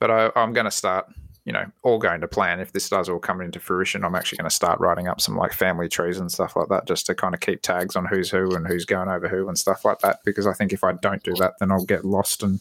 But 0.00 0.10
I, 0.10 0.30
I'm 0.34 0.52
going 0.52 0.64
to 0.64 0.70
start, 0.70 1.06
you 1.44 1.52
know, 1.52 1.64
all 1.84 1.98
going 1.98 2.20
to 2.22 2.28
plan. 2.28 2.58
If 2.60 2.72
this 2.72 2.88
does 2.88 3.08
all 3.08 3.18
come 3.20 3.40
into 3.40 3.60
fruition, 3.60 4.04
I'm 4.04 4.14
actually 4.16 4.38
going 4.38 4.48
to 4.50 4.54
start 4.54 4.80
writing 4.80 5.06
up 5.08 5.20
some 5.20 5.36
like 5.36 5.52
family 5.52 5.88
trees 5.88 6.18
and 6.18 6.30
stuff 6.32 6.56
like 6.56 6.68
that, 6.68 6.86
just 6.86 7.06
to 7.06 7.14
kind 7.14 7.34
of 7.34 7.40
keep 7.40 7.62
tags 7.62 7.94
on 7.96 8.06
who's 8.06 8.30
who 8.30 8.54
and 8.54 8.66
who's 8.66 8.84
going 8.84 9.08
over 9.08 9.28
who 9.28 9.46
and 9.48 9.56
stuff 9.58 9.84
like 9.84 10.00
that. 10.00 10.18
Because 10.24 10.46
I 10.46 10.52
think 10.52 10.72
if 10.72 10.82
I 10.82 10.92
don't 10.92 11.22
do 11.22 11.34
that, 11.34 11.54
then 11.60 11.70
I'll 11.70 11.84
get 11.84 12.04
lost 12.04 12.42
and, 12.42 12.60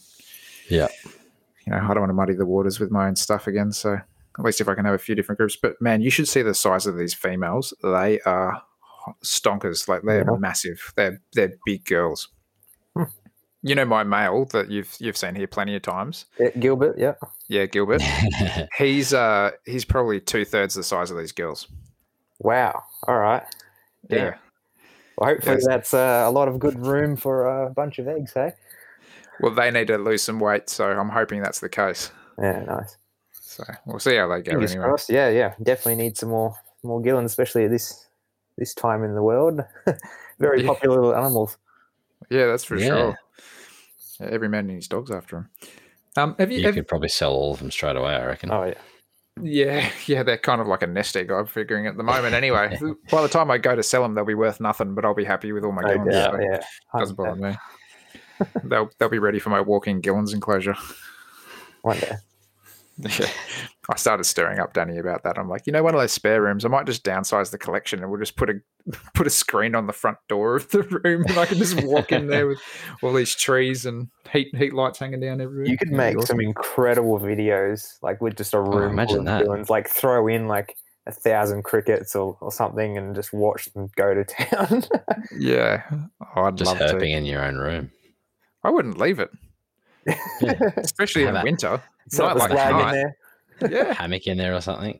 Yeah. 0.69 0.87
you 1.65 1.71
know, 1.73 1.77
I 1.79 1.87
don't 1.93 1.99
want 2.01 2.09
to 2.11 2.13
muddy 2.13 2.33
the 2.35 2.45
waters 2.45 2.79
with 2.79 2.91
my 2.91 3.07
own 3.07 3.15
stuff 3.15 3.47
again. 3.47 3.71
So 3.71 3.93
at 3.95 4.45
least 4.45 4.61
if 4.61 4.69
I 4.69 4.75
can 4.75 4.85
have 4.85 4.93
a 4.95 4.99
few 4.99 5.15
different 5.15 5.37
groups. 5.39 5.55
But 5.61 5.81
man, 5.81 6.01
you 6.01 6.09
should 6.09 6.27
see 6.27 6.41
the 6.41 6.53
size 6.53 6.85
of 6.85 6.97
these 6.97 7.13
females. 7.13 7.73
They 7.83 8.19
are 8.21 8.61
stonkers. 9.23 9.87
Like 9.87 10.03
they're 10.03 10.25
Yeah. 10.29 10.37
massive. 10.37 10.93
They're 10.95 11.21
they're 11.33 11.53
big 11.65 11.85
girls. 11.85 12.29
You 13.62 13.76
know 13.76 13.84
my 13.86 14.03
male 14.03 14.45
that 14.45 14.70
you've 14.70 14.95
you've 14.99 15.18
seen 15.18 15.36
here 15.36 15.47
plenty 15.47 15.76
of 15.76 15.82
times. 15.82 16.26
Yeah, 16.39 16.49
Gilbert, 16.60 16.97
yeah. 16.97 17.16
Yeah, 17.49 17.66
Gilbert. 17.66 18.01
He's 18.78 19.14
uh 19.14 19.51
he's 19.66 19.84
probably 19.84 20.22
two 20.22 20.45
thirds 20.45 20.76
the 20.76 20.84
size 20.84 21.12
of 21.12 21.18
these 21.18 21.34
girls. 21.34 21.68
Wow. 22.39 22.84
All 23.07 23.18
right. 23.20 23.43
Yeah. 24.10 24.18
Yeah. 24.18 24.34
Well, 25.18 25.30
hopefully 25.32 25.55
Yes. 25.57 25.66
that's 25.68 25.93
uh, 25.93 26.24
a 26.26 26.32
lot 26.32 26.47
of 26.47 26.57
good 26.60 26.80
room 26.80 27.18
for 27.18 27.66
a 27.66 27.70
bunch 27.70 27.99
of 27.99 28.07
eggs, 28.07 28.32
hey? 28.34 28.53
Well, 29.41 29.53
they 29.53 29.70
need 29.72 29.88
to 29.88 29.97
lose 29.97 30.24
some 30.24 30.39
weight, 30.39 30.70
so 30.70 30.89
I'm 30.89 31.10
hoping 31.10 31.41
that's 31.41 31.60
the 31.60 31.68
case. 31.68 32.12
Yeah, 32.41 32.64
nice. 32.64 32.95
So 33.34 33.66
we'll 33.86 33.99
see 33.99 34.16
how 34.16 34.30
they 34.30 34.41
go 34.41 34.51
Fingers 34.51 34.72
anyway. 34.72 34.86
crossed. 34.86 35.10
Yeah, 35.10 35.28
yeah. 35.28 35.55
Definitely 35.62 36.01
need 36.01 36.18
some 36.18 36.30
more 36.30 36.55
more 36.84 37.01
Gillens, 37.01 37.26
especially 37.26 37.66
at 37.66 37.72
this 37.72 38.07
this 38.57 38.74
time 38.74 39.03
in 39.03 39.16
the 39.16 39.24
world. 39.24 39.60
Very 40.39 40.62
Yeah. 40.62 40.68
popular 40.68 40.95
little 41.01 41.16
animals. 41.18 41.57
Yeah, 42.30 42.45
that's 42.45 42.64
for 42.64 42.78
Yeah. 42.78 42.88
sure. 42.88 43.18
Yeah, 44.20 44.28
every 44.32 44.49
man 44.49 44.67
needs 44.67 44.88
dogs 44.88 45.11
after 45.11 45.38
him. 45.38 45.49
Um, 46.17 46.36
have 46.39 46.51
you? 46.51 46.59
You 46.59 46.65
have- 46.65 46.76
could 46.76 46.88
probably 46.88 47.09
sell 47.09 47.32
all 47.34 47.53
of 47.53 47.59
them 47.59 47.72
straight 47.72 47.95
away. 47.95 48.13
I 48.15 48.26
reckon. 48.26 48.51
Oh 48.51 48.63
yeah. 48.65 48.74
yeah, 49.41 49.89
yeah, 50.07 50.24
they're 50.24 50.38
kind 50.38 50.59
of 50.61 50.67
like 50.67 50.82
a 50.84 50.88
nest 50.88 51.15
egg. 51.15 51.32
I'm 51.32 51.45
figuring 51.45 51.88
at 51.88 51.95
the 51.97 52.03
moment. 52.03 52.34
Anyway, 52.34 52.78
by 53.11 53.22
the 53.22 53.30
time 53.30 53.49
I 53.51 53.57
go 53.57 53.76
to 53.76 53.84
sell 53.84 54.01
them, 54.01 54.15
they'll 54.15 54.26
be 54.26 54.34
worth 54.36 54.59
nothing, 54.59 54.95
but 54.95 55.05
I'll 55.05 55.13
be 55.15 55.24
happy 55.26 55.51
with 55.51 55.63
all 55.63 55.72
my 55.72 55.82
No 55.84 55.89
Gillens. 55.97 56.11
doubt, 56.11 56.34
so 56.36 56.39
yeah. 56.41 56.61
doesn't 56.99 57.15
bother 57.15 57.36
me. 57.36 57.55
they'll 58.63 58.89
they'll 58.97 59.09
be 59.09 59.20
ready 59.20 59.39
for 59.39 59.49
my 59.49 59.61
walking 59.61 60.01
Gillens 60.01 60.34
enclosure. 60.34 60.76
One 61.82 61.99
day. 61.99 62.13
Yeah. 63.00 63.30
I 63.89 63.95
started 63.95 64.26
stirring 64.26 64.60
up 64.60 64.74
Danny 64.74 65.00
about 65.00 65.24
that. 65.24 65.39
I'm 65.39 65.50
like, 65.50 65.66
you 65.66 65.74
know, 65.74 65.82
one 65.82 65.95
of 65.95 66.00
those 66.00 66.12
spare 66.12 66.43
rooms, 66.43 66.64
I 66.64 66.68
might 66.68 66.86
just 66.86 67.04
downsize 67.04 67.50
the 67.50 67.58
collection 67.58 68.02
and 68.02 68.12
we'll 68.12 68.20
just 68.20 68.36
put 68.36 68.50
a 68.50 68.54
put 69.16 69.26
a 69.26 69.32
screen 69.32 69.74
on 69.74 69.88
the 69.88 69.93
front 69.93 70.18
door 70.28 70.56
of 70.56 70.70
the 70.70 70.84
room 71.04 71.26
and 71.28 71.38
I 71.38 71.45
can 71.45 71.58
just 71.58 71.82
walk 71.84 72.12
in 72.12 72.28
there 72.28 72.47
with 72.47 72.60
all 73.02 73.14
these 73.14 73.36
trees 73.36 73.86
and 73.86 74.10
heat 74.32 74.56
heat 74.56 74.74
lights 74.74 75.00
hanging 75.00 75.22
down 75.22 75.41
everywhere. 75.41 75.66
You 75.66 75.78
could 75.78 75.89
That'd 75.91 76.14
be 76.14 76.18
make 76.20 76.28
some 76.28 76.39
incredible 76.39 77.20
videos, 77.20 77.97
like 78.02 78.22
with 78.22 78.38
just 78.38 78.54
a 78.54 78.58
oh, 78.58 78.62
room 78.62 78.72
full 78.72 78.84
imagine 78.89 79.24
that. 79.26 79.43
Gillens, 79.43 79.70
like 79.70 79.89
throw 79.89 80.28
in 80.28 80.47
like 80.47 80.76
a 81.08 81.12
thousand 81.12 81.64
crickets 81.64 82.16
or, 82.16 82.38
or 82.41 82.52
something 82.52 82.97
and 82.97 83.16
just 83.16 83.34
watch 83.34 83.66
them 83.74 83.89
go 83.95 84.14
to 84.14 84.24
town. 84.24 84.84
Yeah. 85.36 85.84
Oh, 86.36 86.43
I'd 86.43 86.58
Just 86.58 86.70
love 86.70 86.78
herping 86.78 87.00
to. 87.00 87.18
in 87.18 87.26
your 87.26 87.43
own 87.43 87.56
room. 87.56 87.91
I 88.64 88.70
wouldn't 88.70 88.97
leave 88.97 89.20
it. 89.20 89.32
Yeah. 90.41 90.60
Especially 90.78 91.24
in 91.24 91.34
that- 91.34 91.43
winter. 91.43 91.82
Set 92.10 92.24
Not 92.24 92.38
like 92.38 92.51
flag 92.51 92.72
in 92.72 92.91
there. 92.91 93.18
Yeah. 93.72 93.93
Hammock 93.99 94.26
in 94.26 94.38
there 94.38 94.55
or 94.55 94.62
something. 94.62 94.99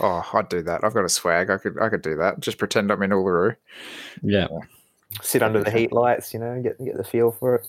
Oh, 0.00 0.24
I'd 0.32 0.48
do 0.48 0.62
that. 0.62 0.84
I've 0.84 0.94
got 0.94 1.04
a 1.04 1.08
swag. 1.08 1.50
I 1.50 1.58
could 1.58 1.76
I 1.80 1.88
could 1.88 2.02
do 2.02 2.14
that. 2.16 2.38
Just 2.40 2.58
pretend 2.58 2.92
I'm 2.92 3.02
in 3.02 3.10
Uluru. 3.10 3.56
Yeah. 4.22 4.46
Sit 5.22 5.42
under 5.42 5.64
the 5.64 5.70
heat 5.70 5.90
lights, 5.90 6.32
you 6.32 6.38
know, 6.38 6.60
get 6.62 6.78
get 6.84 6.96
the 6.96 7.02
feel 7.04 7.32
for 7.32 7.56
it. 7.56 7.66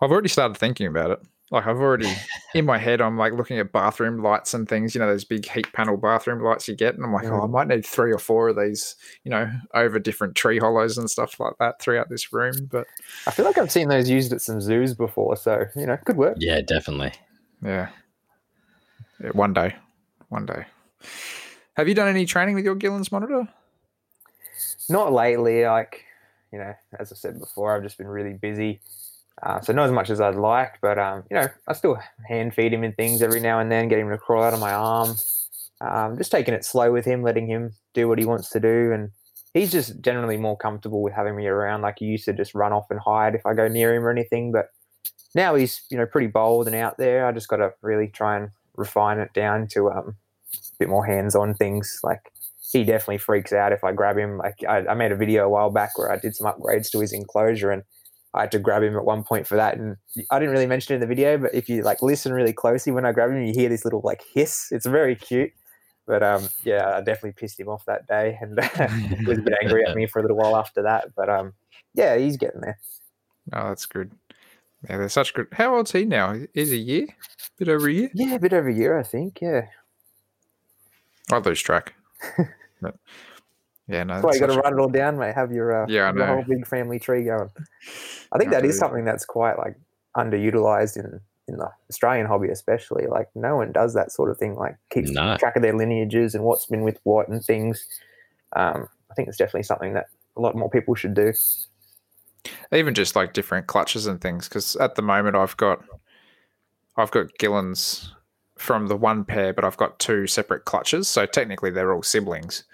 I've 0.00 0.10
already 0.10 0.28
started 0.28 0.56
thinking 0.56 0.86
about 0.86 1.10
it. 1.10 1.20
Like 1.50 1.66
I've 1.66 1.78
already 1.78 2.12
in 2.54 2.64
my 2.64 2.78
head, 2.78 3.00
I'm 3.00 3.18
like 3.18 3.32
looking 3.32 3.58
at 3.58 3.72
bathroom 3.72 4.22
lights 4.22 4.54
and 4.54 4.68
things. 4.68 4.94
You 4.94 5.00
know 5.00 5.08
those 5.08 5.24
big 5.24 5.48
heat 5.48 5.72
panel 5.72 5.96
bathroom 5.96 6.42
lights 6.42 6.68
you 6.68 6.76
get, 6.76 6.94
and 6.94 7.04
I'm 7.04 7.12
like, 7.12 7.26
oh, 7.26 7.42
I 7.42 7.46
might 7.46 7.66
need 7.66 7.84
three 7.84 8.12
or 8.12 8.18
four 8.18 8.50
of 8.50 8.56
these. 8.56 8.94
You 9.24 9.32
know, 9.32 9.50
over 9.74 9.98
different 9.98 10.36
tree 10.36 10.58
hollows 10.58 10.96
and 10.96 11.10
stuff 11.10 11.40
like 11.40 11.54
that 11.58 11.80
throughout 11.80 12.08
this 12.08 12.32
room. 12.32 12.68
But 12.70 12.86
I 13.26 13.32
feel 13.32 13.44
like 13.44 13.58
I've 13.58 13.72
seen 13.72 13.88
those 13.88 14.08
used 14.08 14.32
at 14.32 14.40
some 14.40 14.60
zoos 14.60 14.94
before, 14.94 15.36
so 15.36 15.64
you 15.74 15.86
know, 15.86 15.96
could 15.96 16.16
work. 16.16 16.36
Yeah, 16.38 16.60
definitely. 16.60 17.12
yeah, 17.64 17.88
Yeah, 19.22 19.30
one 19.30 19.52
day, 19.52 19.74
one 20.28 20.46
day. 20.46 20.66
Have 21.76 21.88
you 21.88 21.94
done 21.94 22.08
any 22.08 22.26
training 22.26 22.54
with 22.54 22.64
your 22.64 22.76
Gillen's 22.76 23.10
monitor? 23.10 23.48
Not 24.88 25.12
lately, 25.12 25.64
like 25.64 26.04
you 26.52 26.58
know, 26.60 26.74
as 26.98 27.10
I 27.10 27.16
said 27.16 27.40
before, 27.40 27.74
I've 27.74 27.82
just 27.82 27.98
been 27.98 28.08
really 28.08 28.34
busy. 28.34 28.80
Uh, 29.42 29.60
so 29.60 29.72
not 29.72 29.86
as 29.86 29.92
much 29.92 30.10
as 30.10 30.20
I'd 30.20 30.34
like, 30.34 30.78
but 30.82 30.98
um, 30.98 31.24
you 31.30 31.36
know, 31.36 31.48
I 31.66 31.72
still 31.72 31.98
hand 32.28 32.54
feed 32.54 32.74
him 32.74 32.84
and 32.84 32.94
things 32.96 33.22
every 33.22 33.40
now 33.40 33.58
and 33.58 33.72
then, 33.72 33.88
get 33.88 33.98
him 33.98 34.10
to 34.10 34.18
crawl 34.18 34.42
out 34.42 34.54
of 34.54 34.60
my 34.60 34.72
arm. 34.72 35.16
Um, 35.80 36.18
just 36.18 36.30
taking 36.30 36.52
it 36.52 36.64
slow 36.64 36.92
with 36.92 37.06
him, 37.06 37.22
letting 37.22 37.46
him 37.46 37.72
do 37.94 38.06
what 38.06 38.18
he 38.18 38.26
wants 38.26 38.50
to 38.50 38.60
do, 38.60 38.92
and 38.92 39.10
he's 39.54 39.72
just 39.72 40.00
generally 40.02 40.36
more 40.36 40.58
comfortable 40.58 41.02
with 41.02 41.14
having 41.14 41.36
me 41.36 41.46
around. 41.46 41.80
Like 41.80 41.96
he 41.98 42.04
used 42.04 42.26
to 42.26 42.34
just 42.34 42.54
run 42.54 42.72
off 42.72 42.90
and 42.90 43.00
hide 43.00 43.34
if 43.34 43.46
I 43.46 43.54
go 43.54 43.66
near 43.66 43.94
him 43.94 44.04
or 44.04 44.10
anything, 44.10 44.52
but 44.52 44.66
now 45.34 45.54
he's 45.54 45.82
you 45.90 45.96
know 45.96 46.06
pretty 46.06 46.26
bold 46.26 46.66
and 46.66 46.76
out 46.76 46.98
there. 46.98 47.26
I 47.26 47.32
just 47.32 47.48
got 47.48 47.56
to 47.56 47.72
really 47.80 48.08
try 48.08 48.36
and 48.36 48.50
refine 48.76 49.18
it 49.18 49.32
down 49.32 49.68
to 49.68 49.90
um, 49.90 50.16
a 50.54 50.76
bit 50.78 50.88
more 50.88 51.06
hands-on 51.06 51.54
things. 51.54 52.00
Like 52.02 52.30
he 52.72 52.84
definitely 52.84 53.18
freaks 53.18 53.52
out 53.52 53.72
if 53.72 53.84
I 53.84 53.92
grab 53.92 54.18
him. 54.18 54.36
Like 54.36 54.62
I, 54.68 54.86
I 54.86 54.94
made 54.94 55.12
a 55.12 55.16
video 55.16 55.46
a 55.46 55.48
while 55.48 55.70
back 55.70 55.96
where 55.98 56.12
I 56.12 56.18
did 56.18 56.36
some 56.36 56.46
upgrades 56.46 56.90
to 56.90 57.00
his 57.00 57.12
enclosure 57.12 57.70
and 57.70 57.84
I 58.34 58.42
had 58.42 58.52
to 58.52 58.58
grab 58.58 58.82
him 58.82 58.96
at 58.96 59.04
one 59.04 59.24
point 59.24 59.46
for 59.46 59.56
that. 59.56 59.76
And 59.76 59.96
I 60.30 60.38
didn't 60.38 60.52
really 60.52 60.66
mention 60.66 60.94
it 60.94 60.96
in 60.96 61.00
the 61.00 61.06
video, 61.06 61.36
but 61.36 61.54
if 61.54 61.68
you 61.68 61.82
like 61.82 62.02
listen 62.02 62.32
really 62.32 62.52
closely 62.52 62.92
when 62.92 63.04
I 63.04 63.12
grab 63.12 63.30
him, 63.30 63.42
you 63.42 63.52
hear 63.52 63.68
this 63.68 63.84
little 63.84 64.02
like 64.04 64.22
hiss. 64.32 64.68
It's 64.70 64.86
very 64.86 65.16
cute. 65.16 65.50
But 66.06 66.22
um, 66.22 66.48
yeah, 66.64 66.96
I 66.96 67.00
definitely 67.00 67.32
pissed 67.32 67.60
him 67.60 67.68
off 67.68 67.84
that 67.86 68.06
day, 68.08 68.36
and 68.40 68.58
he 69.16 69.24
was 69.26 69.38
a 69.38 69.42
bit 69.42 69.54
angry 69.62 69.84
at 69.86 69.94
me 69.94 70.06
for 70.06 70.18
a 70.18 70.22
little 70.22 70.36
while 70.36 70.56
after 70.56 70.82
that. 70.82 71.14
But 71.14 71.28
um, 71.28 71.52
yeah, 71.94 72.16
he's 72.16 72.36
getting 72.36 72.60
there. 72.60 72.78
Oh, 73.52 73.68
that's 73.68 73.86
good. 73.86 74.12
Yeah, 74.88 74.96
they're 74.96 75.08
such 75.08 75.34
good. 75.34 75.48
How 75.52 75.76
old's 75.76 75.92
he 75.92 76.04
now? 76.04 76.36
Is 76.54 76.72
a 76.72 76.76
year? 76.76 77.04
A 77.04 77.50
bit 77.58 77.68
over 77.68 77.88
a 77.88 77.92
year? 77.92 78.10
Yeah, 78.14 78.34
a 78.34 78.38
bit 78.38 78.52
over 78.52 78.68
a 78.68 78.74
year, 78.74 78.98
I 78.98 79.02
think. 79.02 79.40
Yeah. 79.40 79.66
I 81.30 81.38
lose 81.38 81.60
track. 81.60 81.94
but, 82.80 82.96
yeah, 83.90 84.04
no. 84.04 84.14
That's 84.14 84.24
why 84.24 84.34
you 84.34 84.40
got 84.40 84.46
to 84.54 84.60
write 84.60 84.72
it 84.72 84.78
all 84.78 84.88
down, 84.88 85.18
mate. 85.18 85.34
Have 85.34 85.52
your 85.52 85.82
uh, 85.82 85.86
Yeah, 85.88 86.08
I 86.10 86.12
your 86.12 86.26
whole 86.26 86.44
big 86.48 86.66
family 86.66 86.98
tree 86.98 87.24
going. 87.24 87.48
I 88.32 88.38
think 88.38 88.50
that 88.52 88.64
is 88.64 88.78
something 88.78 89.04
that's 89.04 89.24
quite 89.24 89.58
like 89.58 89.76
underutilized 90.16 90.96
in 90.96 91.20
in 91.48 91.56
the 91.56 91.68
Australian 91.90 92.26
hobby, 92.26 92.48
especially. 92.48 93.06
Like 93.06 93.28
no 93.34 93.56
one 93.56 93.72
does 93.72 93.94
that 93.94 94.12
sort 94.12 94.30
of 94.30 94.38
thing. 94.38 94.54
Like 94.54 94.76
keeps 94.90 95.10
No. 95.10 95.36
track 95.38 95.56
of 95.56 95.62
their 95.62 95.76
lineages 95.76 96.34
and 96.34 96.44
what's 96.44 96.66
been 96.66 96.82
with 96.82 96.98
what 97.04 97.28
and 97.28 97.42
things. 97.44 97.86
Um, 98.54 98.88
I 99.10 99.14
think 99.14 99.28
it's 99.28 99.36
definitely 99.36 99.64
something 99.64 99.94
that 99.94 100.06
a 100.36 100.40
lot 100.40 100.54
more 100.54 100.70
people 100.70 100.94
should 100.94 101.14
do. 101.14 101.32
even 102.72 102.94
just 102.94 103.16
like 103.16 103.32
different 103.32 103.66
clutches 103.66 104.06
and 104.06 104.20
things 104.20 104.48
because 104.48 104.74
at 104.76 104.94
the 104.94 105.02
moment 105.02 105.36
i've 105.36 105.56
got 105.58 105.84
i've 106.96 107.10
got 107.10 107.26
gillens 107.38 108.14
from 108.56 108.86
the 108.86 108.96
one 108.96 109.24
pair 109.24 109.52
but 109.52 109.64
i've 109.64 109.76
got 109.76 109.98
two 109.98 110.26
separate 110.26 110.64
clutches 110.64 111.06
so 111.08 111.26
technically 111.26 111.70
they're 111.70 111.92
all 111.92 112.02
siblings 112.02 112.64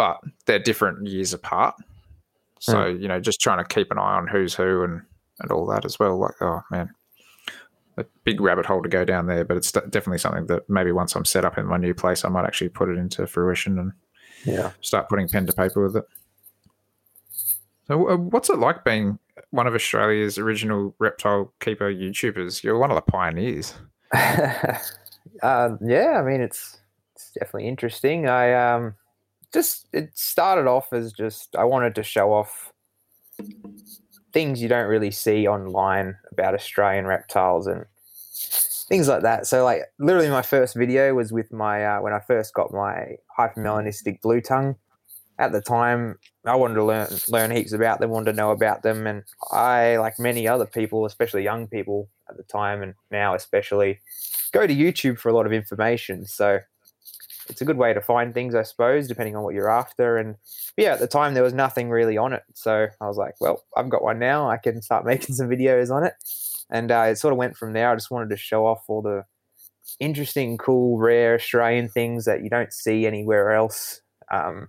but 0.00 0.18
they're 0.46 0.58
different 0.70 1.06
years 1.06 1.32
apart 1.34 1.74
so 2.58 2.86
you 2.86 3.06
know 3.08 3.20
just 3.20 3.40
trying 3.40 3.58
to 3.62 3.64
keep 3.74 3.90
an 3.90 3.98
eye 3.98 4.16
on 4.16 4.26
who's 4.26 4.54
who 4.54 4.82
and 4.82 5.02
and 5.40 5.50
all 5.52 5.66
that 5.66 5.84
as 5.84 5.98
well 5.98 6.18
like 6.18 6.34
oh 6.40 6.60
man 6.70 6.88
a 7.98 8.04
big 8.24 8.40
rabbit 8.40 8.64
hole 8.64 8.82
to 8.82 8.88
go 8.88 9.04
down 9.04 9.26
there 9.26 9.44
but 9.44 9.56
it's 9.58 9.72
definitely 9.72 10.16
something 10.18 10.46
that 10.46 10.62
maybe 10.70 10.90
once 10.92 11.14
i'm 11.14 11.24
set 11.26 11.44
up 11.44 11.58
in 11.58 11.66
my 11.66 11.76
new 11.76 11.92
place 11.92 12.24
i 12.24 12.28
might 12.30 12.46
actually 12.46 12.68
put 12.70 12.88
it 12.88 12.96
into 12.96 13.26
fruition 13.26 13.78
and 13.78 13.92
Yeah. 14.46 14.70
start 14.80 15.08
putting 15.10 15.28
pen 15.28 15.44
to 15.46 15.52
paper 15.52 15.82
with 15.84 15.96
it. 15.96 16.04
So, 17.86 18.08
uh, 18.08 18.16
what's 18.16 18.48
it 18.48 18.58
like 18.58 18.84
being 18.84 19.18
one 19.50 19.66
of 19.66 19.74
Australia's 19.74 20.38
original 20.38 20.94
reptile 20.98 21.52
keeper 21.60 21.92
YouTubers? 21.92 22.62
You're 22.62 22.78
one 22.78 22.90
of 22.90 22.94
the 22.94 23.02
pioneers. 23.02 23.74
uh, 24.14 24.78
yeah, 25.42 26.18
I 26.18 26.22
mean 26.22 26.40
it's 26.40 26.78
it's 27.14 27.32
definitely 27.32 27.68
interesting. 27.68 28.28
I 28.28 28.54
um 28.54 28.94
just 29.52 29.86
it 29.92 30.10
started 30.16 30.66
off 30.68 30.92
as 30.92 31.12
just 31.12 31.56
I 31.56 31.64
wanted 31.64 31.94
to 31.96 32.02
show 32.02 32.32
off 32.32 32.72
things 34.32 34.62
you 34.62 34.68
don't 34.68 34.88
really 34.88 35.10
see 35.10 35.46
online 35.46 36.16
about 36.30 36.54
Australian 36.54 37.06
reptiles 37.06 37.66
and 37.66 37.84
things 38.88 39.08
like 39.08 39.22
that. 39.22 39.46
So 39.46 39.64
like 39.64 39.82
literally 39.98 40.30
my 40.30 40.42
first 40.42 40.76
video 40.76 41.14
was 41.14 41.32
with 41.32 41.52
my 41.52 41.84
uh, 41.84 42.00
when 42.00 42.12
I 42.12 42.20
first 42.20 42.54
got 42.54 42.72
my 42.72 43.16
hypermelanistic 43.38 44.20
blue 44.20 44.40
tongue. 44.40 44.76
At 45.38 45.52
the 45.52 45.62
time, 45.62 46.18
I 46.44 46.54
wanted 46.54 46.74
to 46.74 46.84
learn 46.84 47.08
learn 47.28 47.50
heaps 47.50 47.72
about 47.72 47.98
them, 47.98 48.10
wanted 48.10 48.32
to 48.32 48.36
know 48.36 48.50
about 48.50 48.82
them, 48.82 49.06
and 49.06 49.22
I, 49.50 49.96
like 49.96 50.18
many 50.18 50.46
other 50.46 50.66
people, 50.66 51.06
especially 51.06 51.42
young 51.42 51.66
people 51.66 52.10
at 52.28 52.36
the 52.36 52.42
time 52.42 52.82
and 52.82 52.94
now 53.10 53.34
especially, 53.34 54.00
go 54.52 54.66
to 54.66 54.74
YouTube 54.74 55.18
for 55.18 55.30
a 55.30 55.32
lot 55.32 55.46
of 55.46 55.52
information. 55.52 56.26
So 56.26 56.60
it's 57.48 57.60
a 57.60 57.64
good 57.64 57.76
way 57.76 57.92
to 57.92 58.00
find 58.00 58.34
things, 58.34 58.54
I 58.54 58.62
suppose, 58.62 59.08
depending 59.08 59.36
on 59.36 59.42
what 59.42 59.54
you're 59.54 59.70
after. 59.70 60.16
And 60.16 60.36
yeah, 60.76 60.92
at 60.92 61.00
the 61.00 61.06
time 61.06 61.34
there 61.34 61.42
was 61.42 61.54
nothing 61.54 61.90
really 61.90 62.16
on 62.16 62.32
it, 62.32 62.42
so 62.54 62.86
I 63.00 63.06
was 63.06 63.16
like, 63.16 63.34
well, 63.40 63.64
I've 63.76 63.88
got 63.88 64.02
one 64.02 64.18
now. 64.18 64.48
I 64.48 64.56
can 64.56 64.82
start 64.82 65.04
making 65.06 65.34
some 65.34 65.48
videos 65.48 65.90
on 65.90 66.04
it, 66.04 66.14
and 66.70 66.90
uh, 66.90 67.06
it 67.08 67.16
sort 67.16 67.32
of 67.32 67.38
went 67.38 67.56
from 67.56 67.72
there. 67.72 67.90
I 67.90 67.94
just 67.94 68.10
wanted 68.10 68.30
to 68.30 68.36
show 68.36 68.66
off 68.66 68.84
all 68.88 69.02
the 69.02 69.24
interesting, 69.98 70.56
cool, 70.58 70.98
rare 70.98 71.34
Australian 71.34 71.88
things 71.88 72.24
that 72.24 72.42
you 72.42 72.50
don't 72.50 72.72
see 72.72 73.06
anywhere 73.06 73.52
else. 73.52 74.00
Um, 74.30 74.68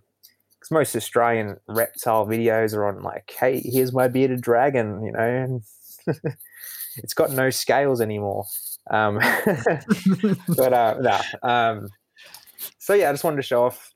because 0.62 0.72
most 0.72 0.96
Australian 0.96 1.58
reptile 1.68 2.28
videos 2.28 2.76
are 2.76 2.86
on 2.86 3.02
like, 3.02 3.34
hey, 3.40 3.62
here's 3.64 3.92
my 3.92 4.08
bearded 4.08 4.42
dragon, 4.42 5.04
you 5.04 5.12
know, 5.12 5.20
and 5.20 5.64
it's 6.98 7.16
got 7.16 7.32
no 7.32 7.50
scales 7.50 8.00
anymore. 8.00 8.46
Um, 8.92 9.16
but 10.48 10.74
uh, 10.74 10.96
no. 11.00 11.20
Um, 11.42 11.90
so 12.80 12.94
yeah, 12.94 13.10
I 13.10 13.14
just 13.14 13.24
wanted 13.24 13.38
to 13.38 13.44
show 13.44 13.64
off 13.64 13.94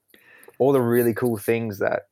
all 0.57 0.72
the 0.72 0.82
really 0.82 1.13
cool 1.13 1.38
things 1.38 1.80
that 1.80 2.03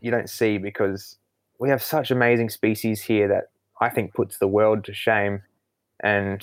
you 0.00 0.10
don't 0.10 0.30
see 0.30 0.58
because 0.58 1.16
we 1.58 1.68
have 1.68 1.82
such 1.82 2.10
amazing 2.10 2.48
species 2.50 3.02
here 3.02 3.28
that 3.28 3.50
I 3.80 3.88
think 3.90 4.14
puts 4.14 4.38
the 4.38 4.48
world 4.48 4.84
to 4.84 4.94
shame, 4.94 5.42
and 6.02 6.42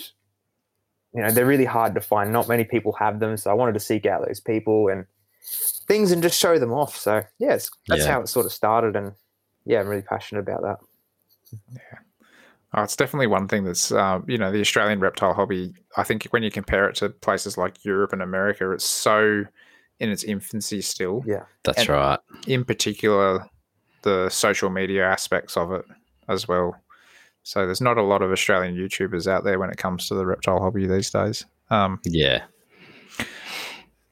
you 1.14 1.22
know 1.22 1.32
they're 1.32 1.46
really 1.46 1.66
hard 1.66 1.96
to 1.96 2.02
find. 2.02 2.32
Not 2.32 2.48
many 2.48 2.64
people 2.64 2.94
have 2.94 3.20
them, 3.20 3.38
so 3.38 3.50
I 3.50 3.54
wanted 3.54 3.74
to 3.74 3.80
seek 3.80 4.06
out 4.06 4.26
those 4.26 4.40
people 4.40 4.90
and 4.90 5.06
things 5.88 6.12
and 6.12 6.22
just 6.22 6.40
show 6.40 6.60
them 6.60 6.74
off. 6.74 6.96
So 6.98 7.24
yes, 7.40 7.70
that's 7.88 8.04
Yeah. 8.06 8.14
how 8.14 8.22
it 8.22 8.28
sort 8.28 8.46
of 8.46 8.52
started, 8.52 8.96
and 8.96 9.14
yeah, 9.66 9.80
I'm 9.80 9.88
really 9.88 10.02
passionate 10.02 10.42
about 10.42 10.62
that. 10.62 10.78
Oh, 12.74 12.84
it's 12.84 12.96
definitely 12.98 13.28
one 13.28 13.48
thing 13.48 13.64
that's, 13.64 13.92
uh, 13.92 14.20
you 14.28 14.38
know, 14.38 14.52
the 14.52 14.60
Australian 14.60 15.00
reptile 15.00 15.34
hobby. 15.34 15.74
I 15.96 16.04
think 16.04 16.26
when 16.32 16.44
you 16.44 16.52
compare 16.52 16.88
it 16.90 16.96
to 16.98 17.10
places 17.10 17.58
like 17.58 17.84
Europe 17.86 18.12
and 18.14 18.22
America, 18.22 18.72
it's 18.72 18.86
so 18.86 19.46
in 20.00 20.10
its 20.10 20.24
infancy 20.24 20.82
still. 20.82 21.24
Yeah. 21.26 21.44
That's 21.64 21.80
And- 21.80 21.90
right. 21.90 22.20
in 22.46 22.66
particular 22.66 23.48
the 24.04 24.30
social 24.30 24.70
media 24.70 25.06
aspects 25.06 25.58
of 25.58 25.72
it 25.72 25.86
as 26.28 26.48
well. 26.48 26.76
So 27.44 27.66
there's 27.66 27.82
not 27.82 27.98
a 27.98 28.04
lot 28.04 28.22
of 28.22 28.32
Australian 28.32 28.76
YouTubers 28.76 29.28
out 29.28 29.44
there 29.46 29.58
when 29.60 29.70
it 29.70 29.78
comes 29.78 30.08
to 30.10 30.16
the 30.16 30.26
reptile 30.26 30.60
hobby 30.60 30.86
these 30.88 31.10
days, 31.10 31.46
um, 31.70 32.00
Yeah. 32.04 32.44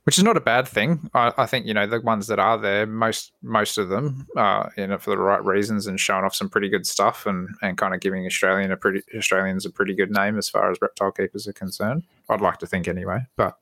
Which 0.05 0.19
is 0.19 0.23
not 0.23 0.37
a 0.37 0.41
bad 0.41 0.67
thing. 0.67 1.09
I, 1.13 1.33
I 1.37 1.45
think 1.47 1.65
you 1.65 1.73
know 1.73 1.87
the 1.87 1.99
ones 1.99 2.27
that 2.27 2.39
are 2.39 2.57
there, 2.57 2.85
most 2.85 3.31
most 3.41 3.77
of 3.77 3.89
them 3.89 4.27
are 4.37 4.71
in 4.77 4.91
it 4.91 5.01
for 5.01 5.09
the 5.09 5.17
right 5.17 5.43
reasons 5.43 5.87
and 5.87 5.99
showing 5.99 6.23
off 6.23 6.35
some 6.35 6.49
pretty 6.49 6.69
good 6.69 6.85
stuff 6.85 7.25
and, 7.25 7.49
and 7.61 7.77
kind 7.77 7.93
of 7.93 8.01
giving 8.01 8.25
Australian 8.25 8.71
a 8.71 8.77
pretty 8.77 9.01
Australians 9.17 9.65
a 9.65 9.69
pretty 9.69 9.95
good 9.95 10.11
name 10.11 10.37
as 10.37 10.47
far 10.47 10.71
as 10.71 10.77
reptile 10.81 11.11
keepers 11.11 11.47
are 11.47 11.53
concerned. 11.53 12.03
I'd 12.29 12.41
like 12.41 12.59
to 12.59 12.67
think 12.67 12.87
anyway, 12.87 13.25
but 13.35 13.57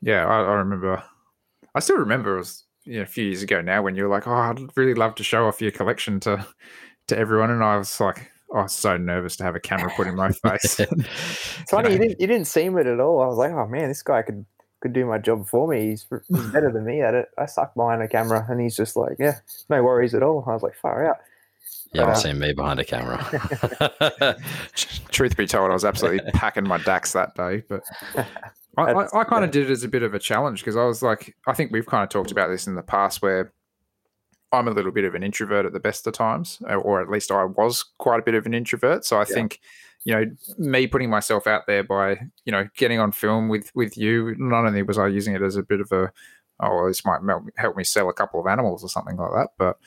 yeah, 0.00 0.26
I, 0.26 0.40
I 0.42 0.52
remember. 0.54 1.02
I 1.74 1.80
still 1.80 1.96
remember 1.96 2.36
it 2.36 2.38
was 2.38 2.64
you 2.84 2.96
know, 2.96 3.02
a 3.02 3.06
few 3.06 3.24
years 3.24 3.42
ago 3.42 3.60
now 3.60 3.82
when 3.82 3.96
you 3.96 4.04
were 4.04 4.10
like, 4.10 4.28
"Oh, 4.28 4.32
I'd 4.32 4.60
really 4.76 4.94
love 4.94 5.14
to 5.16 5.24
show 5.24 5.46
off 5.46 5.60
your 5.60 5.70
collection 5.72 6.20
to 6.20 6.46
to 7.08 7.18
everyone," 7.18 7.50
and 7.50 7.64
I 7.64 7.78
was 7.78 7.98
like, 7.98 8.30
"Oh, 8.52 8.58
I 8.58 8.62
was 8.64 8.72
so 8.72 8.96
nervous 8.96 9.36
to 9.36 9.44
have 9.44 9.56
a 9.56 9.60
camera 9.60 9.90
put 9.96 10.06
in 10.06 10.14
my 10.14 10.30
face." 10.44 10.78
It's 10.78 11.70
funny 11.70 11.92
you 11.92 11.98
didn't 11.98 12.20
you 12.20 12.28
didn't 12.28 12.46
seem 12.46 12.78
it 12.78 12.86
at 12.86 13.00
all. 13.00 13.22
I 13.22 13.26
was 13.26 13.38
like, 13.38 13.50
oh 13.50 13.66
man, 13.66 13.88
this 13.88 14.02
guy 14.02 14.22
could 14.22 14.44
could 14.82 14.92
do 14.92 15.06
my 15.06 15.16
job 15.18 15.46
for 15.46 15.66
me. 15.68 15.90
He's, 15.90 16.04
he's 16.28 16.46
better 16.48 16.70
than 16.70 16.84
me 16.84 17.00
at 17.00 17.14
it. 17.14 17.28
I 17.38 17.46
suck 17.46 17.74
behind 17.74 18.02
a 18.02 18.08
camera, 18.08 18.44
and 18.50 18.60
he's 18.60 18.76
just 18.76 18.96
like, 18.96 19.16
yeah, 19.18 19.38
no 19.70 19.82
worries 19.82 20.12
at 20.14 20.22
all. 20.22 20.44
I 20.46 20.52
was 20.52 20.62
like, 20.62 20.74
far 20.74 21.06
out. 21.08 21.16
You 21.94 22.00
haven't 22.00 22.16
Uh, 22.16 22.18
seen 22.18 22.38
me 22.38 22.52
behind 22.52 22.80
a 22.80 22.84
camera. 22.84 23.18
Truth 25.10 25.36
be 25.36 25.46
told, 25.46 25.70
I 25.70 25.74
was 25.74 25.84
absolutely 25.84 26.30
packing 26.34 26.66
my 26.66 26.78
dax 26.78 27.12
that 27.12 27.34
day, 27.34 27.62
but 27.68 27.82
I, 28.76 28.82
I, 28.82 29.20
I 29.20 29.24
kind 29.24 29.42
yeah. 29.42 29.44
of 29.44 29.50
did 29.50 29.68
it 29.70 29.72
as 29.72 29.84
a 29.84 29.88
bit 29.88 30.02
of 30.02 30.14
a 30.14 30.18
challenge 30.18 30.60
because 30.60 30.76
I 30.76 30.84
was 30.84 31.02
like, 31.02 31.36
I 31.46 31.52
think 31.52 31.70
we've 31.72 31.86
kind 31.86 32.02
of 32.02 32.08
talked 32.08 32.30
about 32.32 32.48
this 32.48 32.66
in 32.66 32.74
the 32.74 32.82
past 32.82 33.22
where 33.22 33.52
I'm 34.50 34.68
a 34.68 34.70
little 34.72 34.92
bit 34.92 35.04
of 35.04 35.14
an 35.14 35.22
introvert 35.22 35.64
at 35.66 35.72
the 35.72 35.80
best 35.80 36.06
of 36.06 36.14
times, 36.14 36.58
or- 36.68 36.76
or 36.78 37.00
at 37.00 37.08
least 37.08 37.30
I 37.30 37.44
was 37.44 37.84
quite 37.98 38.20
a 38.20 38.22
bit 38.22 38.34
of 38.34 38.46
an 38.46 38.54
introvert. 38.54 39.04
So 39.04 39.16
I 39.16 39.20
Yeah. 39.20 39.34
think, 39.34 39.60
you 40.04 40.14
know, 40.14 40.24
me 40.58 40.86
putting 40.86 41.10
myself 41.10 41.46
out 41.46 41.66
there 41.66 41.84
by, 41.84 42.18
you 42.44 42.52
know, 42.52 42.68
getting 42.76 42.98
on 42.98 43.12
film 43.12 43.48
with 43.48 43.70
with 43.74 43.96
you, 43.96 44.34
not 44.38 44.64
only 44.64 44.82
was 44.82 44.98
I 44.98 45.06
using 45.08 45.34
it 45.34 45.42
as 45.42 45.56
a 45.56 45.62
bit 45.62 45.80
of 45.80 45.92
a, 45.92 46.12
oh, 46.60 46.88
this 46.88 47.04
might 47.04 47.20
help 47.56 47.76
me 47.76 47.84
sell 47.84 48.08
a 48.08 48.14
couple 48.14 48.40
of 48.40 48.46
animals 48.46 48.84
or 48.84 48.88
something 48.88 49.16
like 49.16 49.30
that, 49.32 49.48
but 49.58 49.78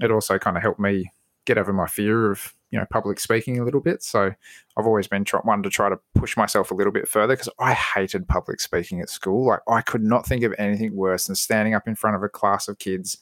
it 0.00 0.10
also 0.10 0.38
kind 0.38 0.56
of 0.56 0.62
helped 0.62 0.80
me 0.80 1.10
get 1.44 1.58
over 1.58 1.72
my 1.72 1.86
fear 1.86 2.30
of, 2.30 2.54
you 2.70 2.78
know, 2.78 2.86
public 2.90 3.18
speaking 3.18 3.58
a 3.58 3.64
little 3.64 3.80
bit. 3.80 4.02
So 4.02 4.32
I've 4.76 4.86
always 4.86 5.08
been 5.08 5.24
try- 5.24 5.40
one 5.40 5.62
to 5.62 5.70
try 5.70 5.88
to 5.88 5.98
push 6.14 6.36
myself 6.36 6.70
a 6.70 6.74
little 6.74 6.92
bit 6.92 7.08
further 7.08 7.34
because 7.34 7.48
I 7.58 7.72
hated 7.74 8.28
public 8.28 8.60
speaking 8.60 9.00
at 9.00 9.10
school. 9.10 9.46
Like 9.46 9.60
I 9.68 9.80
could 9.80 10.02
not 10.02 10.26
think 10.26 10.44
of 10.44 10.54
anything 10.58 10.94
worse 10.94 11.26
than 11.26 11.36
standing 11.36 11.74
up 11.74 11.88
in 11.88 11.96
front 11.96 12.16
of 12.16 12.22
a 12.22 12.28
class 12.28 12.68
of 12.68 12.78
kids 12.78 13.18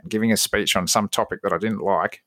and 0.00 0.10
giving 0.10 0.32
a 0.32 0.36
speech 0.36 0.76
on 0.76 0.86
some 0.86 1.08
topic 1.08 1.42
that 1.42 1.52
I 1.52 1.58
didn't 1.58 1.82
like. 1.82 2.22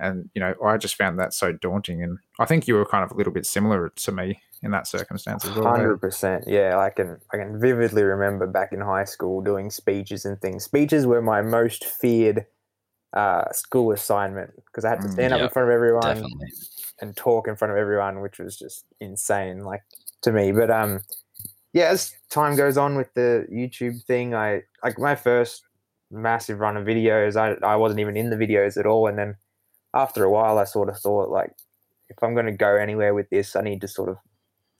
And 0.00 0.30
you 0.34 0.40
know, 0.40 0.54
I 0.64 0.76
just 0.78 0.96
found 0.96 1.18
that 1.18 1.34
so 1.34 1.52
daunting. 1.52 2.02
And 2.02 2.18
I 2.38 2.46
think 2.46 2.66
you 2.68 2.74
were 2.74 2.86
kind 2.86 3.04
of 3.04 3.10
a 3.12 3.14
little 3.16 3.32
bit 3.32 3.46
similar 3.46 3.90
to 3.90 4.12
me 4.12 4.40
in 4.62 4.70
that 4.72 4.86
circumstance 4.86 5.44
as 5.44 5.54
well. 5.56 5.80
eh? 5.80 5.88
Hundred 5.88 5.98
percent. 6.00 6.44
Yeah, 6.46 6.78
I 6.78 6.90
can 6.90 7.18
I 7.32 7.36
can 7.38 7.58
vividly 7.60 8.02
remember 8.02 8.46
back 8.46 8.72
in 8.72 8.80
high 8.80 9.04
school 9.04 9.40
doing 9.40 9.70
speeches 9.70 10.24
and 10.24 10.40
things. 10.40 10.64
Speeches 10.64 11.06
were 11.06 11.22
my 11.22 11.40
most 11.42 11.84
feared 11.84 12.46
uh, 13.14 13.50
school 13.52 13.92
assignment 13.92 14.52
because 14.66 14.84
I 14.84 14.90
had 14.90 15.02
to 15.02 15.08
Mm, 15.08 15.12
stand 15.12 15.34
up 15.34 15.42
in 15.42 15.48
front 15.50 15.68
of 15.68 15.74
everyone 15.74 16.16
Definitely. 16.16 16.48
and 17.00 17.16
talk 17.16 17.48
in 17.48 17.56
front 17.56 17.72
of 17.72 17.78
everyone, 17.78 18.20
which 18.22 18.38
was 18.38 18.58
just 18.58 18.86
insane, 19.00 19.64
like 19.64 19.82
to 20.22 20.32
me. 20.32 20.52
But 20.52 20.70
um, 20.70 21.00
yeah, 21.72 21.86
as 21.90 22.14
time 22.30 22.56
goes 22.56 22.76
on 22.78 22.96
with 22.96 23.12
the 23.14 23.46
YouTube 23.52 24.04
thing, 24.04 24.34
I 24.34 24.62
like 24.84 24.98
my 24.98 25.14
first 25.16 25.64
massive 26.10 26.60
run 26.60 26.76
of 26.76 26.86
videos. 26.86 27.36
I 27.36 27.54
I 27.66 27.76
wasn't 27.76 28.00
even 28.00 28.16
in 28.16 28.30
the 28.30 28.36
videos 28.36 28.76
at 28.78 28.86
all, 28.86 29.06
and 29.08 29.18
then 29.18 29.36
after 29.94 30.24
a 30.24 30.30
while, 30.30 30.58
I 30.58 30.64
sort 30.64 30.88
of 30.88 30.98
thought 30.98 31.30
like, 31.30 31.52
if 32.08 32.22
I'm 32.22 32.34
going 32.34 32.46
to 32.46 32.52
go 32.52 32.76
anywhere 32.76 33.14
with 33.14 33.30
this, 33.30 33.54
I 33.56 33.62
need 33.62 33.80
to 33.82 33.88
sort 33.88 34.08
of 34.08 34.16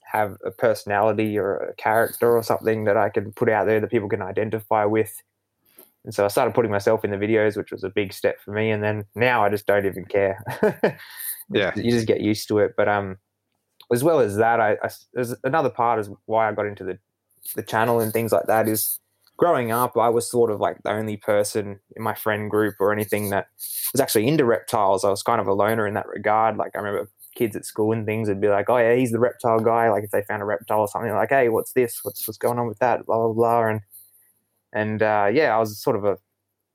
have 0.03 0.37
a 0.45 0.51
personality 0.51 1.37
or 1.37 1.57
a 1.57 1.75
character 1.75 2.35
or 2.35 2.43
something 2.43 2.83
that 2.85 2.97
I 2.97 3.09
can 3.09 3.31
put 3.31 3.49
out 3.49 3.67
there 3.67 3.79
that 3.79 3.91
people 3.91 4.09
can 4.09 4.21
identify 4.21 4.85
with. 4.85 5.21
And 6.03 6.13
so 6.13 6.25
I 6.25 6.29
started 6.29 6.53
putting 6.53 6.71
myself 6.71 7.05
in 7.05 7.11
the 7.11 7.17
videos, 7.17 7.55
which 7.55 7.71
was 7.71 7.83
a 7.83 7.89
big 7.89 8.11
step 8.11 8.41
for 8.41 8.51
me. 8.51 8.71
And 8.71 8.83
then 8.83 9.05
now 9.15 9.45
I 9.45 9.49
just 9.49 9.67
don't 9.67 9.85
even 9.85 10.05
care. 10.05 10.43
Yeah. 11.53 11.73
you 11.75 11.91
just 11.91 12.07
get 12.07 12.21
used 12.21 12.47
to 12.47 12.59
it. 12.59 12.75
But 12.77 12.87
um, 12.87 13.17
as 13.91 14.03
well 14.03 14.19
as 14.19 14.37
that, 14.37 14.59
I, 14.59 14.77
I 14.81 14.89
there's 15.13 15.35
another 15.43 15.69
part 15.69 15.99
is 15.99 16.09
why 16.25 16.47
I 16.47 16.53
got 16.53 16.65
into 16.65 16.83
the 16.83 16.97
the 17.55 17.63
channel 17.63 17.99
and 17.99 18.13
things 18.13 18.31
like 18.31 18.45
that 18.45 18.67
is 18.67 18.99
growing 19.37 19.71
up, 19.71 19.97
I 19.97 20.09
was 20.09 20.29
sort 20.29 20.51
of 20.51 20.59
like 20.59 20.77
the 20.83 20.91
only 20.91 21.17
person 21.17 21.79
in 21.95 22.03
my 22.03 22.13
friend 22.13 22.49
group 22.49 22.75
or 22.79 22.93
anything 22.93 23.29
that 23.31 23.47
was 23.93 24.01
actually 24.01 24.27
into 24.27 24.45
reptiles. 24.45 25.03
I 25.03 25.09
was 25.09 25.23
kind 25.23 25.41
of 25.41 25.47
a 25.47 25.53
loner 25.53 25.87
in 25.87 25.93
that 25.95 26.07
regard. 26.07 26.57
Like 26.57 26.71
I 26.75 26.79
remember 26.79 27.09
kids 27.35 27.55
at 27.55 27.65
school 27.65 27.91
and 27.93 28.05
things 28.05 28.27
would 28.29 28.41
be 28.41 28.49
like, 28.49 28.69
"Oh 28.69 28.77
yeah, 28.77 28.95
he's 28.95 29.11
the 29.11 29.19
reptile 29.19 29.59
guy." 29.59 29.89
Like 29.89 30.03
if 30.03 30.11
they 30.11 30.23
found 30.23 30.41
a 30.41 30.45
reptile 30.45 30.81
or 30.81 30.87
something, 30.87 31.11
like, 31.13 31.29
"Hey, 31.29 31.49
what's 31.49 31.73
this? 31.73 31.99
What's 32.03 32.27
what's 32.27 32.37
going 32.37 32.59
on 32.59 32.67
with 32.67 32.79
that?" 32.79 33.05
Blah 33.05 33.17
blah 33.17 33.33
blah. 33.33 33.67
And 33.67 33.81
and 34.73 35.03
uh, 35.03 35.29
yeah, 35.33 35.55
I 35.55 35.59
was 35.59 35.81
sort 35.81 35.95
of 35.95 36.05
a 36.05 36.17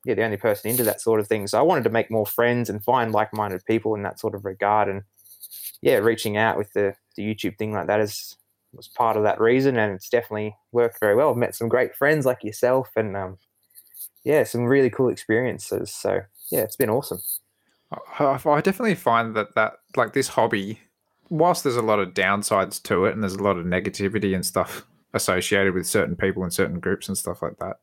yeah 0.05 0.15
the 0.15 0.25
only 0.25 0.37
person 0.39 0.71
into 0.71 0.85
that 0.85 1.01
sort 1.01 1.21
of 1.21 1.29
thing. 1.29 1.47
So 1.47 1.59
I 1.59 1.63
wanted 1.63 1.85
to 1.85 1.91
make 1.91 2.11
more 2.11 2.27
friends 2.27 2.71
and 2.71 2.85
find 2.85 3.13
like-minded 3.13 3.65
people 3.67 3.95
in 3.95 4.03
that 4.03 4.21
sort 4.21 4.35
of 4.35 4.45
regard. 4.45 4.89
And 4.89 5.03
yeah, 5.83 5.97
reaching 5.97 6.37
out 6.37 6.59
with 6.59 6.73
the 6.73 6.95
the 7.17 7.23
YouTube 7.23 7.59
thing 7.59 7.73
like 7.73 7.87
that 7.89 8.01
is 8.01 8.37
was 8.77 8.89
part 8.89 9.17
of 9.17 9.23
that 9.25 9.41
reason, 9.41 9.77
and 9.79 9.95
it's 9.95 10.09
definitely 10.09 10.57
worked 10.73 11.01
very 11.01 11.15
well. 11.15 11.31
I've 11.31 11.37
met 11.37 11.55
some 11.55 11.69
great 11.69 11.95
friends 11.95 12.27
like 12.27 12.45
yourself, 12.45 12.91
and 12.97 13.17
um, 13.17 13.39
yeah, 14.25 14.45
some 14.45 14.65
really 14.65 14.91
cool 14.91 15.09
experiences. 15.09 15.93
So 15.93 16.21
yeah, 16.51 16.61
it's 16.61 16.77
been 16.77 16.91
awesome. 16.91 17.21
I, 18.19 18.39
I 18.45 18.61
definitely 18.61 18.95
find 18.97 19.35
that 19.37 19.55
that 19.55 19.75
like 19.97 20.13
this 20.13 20.29
hobby, 20.29 20.81
whilst 21.29 21.63
there's 21.65 21.77
a 21.77 21.83
lot 21.83 21.99
of 22.01 22.15
downsides 22.15 22.83
to 22.85 23.05
it, 23.05 23.13
and 23.15 23.23
there's 23.23 23.35
a 23.35 23.43
lot 23.43 23.57
of 23.59 23.65
negativity 23.67 24.35
and 24.35 24.45
stuff 24.45 24.87
associated 25.15 25.73
with 25.73 25.87
certain 25.87 26.17
people 26.17 26.43
and 26.43 26.53
certain 26.53 26.81
groups 26.81 27.09
and 27.09 27.17
stuff 27.17 27.41
like 27.43 27.57
that, 27.59 27.77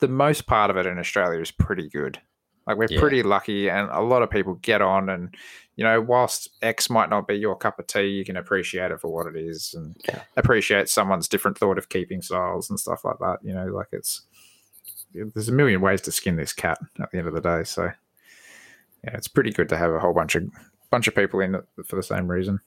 the 0.00 0.08
most 0.08 0.46
part 0.46 0.70
of 0.70 0.76
it 0.76 0.86
in 0.86 0.98
Australia 0.98 1.40
is 1.40 1.50
pretty 1.50 1.88
good. 1.88 2.20
Like 2.66 2.76
we're 2.76 2.88
Yeah. 2.90 2.98
pretty 2.98 3.22
lucky, 3.22 3.70
and 3.70 3.88
a 3.90 4.00
lot 4.00 4.22
of 4.22 4.30
people 4.30 4.54
get 4.54 4.82
on. 4.82 5.08
And 5.08 5.34
you 5.76 5.84
know, 5.84 6.00
whilst 6.00 6.48
X 6.62 6.88
might 6.90 7.10
not 7.10 7.28
be 7.28 7.34
your 7.34 7.54
cup 7.56 7.78
of 7.78 7.86
tea, 7.86 8.06
you 8.08 8.24
can 8.24 8.36
appreciate 8.36 8.90
it 8.90 9.00
for 9.00 9.08
what 9.12 9.26
it 9.26 9.36
is, 9.36 9.74
and 9.74 9.94
Yeah. 10.08 10.22
appreciate 10.36 10.88
someone's 10.88 11.28
different 11.28 11.58
thought 11.58 11.78
of 11.78 11.88
keeping 11.90 12.22
styles 12.22 12.70
and 12.70 12.80
stuff 12.80 13.04
like 13.04 13.18
that. 13.20 13.38
You 13.42 13.54
know, 13.54 13.66
like 13.66 13.88
it's 13.92 14.22
there's 15.14 15.48
a 15.48 15.52
million 15.52 15.80
ways 15.80 16.00
to 16.02 16.12
skin 16.12 16.36
this 16.36 16.52
cat 16.52 16.78
at 17.00 17.10
the 17.10 17.18
end 17.18 17.28
of 17.28 17.34
the 17.34 17.40
day. 17.40 17.64
So 17.64 17.84
yeah, 19.04 19.14
it's 19.14 19.28
pretty 19.28 19.52
good 19.52 19.68
to 19.68 19.76
have 19.76 19.92
a 19.92 20.00
whole 20.00 20.14
bunch 20.14 20.34
of 20.34 20.44
bunch 20.90 21.08
of 21.08 21.14
people 21.14 21.40
in 21.40 21.54
it 21.54 21.64
for 21.84 21.96
the 21.96 22.02
same 22.02 22.26
reason. 22.28 22.60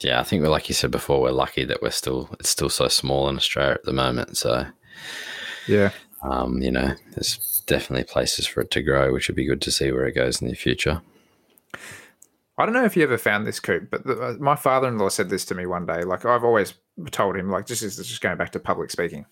Yeah, 0.00 0.18
I 0.20 0.24
think 0.24 0.42
we're 0.42 0.48
like 0.48 0.68
you 0.68 0.74
said 0.74 0.90
before, 0.90 1.20
we're 1.22 1.30
lucky 1.30 1.64
that 1.64 1.80
we're 1.80 1.90
still 1.90 2.28
it's 2.40 2.50
still 2.50 2.68
so 2.68 2.88
small 2.88 3.28
in 3.28 3.36
Australia 3.36 3.74
at 3.74 3.84
the 3.84 3.92
moment. 3.92 4.36
So 4.36 4.66
Yeah, 5.68 5.90
um, 6.22 6.60
you 6.60 6.72
know, 6.72 6.92
there's 7.12 7.62
definitely 7.66 8.04
places 8.04 8.46
for 8.46 8.62
it 8.62 8.70
to 8.72 8.82
grow, 8.82 9.12
which 9.12 9.28
would 9.28 9.36
be 9.36 9.46
good 9.46 9.62
to 9.62 9.70
see 9.70 9.92
where 9.92 10.06
it 10.06 10.14
goes 10.14 10.42
in 10.42 10.48
the 10.48 10.54
future. 10.54 11.00
I 12.56 12.64
don't 12.64 12.74
know 12.74 12.84
if 12.84 12.96
you 12.96 13.02
ever 13.02 13.18
found 13.18 13.46
this, 13.46 13.58
Coop, 13.58 13.90
but 13.90 14.04
the, 14.06 14.20
uh, 14.20 14.34
my 14.38 14.54
father-in-law 14.54 15.08
said 15.08 15.28
this 15.28 15.44
to 15.46 15.54
me 15.54 15.66
one 15.66 15.86
day. 15.86 16.02
Like 16.02 16.24
I've 16.24 16.44
always 16.44 16.74
told 17.10 17.36
him, 17.36 17.50
like 17.50 17.66
this 17.66 17.82
is 17.82 17.96
just 17.96 18.20
going 18.20 18.36
back 18.38 18.50
to 18.52 18.60
public 18.60 18.90
speaking. 18.90 19.26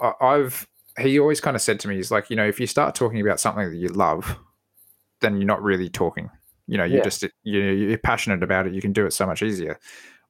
I, 0.00 0.12
I've 0.20 0.66
he 0.98 1.18
always 1.18 1.40
kind 1.40 1.54
of 1.56 1.62
said 1.62 1.78
to 1.80 1.88
me, 1.88 1.96
he's 1.96 2.10
like, 2.10 2.30
you 2.30 2.36
know, 2.36 2.46
if 2.46 2.58
you 2.60 2.66
start 2.66 2.94
talking 2.94 3.20
about 3.20 3.40
something 3.40 3.70
that 3.70 3.76
you 3.76 3.88
love, 3.88 4.36
then 5.20 5.36
you're 5.36 5.46
not 5.46 5.62
really 5.62 5.88
talking. 5.88 6.30
You 6.66 6.78
know, 6.78 6.84
you're 6.84 6.98
Yeah. 6.98 7.04
just 7.04 7.24
you 7.42 7.64
know, 7.64 7.72
you're 7.72 7.98
passionate 7.98 8.42
about 8.42 8.66
it. 8.66 8.72
You 8.74 8.80
can 8.80 8.92
do 8.92 9.06
it 9.06 9.12
so 9.12 9.26
much 9.26 9.42
easier. 9.42 9.78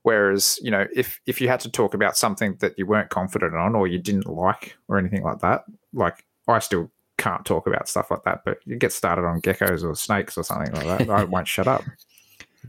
Whereas, 0.02 0.58
you 0.62 0.70
know, 0.70 0.86
if 0.94 1.20
if 1.26 1.40
you 1.40 1.48
had 1.48 1.60
to 1.60 1.70
talk 1.70 1.92
about 1.92 2.16
something 2.16 2.56
that 2.60 2.78
you 2.78 2.86
weren't 2.86 3.10
confident 3.10 3.54
on 3.54 3.74
or 3.74 3.86
you 3.86 3.98
didn't 3.98 4.26
like 4.26 4.76
or 4.88 4.98
anything 4.98 5.22
like 5.22 5.40
that, 5.40 5.64
like 5.92 6.24
I 6.46 6.60
still 6.60 6.90
can't 7.18 7.44
talk 7.44 7.66
about 7.66 7.88
stuff 7.88 8.10
like 8.10 8.24
that. 8.24 8.40
But 8.44 8.58
you 8.64 8.76
get 8.76 8.92
started 8.92 9.26
on 9.26 9.42
geckos 9.42 9.84
or 9.84 9.94
snakes 9.94 10.38
or 10.38 10.42
something 10.44 10.72
like 10.74 10.98
that, 10.98 11.10
I 11.10 11.24
won't 11.24 11.48
shut 11.48 11.66
up. 11.68 11.84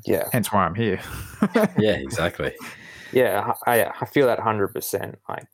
Yeah, 0.06 0.30
Hence 0.32 0.52
why 0.54 0.66
I'm 0.66 0.76
here. 0.76 1.02
Yeah, 1.78 1.94
exactly. 1.96 2.54
yeah, 3.12 3.54
I 3.66 3.86
I 3.86 4.06
feel 4.06 4.28
that 4.28 4.40
hundred 4.40 4.70
percent. 4.70 5.18
Like 5.28 5.46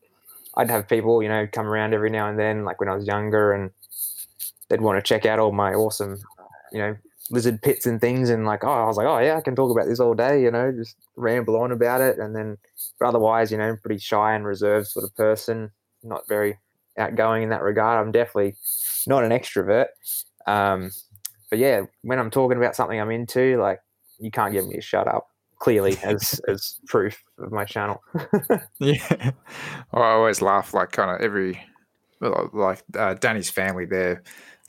I'd 0.57 0.69
have 0.69 0.87
people, 0.89 1.23
you 1.23 1.29
know, 1.29 1.47
come 1.51 1.65
around 1.65 1.93
every 1.93 2.09
now 2.09 2.27
and 2.29 2.37
then, 2.37 2.63
like 2.65 2.79
when 2.79 2.89
I 2.89 2.95
was 2.95 3.07
younger, 3.07 3.53
and 3.53 3.71
they'd 4.69 4.81
want 4.81 4.97
to 4.97 5.01
check 5.07 5.25
out 5.25 5.39
all 5.39 5.51
my 5.53 5.73
awesome, 5.73 6.19
you 6.71 6.79
know, 6.79 6.97
lizard 7.31 7.61
pits 7.61 7.85
and 7.85 7.99
things, 8.01 8.29
and 8.29 8.45
like, 8.45 8.63
oh, 8.65 8.83
I 8.83 8.85
was 8.85 8.97
like, 8.97 9.07
oh 9.07 9.19
yeah, 9.19 9.37
I 9.37 9.41
can 9.41 9.55
talk 9.55 9.71
about 9.71 9.87
this 9.87 10.01
all 10.01 10.13
day, 10.13 10.43
you 10.43 10.51
know, 10.51 10.71
just 10.71 10.97
ramble 11.15 11.55
on 11.55 11.71
about 11.71 12.01
it, 12.01 12.19
and 12.19 12.35
then, 12.35 12.57
but 12.99 13.07
otherwise, 13.07 13.51
you 13.51 13.57
know, 13.57 13.77
pretty 13.81 13.99
shy 13.99 14.35
and 14.35 14.45
reserved 14.45 14.87
sort 14.87 15.05
of 15.05 15.15
person, 15.15 15.71
not 16.03 16.27
very 16.27 16.59
outgoing 16.97 17.43
in 17.43 17.49
that 17.49 17.61
regard. 17.61 17.99
I'm 17.99 18.11
definitely 18.11 18.55
not 19.07 19.23
an 19.23 19.31
extrovert. 19.31 19.87
Um, 20.47 20.91
but 21.49 21.59
yeah, 21.59 21.83
when 22.01 22.19
I'm 22.19 22.31
talking 22.31 22.57
about 22.57 22.75
something 22.75 22.99
I'm 22.99 23.11
into, 23.11 23.57
like 23.59 23.79
you 24.19 24.31
can't 24.31 24.53
get 24.53 24.65
me 24.65 24.75
to 24.75 24.81
shut 24.81 25.07
up. 25.07 25.27
Clearly, 25.59 25.97
as 26.03 26.41
as 26.47 26.79
proof 26.87 27.23
of 27.39 27.51
my 27.51 27.65
channel. 27.65 28.01
yeah. 28.79 29.31
I 29.93 30.01
always 30.01 30.41
laugh 30.41 30.73
like 30.73 30.91
kind 30.91 31.11
of 31.11 31.21
every, 31.21 31.61
like 32.19 32.83
uh, 32.97 33.13
Danny's 33.15 33.49
family, 33.49 33.85
they 33.85 34.17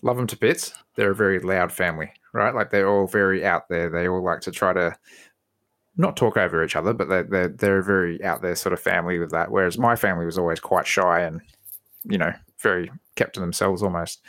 love 0.02 0.16
them 0.16 0.26
to 0.28 0.36
bits. 0.36 0.72
They're 0.94 1.10
a 1.10 1.14
very 1.14 1.40
loud 1.40 1.72
family, 1.72 2.12
right? 2.32 2.54
Like 2.54 2.70
they're 2.70 2.88
all 2.88 3.06
very 3.06 3.44
out 3.44 3.68
there. 3.68 3.90
They 3.90 4.08
all 4.08 4.22
like 4.22 4.40
to 4.42 4.52
try 4.52 4.72
to 4.72 4.96
not 5.96 6.16
talk 6.16 6.36
over 6.36 6.62
each 6.62 6.76
other, 6.76 6.92
but 6.92 7.08
they're, 7.08 7.24
they're, 7.24 7.48
they're 7.48 7.78
a 7.78 7.84
very 7.84 8.22
out 8.22 8.42
there 8.42 8.54
sort 8.54 8.72
of 8.72 8.80
family 8.80 9.18
with 9.18 9.30
that. 9.30 9.50
Whereas 9.50 9.78
my 9.78 9.96
family 9.96 10.26
was 10.26 10.38
always 10.38 10.60
quite 10.60 10.86
shy 10.86 11.20
and, 11.20 11.40
you 12.08 12.18
know, 12.18 12.32
very 12.62 12.90
kept 13.16 13.34
to 13.34 13.40
themselves 13.40 13.82
almost. 13.82 14.20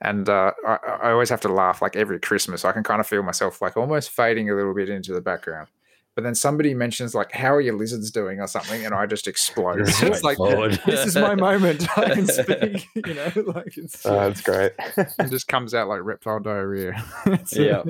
And 0.00 0.28
uh, 0.28 0.52
I, 0.66 0.78
I 1.04 1.10
always 1.12 1.30
have 1.30 1.40
to 1.42 1.48
laugh 1.48 1.80
like 1.80 1.96
every 1.96 2.18
Christmas. 2.20 2.64
I 2.64 2.72
can 2.72 2.82
kind 2.82 3.00
of 3.00 3.06
feel 3.06 3.22
myself 3.22 3.62
like 3.62 3.76
almost 3.76 4.10
fading 4.10 4.50
a 4.50 4.54
little 4.54 4.74
bit 4.74 4.88
into 4.90 5.12
the 5.14 5.20
background. 5.22 5.68
But 6.14 6.22
then 6.24 6.34
somebody 6.34 6.72
mentions 6.72 7.14
like, 7.14 7.32
"How 7.32 7.54
are 7.54 7.60
your 7.60 7.74
lizards 7.76 8.10
doing?" 8.10 8.40
or 8.40 8.46
something, 8.46 8.86
and 8.86 8.94
I 8.94 9.04
just 9.04 9.28
explode. 9.28 9.80
It's 9.86 10.00
like 10.02 10.16
straightforward. 10.36 10.80
this 10.86 11.04
is 11.06 11.14
my 11.14 11.34
moment. 11.34 11.86
I 11.98 12.14
can 12.14 12.26
speak. 12.26 12.86
You 12.94 13.12
know, 13.14 13.30
like 13.54 13.76
it's 13.76 14.04
Oh, 14.06 14.14
that's 14.14 14.40
great. 14.40 14.72
it 14.96 15.28
just 15.30 15.46
comes 15.46 15.74
out 15.74 15.88
like 15.88 16.00
reptile 16.02 16.40
diarrhea. 16.40 17.04
Yeah. 17.52 17.82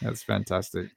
that's 0.00 0.22
fantastic. 0.22 0.90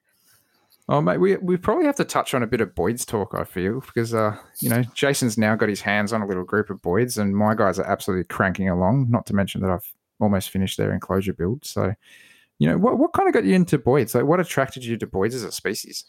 Oh 0.90 1.00
mate, 1.02 1.18
we 1.20 1.38
we 1.38 1.58
probably 1.58 1.86
have 1.86 1.96
to 1.98 2.04
touch 2.06 2.34
on 2.34 2.44
a 2.44 2.48
bit 2.48 2.60
of 2.62 2.76
Boyd's 2.76 3.06
talk. 3.06 3.34
I 3.36 3.44
feel 3.44 3.80
because 3.82 4.14
uh, 4.14 4.36
you 4.60 4.70
know 4.70 4.84
Jason's 4.94 5.38
now 5.38 5.56
got 5.56 5.70
his 5.70 5.82
hands 5.82 6.12
on 6.12 6.22
a 6.22 6.28
little 6.28 6.44
group 6.44 6.70
of 6.70 6.82
Boyds, 6.82 7.18
and 7.18 7.36
my 7.36 7.56
guys 7.56 7.80
are 7.80 7.86
absolutely 7.86 8.26
cranking 8.26 8.68
along. 8.70 9.08
Not 9.10 9.26
to 9.28 9.34
mention 9.36 9.62
that 9.62 9.70
I've 9.72 9.94
almost 10.20 10.50
finished 10.50 10.78
their 10.78 10.92
enclosure 10.92 11.34
build. 11.34 11.64
So, 11.66 11.94
you 12.60 12.68
know, 12.68 12.78
what 12.78 12.98
what 12.98 13.14
kind 13.14 13.28
of 13.28 13.34
got 13.34 13.46
you 13.46 13.54
into 13.56 13.78
Boyds? 13.78 14.14
Like, 14.16 14.26
what 14.26 14.40
attracted 14.40 14.84
you 14.84 14.98
to 14.98 15.08
Boyds 15.08 15.34
as 15.36 15.44
a 15.44 15.52
species? 15.52 16.04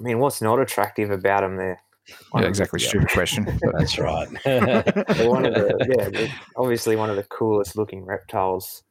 I 0.00 0.04
mean, 0.04 0.18
what's 0.20 0.40
not 0.40 0.60
attractive 0.60 1.10
about 1.10 1.40
them? 1.42 1.56
They're 1.56 1.80
Yeah, 2.34 2.42
of- 2.42 2.48
exactly. 2.48 2.80
yeah. 2.80 2.88
Stupid 2.88 3.08
question. 3.10 3.44
but- 3.44 3.72
That's 3.78 3.98
right. 3.98 4.28
One 5.26 5.44
of 5.44 5.54
the 5.54 6.12
yeah, 6.22 6.32
obviously 6.56 6.96
one 6.96 7.10
of 7.10 7.16
the 7.16 7.24
coolest 7.24 7.76
looking 7.76 8.04
reptiles 8.04 8.82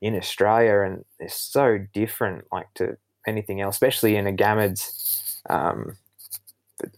in 0.00 0.16
Australia, 0.16 0.80
and 0.80 1.04
they're 1.20 1.28
so 1.28 1.78
different, 1.92 2.44
like 2.50 2.66
to 2.74 2.96
anything 3.26 3.60
else, 3.60 3.76
especially 3.76 4.16
in 4.16 4.24
agamids. 4.26 5.40
Um, 5.48 5.96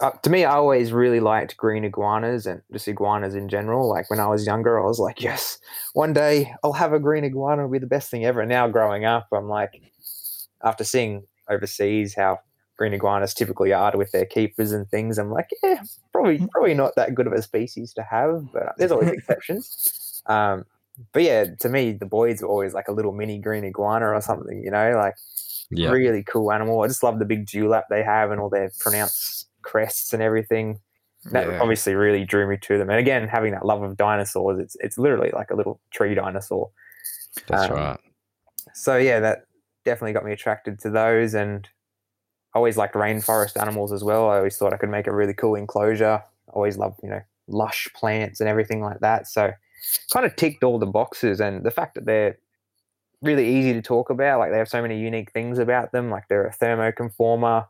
uh, 0.01 0.11
to 0.11 0.31
me, 0.31 0.45
I 0.45 0.55
always 0.55 0.93
really 0.93 1.21
liked 1.21 1.57
green 1.57 1.85
iguanas 1.85 2.47
and 2.47 2.63
just 2.73 2.89
iguanas 2.89 3.35
in 3.35 3.49
general. 3.49 3.89
Like 3.89 4.11
when 4.11 4.21
I 4.21 4.27
was 4.27 4.47
younger, 4.47 4.81
I 4.81 4.87
was 4.87 4.99
like, 4.99 5.23
yes, 5.23 5.59
one 5.93 6.13
day 6.13 6.55
I'll 6.65 6.73
have 6.73 6.93
a 6.93 6.99
green 6.99 7.25
iguana, 7.25 7.63
it'll 7.63 7.73
be 7.73 7.79
the 7.79 7.87
best 7.87 8.11
thing 8.11 8.25
ever. 8.25 8.41
And 8.41 8.49
now 8.49 8.69
growing 8.69 9.05
up, 9.05 9.29
I'm 9.33 9.49
like, 9.49 9.83
after 10.63 10.85
seeing 10.85 11.25
overseas 11.49 12.15
how 12.15 12.41
green 12.77 12.93
iguanas 12.93 13.35
typically 13.35 13.73
are 13.73 13.97
with 13.97 14.13
their 14.13 14.27
keepers 14.27 14.73
and 14.73 14.89
things, 14.89 15.19
I'm 15.19 15.31
like, 15.31 15.51
yeah, 15.63 15.83
probably 16.13 16.47
probably 16.53 16.75
not 16.75 16.95
that 16.97 17.15
good 17.15 17.27
of 17.27 17.33
a 17.33 17.43
species 17.43 17.93
to 17.95 18.03
have, 18.03 18.47
but 18.53 18.75
there's 18.79 18.93
always 18.93 19.09
exceptions. 19.13 20.23
Um, 20.27 20.65
but 21.13 21.23
yeah, 21.23 21.45
to 21.61 21.69
me, 21.69 21.93
the 21.93 22.07
Boyds 22.07 22.41
were 22.41 22.49
always 22.49 22.73
like 22.73 22.89
a 22.89 22.93
little 22.93 23.13
mini 23.13 23.39
green 23.39 23.65
iguana 23.65 24.07
or 24.07 24.21
something, 24.23 24.63
you 24.63 24.71
know, 24.71 24.93
like 24.97 25.15
yeah. 25.71 25.91
really 25.91 26.23
cool 26.23 26.53
animal. 26.53 26.83
I 26.83 26.89
just 26.89 27.03
love 27.03 27.19
the 27.19 27.25
big 27.25 27.47
dewlap 27.47 27.85
they 27.91 28.03
have 28.03 28.31
and 28.31 28.41
all 28.41 28.49
their 28.49 28.71
pronounced 28.81 29.49
crests 29.63 30.13
and 30.13 30.23
everything. 30.23 30.81
That 31.33 31.49
Yeah. 31.49 31.61
obviously 31.61 31.95
really 31.95 32.25
drew 32.25 32.47
me 32.49 32.57
to 32.59 32.79
them. 32.79 32.89
And 32.89 32.99
again, 32.99 33.27
having 33.27 33.53
that 33.53 33.65
love 33.67 33.83
of 33.83 33.97
dinosaurs, 33.97 34.61
it's 34.61 34.77
it's 34.81 34.97
literally 34.99 35.31
like 35.33 35.51
a 35.51 35.57
little 35.57 35.81
tree 35.91 36.15
dinosaur. 36.15 36.71
That's 37.49 37.71
um, 37.71 37.77
right. 37.77 38.01
So 38.75 38.97
yeah, 38.97 39.21
that 39.21 39.47
definitely 39.85 40.13
got 40.13 40.25
me 40.25 40.33
attracted 40.33 40.79
to 40.81 40.91
those 40.91 41.35
and 41.35 41.69
I 42.55 42.59
always 42.59 42.77
liked 42.77 42.95
rainforest 42.95 43.61
animals 43.61 43.93
as 43.93 44.03
well. 44.03 44.31
I 44.31 44.39
always 44.39 44.57
thought 44.57 44.73
I 44.73 44.79
could 44.79 44.89
make 44.89 45.07
a 45.07 45.15
really 45.15 45.35
cool 45.35 45.57
enclosure. 45.57 46.23
always 46.49 46.79
love 46.79 46.97
you 47.03 47.11
know 47.11 47.21
lush 47.49 47.89
plants 47.95 48.41
and 48.41 48.49
everything 48.49 48.81
like 48.81 49.01
that. 49.01 49.27
So 49.29 49.53
kind 50.13 50.25
of 50.25 50.35
ticked 50.37 50.65
all 50.65 50.79
the 50.79 50.87
boxes, 50.87 51.41
and 51.41 51.65
the 51.65 51.71
fact 51.71 51.95
that 51.97 52.07
they're 52.07 52.39
really 53.23 53.59
easy 53.59 53.73
to 53.73 53.83
talk 53.83 54.11
about, 54.11 54.39
like 54.39 54.51
they 54.51 54.59
have 54.59 54.69
so 54.69 54.83
many 54.83 54.99
unique 54.99 55.33
things 55.33 55.59
about 55.59 55.93
them, 55.93 56.11
like 56.11 56.29
they're 56.29 56.47
a 56.47 56.55
thermoconformer. 56.55 57.67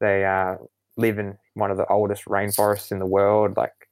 They 0.00 0.24
uh, 0.24 0.56
live 0.96 1.18
in 1.18 1.36
one 1.54 1.70
of 1.70 1.76
the 1.76 1.86
oldest 1.86 2.24
rainforests 2.24 2.90
in 2.90 2.98
the 2.98 3.06
world. 3.06 3.56
Like 3.56 3.88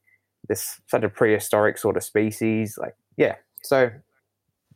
this, 0.47 0.81
such 0.87 1.03
a 1.03 1.09
prehistoric 1.09 1.77
sort 1.77 1.97
of 1.97 2.03
species. 2.03 2.77
Like 2.77 2.95
yeah, 3.17 3.35
so 3.63 3.91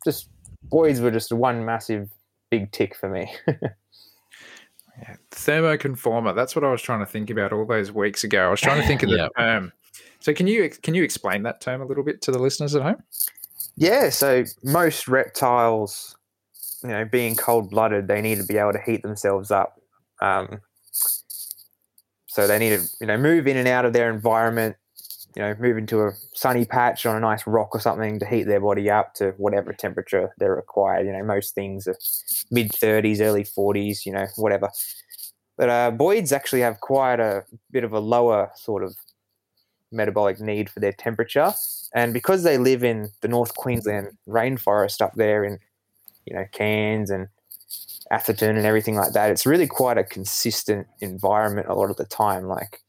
just 0.04 0.28
Boyds 0.70 1.00
were 1.00 1.10
just 1.10 1.32
one 1.32 1.64
massive 1.64 2.10
big 2.50 2.70
tick 2.72 2.96
for 2.96 3.08
me. 3.08 3.30
yeah. 3.48 5.16
Thermoconformer. 5.30 6.34
That's 6.34 6.56
what 6.56 6.64
I 6.64 6.70
was 6.70 6.82
trying 6.82 7.00
to 7.00 7.06
think 7.06 7.30
about 7.30 7.52
all 7.52 7.66
those 7.66 7.92
weeks 7.92 8.24
ago. 8.24 8.46
I 8.46 8.50
was 8.50 8.60
trying 8.60 8.80
to 8.80 8.86
think 8.86 9.02
of 9.02 9.10
the 9.10 9.30
term. 9.38 9.72
So 10.20 10.32
can 10.32 10.46
you 10.46 10.70
can 10.70 10.94
you 10.94 11.02
explain 11.02 11.42
that 11.42 11.60
term 11.60 11.82
a 11.82 11.84
little 11.84 12.04
bit 12.04 12.22
to 12.22 12.30
the 12.30 12.38
listeners 12.38 12.74
at 12.74 12.82
home? 12.82 13.02
Yeah. 13.76 14.10
So 14.10 14.44
most 14.62 15.08
reptiles, 15.08 16.16
you 16.82 16.90
know, 16.90 17.04
being 17.04 17.36
cold 17.36 17.70
blooded, 17.70 18.08
they 18.08 18.20
need 18.22 18.38
to 18.38 18.44
be 18.44 18.58
able 18.58 18.72
to 18.72 18.80
heat 18.84 19.02
themselves 19.02 19.50
up. 19.50 19.80
Um, 20.22 20.60
so 22.26 22.46
they 22.46 22.58
need 22.58 22.78
to, 22.78 22.86
you 23.00 23.06
know, 23.06 23.16
move 23.16 23.46
in 23.46 23.56
and 23.56 23.68
out 23.68 23.84
of 23.84 23.92
their 23.92 24.12
environment 24.12 24.76
you 25.36 25.42
know, 25.42 25.54
move 25.60 25.78
into 25.78 26.02
a 26.02 26.12
sunny 26.34 26.64
patch 26.64 27.06
on 27.06 27.16
a 27.16 27.20
nice 27.20 27.46
rock 27.46 27.74
or 27.74 27.80
something 27.80 28.18
to 28.20 28.26
heat 28.26 28.44
their 28.44 28.60
body 28.60 28.90
up 28.90 29.14
to 29.14 29.32
whatever 29.38 29.72
temperature 29.72 30.30
they're 30.38 30.54
required. 30.56 31.06
You 31.06 31.12
know, 31.12 31.24
most 31.24 31.54
things 31.54 31.88
are 31.88 31.96
mid 32.50 32.72
30s, 32.72 33.20
early 33.20 33.44
40s, 33.44 34.06
you 34.06 34.12
know, 34.12 34.26
whatever. 34.36 34.70
But 35.56 35.68
uh, 35.70 35.90
Boyds 35.92 36.32
actually 36.32 36.62
have 36.62 36.80
quite 36.80 37.20
a 37.20 37.44
bit 37.70 37.84
of 37.84 37.92
a 37.92 38.00
lower 38.00 38.52
sort 38.56 38.84
of 38.84 38.96
metabolic 39.92 40.40
need 40.40 40.70
for 40.70 40.80
their 40.80 40.92
temperature. 40.92 41.52
And 41.94 42.12
because 42.12 42.42
they 42.42 42.58
live 42.58 42.82
in 42.82 43.08
the 43.20 43.28
North 43.28 43.54
Queensland 43.54 44.08
rainforest 44.28 45.00
up 45.00 45.12
there 45.14 45.44
in, 45.44 45.58
you 46.26 46.34
know, 46.34 46.44
Cairns 46.52 47.08
and 47.08 47.28
Atherton 48.10 48.56
and 48.56 48.66
everything 48.66 48.96
like 48.96 49.12
that, 49.12 49.30
it's 49.30 49.46
really 49.46 49.68
quite 49.68 49.96
a 49.96 50.04
consistent 50.04 50.86
environment 51.00 51.68
a 51.68 51.74
lot 51.74 51.90
of 51.90 51.96
the 51.96 52.04
time. 52.04 52.46
Like, 52.48 52.80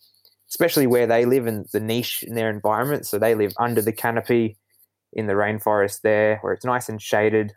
especially 0.49 0.87
where 0.87 1.05
they 1.05 1.25
live 1.25 1.47
in 1.47 1.65
the 1.71 1.79
niche 1.79 2.23
in 2.23 2.35
their 2.35 2.49
environment. 2.49 3.05
So 3.05 3.19
they 3.19 3.35
live 3.35 3.53
under 3.59 3.81
the 3.81 3.93
canopy 3.93 4.57
in 5.13 5.27
the 5.27 5.33
rainforest 5.33 6.01
there, 6.01 6.39
where 6.41 6.53
it's 6.53 6.65
nice 6.65 6.89
and 6.89 7.01
shaded 7.01 7.53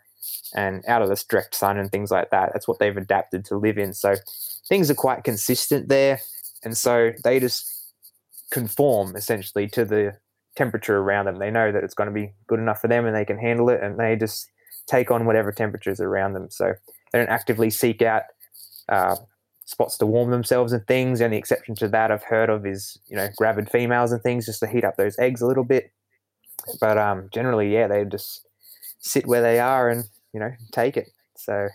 and 0.55 0.83
out 0.87 1.01
of 1.01 1.09
the 1.09 1.23
direct 1.29 1.55
sun 1.55 1.77
and 1.77 1.91
things 1.91 2.11
like 2.11 2.29
that. 2.29 2.51
That's 2.53 2.67
what 2.67 2.79
they've 2.79 2.95
adapted 2.95 3.45
to 3.45 3.57
live 3.57 3.77
in. 3.77 3.93
So 3.93 4.15
things 4.67 4.91
are 4.91 4.95
quite 4.95 5.23
consistent 5.23 5.89
there. 5.89 6.19
And 6.63 6.77
so 6.77 7.11
they 7.23 7.39
just 7.39 7.69
conform 8.51 9.15
essentially 9.15 9.67
to 9.69 9.85
the 9.85 10.17
temperature 10.59 10.97
around 10.97 11.25
them. 11.25 11.39
They 11.39 11.49
know 11.49 11.71
that 11.71 11.85
it's 11.85 11.93
going 11.93 12.09
to 12.09 12.13
be 12.13 12.33
good 12.47 12.59
enough 12.59 12.81
for 12.81 12.89
them 12.89 13.05
and 13.05 13.15
they 13.15 13.23
can 13.23 13.37
handle 13.37 13.69
it 13.69 13.81
and 13.81 13.97
they 13.97 14.17
just 14.17 14.49
take 14.87 15.09
on 15.09 15.25
whatever 15.25 15.53
temperatures 15.53 16.01
around 16.01 16.33
them. 16.33 16.47
So 16.49 16.73
they 17.11 17.19
don't 17.19 17.29
actively 17.29 17.69
seek 17.69 18.01
out 18.01 18.23
uh, 18.89 19.15
spots 19.63 19.97
to 19.99 20.05
warm 20.05 20.31
themselves 20.31 20.73
and 20.73 20.85
things. 20.85 21.19
The 21.19 21.25
only 21.25 21.37
exception 21.37 21.75
to 21.75 21.87
that 21.87 22.11
I've 22.11 22.23
heard 22.23 22.49
of 22.49 22.65
is 22.65 22.99
you 23.07 23.15
know 23.15 23.29
gravid 23.37 23.71
females 23.71 24.11
and 24.11 24.21
things 24.21 24.47
just 24.47 24.59
to 24.59 24.67
heat 24.67 24.83
up 24.83 24.97
those 24.97 25.17
eggs 25.17 25.41
a 25.41 25.47
little 25.47 25.63
bit. 25.63 25.91
But 26.81 26.97
um, 26.97 27.29
generally, 27.31 27.73
yeah, 27.73 27.87
they 27.87 28.03
just 28.03 28.45
sit 28.99 29.25
where 29.25 29.41
they 29.41 29.59
are 29.59 29.89
and 29.89 30.03
you 30.33 30.41
know 30.41 30.51
take 30.73 30.97
it. 30.97 31.07
So 31.37 31.69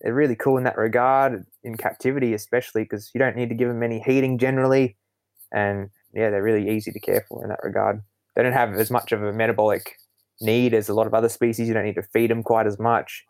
they're 0.00 0.14
really 0.14 0.36
cool 0.36 0.56
in 0.56 0.64
that 0.64 0.78
regard 0.78 1.44
in 1.62 1.76
captivity, 1.76 2.32
especially 2.32 2.84
because 2.84 3.10
you 3.14 3.18
don't 3.18 3.36
need 3.36 3.50
to 3.50 3.54
give 3.54 3.68
them 3.68 3.82
any 3.82 4.00
heating 4.00 4.38
generally, 4.38 4.96
and 5.52 5.90
yeah, 6.14 6.30
they're 6.30 6.42
really 6.42 6.70
easy 6.70 6.92
to 6.92 7.00
care 7.00 7.26
for 7.28 7.42
in 7.42 7.50
that 7.50 7.62
regard. 7.62 8.02
They 8.34 8.42
don't 8.42 8.52
have 8.52 8.74
as 8.74 8.90
much 8.90 9.12
of 9.12 9.22
a 9.22 9.32
metabolic 9.32 9.96
need 10.40 10.74
as 10.74 10.88
a 10.88 10.94
lot 10.94 11.06
of 11.06 11.14
other 11.14 11.28
species. 11.28 11.68
You 11.68 11.74
don't 11.74 11.84
need 11.84 11.96
to 11.96 12.02
feed 12.02 12.30
them 12.30 12.42
quite 12.42 12.66
as 12.66 12.78
much, 12.78 13.24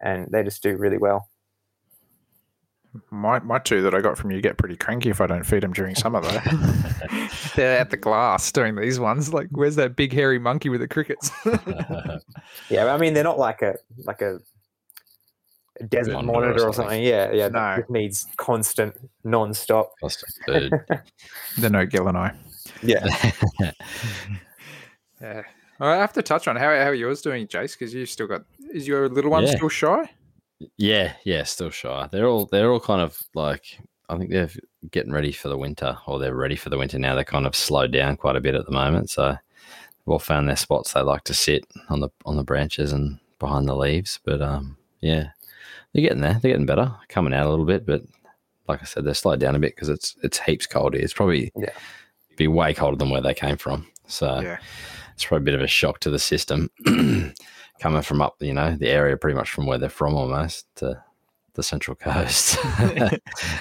and 0.00 0.28
they 0.30 0.42
just 0.42 0.62
do 0.62 0.76
really 0.76 0.98
well 0.98 1.28
my 3.10 3.38
my 3.40 3.58
two 3.58 3.82
that 3.82 3.94
I 3.94 4.00
got 4.00 4.16
from 4.16 4.30
you 4.30 4.40
get 4.40 4.58
pretty 4.58 4.76
cranky 4.76 5.10
if 5.10 5.20
I 5.20 5.26
don't 5.26 5.44
feed 5.44 5.62
them 5.62 5.72
during 5.72 5.94
summer 5.94 6.20
though. 6.20 6.30
They're 7.56 7.78
at 7.78 7.90
the 7.90 7.96
glass 7.96 8.50
doing 8.52 8.76
these 8.76 8.98
ones. 9.00 9.32
Like, 9.32 9.48
where's 9.50 9.76
that 9.76 9.96
big 9.96 10.12
hairy 10.12 10.38
monkey 10.38 10.68
with 10.68 10.80
the 10.80 10.88
crickets? 10.88 11.30
yeah, 12.70 12.92
I 12.92 12.98
mean 12.98 13.14
they're 13.14 13.24
not 13.24 13.38
like 13.38 13.62
a 13.62 13.76
like 14.04 14.22
a, 14.22 14.38
a 15.80 15.84
desert 15.84 16.12
monitor, 16.12 16.32
monitor, 16.32 16.52
or, 16.68 16.72
something. 16.72 16.84
something. 16.84 17.02
Yeah, 17.02 17.32
yeah. 17.32 17.48
No, 17.48 17.74
it 17.74 17.90
needs 17.90 18.26
constant, 18.36 18.96
non-stop. 19.24 19.92
Constant 20.00 20.34
food. 20.46 20.72
They're 21.58 21.70
no 21.70 21.86
Gill 21.86 22.08
and 22.08 22.18
I. 22.18 22.34
Yeah. 22.82 23.06
Yeah. 25.20 25.42
I 25.78 25.96
have 25.96 26.12
to 26.14 26.22
touch 26.22 26.48
on 26.48 26.56
how 26.56 26.70
how 26.70 26.88
are 26.88 26.94
yours 26.94 27.20
doing, 27.20 27.46
Jace? 27.46 27.72
Because 27.72 27.92
you've 27.92 28.08
still 28.08 28.26
got 28.26 28.44
is 28.72 28.88
your 28.88 29.08
little 29.08 29.30
one 29.30 29.44
yeah. 29.44 29.56
still 29.56 29.68
shy? 29.68 30.10
Yeah, 30.78 31.12
yeah, 31.24 31.42
still 31.42 31.70
shy. 31.70 32.08
They're 32.10 32.26
all 32.26 32.46
they're 32.46 32.70
all 32.70 32.80
kind 32.80 33.02
of 33.02 33.20
like 33.34 33.78
I 34.08 34.16
think 34.16 34.30
they're 34.30 34.50
getting 34.90 35.12
ready 35.12 35.32
for 35.32 35.48
the 35.48 35.58
winter, 35.58 35.98
or 36.06 36.18
they're 36.18 36.34
ready 36.34 36.56
for 36.56 36.70
the 36.70 36.78
winter 36.78 36.98
now. 36.98 37.14
They're 37.14 37.24
kind 37.24 37.46
of 37.46 37.54
slowed 37.54 37.92
down 37.92 38.16
quite 38.16 38.36
a 38.36 38.40
bit 38.40 38.54
at 38.54 38.64
the 38.64 38.72
moment, 38.72 39.10
so 39.10 39.32
they've 39.32 39.38
all 40.06 40.18
found 40.18 40.48
their 40.48 40.56
spots. 40.56 40.92
They 40.92 41.00
like 41.00 41.24
to 41.24 41.34
sit 41.34 41.66
on 41.90 42.00
the 42.00 42.08
on 42.24 42.36
the 42.36 42.44
branches 42.44 42.92
and 42.92 43.18
behind 43.38 43.68
the 43.68 43.76
leaves. 43.76 44.18
But 44.24 44.40
um, 44.40 44.78
yeah, 45.00 45.30
they're 45.92 46.02
getting 46.02 46.20
there. 46.20 46.38
They're 46.40 46.52
getting 46.52 46.66
better, 46.66 46.94
coming 47.08 47.34
out 47.34 47.46
a 47.46 47.50
little 47.50 47.66
bit. 47.66 47.84
But 47.84 48.02
like 48.68 48.80
I 48.80 48.84
said, 48.86 49.04
they're 49.04 49.14
slowed 49.14 49.40
down 49.40 49.56
a 49.56 49.58
bit 49.60 49.74
because 49.74 49.88
it's 49.88 50.16
it's 50.22 50.38
heaps 50.38 50.66
cold 50.66 50.94
here. 50.94 51.02
It's 51.02 51.12
probably 51.12 51.52
yeah. 51.56 51.70
be 52.36 52.48
way 52.48 52.72
colder 52.72 52.96
than 52.96 53.10
where 53.10 53.20
they 53.20 53.34
came 53.34 53.56
from. 53.56 53.86
So 54.06 54.40
yeah. 54.40 54.58
It's 55.16 55.24
probably 55.24 55.44
a 55.44 55.46
bit 55.46 55.54
of 55.54 55.62
a 55.62 55.66
shock 55.66 55.98
to 56.00 56.10
the 56.10 56.18
system. 56.18 56.70
coming 57.78 58.02
from 58.02 58.22
up, 58.22 58.36
you 58.40 58.54
know, 58.54 58.76
the 58.76 58.88
area 58.88 59.16
pretty 59.16 59.36
much 59.36 59.50
from 59.50 59.66
where 59.66 59.78
they're 59.78 59.88
from 59.88 60.14
almost 60.14 60.66
to 60.76 61.02
the 61.54 61.62
central 61.62 61.94
coast. 61.94 62.58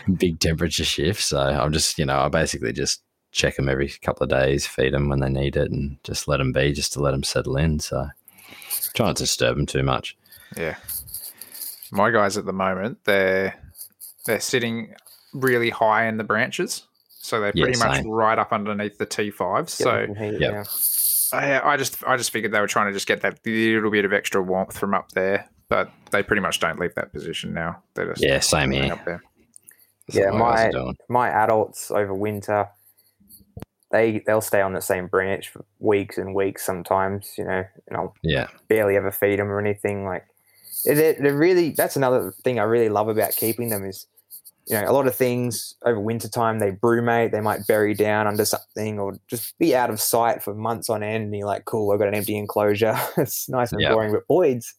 Big 0.18 0.40
temperature 0.40 0.86
shift. 0.86 1.22
So 1.22 1.40
I'm 1.40 1.72
just, 1.72 1.98
you 1.98 2.06
know, 2.06 2.20
I 2.20 2.30
basically 2.30 2.74
just 2.74 3.04
check 3.32 3.56
them 3.56 3.70
every 3.70 3.90
couple 4.02 4.24
of 4.24 4.30
days, 4.30 4.68
feed 4.68 4.94
them 4.94 5.10
when 5.10 5.20
they 5.20 5.30
need 5.30 5.56
it, 5.58 5.72
and 5.72 5.98
just 6.04 6.28
let 6.28 6.38
them 6.38 6.52
be, 6.52 6.72
just 6.74 6.94
to 6.94 7.02
let 7.02 7.12
them 7.12 7.24
settle 7.24 7.58
in. 7.58 7.80
So 7.80 8.08
try 8.94 9.08
not 9.08 9.18
to 9.18 9.24
disturb 9.24 9.58
them 9.58 9.66
too 9.66 9.84
much. 9.84 10.18
Yeah. 10.58 10.76
My 11.92 12.12
guys 12.12 12.38
at 12.38 12.46
the 12.46 12.54
moment, 12.54 13.00
they're 13.06 13.56
they're 14.26 14.40
sitting 14.40 14.96
really 15.34 15.70
high 15.70 16.08
in 16.08 16.18
the 16.18 16.24
branches. 16.24 16.88
So 17.10 17.40
they're 17.40 17.52
pretty 17.52 17.78
yeah, 17.78 17.88
much 17.88 18.06
right 18.06 18.38
up 18.38 18.52
underneath 18.52 18.98
the 18.98 19.06
T5s. 19.06 19.70
So 19.70 20.06
yeah. 20.40 20.64
I, 21.34 21.74
I 21.74 21.78
just 21.78 22.04
I 22.06 22.18
just 22.18 22.32
figured 22.32 22.52
they 22.52 22.60
were 22.60 22.68
trying 22.68 22.88
to 22.88 22.94
just 22.94 23.08
get 23.08 23.22
that 23.22 23.40
little 23.46 23.92
bit 23.92 24.06
of 24.06 24.14
extra 24.14 24.42
warmth 24.42 24.78
from 24.78 24.94
up 24.94 25.12
there, 25.12 25.50
but 25.70 25.92
they 26.12 26.24
pretty 26.24 26.42
much 26.42 26.60
don't 26.60 26.80
leave 26.80 26.96
that 26.96 27.12
position 27.12 27.54
now. 27.54 27.82
They're 27.94 28.14
just 28.14 28.24
yeah, 28.24 28.40
same 28.40 28.72
here. 28.72 28.94
Up 28.94 29.06
there. 29.06 29.24
yeah, 30.12 30.32
my 30.32 30.72
my 31.10 31.30
adults 31.30 31.92
over 31.92 32.14
winter, 32.14 32.70
they 33.92 34.24
they'll 34.26 34.42
stay 34.42 34.62
on 34.62 34.74
the 34.74 34.82
same 34.82 35.08
branch 35.08 35.50
for 35.50 35.66
weeks 35.80 36.18
and 36.18 36.36
weeks 36.36 36.66
sometimes. 36.66 37.34
You 37.38 37.46
know, 37.46 37.64
and 37.88 37.98
I'll 37.98 38.16
yeah 38.22 38.48
barely 38.68 38.96
ever 38.98 39.12
feed 39.12 39.40
them 39.40 39.50
or 39.50 39.60
anything. 39.60 40.06
Like 40.06 40.26
they're, 40.86 41.14
they're 41.14 41.38
really 41.38 41.72
that's 41.72 41.96
another 41.96 42.34
thing 42.44 42.60
I 42.60 42.64
really 42.64 42.90
love 42.90 43.10
about 43.10 43.36
keeping 43.36 43.70
them 43.70 43.86
is 43.86 44.08
you 44.68 44.76
know, 44.76 44.90
a 44.90 44.92
lot 44.92 45.08
of 45.08 45.16
things 45.16 45.76
over 45.86 46.00
winter 46.00 46.28
time 46.28 46.60
they 46.60 46.72
brumate, 46.72 47.32
they 47.32 47.42
might 47.42 47.68
bury 47.68 47.94
down 47.94 48.26
under 48.26 48.46
something 48.46 49.00
or 49.00 49.18
just 49.28 49.58
be 49.60 49.76
out 49.76 49.92
of 49.92 50.02
sight 50.02 50.42
for 50.42 50.56
months 50.56 50.90
on 50.90 51.04
end. 51.04 51.26
And 51.26 51.36
you're 51.36 51.46
like, 51.46 51.66
cool, 51.66 51.92
I've 51.92 52.00
got 52.00 52.08
an 52.08 52.16
empty 52.16 52.36
enclosure. 52.36 52.98
it's 53.18 53.48
nice 53.48 53.72
and 53.72 53.82
boring. 53.82 54.12
But 54.12 54.28
Boyds, 54.28 54.74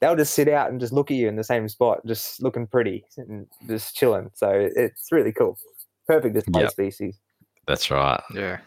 they'll 0.00 0.16
just 0.16 0.34
sit 0.34 0.48
out 0.48 0.70
and 0.70 0.78
just 0.78 0.92
look 0.92 1.10
at 1.10 1.16
you 1.16 1.28
in 1.28 1.36
the 1.36 1.44
same 1.44 1.68
spot, 1.68 2.06
just 2.06 2.40
looking 2.40 2.68
pretty 2.68 3.04
and 3.16 3.46
just 3.66 3.96
chilling. 3.96 4.30
So 4.34 4.68
it's 4.76 5.10
really 5.10 5.32
cool. 5.32 5.58
Perfect 6.06 6.34
display 6.34 6.62
yep. 6.62 6.70
species. 6.70 7.18
That's 7.66 7.90
right. 7.90 8.22
Yeah. 8.32 8.58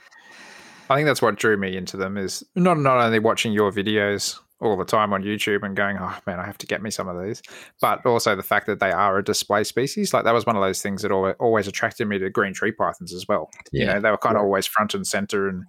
I 0.89 0.95
think 0.95 1.07
that's 1.07 1.21
what 1.21 1.37
drew 1.37 1.57
me 1.57 1.75
into 1.75 1.97
them 1.97 2.17
is 2.17 2.43
not 2.55 2.77
not 2.77 2.97
only 2.97 3.19
watching 3.19 3.53
your 3.53 3.71
videos 3.71 4.39
all 4.65 4.77
the 4.77 4.85
time 4.85 5.13
on 5.13 5.23
YouTube 5.23 5.63
and 5.63 5.75
going, 5.75 5.97
oh 5.99 6.17
man, 6.25 6.39
I 6.39 6.45
have 6.45 6.57
to 6.59 6.67
get 6.67 6.81
me 6.81 6.89
some 6.89 7.07
of 7.07 7.23
these. 7.23 7.41
But 7.81 8.05
also 8.05 8.35
the 8.35 8.43
fact 8.43 8.65
that 8.67 8.79
they 8.79 8.91
are 8.91 9.17
a 9.17 9.23
display 9.23 9.63
species, 9.63 10.13
like 10.13 10.23
that 10.23 10.33
was 10.33 10.45
one 10.45 10.55
of 10.55 10.61
those 10.61 10.81
things 10.81 11.01
that 11.03 11.11
always 11.11 11.67
attracted 11.67 12.07
me 12.07 12.19
to 12.19 12.29
green 12.29 12.53
tree 12.53 12.71
pythons 12.71 13.13
as 13.13 13.27
well. 13.27 13.49
Yeah. 13.71 13.79
You 13.79 13.85
know, 13.93 14.01
they 14.01 14.11
were 14.11 14.17
kind 14.17 14.35
of 14.35 14.43
always 14.43 14.65
front 14.65 14.93
and 14.93 15.05
center, 15.05 15.47
and 15.47 15.63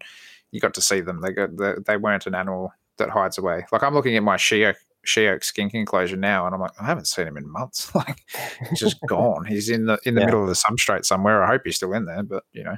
you 0.50 0.60
got 0.60 0.74
to 0.74 0.82
see 0.82 1.00
them. 1.00 1.20
They 1.20 1.32
got 1.32 1.56
they, 1.56 1.74
they 1.86 1.96
weren't 1.96 2.26
an 2.26 2.34
animal 2.34 2.72
that 2.98 3.10
hides 3.10 3.38
away. 3.38 3.66
Like 3.72 3.82
I'm 3.82 3.94
looking 3.94 4.16
at 4.16 4.22
my 4.22 4.36
she 4.36 4.64
oak 4.64 5.44
skink 5.44 5.74
enclosure 5.74 6.16
now, 6.16 6.46
and 6.46 6.54
I'm 6.54 6.60
like, 6.60 6.72
I 6.80 6.84
haven't 6.86 7.06
seen 7.06 7.26
him 7.26 7.36
in 7.36 7.50
months. 7.50 7.94
like 7.94 8.22
he's 8.68 8.80
just 8.80 8.98
gone. 9.08 9.44
He's 9.44 9.68
in 9.68 9.86
the 9.86 9.98
in 10.04 10.14
the 10.14 10.20
yeah. 10.20 10.26
middle 10.26 10.42
of 10.42 10.48
the 10.48 10.54
substrate 10.54 11.04
somewhere. 11.04 11.42
I 11.42 11.48
hope 11.48 11.62
he's 11.64 11.76
still 11.76 11.92
in 11.92 12.06
there, 12.06 12.22
but 12.22 12.44
you 12.52 12.64
know, 12.64 12.76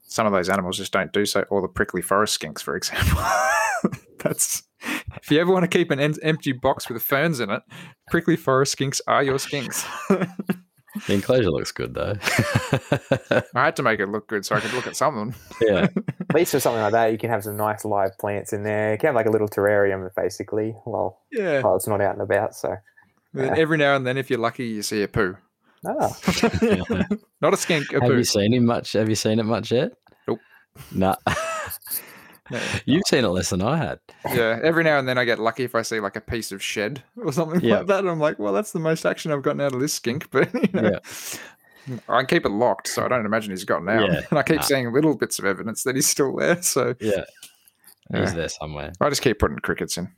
some 0.00 0.26
of 0.26 0.32
those 0.32 0.48
animals 0.48 0.76
just 0.76 0.92
don't 0.92 1.12
do 1.12 1.26
so. 1.26 1.44
Or 1.50 1.62
the 1.62 1.68
prickly 1.68 2.02
forest 2.02 2.40
skinks, 2.40 2.62
for 2.62 2.76
example. 2.76 3.22
That's 4.18 4.62
if 4.82 5.30
you 5.30 5.40
ever 5.40 5.52
want 5.52 5.62
to 5.70 5.78
keep 5.78 5.90
an 5.90 6.00
empty 6.22 6.52
box 6.52 6.88
with 6.88 7.02
ferns 7.02 7.40
in 7.40 7.50
it, 7.50 7.62
prickly 8.10 8.36
forest 8.36 8.76
skinks 8.76 9.00
are 9.06 9.22
your 9.22 9.36
skinks. 9.38 9.84
The 11.06 11.14
enclosure 11.14 11.50
looks 11.52 11.70
good 11.70 11.94
though. 11.94 12.14
I 13.54 13.64
had 13.66 13.76
to 13.76 13.82
make 13.84 14.00
it 14.00 14.06
look 14.06 14.26
good 14.26 14.44
so 14.44 14.56
I 14.56 14.60
could 14.60 14.72
look 14.72 14.88
at 14.88 14.96
something. 14.96 15.36
yeah. 15.62 15.86
At 16.28 16.34
least 16.34 16.50
for 16.50 16.58
something 16.58 16.82
like 16.82 16.90
that, 16.90 17.12
you 17.12 17.16
can 17.16 17.30
have 17.30 17.44
some 17.44 17.56
nice 17.56 17.84
live 17.84 18.18
plants 18.18 18.52
in 18.52 18.64
there. 18.64 18.90
You 18.90 18.98
can 18.98 19.06
have 19.06 19.14
like 19.14 19.26
a 19.26 19.30
little 19.30 19.46
terrarium, 19.48 20.10
basically. 20.16 20.74
Well, 20.84 21.20
Yeah. 21.30 21.60
while 21.62 21.76
it's 21.76 21.86
not 21.86 22.00
out 22.00 22.14
and 22.14 22.22
about. 22.22 22.56
So, 22.56 22.74
Then 23.32 23.56
every 23.56 23.78
now 23.78 23.94
and 23.94 24.04
then, 24.04 24.18
if 24.18 24.30
you're 24.30 24.40
lucky, 24.40 24.66
you 24.66 24.82
see 24.82 25.04
a 25.04 25.08
poo. 25.08 25.36
ah, 25.86 26.18
Not 27.40 27.54
a 27.54 27.56
skink, 27.56 27.90
a 27.92 28.00
Have 28.00 28.10
poo. 28.10 28.16
you 28.16 28.24
seen 28.24 28.52
him 28.52 28.66
much? 28.66 28.94
Have 28.94 29.08
you 29.08 29.14
seen 29.14 29.38
it 29.38 29.44
much 29.44 29.70
yet? 29.70 29.92
Nope. 30.26 30.40
Nah. 30.90 31.14
You've 32.84 33.02
seen 33.06 33.24
it 33.24 33.28
less 33.28 33.50
than 33.50 33.62
I 33.62 33.76
had. 33.76 33.98
Yeah, 34.26 34.58
every 34.62 34.84
now 34.84 34.98
and 34.98 35.06
then 35.08 35.18
I 35.18 35.24
get 35.24 35.38
lucky 35.38 35.64
if 35.64 35.74
I 35.74 35.82
see 35.82 36.00
like 36.00 36.16
a 36.16 36.20
piece 36.20 36.52
of 36.52 36.62
shed 36.62 37.02
or 37.16 37.32
something 37.32 37.60
Yeah. 37.60 37.78
like 37.78 37.86
that. 37.88 38.06
I'm 38.06 38.18
like, 38.20 38.38
well, 38.38 38.52
that's 38.52 38.72
the 38.72 38.78
most 38.80 39.04
action 39.06 39.30
I've 39.32 39.42
gotten 39.42 39.60
out 39.60 39.74
of 39.74 39.80
this 39.80 39.94
skink. 39.94 40.28
But 40.32 40.52
you 40.54 40.68
know, 40.80 40.98
I 42.08 42.24
keep 42.24 42.44
it 42.44 42.50
locked, 42.50 42.88
so 42.88 43.04
I 43.04 43.08
don't 43.08 43.24
imagine 43.26 43.50
he's 43.50 43.64
gotten 43.64 43.88
out. 43.88 44.10
Yeah, 44.12 44.20
And 44.30 44.38
I 44.38 44.42
keep 44.42 44.56
nah. 44.56 44.62
seeing 44.62 44.92
little 44.92 45.16
bits 45.16 45.38
of 45.38 45.44
evidence 45.44 45.82
that 45.84 45.94
he's 45.96 46.06
still 46.08 46.36
there. 46.36 46.60
So 46.62 46.94
Yeah. 47.00 47.24
He's 48.12 48.18
Yeah. 48.30 48.30
there 48.32 48.48
somewhere. 48.48 48.92
I 49.00 49.08
just 49.08 49.22
keep 49.22 49.38
putting 49.38 49.58
crickets 49.58 49.96
in. 49.96 50.10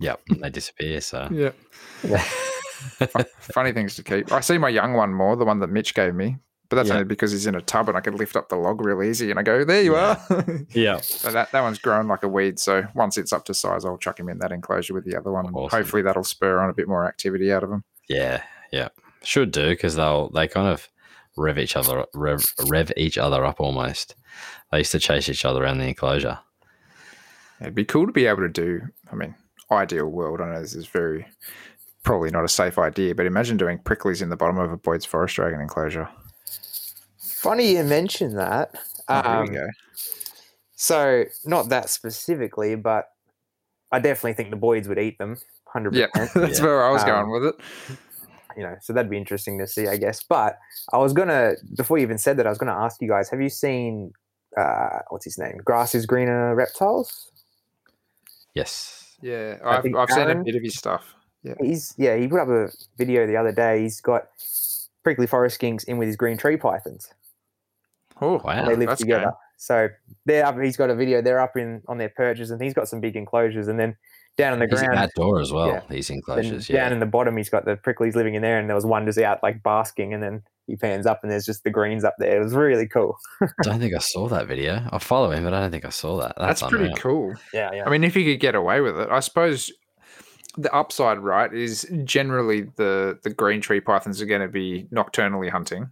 Yep. 0.00 0.20
and 0.30 0.42
They 0.42 0.50
disappear. 0.50 1.00
So 1.00 1.28
Yeah. 1.30 2.22
Funny 3.54 3.72
things 3.72 3.94
to 3.96 4.02
keep. 4.02 4.32
I 4.32 4.40
see 4.40 4.58
my 4.58 4.68
young 4.70 4.94
one 4.94 5.12
more, 5.12 5.36
the 5.36 5.44
one 5.44 5.60
that 5.60 5.68
Mitch 5.70 5.94
gave 5.94 6.14
me, 6.14 6.38
but 6.70 6.76
that's 6.76 6.88
Yeah. 6.88 6.94
only 6.94 7.04
because 7.04 7.32
he's 7.32 7.46
in 7.46 7.54
a 7.54 7.60
tub 7.60 7.88
and 7.88 7.98
I 7.98 8.00
can 8.00 8.16
lift 8.16 8.36
up 8.36 8.48
the 8.48 8.56
log 8.56 8.80
real 8.84 9.02
easy 9.02 9.28
and 9.30 9.38
I 9.38 9.42
go, 9.42 9.64
there 9.64 9.82
you 9.82 9.92
Yeah. 9.94 10.16
are. 10.30 10.44
yeah. 10.70 11.00
so 11.00 11.30
that, 11.30 11.50
that 11.52 11.60
one's 11.60 11.78
grown 11.78 12.08
like 12.08 12.22
a 12.22 12.28
weed. 12.28 12.58
So 12.58 12.84
once 12.94 13.18
it's 13.18 13.32
up 13.32 13.44
to 13.46 13.54
size, 13.54 13.84
I'll 13.84 13.98
chuck 13.98 14.18
him 14.18 14.28
in 14.30 14.38
that 14.38 14.52
enclosure 14.52 14.94
with 14.94 15.04
the 15.04 15.16
other 15.16 15.30
one. 15.32 15.44
and 15.46 15.54
Awesome. 15.54 15.78
Hopefully 15.78 16.00
that'll 16.02 16.24
spur 16.24 16.60
on 16.60 16.70
a 16.70 16.72
bit 16.72 16.88
more 16.88 17.04
activity 17.06 17.52
out 17.52 17.62
of 17.64 17.70
him. 17.70 17.84
Yeah. 18.08 18.42
Yeah. 18.72 18.88
Should 19.22 19.50
do 19.50 19.68
because 19.68 19.96
they'll 19.96 20.30
they 20.30 20.48
kind 20.48 20.68
of 20.68 20.88
rev 21.36 21.58
each 21.58 21.76
other 21.76 22.06
rev, 22.14 22.42
rev 22.68 22.90
each 22.96 23.18
other 23.18 23.44
up 23.44 23.60
almost. 23.60 24.14
They 24.72 24.78
used 24.78 24.92
to 24.92 24.98
chase 24.98 25.28
each 25.28 25.44
other 25.44 25.62
around 25.62 25.78
the 25.78 25.88
enclosure. 25.88 26.38
It'd 27.60 27.74
be 27.74 27.84
cool 27.84 28.06
to 28.06 28.12
be 28.12 28.26
able 28.26 28.40
to 28.42 28.48
do. 28.48 28.80
I 29.12 29.14
mean, 29.16 29.34
ideal 29.70 30.06
world. 30.06 30.40
I 30.40 30.46
know 30.52 30.60
this 30.60 30.74
is 30.74 30.86
very 30.86 31.26
probably 32.02 32.30
not 32.30 32.44
a 32.44 32.48
safe 32.48 32.78
idea, 32.78 33.14
but 33.14 33.26
imagine 33.26 33.56
doing 33.58 33.78
pricklies 33.78 34.22
in 34.22 34.30
the 34.30 34.36
bottom 34.36 34.58
of 34.58 34.72
a 34.72 34.76
Boyd's 34.78 35.04
Forest 35.04 35.36
Dragon 35.36 35.60
enclosure. 35.60 36.08
Funny 37.40 37.72
you 37.76 37.84
mention 37.84 38.34
that. 38.36 38.70
Oh, 39.08 39.22
here 39.22 39.32
Um, 39.40 39.48
we 39.48 39.54
go. 39.54 39.66
So, 40.76 41.24
not 41.44 41.68
that 41.70 41.90
specifically, 41.90 42.74
but 42.74 43.06
I 43.92 43.98
definitely 43.98 44.34
think 44.34 44.50
the 44.50 44.56
Boyds 44.56 44.88
would 44.88 44.98
eat 44.98 45.18
them. 45.18 45.36
100%. 45.74 45.92
Yeah, 45.94 46.06
that's 46.34 46.58
Yeah. 46.58 46.64
where 46.64 46.84
I 46.84 46.90
was 46.90 47.02
Um, 47.02 47.08
going 47.08 47.30
with 47.30 47.44
it. 47.44 47.54
you 48.56 48.62
know, 48.62 48.76
so 48.80 48.92
that'd 48.92 49.10
be 49.10 49.16
interesting 49.18 49.58
to 49.58 49.66
see, 49.66 49.86
I 49.88 49.96
guess. 49.96 50.22
But 50.22 50.56
I 50.92 50.98
was 50.98 51.12
gonna, 51.12 51.52
before 51.76 51.98
you 51.98 52.02
even 52.02 52.18
said 52.18 52.36
that, 52.38 52.46
I 52.46 52.50
was 52.50 52.58
gonna 52.58 52.72
ask 52.76 53.00
you 53.00 53.08
guys: 53.08 53.28
Have 53.30 53.40
you 53.40 53.48
seen 53.48 54.12
uh, 54.56 55.00
what's 55.10 55.24
his 55.24 55.38
name? 55.38 55.58
Grass 55.64 55.94
is 55.94 56.06
greener 56.06 56.54
reptiles. 56.54 57.30
Yes. 58.54 59.16
Yeah, 59.22 59.58
I 59.64 59.76
I've, 59.76 59.94
I've 59.94 60.10
seen 60.10 60.28
a 60.30 60.42
bit 60.42 60.56
of 60.56 60.62
his 60.62 60.74
stuff. 60.76 61.14
Yeah, 61.42 61.54
He's 61.60 61.94
yeah, 61.98 62.16
he 62.16 62.26
put 62.26 62.40
up 62.40 62.48
a 62.48 62.68
video 62.98 63.26
the 63.26 63.36
other 63.36 63.52
day. 63.52 63.82
He's 63.82 64.00
got 64.00 64.28
prickly 65.04 65.26
forest 65.26 65.60
skinks 65.60 65.84
in 65.84 65.98
with 65.98 66.06
his 66.08 66.16
green 66.16 66.36
tree 66.36 66.56
pythons. 66.56 67.08
Oh, 68.20 68.40
Wow. 68.44 68.66
they 68.66 68.76
live 68.76 68.96
together. 68.98 69.24
good. 69.24 69.32
So 69.56 69.88
they're 70.26 70.46
up. 70.46 70.58
He's 70.58 70.76
got 70.76 70.90
a 70.90 70.94
video. 70.94 71.20
They're 71.22 71.40
up 71.40 71.56
in 71.56 71.82
on 71.88 71.98
their 71.98 72.08
perches, 72.08 72.50
and 72.50 72.60
he's 72.62 72.74
got 72.74 72.88
some 72.88 73.00
big 73.00 73.16
enclosures. 73.16 73.68
And 73.68 73.78
then 73.78 73.96
down 74.36 74.52
on 74.54 74.58
the 74.58 74.66
ground. 74.66 74.80
He's 74.80 74.88
ground, 74.88 74.98
outdoor 75.00 75.40
as 75.40 75.52
well. 75.52 75.68
Yeah. 75.68 75.82
These 75.90 76.08
then 76.08 76.16
enclosures. 76.16 76.68
down 76.68 76.92
in 76.92 77.00
the 77.00 77.06
bottom, 77.06 77.36
he's 77.36 77.50
got 77.50 77.64
the 77.66 77.76
pricklies 77.76 78.14
living 78.14 78.34
in 78.34 78.42
there, 78.42 78.58
and 78.58 78.68
there 78.68 78.74
was 78.76 78.86
one 78.86 79.04
just 79.06 79.18
out 79.18 79.42
like 79.42 79.62
basking, 79.62 80.14
and 80.14 80.22
then 80.22 80.42
he 80.66 80.76
pans 80.76 81.04
up, 81.04 81.20
and 81.22 81.30
there's 81.30 81.44
just 81.44 81.64
the 81.64 81.70
greens 81.70 82.04
up 82.04 82.14
there. 82.18 82.40
It 82.40 82.44
was 82.44 82.54
really 82.54 82.86
cool. 82.86 83.18
I 83.42 83.46
don't 83.62 83.80
think 83.80 83.94
I 83.94 83.98
saw 84.00 84.28
that 84.28 84.46
video. 84.46 84.82
I 84.92 84.98
follow 84.98 85.30
him, 85.30 85.44
but 85.44 85.52
I 85.52 85.60
don't 85.60 85.70
think 85.70 85.84
I 85.84 85.90
saw 85.90 86.16
that. 86.20 86.34
That's, 86.38 86.60
That's, 86.60 86.70
pretty 86.70 86.94
cool. 86.94 87.34
Yeah, 87.52 87.70
yeah. 87.74 87.84
I 87.86 87.90
mean, 87.90 88.04
if 88.04 88.16
you 88.16 88.24
could 88.24 88.40
get 88.40 88.54
away 88.54 88.80
with 88.80 88.98
it, 88.98 89.08
I 89.10 89.20
suppose 89.20 89.70
the 90.56 90.72
upside, 90.74 91.18
right, 91.18 91.52
is 91.52 91.86
generally 92.04 92.62
the 92.76 93.18
the 93.22 93.30
green 93.30 93.60
tree 93.60 93.80
pythons 93.80 94.22
are 94.22 94.26
going 94.26 94.40
to 94.40 94.48
be 94.48 94.86
nocturnally 94.90 95.50
hunting. 95.50 95.90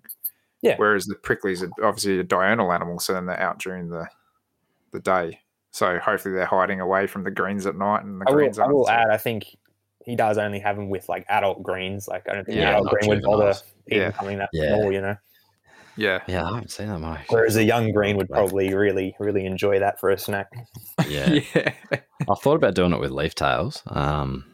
Yeah. 0.62 0.74
Whereas 0.76 1.06
the 1.06 1.14
pricklies 1.14 1.62
are 1.62 1.85
obviously 1.86 2.18
a 2.18 2.24
diurnal 2.24 2.72
animal, 2.72 2.98
so 2.98 3.12
then 3.12 3.26
they're 3.26 3.40
out 3.40 3.59
during 3.59 3.90
the 3.90 4.06
the 4.93 5.01
day. 5.01 5.40
So 5.70 5.98
hopefully 5.98 6.35
they're 6.35 6.47
hiding 6.47 6.80
away 6.80 7.06
from 7.06 7.24
the 7.24 7.30
greens 7.30 7.66
at 7.66 7.76
night 7.76 8.02
and 8.05 8.20
the 8.20 8.24
I 8.26 8.30
will, 8.30 8.39
greens 8.39 8.59
I 8.59 8.62
aren't. 8.64 8.74
will 8.74 8.85
so- 8.86 8.90
add. 8.93 9.10
I 9.10 9.18
think 9.18 9.44
he 10.05 10.16
does 10.16 10.39
only 10.39 10.59
have 10.60 10.76
them 10.76 10.89
with 10.89 11.09
like 11.09 11.26
adult 11.28 11.62
greens. 11.62 12.09
Like 12.09 12.28
I 12.28 12.35
don't 12.35 12.44
think 12.47 12.59
Yeah, 12.59 12.70
adult 12.78 12.89
green 12.89 13.09
would 13.10 13.22
bother 13.22 13.55
eating 13.86 14.02
Yeah. 14.02 14.12
something 14.16 14.39
that 14.39 14.48
Yeah. 14.52 14.68
small, 14.78 14.93
you 14.93 15.01
know. 15.02 15.16
Yeah. 15.97 16.20
Yeah, 16.26 16.44
I 16.44 16.55
haven't 16.55 16.70
seen 16.70 16.89
that 16.89 17.01
much. 17.01 17.26
Whereas 17.28 17.56
a 17.56 17.64
young 17.64 17.93
green 17.93 18.16
would 18.16 18.28
probably 18.28 18.72
really, 18.72 19.14
really 19.20 19.44
enjoy 19.44 19.78
that 19.80 20.01
for 20.01 20.10
a 20.10 20.18
snack. 20.18 20.47
Yeah. 21.06 21.40
Yeah. 21.55 21.72
I 22.28 22.35
thought 22.35 22.56
about 22.56 22.74
doing 22.74 22.93
it 22.93 23.01
with 23.01 23.10
leaf 23.10 23.35
tails 23.35 23.82
um, 23.89 24.44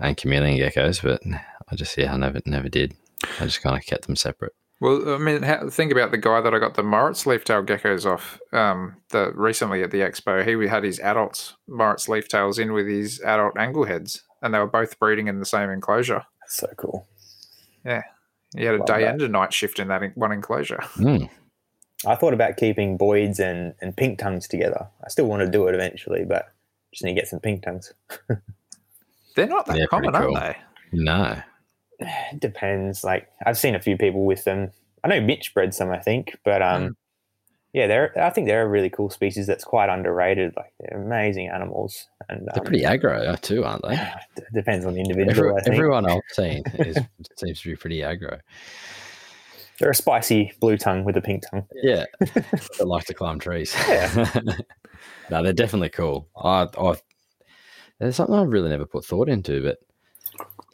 and 0.00 0.16
chameleon 0.16 0.58
geckos, 0.58 1.02
but 1.02 1.20
I 1.68 1.74
just, 1.76 1.96
yeah, 1.98 2.12
I 2.14 2.16
never, 2.16 2.40
never 2.46 2.68
did. 2.68 2.94
I 3.40 3.44
just 3.44 3.62
kind 3.62 3.76
of 3.76 3.84
kept 3.84 4.06
them 4.06 4.16
separate. 4.16 4.52
Well, 4.80 5.14
I 5.14 5.18
mean, 5.18 5.42
ha- 5.42 5.68
think 5.70 5.92
about 5.92 6.10
the 6.10 6.18
guy 6.18 6.40
that 6.40 6.52
I 6.54 6.58
got 6.58 6.74
the 6.74 6.82
Moritz 6.82 7.26
leaf-tailed 7.26 7.66
geckos 7.66 8.04
off. 8.04 8.40
Um, 8.52 8.96
the 9.10 9.32
recently 9.34 9.82
at 9.82 9.90
the 9.92 10.00
expo, 10.00 10.44
he 10.44 10.66
had 10.68 10.82
his 10.84 10.98
adults 11.00 11.54
Moritz 11.68 12.08
leaf-tails 12.08 12.58
in 12.58 12.72
with 12.72 12.86
his 12.86 13.20
adult 13.22 13.54
angleheads, 13.54 14.22
and 14.42 14.52
they 14.52 14.58
were 14.58 14.66
both 14.66 14.98
breeding 14.98 15.28
in 15.28 15.38
the 15.38 15.46
same 15.46 15.70
enclosure. 15.70 16.24
So 16.48 16.66
cool. 16.76 17.06
Yeah. 17.84 18.02
He 18.56 18.64
had 18.64 18.74
a 18.74 18.78
Love 18.78 18.86
day 18.86 19.00
that. 19.02 19.12
and 19.14 19.22
a 19.22 19.28
night 19.28 19.52
shift 19.52 19.78
in 19.78 19.88
that 19.88 20.02
en- 20.02 20.12
one 20.16 20.32
enclosure. 20.32 20.80
Mm. 20.96 21.30
I 22.06 22.14
thought 22.16 22.34
about 22.34 22.56
keeping 22.58 22.96
Boyd's 22.98 23.40
and, 23.40 23.74
and 23.80 23.96
pink 23.96 24.18
tongues 24.18 24.46
together. 24.46 24.88
I 25.04 25.08
still 25.08 25.26
want 25.26 25.40
to 25.40 25.48
do 25.50 25.66
it 25.68 25.74
eventually, 25.74 26.24
but 26.24 26.52
just 26.92 27.02
need 27.04 27.14
to 27.14 27.20
get 27.20 27.28
some 27.28 27.40
pink 27.40 27.62
tongues. 27.62 27.92
They're 29.36 29.46
not 29.46 29.66
that 29.66 29.78
Yeah, 29.78 29.86
pretty 29.90 30.08
common, 30.08 30.26
cool. 30.28 30.36
aren't 30.36 30.56
No. 30.92 31.40
It 31.98 32.38
depends. 32.40 33.04
Like 33.04 33.28
I've 33.46 33.58
seen 33.58 33.74
a 33.74 33.80
few 33.80 33.96
people 33.96 34.24
with 34.24 34.44
them. 34.44 34.70
I 35.02 35.08
know 35.08 35.20
Mitch 35.20 35.52
bred 35.54 35.74
some, 35.74 35.90
I 35.90 35.98
think, 35.98 36.36
but 36.44 36.62
um, 36.62 36.82
Mm. 36.82 36.94
yeah, 37.74 37.86
they're. 37.86 38.18
I 38.22 38.30
think 38.30 38.46
they're 38.46 38.62
a 38.62 38.68
really 38.68 38.88
cool 38.90 39.10
species 39.10 39.46
that's 39.46 39.64
quite 39.64 39.88
underrated. 39.90 40.54
Like 40.56 40.72
they're 40.80 41.02
amazing 41.02 41.48
animals, 41.48 42.06
and 42.28 42.46
They're 42.54 42.60
um, 42.62 42.64
pretty 42.64 42.84
aggro 42.84 43.38
too, 43.40 43.64
aren't 43.64 43.82
they? 43.82 43.98
depends 44.54 44.86
on 44.86 44.94
the 44.94 45.00
individual. 45.00 45.50
Every, 45.50 45.60
I 45.60 45.62
think 45.64 45.76
everyone 45.76 46.06
I've 46.10 46.20
seen 46.32 46.62
is, 46.74 46.96
seems 47.36 47.60
to 47.62 47.68
be 47.70 47.76
pretty 47.76 47.98
aggro. 48.00 48.40
they're 49.78 49.90
a 49.90 49.94
spicy 49.94 50.52
blue 50.60 50.76
tongue 50.78 51.04
with 51.04 51.16
a 51.16 51.20
pink 51.20 51.42
tongue. 51.50 51.66
Yeah. 51.82 52.04
they 52.20 52.84
like 52.84 53.04
to 53.06 53.14
climb 53.14 53.38
trees. 53.40 53.74
Yeah. 53.88 54.40
no, 55.30 55.42
they're 55.42 55.52
definitely 55.52 55.88
cool. 55.90 56.28
I, 56.36 56.68
I, 56.78 56.94
there's 57.98 58.16
something 58.16 58.34
I've 58.36 58.48
really 58.48 58.70
never 58.70 58.86
put 58.86 59.04
thought 59.04 59.28
into, 59.28 59.62
but 59.62 59.78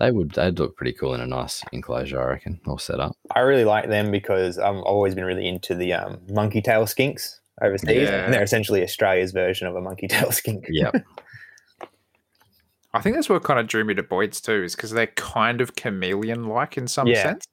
they 0.00 0.10
would 0.10 0.30
they'd 0.32 0.58
look 0.58 0.76
pretty 0.76 0.92
cool 0.94 1.14
in 1.14 1.20
a 1.20 1.26
nice 1.26 1.62
enclosure, 1.72 2.20
I 2.20 2.24
reckon, 2.32 2.60
all 2.66 2.78
set 2.78 2.98
up. 2.98 3.16
I 3.36 3.40
really 3.40 3.64
like 3.64 3.88
them 3.88 4.10
because 4.10 4.58
um, 4.58 4.78
I've 4.78 4.82
always 4.82 5.14
been 5.14 5.24
really 5.24 5.46
into 5.46 5.74
the 5.74 5.92
um, 5.92 6.18
monkey 6.28 6.60
tail 6.62 6.84
skinks 6.86 7.36
overseas, 7.62 8.08
Yeah. 8.08 8.24
and 8.24 8.32
they're 8.34 8.42
essentially 8.42 8.82
Australia's 8.82 9.30
version 9.32 9.66
of 9.68 9.76
a 9.76 9.80
monkey 9.80 10.08
tail 10.08 10.32
skink. 10.32 10.64
Yeah. 10.70 10.90
I 12.92 13.00
think 13.00 13.14
that's 13.14 13.28
what 13.28 13.44
kind 13.44 13.60
of 13.60 13.68
drew 13.68 13.84
me 13.84 13.94
to 13.94 14.02
Boyd's 14.02 14.40
too, 14.40 14.64
is 14.64 14.74
because 14.74 14.90
they're 14.90 15.06
kind 15.08 15.60
of 15.60 15.76
chameleon-like 15.76 16.76
in 16.76 16.88
some 16.88 17.06
Yeah. 17.06 17.22
sense. 17.22 17.44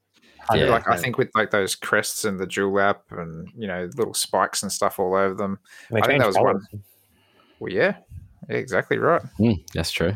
Yeah. 0.54 0.66
Like 0.70 0.88
I 0.88 0.96
think 0.96 1.18
with 1.18 1.30
like 1.36 1.52
those 1.52 1.76
crests 1.76 2.24
and 2.24 2.40
the 2.40 2.48
jewel 2.48 2.72
dewlap 2.72 3.00
and 3.12 3.50
you 3.58 3.68
know 3.68 3.90
little 3.98 4.14
spikes 4.14 4.64
and 4.64 4.72
stuff 4.72 4.98
all 4.98 5.14
over 5.14 5.36
them. 5.36 5.60
I 5.94 6.00
think 6.08 6.20
that 6.20 6.28
was 6.28 6.38
one- 6.38 6.66
Well, 7.60 7.74
yeah, 7.74 7.98
yeah 8.50 8.56
exactly 8.56 8.98
right. 8.98 9.22
Mm, 9.38 9.62
that's 9.74 9.92
true. 9.92 10.16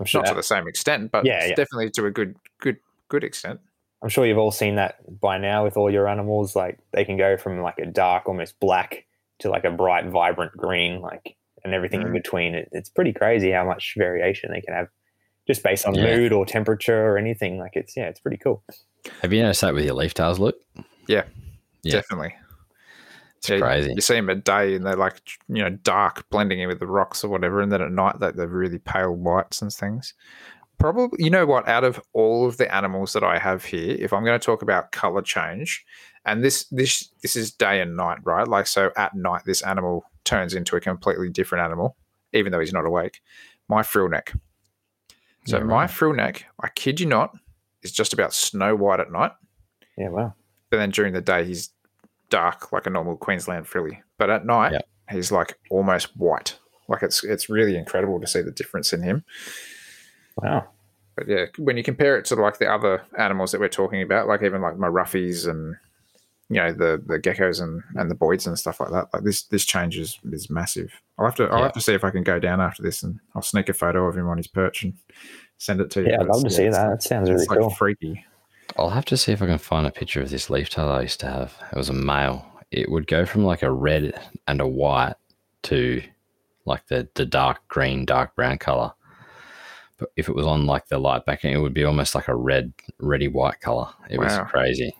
I'm 0.00 0.06
sure, 0.06 0.22
Not 0.22 0.30
to 0.30 0.34
the 0.34 0.42
same 0.42 0.66
extent, 0.66 1.12
but 1.12 1.24
Yeah, 1.24 1.44
yeah. 1.44 1.54
definitely 1.54 1.90
to 1.90 2.06
a 2.06 2.10
good, 2.10 2.34
good, 2.60 2.78
good 3.08 3.22
extent. 3.22 3.60
I'm 4.02 4.08
sure 4.08 4.24
you've 4.24 4.38
all 4.38 4.50
seen 4.50 4.76
that 4.76 4.96
by 5.20 5.36
now 5.36 5.62
with 5.62 5.76
all 5.76 5.90
your 5.90 6.08
animals. 6.08 6.56
Like 6.56 6.78
they 6.92 7.04
can 7.04 7.18
go 7.18 7.36
from 7.36 7.60
like 7.60 7.78
a 7.78 7.86
dark, 7.86 8.26
almost 8.26 8.58
black, 8.58 9.04
to 9.40 9.50
like 9.50 9.64
a 9.64 9.70
bright, 9.70 10.06
vibrant 10.06 10.56
green, 10.56 11.00
like 11.02 11.36
and 11.64 11.74
everything 11.74 12.00
in 12.00 12.08
Mm. 12.08 12.12
between. 12.14 12.54
It, 12.54 12.70
it's 12.72 12.88
pretty 12.88 13.12
crazy 13.12 13.50
how 13.50 13.64
much 13.66 13.94
variation 13.98 14.50
they 14.52 14.62
can 14.62 14.72
have, 14.72 14.88
just 15.46 15.62
based 15.62 15.84
on 15.84 15.94
Yeah. 15.94 16.16
mood 16.16 16.32
or 16.32 16.46
temperature 16.46 17.06
or 17.08 17.18
anything. 17.18 17.58
Like 17.58 17.72
it's 17.74 17.94
yeah, 17.94 18.08
it's 18.08 18.20
pretty 18.20 18.38
cool. 18.38 18.62
Have 19.20 19.32
you 19.34 19.42
noticed 19.42 19.60
that 19.60 19.74
with 19.74 19.84
your 19.84 19.94
leaf 19.94 20.14
tails, 20.14 20.38
Luke? 20.38 20.56
Yeah. 21.06 21.24
Definitely. 21.82 22.34
It's 23.40 23.48
Yeah, 23.48 23.58
crazy. 23.58 23.92
You 23.94 24.00
see 24.00 24.14
them 24.14 24.30
at 24.30 24.44
day 24.44 24.74
and 24.74 24.84
they're 24.84 24.96
like, 24.96 25.20
you 25.48 25.62
know, 25.62 25.70
dark, 25.70 26.28
blending 26.30 26.60
in 26.60 26.68
with 26.68 26.78
the 26.78 26.86
rocks 26.86 27.24
or 27.24 27.28
whatever. 27.28 27.60
And 27.60 27.72
then 27.72 27.80
at 27.82 27.90
night, 27.90 28.20
that 28.20 28.36
they're 28.36 28.46
really 28.46 28.78
pale 28.78 29.12
whites 29.12 29.62
and 29.62 29.72
things. 29.72 30.14
Probably, 30.78 31.22
you 31.24 31.30
know 31.30 31.46
what? 31.46 31.68
Out 31.68 31.84
of 31.84 32.00
all 32.12 32.46
of 32.46 32.56
the 32.56 32.74
animals 32.74 33.12
that 33.14 33.24
I 33.24 33.38
have 33.38 33.64
here, 33.64 33.96
if 33.98 34.12
I'm 34.12 34.24
going 34.24 34.38
to 34.38 34.44
talk 34.44 34.62
about 34.62 34.92
color 34.92 35.22
change, 35.22 35.84
and 36.24 36.44
this 36.44 36.64
this 36.70 37.08
this 37.22 37.34
is 37.36 37.50
day 37.50 37.80
and 37.80 37.96
night, 37.96 38.18
right? 38.24 38.46
Like, 38.46 38.66
so 38.66 38.90
at 38.96 39.14
night, 39.14 39.42
this 39.46 39.62
animal 39.62 40.04
turns 40.24 40.54
into 40.54 40.76
a 40.76 40.80
completely 40.80 41.28
different 41.30 41.64
animal, 41.64 41.96
even 42.32 42.52
though 42.52 42.60
he's 42.60 42.72
not 42.72 42.86
awake. 42.86 43.20
My 43.68 43.82
frill 43.82 44.08
neck. 44.08 44.32
So 45.46 45.58
Yeah, 45.58 45.64
my 45.64 45.82
right. 45.82 45.90
frill 45.90 46.12
neck, 46.14 46.44
I 46.62 46.68
kid 46.68 47.00
you 47.00 47.06
not, 47.06 47.36
is 47.82 47.92
just 47.92 48.12
about 48.12 48.34
snow 48.34 48.74
white 48.76 49.00
at 49.00 49.10
night. 49.10 49.32
Yeah, 49.96 50.08
wow. 50.10 50.34
But 50.70 50.78
then 50.78 50.90
during 50.90 51.12
the 51.14 51.20
day, 51.20 51.44
he's 51.44 51.70
dark 52.30 52.72
like 52.72 52.86
a 52.86 52.90
normal 52.90 53.16
Queensland 53.16 53.66
frilly. 53.66 54.02
But 54.18 54.30
at 54.30 54.46
night, 54.46 54.72
Yeah. 54.72 54.80
he's 55.10 55.30
like 55.30 55.58
almost 55.70 56.16
white. 56.16 56.56
Like 56.88 57.02
it's 57.02 57.22
it's 57.24 57.48
really 57.50 57.76
incredible 57.76 58.20
to 58.20 58.26
see 58.26 58.40
the 58.42 58.50
difference 58.50 58.92
in 58.92 59.02
him. 59.02 59.24
Wow. 60.42 60.68
But 61.16 61.28
yeah, 61.28 61.46
when 61.58 61.76
you 61.76 61.82
compare 61.82 62.16
it 62.16 62.24
to 62.26 62.34
like 62.36 62.58
the 62.58 62.72
other 62.72 63.02
animals 63.18 63.52
that 63.52 63.60
we're 63.60 63.68
talking 63.68 64.00
about, 64.02 64.26
like 64.28 64.42
even 64.42 64.62
like 64.62 64.76
my 64.78 64.88
roughies 64.88 65.46
and 65.48 65.76
you 66.48 66.56
know 66.56 66.72
the 66.72 67.00
the 67.06 67.18
geckos 67.18 67.62
and 67.62 67.82
and 67.94 68.10
the 68.10 68.14
Boyds 68.14 68.46
and 68.46 68.58
stuff 68.58 68.80
like 68.80 68.90
that, 68.90 69.08
like 69.12 69.22
this 69.22 69.42
this 69.44 69.64
change 69.64 69.98
is 69.98 70.18
is 70.32 70.48
massive. 70.50 70.90
I'll 71.18 71.26
have 71.26 71.34
to 71.36 71.44
I'll 71.44 71.58
Yeah. 71.58 71.64
have 71.64 71.72
to 71.74 71.80
see 71.80 71.94
if 71.94 72.04
I 72.04 72.10
can 72.10 72.22
go 72.22 72.38
down 72.38 72.60
after 72.60 72.82
this 72.82 73.02
and 73.02 73.20
I'll 73.34 73.42
sneak 73.42 73.68
a 73.68 73.74
photo 73.74 74.06
of 74.06 74.16
him 74.16 74.26
on 74.28 74.36
his 74.38 74.46
perch 74.48 74.82
and 74.84 74.94
send 75.58 75.80
it 75.80 75.90
to 75.92 76.00
you. 76.00 76.08
Yeah, 76.08 76.20
I'd 76.22 76.26
love 76.26 76.42
to 76.42 76.50
see 76.50 76.68
that. 76.68 76.88
That 76.90 77.02
sounds 77.02 77.28
really 77.28 77.42
It's 77.42 77.50
like 77.50 77.58
cool. 77.60 77.70
freaky. 77.70 78.24
I'll 78.76 78.90
have 78.90 79.04
to 79.06 79.16
see 79.16 79.32
if 79.32 79.42
I 79.42 79.46
can 79.46 79.58
find 79.58 79.86
a 79.86 79.90
picture 79.90 80.20
of 80.22 80.30
this 80.30 80.48
leaf 80.50 80.70
tail 80.70 80.88
I 80.88 81.02
used 81.02 81.20
to 81.20 81.26
have. 81.26 81.54
It 81.72 81.76
was 81.76 81.88
a 81.88 81.94
male. 81.94 82.46
It 82.70 82.90
would 82.90 83.06
go 83.06 83.26
from 83.26 83.44
like 83.44 83.62
a 83.62 83.70
red 83.70 84.18
and 84.46 84.60
a 84.60 84.66
white 84.66 85.16
to 85.64 86.02
like 86.64 86.86
the, 86.86 87.08
the 87.14 87.26
dark 87.26 87.66
green, 87.68 88.04
dark 88.04 88.34
brown 88.36 88.58
color. 88.58 88.92
But 89.98 90.10
if 90.16 90.28
it 90.28 90.34
was 90.34 90.46
on 90.46 90.66
like 90.66 90.86
the 90.88 90.98
light 90.98 91.26
backing, 91.26 91.52
it 91.52 91.58
would 91.58 91.74
be 91.74 91.84
almost 91.84 92.14
like 92.14 92.28
a 92.28 92.34
red, 92.34 92.72
reddy 92.98 93.28
white 93.28 93.60
color. 93.60 93.88
It 94.08 94.18
Wow. 94.18 94.24
was 94.24 94.50
crazy. 94.50 94.94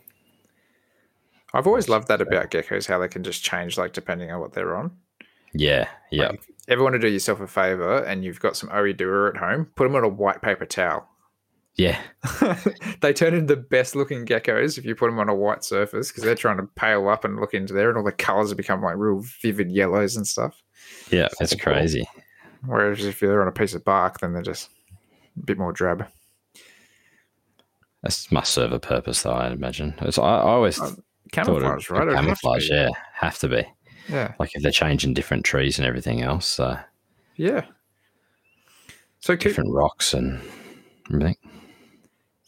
I've 1.55 1.67
always 1.67 1.89
loved 1.89 2.09
that 2.09 2.21
about 2.21 2.51
geckos, 2.51 2.87
how 2.87 2.99
they 2.99 3.09
can 3.09 3.25
just 3.25 3.43
change 3.43 3.77
like 3.77 3.93
depending 3.93 4.31
on 4.31 4.41
what 4.41 4.53
they're 4.53 4.77
on. 4.77 4.93
Yeah, 5.53 5.89
yeah, 6.13 6.29
Like, 6.29 6.43
ever 6.69 6.83
want 6.83 6.93
to 6.93 7.01
do 7.01 7.09
yourself 7.09 7.41
a 7.41 7.47
favor 7.49 7.99
and 8.05 8.25
you've 8.25 8.39
got 8.39 8.57
some 8.57 8.69
Oedura 8.69 9.31
at 9.31 9.37
home, 9.39 9.65
put 9.75 9.85
them 9.85 9.97
on 9.97 10.05
a 10.05 10.09
white 10.09 10.43
paper 10.43 10.65
towel. 10.65 11.09
Yeah, 11.81 12.01
they 13.01 13.13
turn 13.13 13.35
into 13.35 13.55
the 13.55 13.61
best 13.61 13.95
looking 13.97 14.27
geckos 14.27 14.77
if 14.79 14.85
you 14.85 14.95
put 14.95 15.07
them 15.07 15.19
on 15.19 15.29
a 15.29 15.35
white 15.35 15.65
surface 15.65 16.09
because 16.11 16.23
they're 16.25 16.35
trying 16.35 16.59
to 16.59 16.65
pale 16.77 17.09
up 17.09 17.25
and 17.25 17.37
look 17.41 17.55
into 17.55 17.73
there, 17.73 17.89
and 17.89 17.97
all 17.99 18.05
the 18.05 18.13
colors 18.13 18.53
become 18.55 18.83
like 18.83 18.97
real 18.97 19.23
vivid 19.43 19.71
yellows 19.71 20.17
and 20.17 20.27
stuff. 20.27 20.63
yeah. 21.11 21.29
Cool. 21.39 21.59
crazy. 21.59 22.07
Whereas 22.67 23.05
if 23.05 23.21
they're 23.21 23.41
on 23.43 23.49
a 23.49 23.53
piece 23.53 23.75
of 23.75 23.85
bark, 23.85 24.21
then 24.21 24.33
they're 24.35 24.43
just 24.43 24.69
a 25.41 25.45
bit 25.47 25.57
more 25.59 25.73
drab. 25.73 26.07
That 28.03 28.27
must 28.31 28.53
serve 28.53 28.73
a 28.73 28.81
purpose, 28.81 29.23
though. 29.23 29.33
I 29.33 29.51
imagine. 29.51 29.95
It's, 30.03 30.19
I, 30.19 30.23
I 30.23 30.41
always 30.43 30.79
Um, 30.81 30.87
thought 30.89 30.99
it- 30.99 31.33
Camouflage, 31.33 31.91
right? 31.91 32.01
Have 32.01 32.09
to 32.11 32.15
Camouflage, 32.17 32.71
yeah, 32.71 32.89
have 33.15 33.39
to 33.39 33.49
be. 33.49 33.65
yeah, 34.09 34.35
Like 34.39 34.51
if 34.55 34.63
they're 34.63 34.73
changing 34.73 35.15
different 35.15 35.45
trees 35.45 35.79
and 35.79 35.87
everything 35.87 36.23
else, 36.23 36.47
so 36.47 36.77
yeah. 37.37 37.65
So, 39.21 39.37
different 39.37 39.71
rocks 39.73 40.13
and 40.15 40.41
everything. 41.13 41.37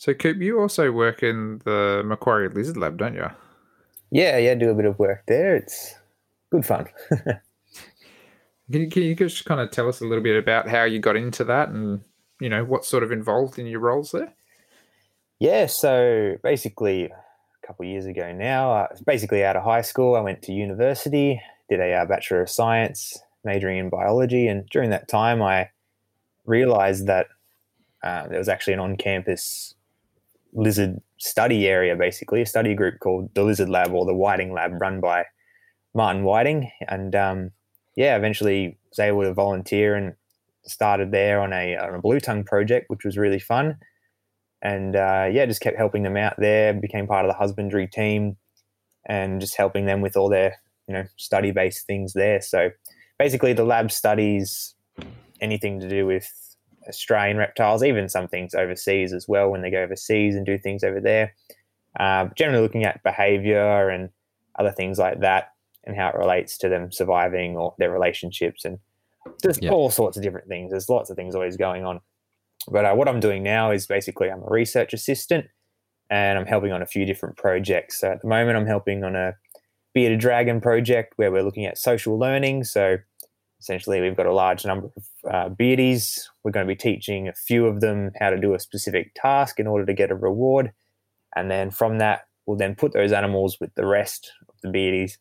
So 0.03 0.13
Coop, 0.13 0.39
you 0.39 0.59
also 0.59 0.91
work 0.91 1.23
in 1.23 1.61
the 1.65 2.03
Macquarie 2.05 2.49
Lizard 2.49 2.77
Lab, 2.77 2.99
don't 2.99 3.15
you? 3.15 3.31
Yeah, 4.11 4.37
yeah, 4.37 4.53
do 4.57 4.69
a 4.69 4.75
bit 4.75 4.85
of 4.85 4.99
work 4.99 5.23
there. 5.29 5.55
It's 5.55 5.95
good 6.51 6.67
fun. 6.67 6.89
Can 8.73 8.81
you, 8.81 8.89
can 8.89 9.03
you 9.03 9.15
just 9.15 9.45
kind 9.45 9.61
of 9.61 9.71
tell 9.71 9.87
us 9.89 10.01
a 10.01 10.05
little 10.05 10.25
bit 10.25 10.37
about 10.37 10.67
how 10.67 10.85
you 10.85 10.99
got 10.99 11.15
into 11.15 11.45
that 11.45 11.69
and 11.69 12.01
you 12.41 12.49
know 12.49 12.65
what's 12.65 12.89
sort 12.89 13.03
of 13.03 13.13
involved 13.13 13.59
in 13.59 13.67
your 13.67 13.81
roles 13.81 14.13
there? 14.13 14.33
Yeah, 15.39 15.67
so 15.67 16.37
basically, 16.43 17.05
a 17.05 17.67
couple 17.67 17.85
of 17.85 17.91
years 17.91 18.07
ago 18.07 18.33
now, 18.33 18.73
uh, 18.73 18.87
basically 19.05 19.45
out 19.45 19.57
of 19.57 19.63
high 19.63 19.83
school, 19.83 20.17
I 20.17 20.21
went 20.21 20.41
to 20.43 20.53
university, 20.53 21.41
did 21.69 21.81
a 21.81 21.93
uh, 21.93 22.07
Bachelor 22.07 22.41
of 22.41 22.49
Science, 22.49 23.19
majoring 23.45 23.79
in 23.79 23.89
biology. 23.91 24.49
And 24.49 24.67
during 24.71 24.91
that 24.91 25.07
time, 25.07 25.43
I 25.43 25.69
realized 26.47 27.07
that 27.09 27.27
uh, 28.03 28.27
there 28.29 28.39
was 28.39 28.49
actually 28.49 28.75
an 28.75 28.81
on 28.81 28.97
campus 28.97 29.75
lizard 30.53 31.01
study 31.19 31.67
area, 31.67 31.97
basically, 31.97 32.43
a 32.43 32.47
study 32.47 32.75
group 32.75 33.01
called 33.01 33.35
the 33.35 33.43
Lizard 33.43 33.69
Lab 33.69 33.93
or 33.93 34.05
the 34.05 34.15
Whiting 34.15 34.53
Lab, 34.53 34.81
run 34.81 35.01
by 35.01 35.25
Martin 35.95 36.25
Whiting. 36.25 36.71
And 36.89 37.15
um, 37.15 37.51
yeah, 37.97 38.17
eventually 38.17 38.79
was 38.91 38.99
able 38.99 39.23
to 39.23 39.35
volunteer 39.35 39.95
and 39.95 40.15
started 40.65 41.13
there 41.13 41.41
on 41.41 41.53
a, 41.53 41.77
on 41.77 41.95
a 41.95 42.01
blue 42.01 42.21
tongue 42.21 42.45
project, 42.45 42.87
which 42.89 43.05
was 43.05 43.17
really 43.17 43.41
fun 43.41 43.79
and 44.63 44.95
uh, 44.95 45.29
yeah, 45.31 45.45
just 45.45 45.61
kept 45.61 45.77
helping 45.77 46.05
them 46.05 46.17
out 46.17 46.35
there. 46.39 46.73
Became 46.73 47.07
part 47.07 47.25
of 47.25 47.29
the 47.29 47.37
husbandry 47.37 47.89
team, 47.89 48.37
and 49.07 49.41
just 49.41 49.57
helping 49.57 49.87
them 49.87 50.01
with 50.01 50.17
all 50.17 50.29
their 50.31 50.55
you 50.87 50.95
know 50.95 51.05
study 51.17 51.51
based 51.51 51.87
things 51.87 52.13
there. 52.15 52.41
So 52.41 52.71
basically, 53.19 53.53
the 53.53 53.65
lab 53.65 53.91
studies 53.91 54.75
anything 55.41 55.81
to 55.81 55.89
do 55.89 56.07
with 56.07 56.52
Australian 56.89 57.37
reptiles, 57.37 57.83
even 57.83 58.09
some 58.09 58.29
things 58.29 58.55
overseas 58.55 59.13
as 59.13 59.29
well 59.29 59.51
when 59.51 59.63
they 59.63 59.71
go 59.71 59.83
overseas 59.83 60.35
and 60.35 60.45
do 60.47 60.59
things 60.59 60.83
over 60.85 61.01
there. 61.01 61.35
Uh, 61.99 62.29
generally, 62.37 62.63
looking 62.63 62.85
at 62.85 63.03
behaviour 63.03 63.89
and 63.89 64.11
other 64.59 64.71
things 64.73 64.99
like 64.99 65.21
that, 65.21 65.53
and 65.85 65.97
how 65.97 66.09
it 66.09 66.15
relates 66.15 66.57
to 66.59 66.69
them 66.69 66.93
surviving 66.93 67.57
or 67.57 67.75
their 67.79 67.91
relationships, 67.91 68.65
and 68.65 68.79
just 69.43 69.63
Yeah. 69.63 69.71
all 69.71 69.91
sorts 69.91 70.17
of 70.17 70.23
different 70.23 70.49
things. 70.49 70.71
There's 70.71 70.89
lots 70.89 71.11
of 71.11 71.17
things 71.17 71.35
always 71.35 71.57
going 71.57 71.85
on. 71.85 72.01
But 72.69 72.85
uh, 72.85 72.95
what 72.95 73.09
I'm 73.09 73.21
doing 73.21 73.43
now 73.43 73.71
is 73.73 73.87
basically 73.87 74.31
I'm 74.31 74.43
a 74.43 74.47
research 74.51 74.93
assistant 74.93 75.47
and 76.11 76.39
I'm 76.39 76.47
helping 76.47 76.73
on 76.73 76.83
a 76.83 76.87
few 76.87 77.05
different 77.05 77.37
projects. 77.37 78.01
So 78.01 78.11
at 78.13 78.21
the 78.23 78.29
moment, 78.29 78.57
I'm 78.57 78.67
helping 78.67 79.03
on 79.05 79.17
a 79.17 79.35
Bearded 79.95 80.21
Dragon 80.21 80.61
project 80.61 81.15
where 81.17 81.31
we're 81.33 81.43
looking 81.43 81.67
at 81.67 81.77
social 81.79 82.19
learning. 82.19 82.65
So 82.65 82.99
essentially, 83.63 84.01
we've 84.01 84.17
got 84.17 84.27
a 84.27 84.35
large 84.35 84.65
number 84.65 84.91
of 84.97 85.33
uh, 85.33 85.49
beardies. 85.55 86.19
We're 86.43 86.51
going 86.51 86.67
to 86.67 86.75
be 86.75 86.77
teaching 86.77 87.29
a 87.29 87.33
few 87.33 87.67
of 87.67 87.81
them 87.81 88.11
how 88.19 88.31
to 88.31 88.41
do 88.41 88.55
a 88.55 88.59
specific 88.59 89.13
task 89.15 89.61
in 89.61 89.69
order 89.69 89.87
to 89.87 89.95
get 89.95 90.11
a 90.11 90.17
reward. 90.17 90.73
And 91.37 91.49
then 91.49 91.71
from 91.71 91.99
that, 91.99 92.27
we'll 92.45 92.57
then 92.57 92.75
put 92.75 92.93
those 92.93 93.13
animals 93.13 93.59
with 93.61 93.73
the 93.77 93.87
rest 93.87 94.33
of 94.49 94.55
the 94.63 94.69
beardies 94.69 95.17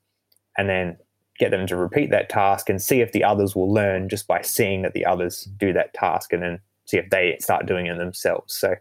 and 0.58 0.68
then 0.68 0.98
get 1.38 1.52
them 1.52 1.68
to 1.68 1.78
repeat 1.78 2.10
that 2.10 2.30
task 2.30 2.68
and 2.68 2.82
see 2.82 3.00
if 3.02 3.12
the 3.12 3.24
others 3.24 3.56
will 3.56 3.72
learn 3.72 4.10
just 4.10 4.28
by 4.28 4.42
seeing 4.42 4.82
that 4.82 4.94
the 4.94 5.06
others 5.06 5.48
do 5.58 5.72
that 5.74 5.94
task 5.94 6.34
and 6.34 6.42
then 6.42 6.60
see 6.86 6.98
if 6.98 7.10
they 7.12 7.38
start 7.40 7.68
doing 7.68 7.86
it 7.86 7.98
themselves. 8.00 8.58
So 8.58 8.76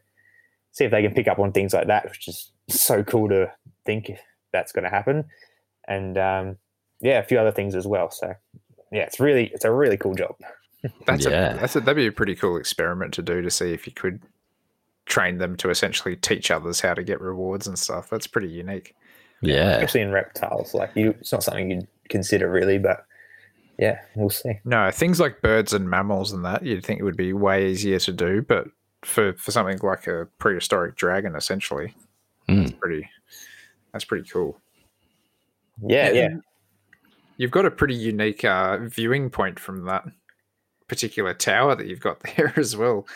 see 0.72 0.84
if 0.84 0.90
they 0.90 1.02
can 1.02 1.12
pick 1.12 1.28
up 1.28 1.38
on 1.38 1.52
things 1.52 1.74
like 1.74 1.86
that, 1.88 2.04
which 2.08 2.28
is 2.28 2.50
so 2.70 3.04
cool 3.04 3.28
to 3.28 3.52
think 3.84 4.08
if 4.08 4.22
that's 4.54 4.72
going 4.72 4.84
to 4.84 4.90
happen. 4.90 5.26
And 5.86 6.16
um, 6.16 6.56
yeah, 7.00 7.18
a 7.18 7.24
few 7.24 7.38
other 7.38 7.52
things 7.52 7.74
as 7.74 7.86
well. 7.86 8.10
So 8.10 8.34
yeah, 8.90 9.02
it's 9.02 9.20
really 9.20 9.46
it's 9.54 9.64
a 9.64 9.70
really 9.70 9.96
cool 9.96 10.14
job. 10.14 10.36
That's 11.06 11.26
Yeah. 11.26 11.54
a, 11.54 11.58
that's 11.58 11.76
a, 11.76 11.80
that'd 11.80 11.96
be 11.96 12.06
a 12.06 12.12
pretty 12.12 12.34
cool 12.34 12.56
experiment 12.56 13.12
to 13.14 13.22
do 13.22 13.42
to 13.42 13.50
see 13.50 13.72
if 13.72 13.86
you 13.86 13.92
could 13.92 14.20
train 15.06 15.38
them 15.38 15.56
to 15.58 15.68
essentially 15.70 16.16
teach 16.16 16.50
others 16.50 16.80
how 16.80 16.94
to 16.94 17.02
get 17.02 17.20
rewards 17.20 17.66
and 17.66 17.78
stuff. 17.78 18.08
That's 18.08 18.26
pretty 18.26 18.48
unique. 18.48 18.94
Yeah, 19.42 19.72
Especially 19.76 20.02
in 20.02 20.10
reptiles, 20.12 20.72
like 20.74 20.90
you, 20.94 21.10
it's 21.20 21.32
not 21.32 21.42
something 21.42 21.70
you'd 21.70 21.88
consider 22.08 22.50
really, 22.50 22.78
but 22.78 23.04
yeah, 23.78 24.00
we'll 24.14 24.28
see. 24.30 24.58
No, 24.64 24.90
things 24.90 25.18
like 25.18 25.40
birds 25.42 25.72
and 25.72 25.88
mammals 25.88 26.32
and 26.32 26.44
that 26.44 26.62
you'd 26.62 26.84
think 26.84 27.00
it 27.00 27.04
would 27.04 27.16
be 27.16 27.32
way 27.32 27.70
easier 27.70 27.98
to 28.00 28.12
do, 28.12 28.42
but 28.42 28.68
for 29.02 29.32
for 29.34 29.50
something 29.50 29.78
like 29.82 30.06
a 30.06 30.28
prehistoric 30.38 30.96
dragon, 30.96 31.34
essentially, 31.34 31.94
Mm. 32.48 32.64
that's 32.64 32.72
pretty 32.78 33.08
that's 33.92 34.04
pretty 34.04 34.28
cool. 34.28 34.60
Yeah, 35.82 36.10
yeah. 36.10 36.28
You've 37.40 37.50
got 37.50 37.64
a 37.64 37.70
pretty 37.70 37.94
unique 37.94 38.44
uh, 38.44 38.76
viewing 38.82 39.30
point 39.30 39.58
from 39.58 39.86
that 39.86 40.04
particular 40.88 41.32
tower 41.32 41.74
that 41.74 41.86
you've 41.86 41.98
got 41.98 42.20
there 42.36 42.52
as 42.58 42.76
well. 42.76 43.06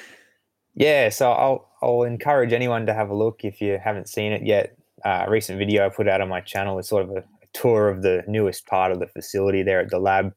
Yeah, 0.74 1.10
so 1.10 1.30
I'll 1.30 1.68
I'll 1.82 2.04
encourage 2.04 2.54
anyone 2.54 2.86
to 2.86 2.94
have 2.94 3.10
a 3.10 3.14
look 3.14 3.44
if 3.44 3.60
you 3.60 3.78
haven't 3.84 4.08
seen 4.08 4.32
it 4.32 4.40
yet. 4.46 4.78
Uh, 5.04 5.24
a 5.26 5.30
recent 5.30 5.58
video 5.58 5.84
I 5.84 5.90
put 5.90 6.08
out 6.08 6.22
on 6.22 6.30
my 6.30 6.40
channel 6.40 6.78
is 6.78 6.88
sort 6.88 7.02
of 7.02 7.10
a, 7.10 7.18
a 7.18 7.46
tour 7.52 7.90
of 7.90 8.00
the 8.00 8.24
newest 8.26 8.66
part 8.66 8.92
of 8.92 8.98
the 8.98 9.08
facility 9.08 9.62
there 9.62 9.80
at 9.80 9.90
the 9.90 9.98
lab. 9.98 10.32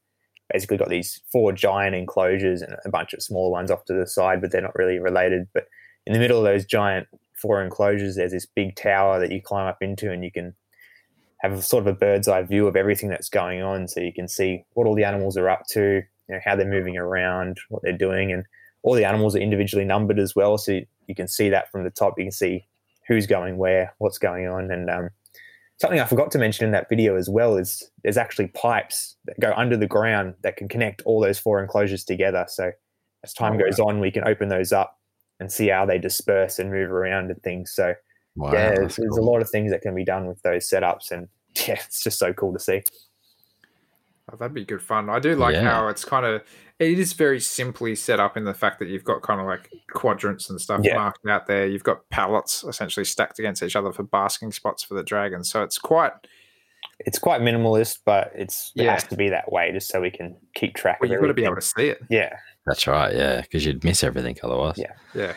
Basically, 0.52 0.76
got 0.76 0.90
these 0.90 1.22
four 1.32 1.52
giant 1.52 1.96
enclosures 1.96 2.60
and 2.60 2.76
a 2.84 2.90
bunch 2.90 3.14
of 3.14 3.22
smaller 3.22 3.50
ones 3.50 3.70
off 3.70 3.86
to 3.86 3.94
the 3.94 4.06
side, 4.06 4.42
but 4.42 4.52
they're 4.52 4.60
not 4.60 4.76
really 4.76 4.98
related. 4.98 5.48
But 5.54 5.64
in 6.04 6.12
the 6.12 6.18
middle 6.18 6.36
of 6.36 6.44
those 6.44 6.66
giant 6.66 7.06
four 7.40 7.62
enclosures, 7.62 8.16
there's 8.16 8.32
this 8.32 8.44
big 8.44 8.76
tower 8.76 9.18
that 9.18 9.32
you 9.32 9.40
climb 9.40 9.66
up 9.66 9.78
into, 9.80 10.12
and 10.12 10.22
you 10.22 10.30
can 10.30 10.54
have 11.40 11.52
a 11.52 11.62
sort 11.62 11.86
of 11.86 11.94
a 11.94 11.96
bird's 11.96 12.28
eye 12.28 12.42
view 12.42 12.66
of 12.66 12.76
everything 12.76 13.08
that's 13.08 13.28
going 13.28 13.62
on. 13.62 13.88
So 13.88 14.00
you 14.00 14.12
can 14.12 14.28
see 14.28 14.64
what 14.74 14.86
all 14.86 14.94
the 14.94 15.04
animals 15.04 15.36
are 15.36 15.48
up 15.48 15.66
to, 15.70 16.02
you 16.28 16.34
know, 16.34 16.40
how 16.44 16.56
they're 16.56 16.66
moving 16.68 16.96
around, 16.96 17.58
what 17.68 17.82
they're 17.82 17.96
doing, 17.96 18.32
and 18.32 18.44
all 18.82 18.94
the 18.94 19.04
animals 19.04 19.36
are 19.36 19.40
individually 19.40 19.84
numbered 19.84 20.18
as 20.18 20.34
well. 20.34 20.58
So 20.58 20.72
you, 20.72 20.86
you 21.06 21.14
can 21.14 21.28
see 21.28 21.48
that 21.50 21.70
from 21.70 21.84
the 21.84 21.90
top. 21.90 22.14
You 22.18 22.24
can 22.24 22.32
see 22.32 22.66
who's 23.06 23.26
going 23.26 23.56
where, 23.56 23.94
what's 23.98 24.18
going 24.18 24.46
on. 24.46 24.70
And 24.70 24.90
um, 24.90 25.10
something 25.78 26.00
I 26.00 26.04
forgot 26.04 26.30
to 26.32 26.38
mention 26.38 26.66
in 26.66 26.72
that 26.72 26.88
video 26.88 27.16
as 27.16 27.28
well 27.28 27.56
is 27.56 27.88
there's 28.02 28.16
actually 28.18 28.48
pipes 28.48 29.16
that 29.24 29.40
go 29.40 29.52
under 29.56 29.76
the 29.76 29.86
ground 29.86 30.34
that 30.42 30.56
can 30.56 30.68
connect 30.68 31.02
all 31.02 31.20
those 31.20 31.38
four 31.38 31.62
enclosures 31.62 32.04
together. 32.04 32.44
So 32.48 32.72
as 33.24 33.32
time 33.32 33.54
Oh, 33.54 33.58
goes 33.58 33.78
on, 33.78 34.00
we 34.00 34.10
can 34.10 34.26
open 34.26 34.48
those 34.48 34.72
up 34.72 34.98
and 35.40 35.50
see 35.50 35.68
how 35.68 35.86
they 35.86 35.98
disperse 35.98 36.58
and 36.58 36.70
move 36.70 36.90
around 36.90 37.30
and 37.30 37.42
things. 37.42 37.70
So 37.72 37.94
wow, 38.38 38.52
yeah, 38.52 38.68
that's 38.70 38.78
there's, 38.78 38.96
there's 38.96 39.16
a 39.18 39.22
lot 39.22 39.40
of 39.42 39.50
things 39.50 39.70
that 39.72 39.82
can 39.82 39.94
be 39.94 40.04
done 40.04 40.26
with 40.26 40.40
those 40.42 40.68
setups. 40.68 41.10
And 41.10 41.28
yeah, 41.68 41.74
it's 41.84 42.02
just 42.02 42.18
so 42.18 42.32
cool 42.32 42.52
to 42.52 42.58
see. 42.58 42.82
Oh, 44.30 44.36
that'd 44.36 44.52
be 44.54 44.64
good 44.64 44.82
fun. 44.82 45.08
I 45.08 45.18
do 45.20 45.34
like 45.36 45.54
Yeah. 45.54 45.62
how 45.62 45.88
it's 45.88 46.04
kind 46.04 46.26
of 46.26 46.42
it 46.78 46.98
is 46.98 47.12
very 47.14 47.40
simply 47.40 47.94
set 47.96 48.20
up 48.20 48.36
in 48.36 48.44
the 48.44 48.54
fact 48.54 48.78
that 48.78 48.86
you've 48.88 49.02
got 49.04 49.22
kind 49.22 49.40
of 49.40 49.46
like 49.46 49.68
quadrants 49.92 50.48
and 50.50 50.60
stuff 50.60 50.80
Yeah. 50.84 50.94
marked 50.96 51.26
out 51.26 51.46
there. 51.46 51.66
You've 51.66 51.82
got 51.82 52.08
pallets 52.10 52.62
essentially 52.62 53.04
stacked 53.04 53.38
against 53.40 53.62
each 53.62 53.74
other 53.74 53.90
for 53.92 54.02
basking 54.04 54.52
spots 54.52 54.82
for 54.84 54.94
the 54.94 55.02
dragons. 55.02 55.50
So 55.50 55.62
it's 55.62 55.78
quite 55.78 56.12
It's 57.00 57.18
quite 57.18 57.40
minimalist, 57.40 58.00
but 58.04 58.30
it's 58.34 58.72
it 58.76 58.84
Yeah. 58.84 58.92
has 58.92 59.04
to 59.04 59.16
be 59.16 59.28
that 59.30 59.50
way 59.50 59.72
just 59.72 59.88
so 59.88 60.00
we 60.00 60.10
can 60.10 60.36
keep 60.54 60.74
track 60.76 61.00
well, 61.00 61.08
of 61.08 61.12
you've 61.12 61.20
got 61.22 61.28
to 61.28 61.34
be 61.34 61.44
able 61.44 61.54
to 61.56 61.60
see 61.62 61.88
it. 61.88 61.98
Yeah. 62.10 62.36
That's 62.66 62.86
right. 62.86 63.14
Yeah, 63.14 63.40
because 63.40 63.64
you'd 63.64 63.82
miss 63.82 64.04
everything 64.04 64.36
otherwise. 64.44 64.76
Yeah. 64.76 64.92
Yeah. 65.14 65.32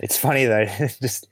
It's 0.00 0.16
funny 0.16 0.46
though, 0.46 0.64
just 1.00 1.28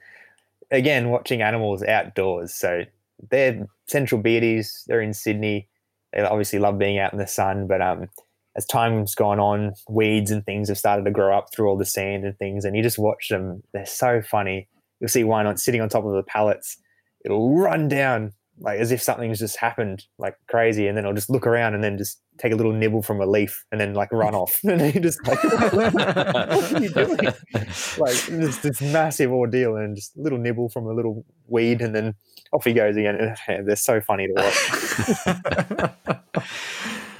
again 0.70 1.10
watching 1.10 1.42
animals 1.42 1.82
outdoors. 1.82 2.54
So 2.54 2.82
they're 3.30 3.66
central 3.86 4.22
beardies. 4.22 4.84
They're 4.86 5.00
in 5.00 5.14
Sydney. 5.14 5.68
They 6.12 6.22
obviously 6.22 6.58
love 6.58 6.78
being 6.78 6.98
out 6.98 7.12
in 7.12 7.18
the 7.18 7.26
sun, 7.26 7.66
but 7.66 7.82
um, 7.82 8.08
as 8.56 8.64
time's 8.64 9.14
gone 9.14 9.38
on, 9.38 9.74
weeds 9.88 10.30
and 10.30 10.44
things 10.44 10.68
have 10.68 10.78
started 10.78 11.04
to 11.04 11.10
grow 11.10 11.36
up 11.36 11.52
through 11.52 11.68
all 11.68 11.76
the 11.76 11.84
sand 11.84 12.24
and 12.24 12.36
things, 12.38 12.64
and 12.64 12.76
you 12.76 12.82
just 12.82 12.98
watch 12.98 13.28
them. 13.28 13.62
They're 13.72 13.86
so 13.86 14.22
funny. 14.22 14.68
You'll 15.00 15.08
see 15.08 15.24
one 15.24 15.46
on 15.46 15.56
sitting 15.58 15.80
on 15.80 15.88
top 15.88 16.04
of 16.04 16.12
the 16.12 16.22
pallets. 16.22 16.76
It'll 17.24 17.54
run 17.56 17.88
down 17.88 18.32
like 18.60 18.80
as 18.80 18.92
if 18.92 19.02
something's 19.02 19.38
just 19.38 19.56
happened, 19.56 20.04
like 20.18 20.36
crazy, 20.48 20.86
and 20.86 20.96
then 20.96 21.06
i'll 21.06 21.12
just 21.12 21.30
look 21.30 21.46
around 21.46 21.74
and 21.74 21.82
then 21.82 21.98
just 21.98 22.20
take 22.38 22.52
a 22.52 22.56
little 22.56 22.72
nibble 22.72 23.02
from 23.02 23.20
a 23.20 23.26
leaf 23.26 23.64
and 23.72 23.80
then 23.80 23.94
like 23.94 24.12
run 24.12 24.34
off. 24.34 24.60
and 24.64 24.80
then 24.80 24.92
you 24.92 25.00
just 25.00 25.26
like, 25.26 25.42
what 25.44 25.94
are 25.96 26.80
you 26.80 26.90
doing? 26.90 27.16
like 27.98 28.16
this, 28.26 28.58
this 28.58 28.80
massive 28.80 29.32
ordeal 29.32 29.76
and 29.76 29.96
just 29.96 30.16
a 30.16 30.20
little 30.20 30.38
nibble 30.38 30.68
from 30.68 30.86
a 30.86 30.92
little 30.92 31.24
weed 31.46 31.80
and 31.80 31.94
then 31.94 32.14
off 32.52 32.64
he 32.64 32.72
goes 32.72 32.96
again. 32.96 33.34
Yeah, 33.48 33.62
they're 33.62 33.76
so 33.76 34.00
funny 34.00 34.28
to 34.28 34.32
watch. 34.34 34.56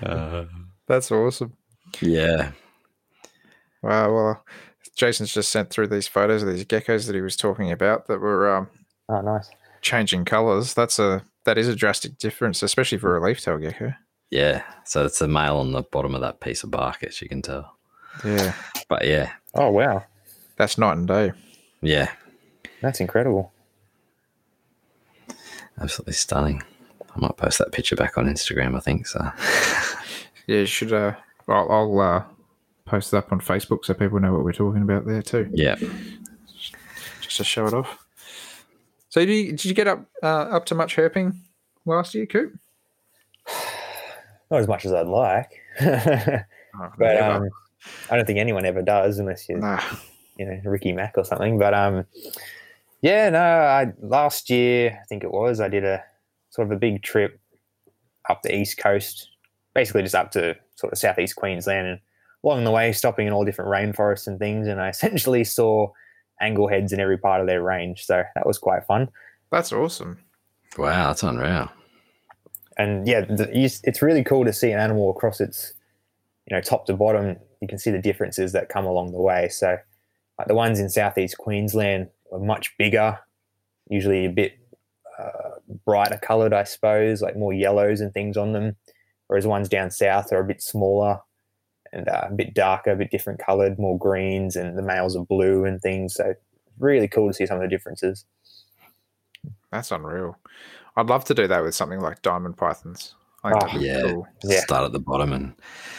Uh, 0.03 0.45
That's 0.87 1.11
awesome. 1.11 1.55
yeah. 2.01 2.53
Wow. 3.83 4.15
Well, 4.15 4.45
Jason's 4.95 5.35
just 5.35 5.51
sent 5.51 5.71
through 5.71 5.89
these 5.89 6.09
photos 6.09 6.43
of 6.43 6.49
these 6.49 6.65
geckos 6.65 7.07
that 7.07 7.15
he 7.15 7.21
was 7.21 7.37
talking 7.37 7.71
about 7.73 8.07
that 8.07 8.21
were 8.21 8.55
um, 8.55 8.69
Oh, 9.09 9.21
nice. 9.23 9.51
Changing 9.81 10.25
colors. 10.25 10.75
That's 10.75 10.99
a 10.99 11.25
that 11.45 11.59
is 11.59 11.69
a 11.69 11.75
drastic 11.77 12.19
difference, 12.19 12.63
especially 12.63 12.99
for 12.99 13.17
a 13.17 13.23
leaf 13.25 13.41
tail 13.41 13.59
gecko. 13.59 13.95
Yeah. 14.31 14.63
So 14.85 15.05
it's 15.07 15.19
the 15.19 15.29
male 15.29 15.57
on 15.57 15.73
the 15.73 15.83
bottom 15.83 16.15
of 16.15 16.21
that 16.21 16.41
piece 16.41 16.63
of 16.63 16.71
bark, 16.71 17.03
as 17.03 17.23
you 17.23 17.29
can 17.29 17.41
tell. 17.43 17.77
Yeah. 18.25 18.55
But 18.89 19.07
yeah, 19.07 19.33
Oh, 19.55 19.71
wow. 19.71 20.05
That's 20.57 20.77
night 20.79 20.99
and 20.99 21.07
day. 21.09 21.33
yeah, 21.81 22.11
That's 22.83 23.01
incredible. 23.01 23.53
absolutely 25.81 26.13
stunning. 26.15 26.63
I 27.15 27.21
might 27.21 27.37
post 27.37 27.59
that 27.59 27.73
picture 27.73 27.97
back 27.97 28.19
on 28.19 28.27
Instagram. 28.27 28.77
I 28.77 28.81
think 28.81 29.07
so. 29.07 29.31
Yeah, 30.47 30.61
you 30.61 30.67
should. 30.67 30.95
Uh, 30.95 31.13
I'll, 31.47 31.71
I'll 31.71 32.01
uh, 32.01 32.25
post 32.87 33.13
it 33.13 33.19
up 33.19 33.31
on 33.33 33.39
Facebook 33.41 33.85
so 33.85 33.93
people 33.93 34.19
know 34.19 34.33
what 34.33 34.45
we're 34.45 34.53
talking 34.55 34.81
about 34.81 35.05
there 35.07 35.21
too, 35.21 35.51
yeah. 35.53 35.77
just 37.21 37.37
to 37.37 37.45
show 37.45 37.67
it 37.67 37.75
off. 37.75 37.99
So, 39.09 39.25
did 39.25 39.33
you, 39.33 39.51
did 39.53 39.65
you 39.65 39.75
get 39.75 39.89
up 39.89 40.05
uh, 40.23 40.27
up 40.27 40.67
to 40.67 40.75
much 40.75 40.97
herping 40.97 41.35
last 41.87 42.15
year, 42.15 42.27
Coop? 42.27 42.59
Not 44.51 44.61
as 44.61 44.69
much 44.69 44.85
as 44.85 44.93
I'd 44.93 45.07
like. 45.07 45.61
Oh, 45.81 46.41
but 46.99 47.21
um, 47.21 47.49
I 48.11 48.17
don't 48.17 48.27
think 48.27 48.39
anyone 48.39 48.65
ever 48.65 48.83
does 48.83 49.19
unless 49.19 49.49
you're, 49.49 49.59
Nah. 49.59 49.81
you 50.37 50.47
know, 50.47 50.59
Ricky 50.65 50.93
Mack 50.93 51.15
or 51.17 51.25
something. 51.25 51.59
But 51.59 51.75
um, 51.75 52.05
yeah, 53.03 53.29
no, 53.31 53.41
I, 53.41 53.93
last 54.01 54.51
year, 54.51 54.99
I 55.01 55.05
think 55.07 55.23
it 55.23 55.31
was, 55.31 55.61
I 55.61 55.69
did 55.69 55.85
a 55.85 56.03
sort 56.51 56.67
of 56.67 56.73
a 56.73 56.79
big 56.79 57.03
trip 57.03 57.39
up 58.29 58.43
the 58.43 58.55
East 58.55 58.79
Coast, 58.79 59.31
basically 59.75 60.03
just 60.03 60.15
up 60.15 60.31
to 60.33 60.57
sort 60.77 60.93
of 60.93 60.99
Southeast 60.99 61.37
Queensland 61.37 61.87
and 61.87 62.01
along 62.45 62.65
the 62.65 62.71
way 62.71 62.93
stopping 62.93 63.27
in 63.27 63.33
all 63.33 63.45
different 63.45 63.71
rainforests 63.71 64.27
and 64.27 64.39
things. 64.39 64.67
And 64.67 64.81
I 64.81 64.89
essentially 64.91 65.45
saw 65.45 65.91
angleheads 66.43 66.93
in 66.93 67.01
every 67.01 67.19
part 67.19 67.41
of 67.41 67.47
their 67.47 67.63
range. 67.63 68.05
So 68.05 68.23
that 68.35 68.47
was 68.47 68.59
quite 68.59 68.85
fun. 68.87 69.09
That's 69.51 69.73
awesome. 69.73 70.19
Wow, 70.77 71.09
that's 71.09 71.23
unreal. 71.23 71.71
and 72.77 73.07
yeah, 73.09 73.23
the, 73.23 73.51
you, 73.53 73.69
it's 73.85 74.03
really 74.03 74.23
cool 74.23 74.45
to 74.45 74.53
see 74.53 74.71
an 74.71 74.79
animal 74.79 75.11
across 75.11 75.41
its, 75.41 75.73
you 76.49 76.55
know, 76.55 76.61
top 76.61 76.87
to 76.87 76.95
bottom. 76.95 77.37
You 77.61 77.69
can 77.69 77.79
see 77.79 77.91
the 77.91 77.99
differences 78.01 78.53
that 78.53 78.69
come 78.69 78.85
along 78.85 79.13
the 79.13 79.21
way. 79.21 79.49
So, 79.49 79.77
like 80.39 80.49
the 80.49 80.55
ones 80.55 80.79
in 80.79 80.89
southeast 80.89 81.39
Queensland 81.39 82.09
are 82.33 82.39
much 82.39 82.77
bigger, 82.79 83.19
usually 83.91 84.27
a 84.27 84.31
bit 84.31 84.59
uh, 85.19 85.59
brighter 85.85 86.19
coloured, 86.23 86.53
I 86.53 86.63
suppose, 86.65 87.21
like 87.21 87.37
more 87.37 87.53
yellows 87.53 88.01
and 88.01 88.15
things 88.15 88.37
on 88.37 88.53
them. 88.53 88.77
Whereas 89.27 89.47
ones 89.47 89.69
down 89.69 89.91
south 89.91 90.33
are 90.33 90.41
a 90.41 90.45
bit 90.47 90.63
smaller 90.63 91.21
and 91.93 92.09
uh, 92.09 92.27
a 92.29 92.33
bit 92.33 92.55
darker, 92.55 92.91
a 92.93 92.97
bit 92.97 93.11
different 93.11 93.41
coloured, 93.41 93.79
more 93.79 93.99
greens, 93.99 94.57
and 94.57 94.77
the 94.77 94.83
males 94.83 95.17
are 95.17 95.25
blue 95.25 95.65
and 95.65 95.81
things. 95.81 96.15
So, 96.15 96.35
really 96.79 97.09
cool 97.09 97.29
to 97.29 97.35
see 97.35 97.47
some 97.47 97.57
of 97.57 97.63
the 97.63 97.69
differences. 97.69 98.25
That's 99.71 99.91
unreal. 99.91 100.37
I'd 100.97 101.07
love 101.09 101.25
to 101.27 101.35
do 101.35 101.47
that 101.47 101.63
with 101.63 101.75
something 101.75 102.01
like 102.01 102.23
diamond 102.23 102.57
pythons. 102.57 103.15
I 103.45 103.51
think 103.51 103.63
Oh, 103.63 103.67
that'd 103.67 103.81
be 103.81 103.87
yeah. 103.87 104.03
cool. 104.03 104.29
Yeah. 104.45 104.61
Start 104.61 104.85
at 104.85 104.93
the 104.93 104.99
bottom 104.99 105.33
and 105.33 105.55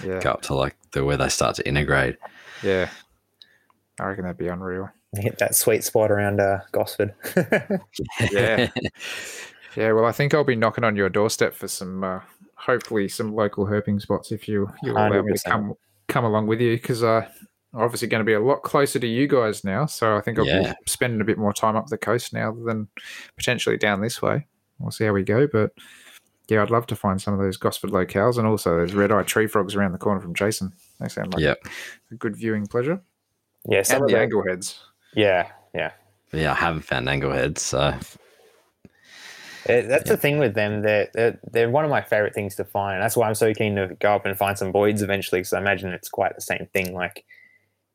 Yeah. 0.06 0.20
go 0.20 0.32
up 0.32 0.42
to 0.44 0.56
like 0.56 0.76
the 0.92 1.06
where 1.06 1.18
they 1.18 1.30
start 1.30 1.56
to 1.58 1.68
integrate. 1.68 2.18
Yeah. 2.64 2.90
I 4.00 4.06
reckon 4.08 4.24
that'd 4.24 4.38
be 4.38 4.48
unreal. 4.48 4.90
Hit 5.16 5.38
that 5.40 5.56
sweet 5.56 5.84
spot 5.84 6.12
around 6.12 6.40
uh, 6.40 6.60
Gosford. 6.72 7.14
Yeah. 8.32 8.70
Yeah, 9.76 9.92
well, 9.92 10.06
I 10.06 10.12
think 10.12 10.34
I'll 10.34 10.44
be 10.44 10.56
knocking 10.56 10.84
on 10.84 10.96
your 10.96 11.10
doorstep 11.10 11.54
for 11.54 11.68
some, 11.68 12.04
uh, 12.04 12.20
hopefully, 12.60 13.08
some 13.08 13.34
local 13.34 13.66
herping 13.66 14.02
spots 14.02 14.32
if 14.32 14.48
you 14.48 14.70
you 14.84 14.94
allow 14.94 15.10
me 15.22 15.34
to 15.34 15.50
come 15.50 15.74
come 16.08 16.26
along 16.26 16.48
with 16.48 16.60
you 16.62 16.76
because 16.76 17.04
uh, 17.04 17.28
I'm 17.74 17.82
obviously 17.82 18.08
going 18.08 18.22
to 18.22 18.26
be 18.26 18.34
a 18.34 18.40
lot 18.40 18.64
closer 18.64 19.00
to 19.00 19.08
you 19.08 19.28
guys 19.28 19.64
now. 19.64 19.86
So 19.86 20.16
I 20.18 20.22
think 20.22 20.40
I'll 20.40 20.46
Yeah. 20.46 20.74
be 20.74 20.92
spending 20.92 21.22
a 21.22 21.26
bit 21.26 21.38
more 21.38 21.54
time 21.54 21.76
up 21.76 21.88
the 21.88 21.98
coast 21.98 22.34
now 22.34 22.52
than 22.66 22.88
potentially 23.38 23.78
down 23.78 24.02
this 24.02 24.22
way. 24.22 24.48
We'll 24.80 24.92
see 24.92 25.06
how 25.06 25.14
we 25.14 25.24
go, 25.24 25.46
but 25.46 25.72
yeah, 26.48 26.64
I'd 26.64 26.72
love 26.72 26.88
to 26.88 26.96
find 26.96 27.22
some 27.22 27.34
of 27.36 27.40
those 27.40 27.58
Gosford 27.58 27.92
locales 27.92 28.38
and 28.40 28.48
also 28.48 28.76
those 28.78 28.94
red-eyed 28.94 29.28
tree 29.28 29.46
frogs 29.46 29.76
around 29.76 29.92
the 29.92 30.00
corner 30.00 30.20
from 30.20 30.34
Jason. 30.34 30.74
They 31.00 31.10
sound 31.10 31.34
like 31.34 31.44
Yep. 31.44 31.60
a 32.12 32.16
good 32.16 32.36
viewing 32.36 32.66
pleasure. 32.66 33.02
yeah, 33.68 33.84
some 33.84 33.98
and 33.98 34.06
of 34.06 34.10
the 34.12 34.18
the 34.18 34.26
angleheads. 34.36 34.80
Yeah, 35.14 35.52
yeah. 35.76 35.92
Yeah, 36.34 36.52
I 36.54 36.56
haven't 36.56 36.82
found 36.82 37.08
angleheads, 37.08 37.60
so 37.60 37.94
Uh, 39.68 39.82
that's 39.82 40.10
the 40.10 40.16
thing 40.18 40.38
with 40.40 40.54
them. 40.54 40.82
They're, 40.82 41.10
they're 41.14 41.40
they're 41.52 41.70
one 41.70 41.84
of 41.84 41.92
my 41.92 42.02
favorite 42.02 42.34
things 42.34 42.56
to 42.56 42.64
find. 42.64 43.02
That's 43.02 43.18
why 43.18 43.28
I'm 43.28 43.36
so 43.36 43.54
keen 43.54 43.76
to 43.76 43.96
go 44.00 44.16
up 44.16 44.26
and 44.26 44.38
find 44.38 44.58
some 44.58 44.72
Boyds 44.72 45.02
eventually, 45.02 45.42
because 45.42 45.54
I 45.54 45.60
imagine 45.60 45.92
it's 45.92 46.10
quite 46.10 46.36
the 46.36 46.42
same 46.42 46.68
thing. 46.74 46.94
Like 46.94 47.26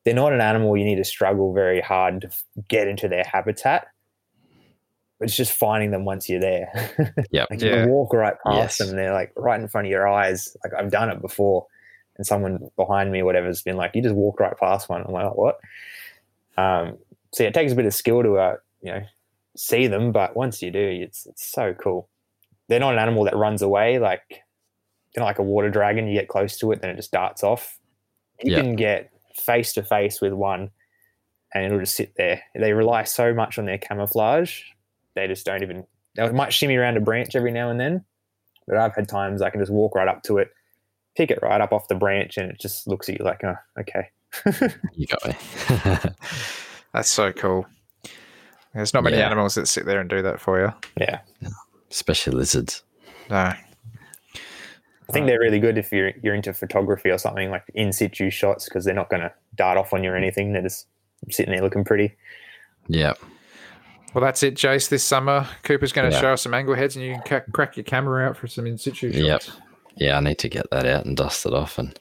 they're 0.05 0.15
not 0.15 0.33
an 0.35 0.41
animal 0.43 0.77
you 0.77 0.85
need 0.85 0.97
to 0.97 1.05
struggle 1.05 1.55
very 1.55 1.81
hard 1.81 2.21
to 2.23 2.27
f- 2.27 2.45
get 2.69 2.87
into 2.89 3.09
their 3.09 3.25
habitat. 3.25 3.87
It's 5.21 5.37
just 5.37 5.53
finding 5.53 5.91
them 5.93 6.05
once 6.05 6.29
you're 6.29 6.41
there. 6.41 7.15
Yep. 7.31 7.49
like 7.51 7.61
you 7.63 7.69
Yeah. 7.71 7.83
can 7.85 7.89
walk 7.91 8.13
right 8.13 8.35
past 8.45 8.57
Yes. 8.57 8.79
them, 8.79 8.89
and 8.91 8.99
they're 8.99 9.15
like 9.15 9.33
right 9.37 9.59
in 9.61 9.67
front 9.69 9.87
of 9.87 9.91
your 9.91 10.07
eyes. 10.07 10.55
Like 10.63 10.75
I've 10.75 10.91
done 10.91 11.09
it 11.11 11.23
before, 11.23 11.67
and 12.17 12.27
someone 12.27 12.69
behind 12.77 13.11
me, 13.11 13.23
whatever, 13.23 13.47
has 13.47 13.63
been 13.63 13.77
like, 13.77 13.93
"You 13.95 14.03
just 14.03 14.15
walk 14.15 14.39
right 14.41 14.57
past 14.59 14.89
one." 14.91 15.03
I'm 15.07 15.13
like, 15.13 15.35
"What?" 15.35 15.59
Um, 16.59 16.99
so 17.33 17.43
yeah, 17.45 17.49
it 17.49 17.55
takes 17.55 17.73
a 17.73 17.77
bit 17.77 17.87
of 17.87 17.95
skill 17.95 18.23
to 18.23 18.37
uh, 18.37 18.57
you 18.83 18.93
know 18.93 19.01
see 19.57 19.87
them, 19.87 20.13
but 20.13 20.37
once 20.37 20.63
you 20.63 20.71
do, 20.71 20.81
it's 20.81 21.27
it's 21.27 21.47
so 21.47 21.75
cool. 21.75 22.09
They're 22.69 22.81
not 22.81 22.93
an 22.95 22.99
animal 22.99 23.25
that 23.25 23.37
runs 23.37 23.63
away 23.63 23.99
like 23.99 24.23
you 24.31 25.21
know, 25.21 25.25
like 25.27 25.39
a 25.39 25.43
water 25.43 25.71
dragon. 25.71 26.09
You 26.09 26.19
get 26.19 26.29
close 26.29 26.57
to 26.59 26.73
it, 26.73 26.81
then 26.81 26.91
it 26.91 26.97
just 26.97 27.13
darts 27.13 27.43
off. 27.45 27.79
You 28.43 28.53
Yeah. 28.53 28.61
can 28.63 28.75
get 28.77 29.11
face 29.37 29.73
to 29.75 29.83
face 29.83 30.21
with 30.21 30.33
one, 30.33 30.71
and 31.55 31.65
it'll 31.65 31.79
just 31.79 31.95
sit 31.97 32.15
there. 32.17 32.43
They 32.55 32.73
rely 32.73 33.05
so 33.05 33.33
much 33.35 33.59
on 33.59 33.65
their 33.65 33.79
camouflage. 33.79 34.63
They 35.15 35.27
just 35.29 35.47
don't 35.47 35.63
even. 35.63 35.85
They 36.17 36.29
might 36.31 36.53
shimmy 36.53 36.77
around 36.77 36.97
a 36.97 37.01
branch 37.01 37.35
every 37.37 37.51
now 37.53 37.71
and 37.71 37.79
then, 37.79 38.05
but 38.67 38.77
I've 38.77 38.95
had 38.95 39.09
times 39.09 39.43
I 39.43 39.51
can 39.51 39.61
just 39.61 39.73
walk 39.73 39.95
right 39.95 40.09
up 40.09 40.23
to 40.25 40.39
it, 40.39 40.51
pick 41.17 41.31
it 41.31 41.39
right 41.43 41.61
up 41.61 41.73
off 41.73 41.89
the 41.89 41.95
branch, 41.97 42.37
and 42.39 42.51
it 42.51 42.59
just 42.61 42.87
looks 42.89 43.09
at 43.09 43.19
you 43.19 43.25
like, 43.25 43.43
oh, 43.45 43.55
okay. 43.81 44.09
you 44.95 45.07
got 45.07 45.27
me. 45.27 45.37
That's 46.93 47.11
so 47.11 47.33
cool. 47.33 47.67
There's 48.75 48.93
not 48.95 49.05
many 49.05 49.17
Yeah. 49.19 49.27
animals 49.27 49.55
that 49.55 49.67
sit 49.69 49.87
there 49.87 50.01
and 50.01 50.11
do 50.11 50.23
that 50.23 50.41
for 50.41 50.61
you. 50.61 50.73
Yeah. 50.99 51.21
Especially 51.91 52.33
lizards. 52.33 52.83
No. 53.31 53.37
I 55.07 55.13
think 55.13 55.27
they're 55.27 55.39
really 55.39 55.61
good 55.61 55.77
if 55.79 55.93
you're 55.93 56.13
you're 56.23 56.35
into 56.35 56.53
photography 56.55 57.11
or 57.11 57.19
something 57.19 57.51
like 57.51 57.65
in 57.75 57.93
situ 57.93 58.31
shots 58.31 58.65
because 58.65 58.85
they're 58.85 58.95
not 58.95 59.11
going 59.11 59.23
to 59.23 59.33
dart 59.55 59.77
off 59.79 59.93
on 59.93 60.03
you 60.03 60.11
or 60.11 60.17
anything. 60.17 60.53
They're 60.53 60.63
just 60.63 60.87
sitting 61.31 61.53
there 61.53 61.63
looking 61.63 61.85
pretty. 61.85 62.17
Yep. 62.89 63.19
Well, 64.15 64.25
that's 64.25 64.43
it, 64.43 64.55
Jace. 64.55 64.89
This 64.89 65.05
summer, 65.05 65.47
Cooper's 65.63 65.93
going 65.93 66.09
to 66.11 66.15
Yeah. 66.17 66.21
show 66.21 66.33
us 66.35 66.43
some 66.43 66.53
angleheads, 66.53 66.97
and 66.97 67.05
you 67.05 67.15
can 67.15 67.23
ca- 67.43 67.53
crack 67.53 67.77
your 67.77 67.85
camera 67.85 68.27
out 68.29 68.37
for 68.37 68.47
some 68.47 68.67
in 68.67 68.79
situ 68.79 69.13
shots. 69.13 69.25
Yep. 69.25 69.43
Yeah, 69.97 70.17
I 70.17 70.21
need 70.21 70.39
to 70.39 70.49
get 70.49 70.71
that 70.71 70.87
out 70.87 71.05
and 71.05 71.17
dust 71.17 71.45
it 71.47 71.53
off 71.53 71.79
and 71.79 71.99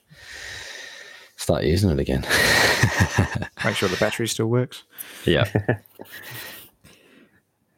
start 1.35 1.63
using 1.63 1.89
it 1.89 1.99
again. 1.99 2.21
Make 3.65 3.75
sure 3.75 3.89
the 3.89 3.97
battery 3.99 4.27
still 4.27 4.47
works. 4.47 4.83
yeah. 5.25 5.49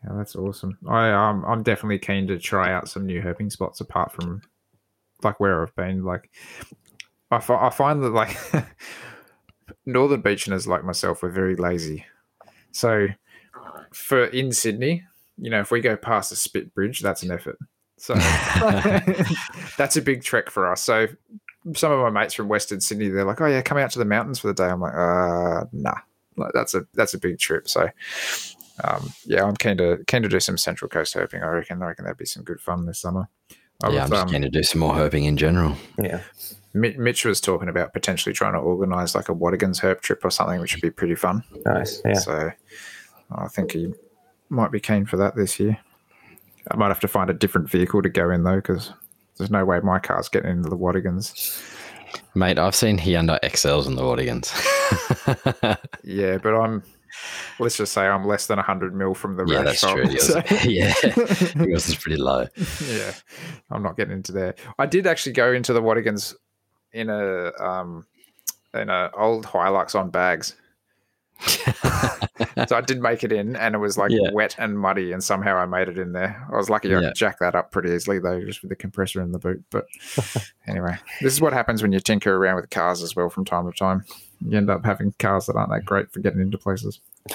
Yeah, 0.06 0.15
that's 0.18 0.36
awesome. 0.36 0.77
I 0.88 1.11
um, 1.11 1.44
I'm 1.45 1.64
definitely 1.64 1.99
keen 1.99 2.27
to 2.27 2.38
try 2.38 2.72
out 2.72 2.88
some 2.88 3.06
new 3.06 3.22
herping 3.22 3.52
spots 3.52 3.82
apart 3.82 4.11
from 4.11 4.41
like 5.23 5.40
where 5.40 5.61
I've 5.64 5.76
been. 5.76 6.03
Like 6.03 6.30
I, 7.32 7.40
fi- 7.40 7.65
I 7.68 7.69
find 7.69 8.03
that 8.03 8.11
like 8.11 8.38
northern 9.86 10.22
beacherners 10.22 10.68
like 10.68 10.84
myself 10.84 11.23
are 11.23 11.30
very 11.30 11.56
lazy. 11.56 12.06
So 12.72 13.07
for 13.91 14.26
in 14.26 14.52
Sydney, 14.52 15.03
you 15.38 15.49
know, 15.49 15.60
if 15.61 15.72
we 15.72 15.82
go 15.82 15.95
past 15.98 16.30
the 16.30 16.36
Spit 16.36 16.73
Bridge, 16.73 16.99
that's 17.02 17.23
an 17.23 17.32
effort. 17.32 17.57
So 17.98 18.14
that's 19.77 19.98
a 19.98 20.02
big 20.02 20.23
trek 20.23 20.49
for 20.49 20.72
us. 20.72 20.82
So 20.82 21.07
some 21.73 21.91
of 21.91 21.99
my 21.99 22.10
mates 22.10 22.36
from 22.36 22.48
Western 22.48 22.80
Sydney, 22.80 23.10
they're 23.10 23.26
like, 23.26 23.41
"Oh 23.41 23.48
yeah, 23.48 23.61
come 23.61 23.77
out 23.77 23.90
to 23.91 23.99
the 23.99 24.06
mountains 24.06 24.38
for 24.40 24.48
the 24.48 24.53
day." 24.53 24.65
I'm 24.68 24.82
like, 24.82 24.94
"Uh, 24.94 25.65
nah." 25.72 25.95
Like, 26.38 26.52
that's 26.53 26.73
a 26.76 26.86
that's 26.94 27.14
a 27.14 27.18
big 27.18 27.40
trip. 27.40 27.68
So, 27.68 27.88
um, 28.84 29.11
yeah, 29.26 29.43
I'm 29.43 29.56
keen 29.56 29.77
to 29.77 30.03
keen 30.07 30.23
to 30.23 30.30
do 30.30 30.39
some 30.39 30.57
Central 30.57 30.89
Coast 30.89 31.15
herping. 31.15 31.43
I 31.43 31.47
reckon. 31.47 31.81
I 31.81 31.88
reckon 31.88 32.06
that'd 32.06 32.18
be 32.18 32.26
some 32.26 32.43
good 32.43 32.60
fun 32.60 32.85
this 32.85 32.99
summer. 32.99 33.30
I 33.84 33.89
yeah, 33.89 34.03
was, 34.03 34.03
I'm 34.03 34.10
just 34.10 34.23
um, 34.23 34.30
keen 34.30 34.41
to 34.41 34.49
do 34.49 34.64
some 34.64 34.80
more 34.80 34.93
herping 34.93 35.26
in 35.26 35.38
general. 35.38 35.76
Yeah. 36.02 36.22
Mitch 36.73 37.23
was 37.23 37.39
talking 37.39 37.69
about 37.69 37.93
potentially 37.93 38.34
trying 38.34 38.52
to 38.52 38.60
organise 38.60 39.15
like 39.15 39.30
a 39.30 39.34
Watagans 39.34 39.80
herp 39.80 40.02
trip 40.02 40.26
or 40.26 40.30
something, 40.30 40.60
which 40.60 40.76
would 40.76 40.81
be 40.81 40.91
pretty 40.91 41.15
fun. 41.15 41.41
Nice. 41.65 42.02
Yeah. 42.03 42.14
So 42.15 42.52
I 43.31 43.47
think 43.47 43.72
he 43.72 43.93
might 44.49 44.72
be 44.72 44.81
keen 44.81 45.06
for 45.06 45.15
that 45.15 45.38
this 45.38 45.57
year. 45.57 45.77
I 46.69 46.76
might 46.76 46.89
have 46.89 46.99
to 47.02 47.07
find 47.07 47.30
a 47.30 47.34
different 47.34 47.69
vehicle 47.69 48.02
to 48.02 48.10
go 48.10 48.30
in 48.30 48.43
though, 48.43 48.57
because 48.57 48.91
there's 49.38 49.52
no 49.52 49.64
way 49.64 49.80
my 49.80 49.99
car's 49.99 50.27
getting 50.27 50.52
into 50.52 50.69
the 50.69 50.77
Watagans. 50.77 51.61
Mate, 52.34 52.60
I've 52.60 52.76
seen 52.76 52.97
Hyundai 52.97 53.39
Excels 53.41 53.88
in 53.88 53.95
the 53.95 54.03
Audience. 54.03 54.53
Yeah, 56.06 56.38
but 56.38 56.53
I'm. 56.53 56.84
Let's 57.59 57.77
just 57.77 57.93
say 57.93 58.05
I'm 58.05 58.25
less 58.25 58.47
than 58.47 58.57
100 58.57 58.95
mil 58.95 59.13
from 59.13 59.35
the 59.37 59.45
yeah, 59.45 59.63
that's 59.63 59.79
shop, 59.79 59.95
true. 59.95 60.17
So- 60.17 60.41
yeah, 60.63 60.93
yours 61.55 61.87
is 61.89 61.95
pretty 61.95 62.17
low. 62.21 62.47
yeah, 62.87 63.13
I'm 63.71 63.83
not 63.83 63.97
getting 63.97 64.13
into 64.13 64.31
there. 64.31 64.55
I 64.77 64.85
did 64.85 65.07
actually 65.07 65.33
go 65.33 65.51
into 65.53 65.73
the 65.73 65.81
Watagans 65.81 66.35
in 66.91 67.09
a 67.09 67.51
um 67.59 68.05
in 68.73 68.89
a 68.89 69.09
old 69.15 69.45
Hilux 69.45 69.95
on 69.95 70.09
bags. 70.09 70.55
So 72.67 72.75
I 72.77 72.81
did 72.81 73.01
make 73.01 73.23
it 73.23 73.31
in, 73.31 73.55
and 73.55 73.75
it 73.75 73.77
was 73.79 73.97
like 73.97 74.11
Yeah. 74.11 74.31
wet 74.33 74.55
and 74.57 74.77
muddy, 74.79 75.11
and 75.11 75.23
somehow 75.23 75.57
I 75.57 75.65
made 75.65 75.87
it 75.87 75.97
in 75.97 76.11
there. 76.13 76.45
I 76.51 76.55
was 76.57 76.69
lucky 76.69 76.89
I 76.93 76.99
Yeah. 76.99 77.07
could 77.09 77.15
jack 77.15 77.39
that 77.39 77.55
up 77.55 77.71
pretty 77.71 77.91
easily 77.91 78.19
though, 78.19 78.39
just 78.41 78.61
with 78.61 78.69
the 78.69 78.75
compressor 78.75 79.21
in 79.21 79.31
the 79.31 79.39
boot. 79.39 79.63
But 79.71 79.85
anyway, 80.67 80.97
this 81.21 81.33
is 81.33 81.41
what 81.41 81.53
happens 81.53 81.81
when 81.81 81.91
you 81.91 81.99
tinker 81.99 82.35
around 82.35 82.55
with 82.57 82.69
cars 82.69 83.01
as 83.03 83.15
well 83.15 83.29
from 83.29 83.45
time 83.45 83.71
to 83.71 83.77
time. 83.77 84.03
You 84.45 84.57
end 84.57 84.69
up 84.69 84.83
having 84.85 85.13
cars 85.19 85.45
that 85.47 85.55
aren't 85.55 85.71
that 85.71 85.85
great 85.85 86.11
for 86.11 86.19
getting 86.19 86.41
into 86.41 86.57
places. 86.57 86.99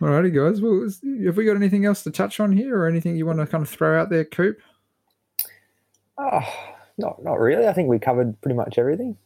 Alrighty, 0.00 0.34
guys. 0.34 0.60
Well, 0.60 0.88
have 1.26 1.36
we 1.36 1.44
got 1.44 1.54
anything 1.56 1.84
else 1.84 2.02
to 2.04 2.10
touch 2.10 2.40
on 2.40 2.52
here, 2.56 2.76
or 2.76 2.86
anything 2.88 3.14
you 3.16 3.24
want 3.26 3.38
to 3.38 3.46
kind 3.46 3.62
of 3.62 3.68
throw 3.68 4.00
out 4.00 4.10
there, 4.10 4.24
Coop? 4.24 4.58
Oh, 6.18 6.40
not 6.98 7.22
not 7.22 7.38
really. 7.38 7.66
I 7.68 7.72
think 7.72 7.88
we 7.88 7.98
covered 8.00 8.40
pretty 8.40 8.56
much 8.56 8.78
everything. 8.78 9.16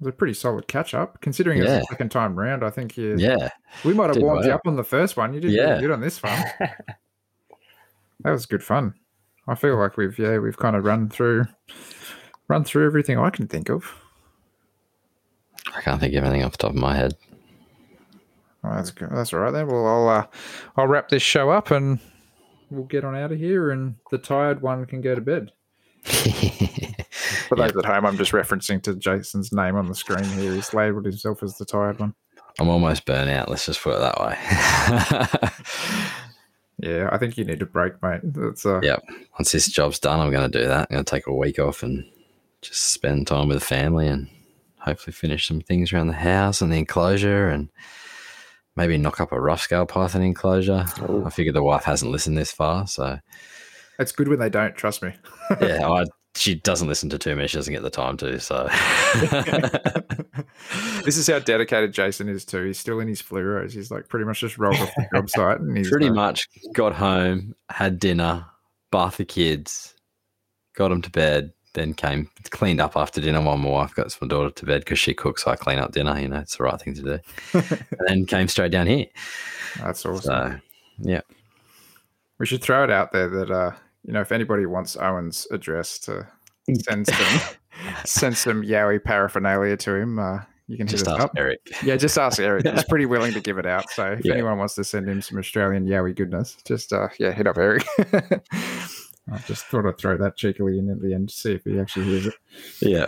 It 0.00 0.04
was 0.06 0.14
a 0.14 0.16
pretty 0.16 0.32
solid 0.34 0.66
catch 0.66 0.94
up, 0.94 1.20
considering 1.20 1.58
it's 1.58 1.68
the 1.68 1.84
second 1.90 2.10
time 2.10 2.34
round. 2.38 2.64
I 2.64 2.70
think 2.70 2.96
you, 2.96 3.16
Yeah, 3.18 3.50
we 3.84 3.92
might 3.92 4.06
have 4.06 4.14
Did 4.14 4.22
warmed 4.22 4.46
you 4.46 4.52
up 4.52 4.62
on 4.66 4.76
the 4.76 4.82
first 4.84 5.16
one. 5.18 5.34
You 5.34 5.40
did 5.40 5.52
Yeah. 5.52 5.70
really 5.72 5.80
good 5.82 5.90
on 5.90 6.00
this 6.00 6.22
one. 6.22 6.42
That 6.58 8.30
was 8.30 8.46
good 8.46 8.64
fun. 8.64 8.94
I 9.46 9.54
feel 9.54 9.76
like 9.78 9.96
we've 9.96 10.18
yeah 10.18 10.38
we've 10.38 10.56
kind 10.56 10.74
of 10.76 10.84
run 10.84 11.08
through 11.10 11.44
run 12.48 12.64
through 12.64 12.86
everything 12.86 13.18
I 13.18 13.30
can 13.30 13.46
think 13.46 13.68
of. 13.68 13.92
I 15.76 15.80
can't 15.82 16.00
think 16.00 16.14
of 16.14 16.24
anything 16.24 16.44
off 16.44 16.52
the 16.52 16.58
top 16.58 16.70
of 16.70 16.76
my 16.76 16.96
head. 16.96 17.14
Oh, 18.64 18.74
that's 18.74 18.90
good. 18.90 19.08
That's 19.10 19.32
all 19.32 19.40
right 19.40 19.50
then. 19.52 19.66
Well, 19.66 19.86
I'll 19.86 20.08
uh, 20.08 20.26
I'll 20.76 20.86
wrap 20.86 21.08
this 21.10 21.22
show 21.22 21.50
up 21.50 21.70
and 21.70 21.98
we'll 22.70 22.84
get 22.84 23.04
on 23.04 23.14
out 23.16 23.32
of 23.32 23.38
here, 23.38 23.70
and 23.70 23.96
the 24.10 24.18
tired 24.18 24.62
one 24.62 24.84
can 24.86 25.00
go 25.00 25.14
to 25.14 25.20
bed. 25.20 25.52
For 27.48 27.56
those 27.56 27.76
at 27.76 27.84
home, 27.84 28.06
I'm 28.06 28.16
just 28.16 28.32
referencing 28.32 28.82
to 28.82 28.94
Jason's 28.94 29.52
name 29.52 29.76
on 29.76 29.88
the 29.88 29.94
screen 29.94 30.24
here. 30.24 30.52
He's 30.52 30.74
labelled 30.74 31.04
himself 31.04 31.42
as 31.42 31.56
the 31.58 31.64
tired 31.64 31.98
one. 31.98 32.14
I'm 32.58 32.68
almost 32.68 33.06
burnt 33.06 33.30
out. 33.30 33.48
Let's 33.48 33.66
just 33.66 33.80
put 33.82 33.96
it 33.96 34.00
that 34.00 34.20
way. 34.20 35.50
Yeah, 36.82 37.08
I 37.12 37.18
think 37.18 37.36
you 37.36 37.44
need 37.44 37.60
a 37.60 37.66
break, 37.66 38.02
mate. 38.02 38.20
That's 38.22 38.64
uh, 38.64 38.80
Yeah. 38.82 38.96
Once 39.38 39.52
this 39.52 39.68
job's 39.68 39.98
done, 39.98 40.20
I'm 40.20 40.30
going 40.30 40.50
to 40.50 40.58
do 40.58 40.66
that. 40.66 40.88
I'm 40.90 40.94
going 40.94 41.04
to 41.04 41.10
take 41.10 41.26
a 41.26 41.34
week 41.34 41.58
off 41.58 41.82
and 41.82 42.04
just 42.62 42.80
spend 42.92 43.26
time 43.26 43.48
with 43.48 43.58
the 43.58 43.64
family 43.64 44.08
and 44.08 44.28
hopefully 44.78 45.12
finish 45.12 45.46
some 45.46 45.60
things 45.60 45.92
around 45.92 46.06
the 46.06 46.14
house 46.14 46.62
and 46.62 46.72
the 46.72 46.78
enclosure 46.78 47.48
and 47.48 47.68
maybe 48.76 48.96
knock 48.96 49.20
up 49.20 49.32
a 49.32 49.40
rough 49.40 49.60
scale 49.60 49.84
python 49.84 50.22
enclosure. 50.22 50.86
Ooh. 51.02 51.24
I 51.26 51.30
figure 51.30 51.52
the 51.52 51.62
wife 51.62 51.84
hasn't 51.84 52.12
listened 52.12 52.38
this 52.38 52.52
far, 52.52 52.86
so 52.86 53.18
it's 53.98 54.12
good 54.12 54.28
when 54.28 54.38
they 54.38 54.50
don't. 54.50 54.74
Trust 54.74 55.02
me. 55.02 55.14
yeah, 55.60 55.86
I, 55.86 56.04
she 56.36 56.54
doesn't 56.54 56.88
listen 56.88 57.10
to 57.10 57.18
too 57.18 57.34
many. 57.34 57.48
She 57.48 57.56
doesn't 57.56 57.72
get 57.72 57.82
the 57.82 57.90
time 57.90 58.16
to. 58.18 58.38
So 58.40 58.64
this 61.04 61.16
is 61.16 61.26
how 61.26 61.38
dedicated 61.40 61.92
Jason 61.92 62.28
is 62.28 62.44
too. 62.44 62.64
He's 62.64 62.78
still 62.78 63.00
in 63.00 63.08
his 63.08 63.20
fluoros. 63.20 63.72
He's 63.72 63.90
like 63.90 64.08
pretty 64.08 64.24
much 64.24 64.40
just 64.40 64.58
rolled 64.58 64.76
off 64.76 64.94
the 64.96 65.08
job 65.14 65.30
site 65.30 65.60
and 65.60 65.76
he's 65.76 65.90
pretty 65.90 66.06
like, 66.06 66.14
much 66.14 66.48
got 66.72 66.94
home, 66.94 67.54
had 67.68 67.98
dinner, 67.98 68.46
bathed 68.90 69.18
the 69.18 69.24
kids, 69.24 69.94
got 70.74 70.88
them 70.88 71.02
to 71.02 71.10
bed, 71.10 71.52
then 71.74 71.94
came 71.94 72.28
cleaned 72.50 72.80
up 72.80 72.96
after 72.96 73.20
dinner 73.20 73.40
while 73.40 73.56
my 73.56 73.68
wife 73.68 73.94
got 73.94 74.16
my 74.20 74.28
daughter 74.28 74.50
to 74.50 74.66
bed 74.66 74.82
because 74.82 74.98
she 74.98 75.14
cooks. 75.14 75.44
So 75.44 75.50
I 75.50 75.56
clean 75.56 75.78
up 75.78 75.92
dinner. 75.92 76.18
You 76.18 76.28
know, 76.28 76.38
it's 76.38 76.56
the 76.56 76.64
right 76.64 76.80
thing 76.80 76.94
to 76.94 77.02
do. 77.02 77.18
and 77.52 78.00
then 78.06 78.26
came 78.26 78.48
straight 78.48 78.72
down 78.72 78.86
here. 78.86 79.06
That's 79.78 80.04
awesome. 80.06 80.22
So 80.22 80.60
yeah, 81.00 81.22
We 82.38 82.46
should 82.46 82.62
throw 82.62 82.84
it 82.84 82.90
out 82.90 83.12
there 83.12 83.28
that 83.28 83.50
uh, 83.50 83.72
you 84.04 84.12
know, 84.12 84.20
if 84.20 84.32
anybody 84.32 84.66
wants 84.66 84.96
Owen's 84.96 85.46
address 85.50 85.98
to 86.00 86.26
send 86.88 87.06
some 87.06 87.40
send 88.04 88.36
some 88.36 88.62
Yowie 88.62 89.02
paraphernalia 89.02 89.76
to 89.78 89.94
him, 89.94 90.18
uh, 90.18 90.40
you 90.68 90.76
can 90.76 90.86
just 90.86 91.04
hit 91.06 91.12
ask 91.14 91.24
up. 91.24 91.32
Eric. 91.36 91.60
Yeah, 91.82 91.96
just 91.96 92.16
ask 92.16 92.38
Eric. 92.38 92.66
He's 92.66 92.84
pretty 92.84 93.06
willing 93.06 93.32
to 93.32 93.40
give 93.40 93.58
it 93.58 93.66
out. 93.66 93.90
So 93.90 94.12
if 94.12 94.24
Yeah. 94.24 94.34
anyone 94.34 94.58
wants 94.58 94.74
to 94.76 94.84
send 94.84 95.08
him 95.08 95.20
some 95.20 95.38
Australian 95.38 95.86
Yowie 95.86 96.14
goodness, 96.14 96.56
just 96.64 96.92
uh, 96.92 97.08
yeah, 97.18 97.32
hit 97.32 97.46
up 97.46 97.58
Eric. 97.58 97.84
I 99.32 99.38
just 99.46 99.66
thought 99.66 99.86
I'd 99.86 99.98
throw 99.98 100.16
that 100.16 100.36
cheekily 100.36 100.78
in 100.78 100.90
at 100.90 101.00
the 101.00 101.14
end 101.14 101.28
to 101.28 101.34
see 101.34 101.52
if 101.52 101.64
he 101.64 101.78
actually 101.78 102.06
hears 102.06 102.26
it. 102.26 102.34
Yeah, 102.80 103.06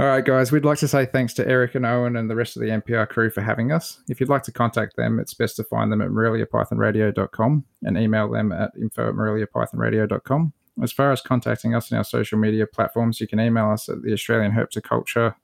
All 0.00 0.06
right, 0.06 0.24
guys, 0.24 0.50
we'd 0.50 0.64
like 0.64 0.78
to 0.78 0.88
say 0.88 1.06
thanks 1.06 1.32
to 1.34 1.46
Eric 1.46 1.76
and 1.76 1.86
Owen 1.86 2.16
and 2.16 2.28
the 2.28 2.34
rest 2.34 2.56
of 2.56 2.62
the 2.62 2.68
MPR 2.68 3.08
crew 3.08 3.30
for 3.30 3.42
having 3.42 3.70
us. 3.70 4.00
If 4.08 4.18
you'd 4.18 4.28
like 4.28 4.42
to 4.42 4.52
contact 4.52 4.96
them, 4.96 5.20
it's 5.20 5.34
best 5.34 5.54
to 5.56 5.64
find 5.64 5.92
them 5.92 6.00
at 6.00 6.08
moreliapythonradio.com 6.08 7.64
and 7.84 7.96
email 7.96 8.28
them 8.28 8.50
at 8.50 8.72
info 8.76 9.08
at 9.08 9.14
moreliapythonradio.com. 9.14 10.52
As 10.82 10.90
far 10.90 11.12
as 11.12 11.20
contacting 11.20 11.76
us 11.76 11.92
in 11.92 11.96
our 11.96 12.02
social 12.02 12.40
media 12.40 12.66
platforms, 12.66 13.20
you 13.20 13.28
can 13.28 13.38
email 13.38 13.70
us 13.70 13.88
at 13.88 14.02
the 14.02 14.12
Australian 14.12 14.50
Herpetoculture, 14.50 15.36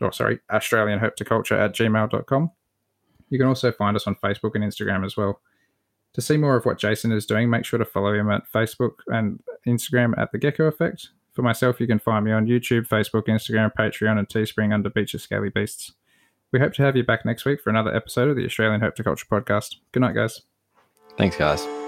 or 0.00 0.12
sorry, 0.12 0.40
Australian 0.50 0.98
Herpetoculture 0.98 1.58
at 1.58 1.74
gmail.com. 1.74 2.50
You 3.28 3.38
can 3.38 3.46
also 3.46 3.72
find 3.72 3.94
us 3.94 4.06
on 4.06 4.14
Facebook 4.14 4.54
and 4.54 4.64
Instagram 4.64 5.04
as 5.04 5.18
well. 5.18 5.42
To 6.14 6.22
see 6.22 6.38
more 6.38 6.56
of 6.56 6.64
what 6.64 6.78
Jason 6.78 7.12
is 7.12 7.26
doing, 7.26 7.50
make 7.50 7.66
sure 7.66 7.78
to 7.78 7.84
follow 7.84 8.14
him 8.14 8.30
at 8.30 8.50
Facebook 8.50 9.00
and 9.08 9.42
Instagram 9.66 10.16
at 10.16 10.32
The 10.32 10.38
Gecko 10.38 10.64
Effect. 10.64 11.10
For 11.32 11.42
myself, 11.42 11.80
you 11.80 11.86
can 11.86 11.98
find 11.98 12.24
me 12.24 12.32
on 12.32 12.46
YouTube, 12.46 12.86
Facebook, 12.86 13.26
Instagram, 13.26 13.72
Patreon, 13.78 14.18
and 14.18 14.28
Teespring 14.28 14.72
under 14.72 14.90
Beaches 14.90 15.22
Scaly 15.22 15.48
Beasts. 15.48 15.92
We 16.52 16.60
hope 16.60 16.74
to 16.74 16.82
have 16.82 16.96
you 16.96 17.04
back 17.04 17.24
next 17.24 17.46
week 17.46 17.62
for 17.62 17.70
another 17.70 17.94
episode 17.94 18.28
of 18.28 18.36
the 18.36 18.44
Australian 18.44 18.82
Herpetoculture 18.82 19.26
Podcast. 19.28 19.76
Good 19.92 20.00
night, 20.00 20.14
guys. 20.14 20.42
thanks, 21.16 21.36
guys. 21.36 21.81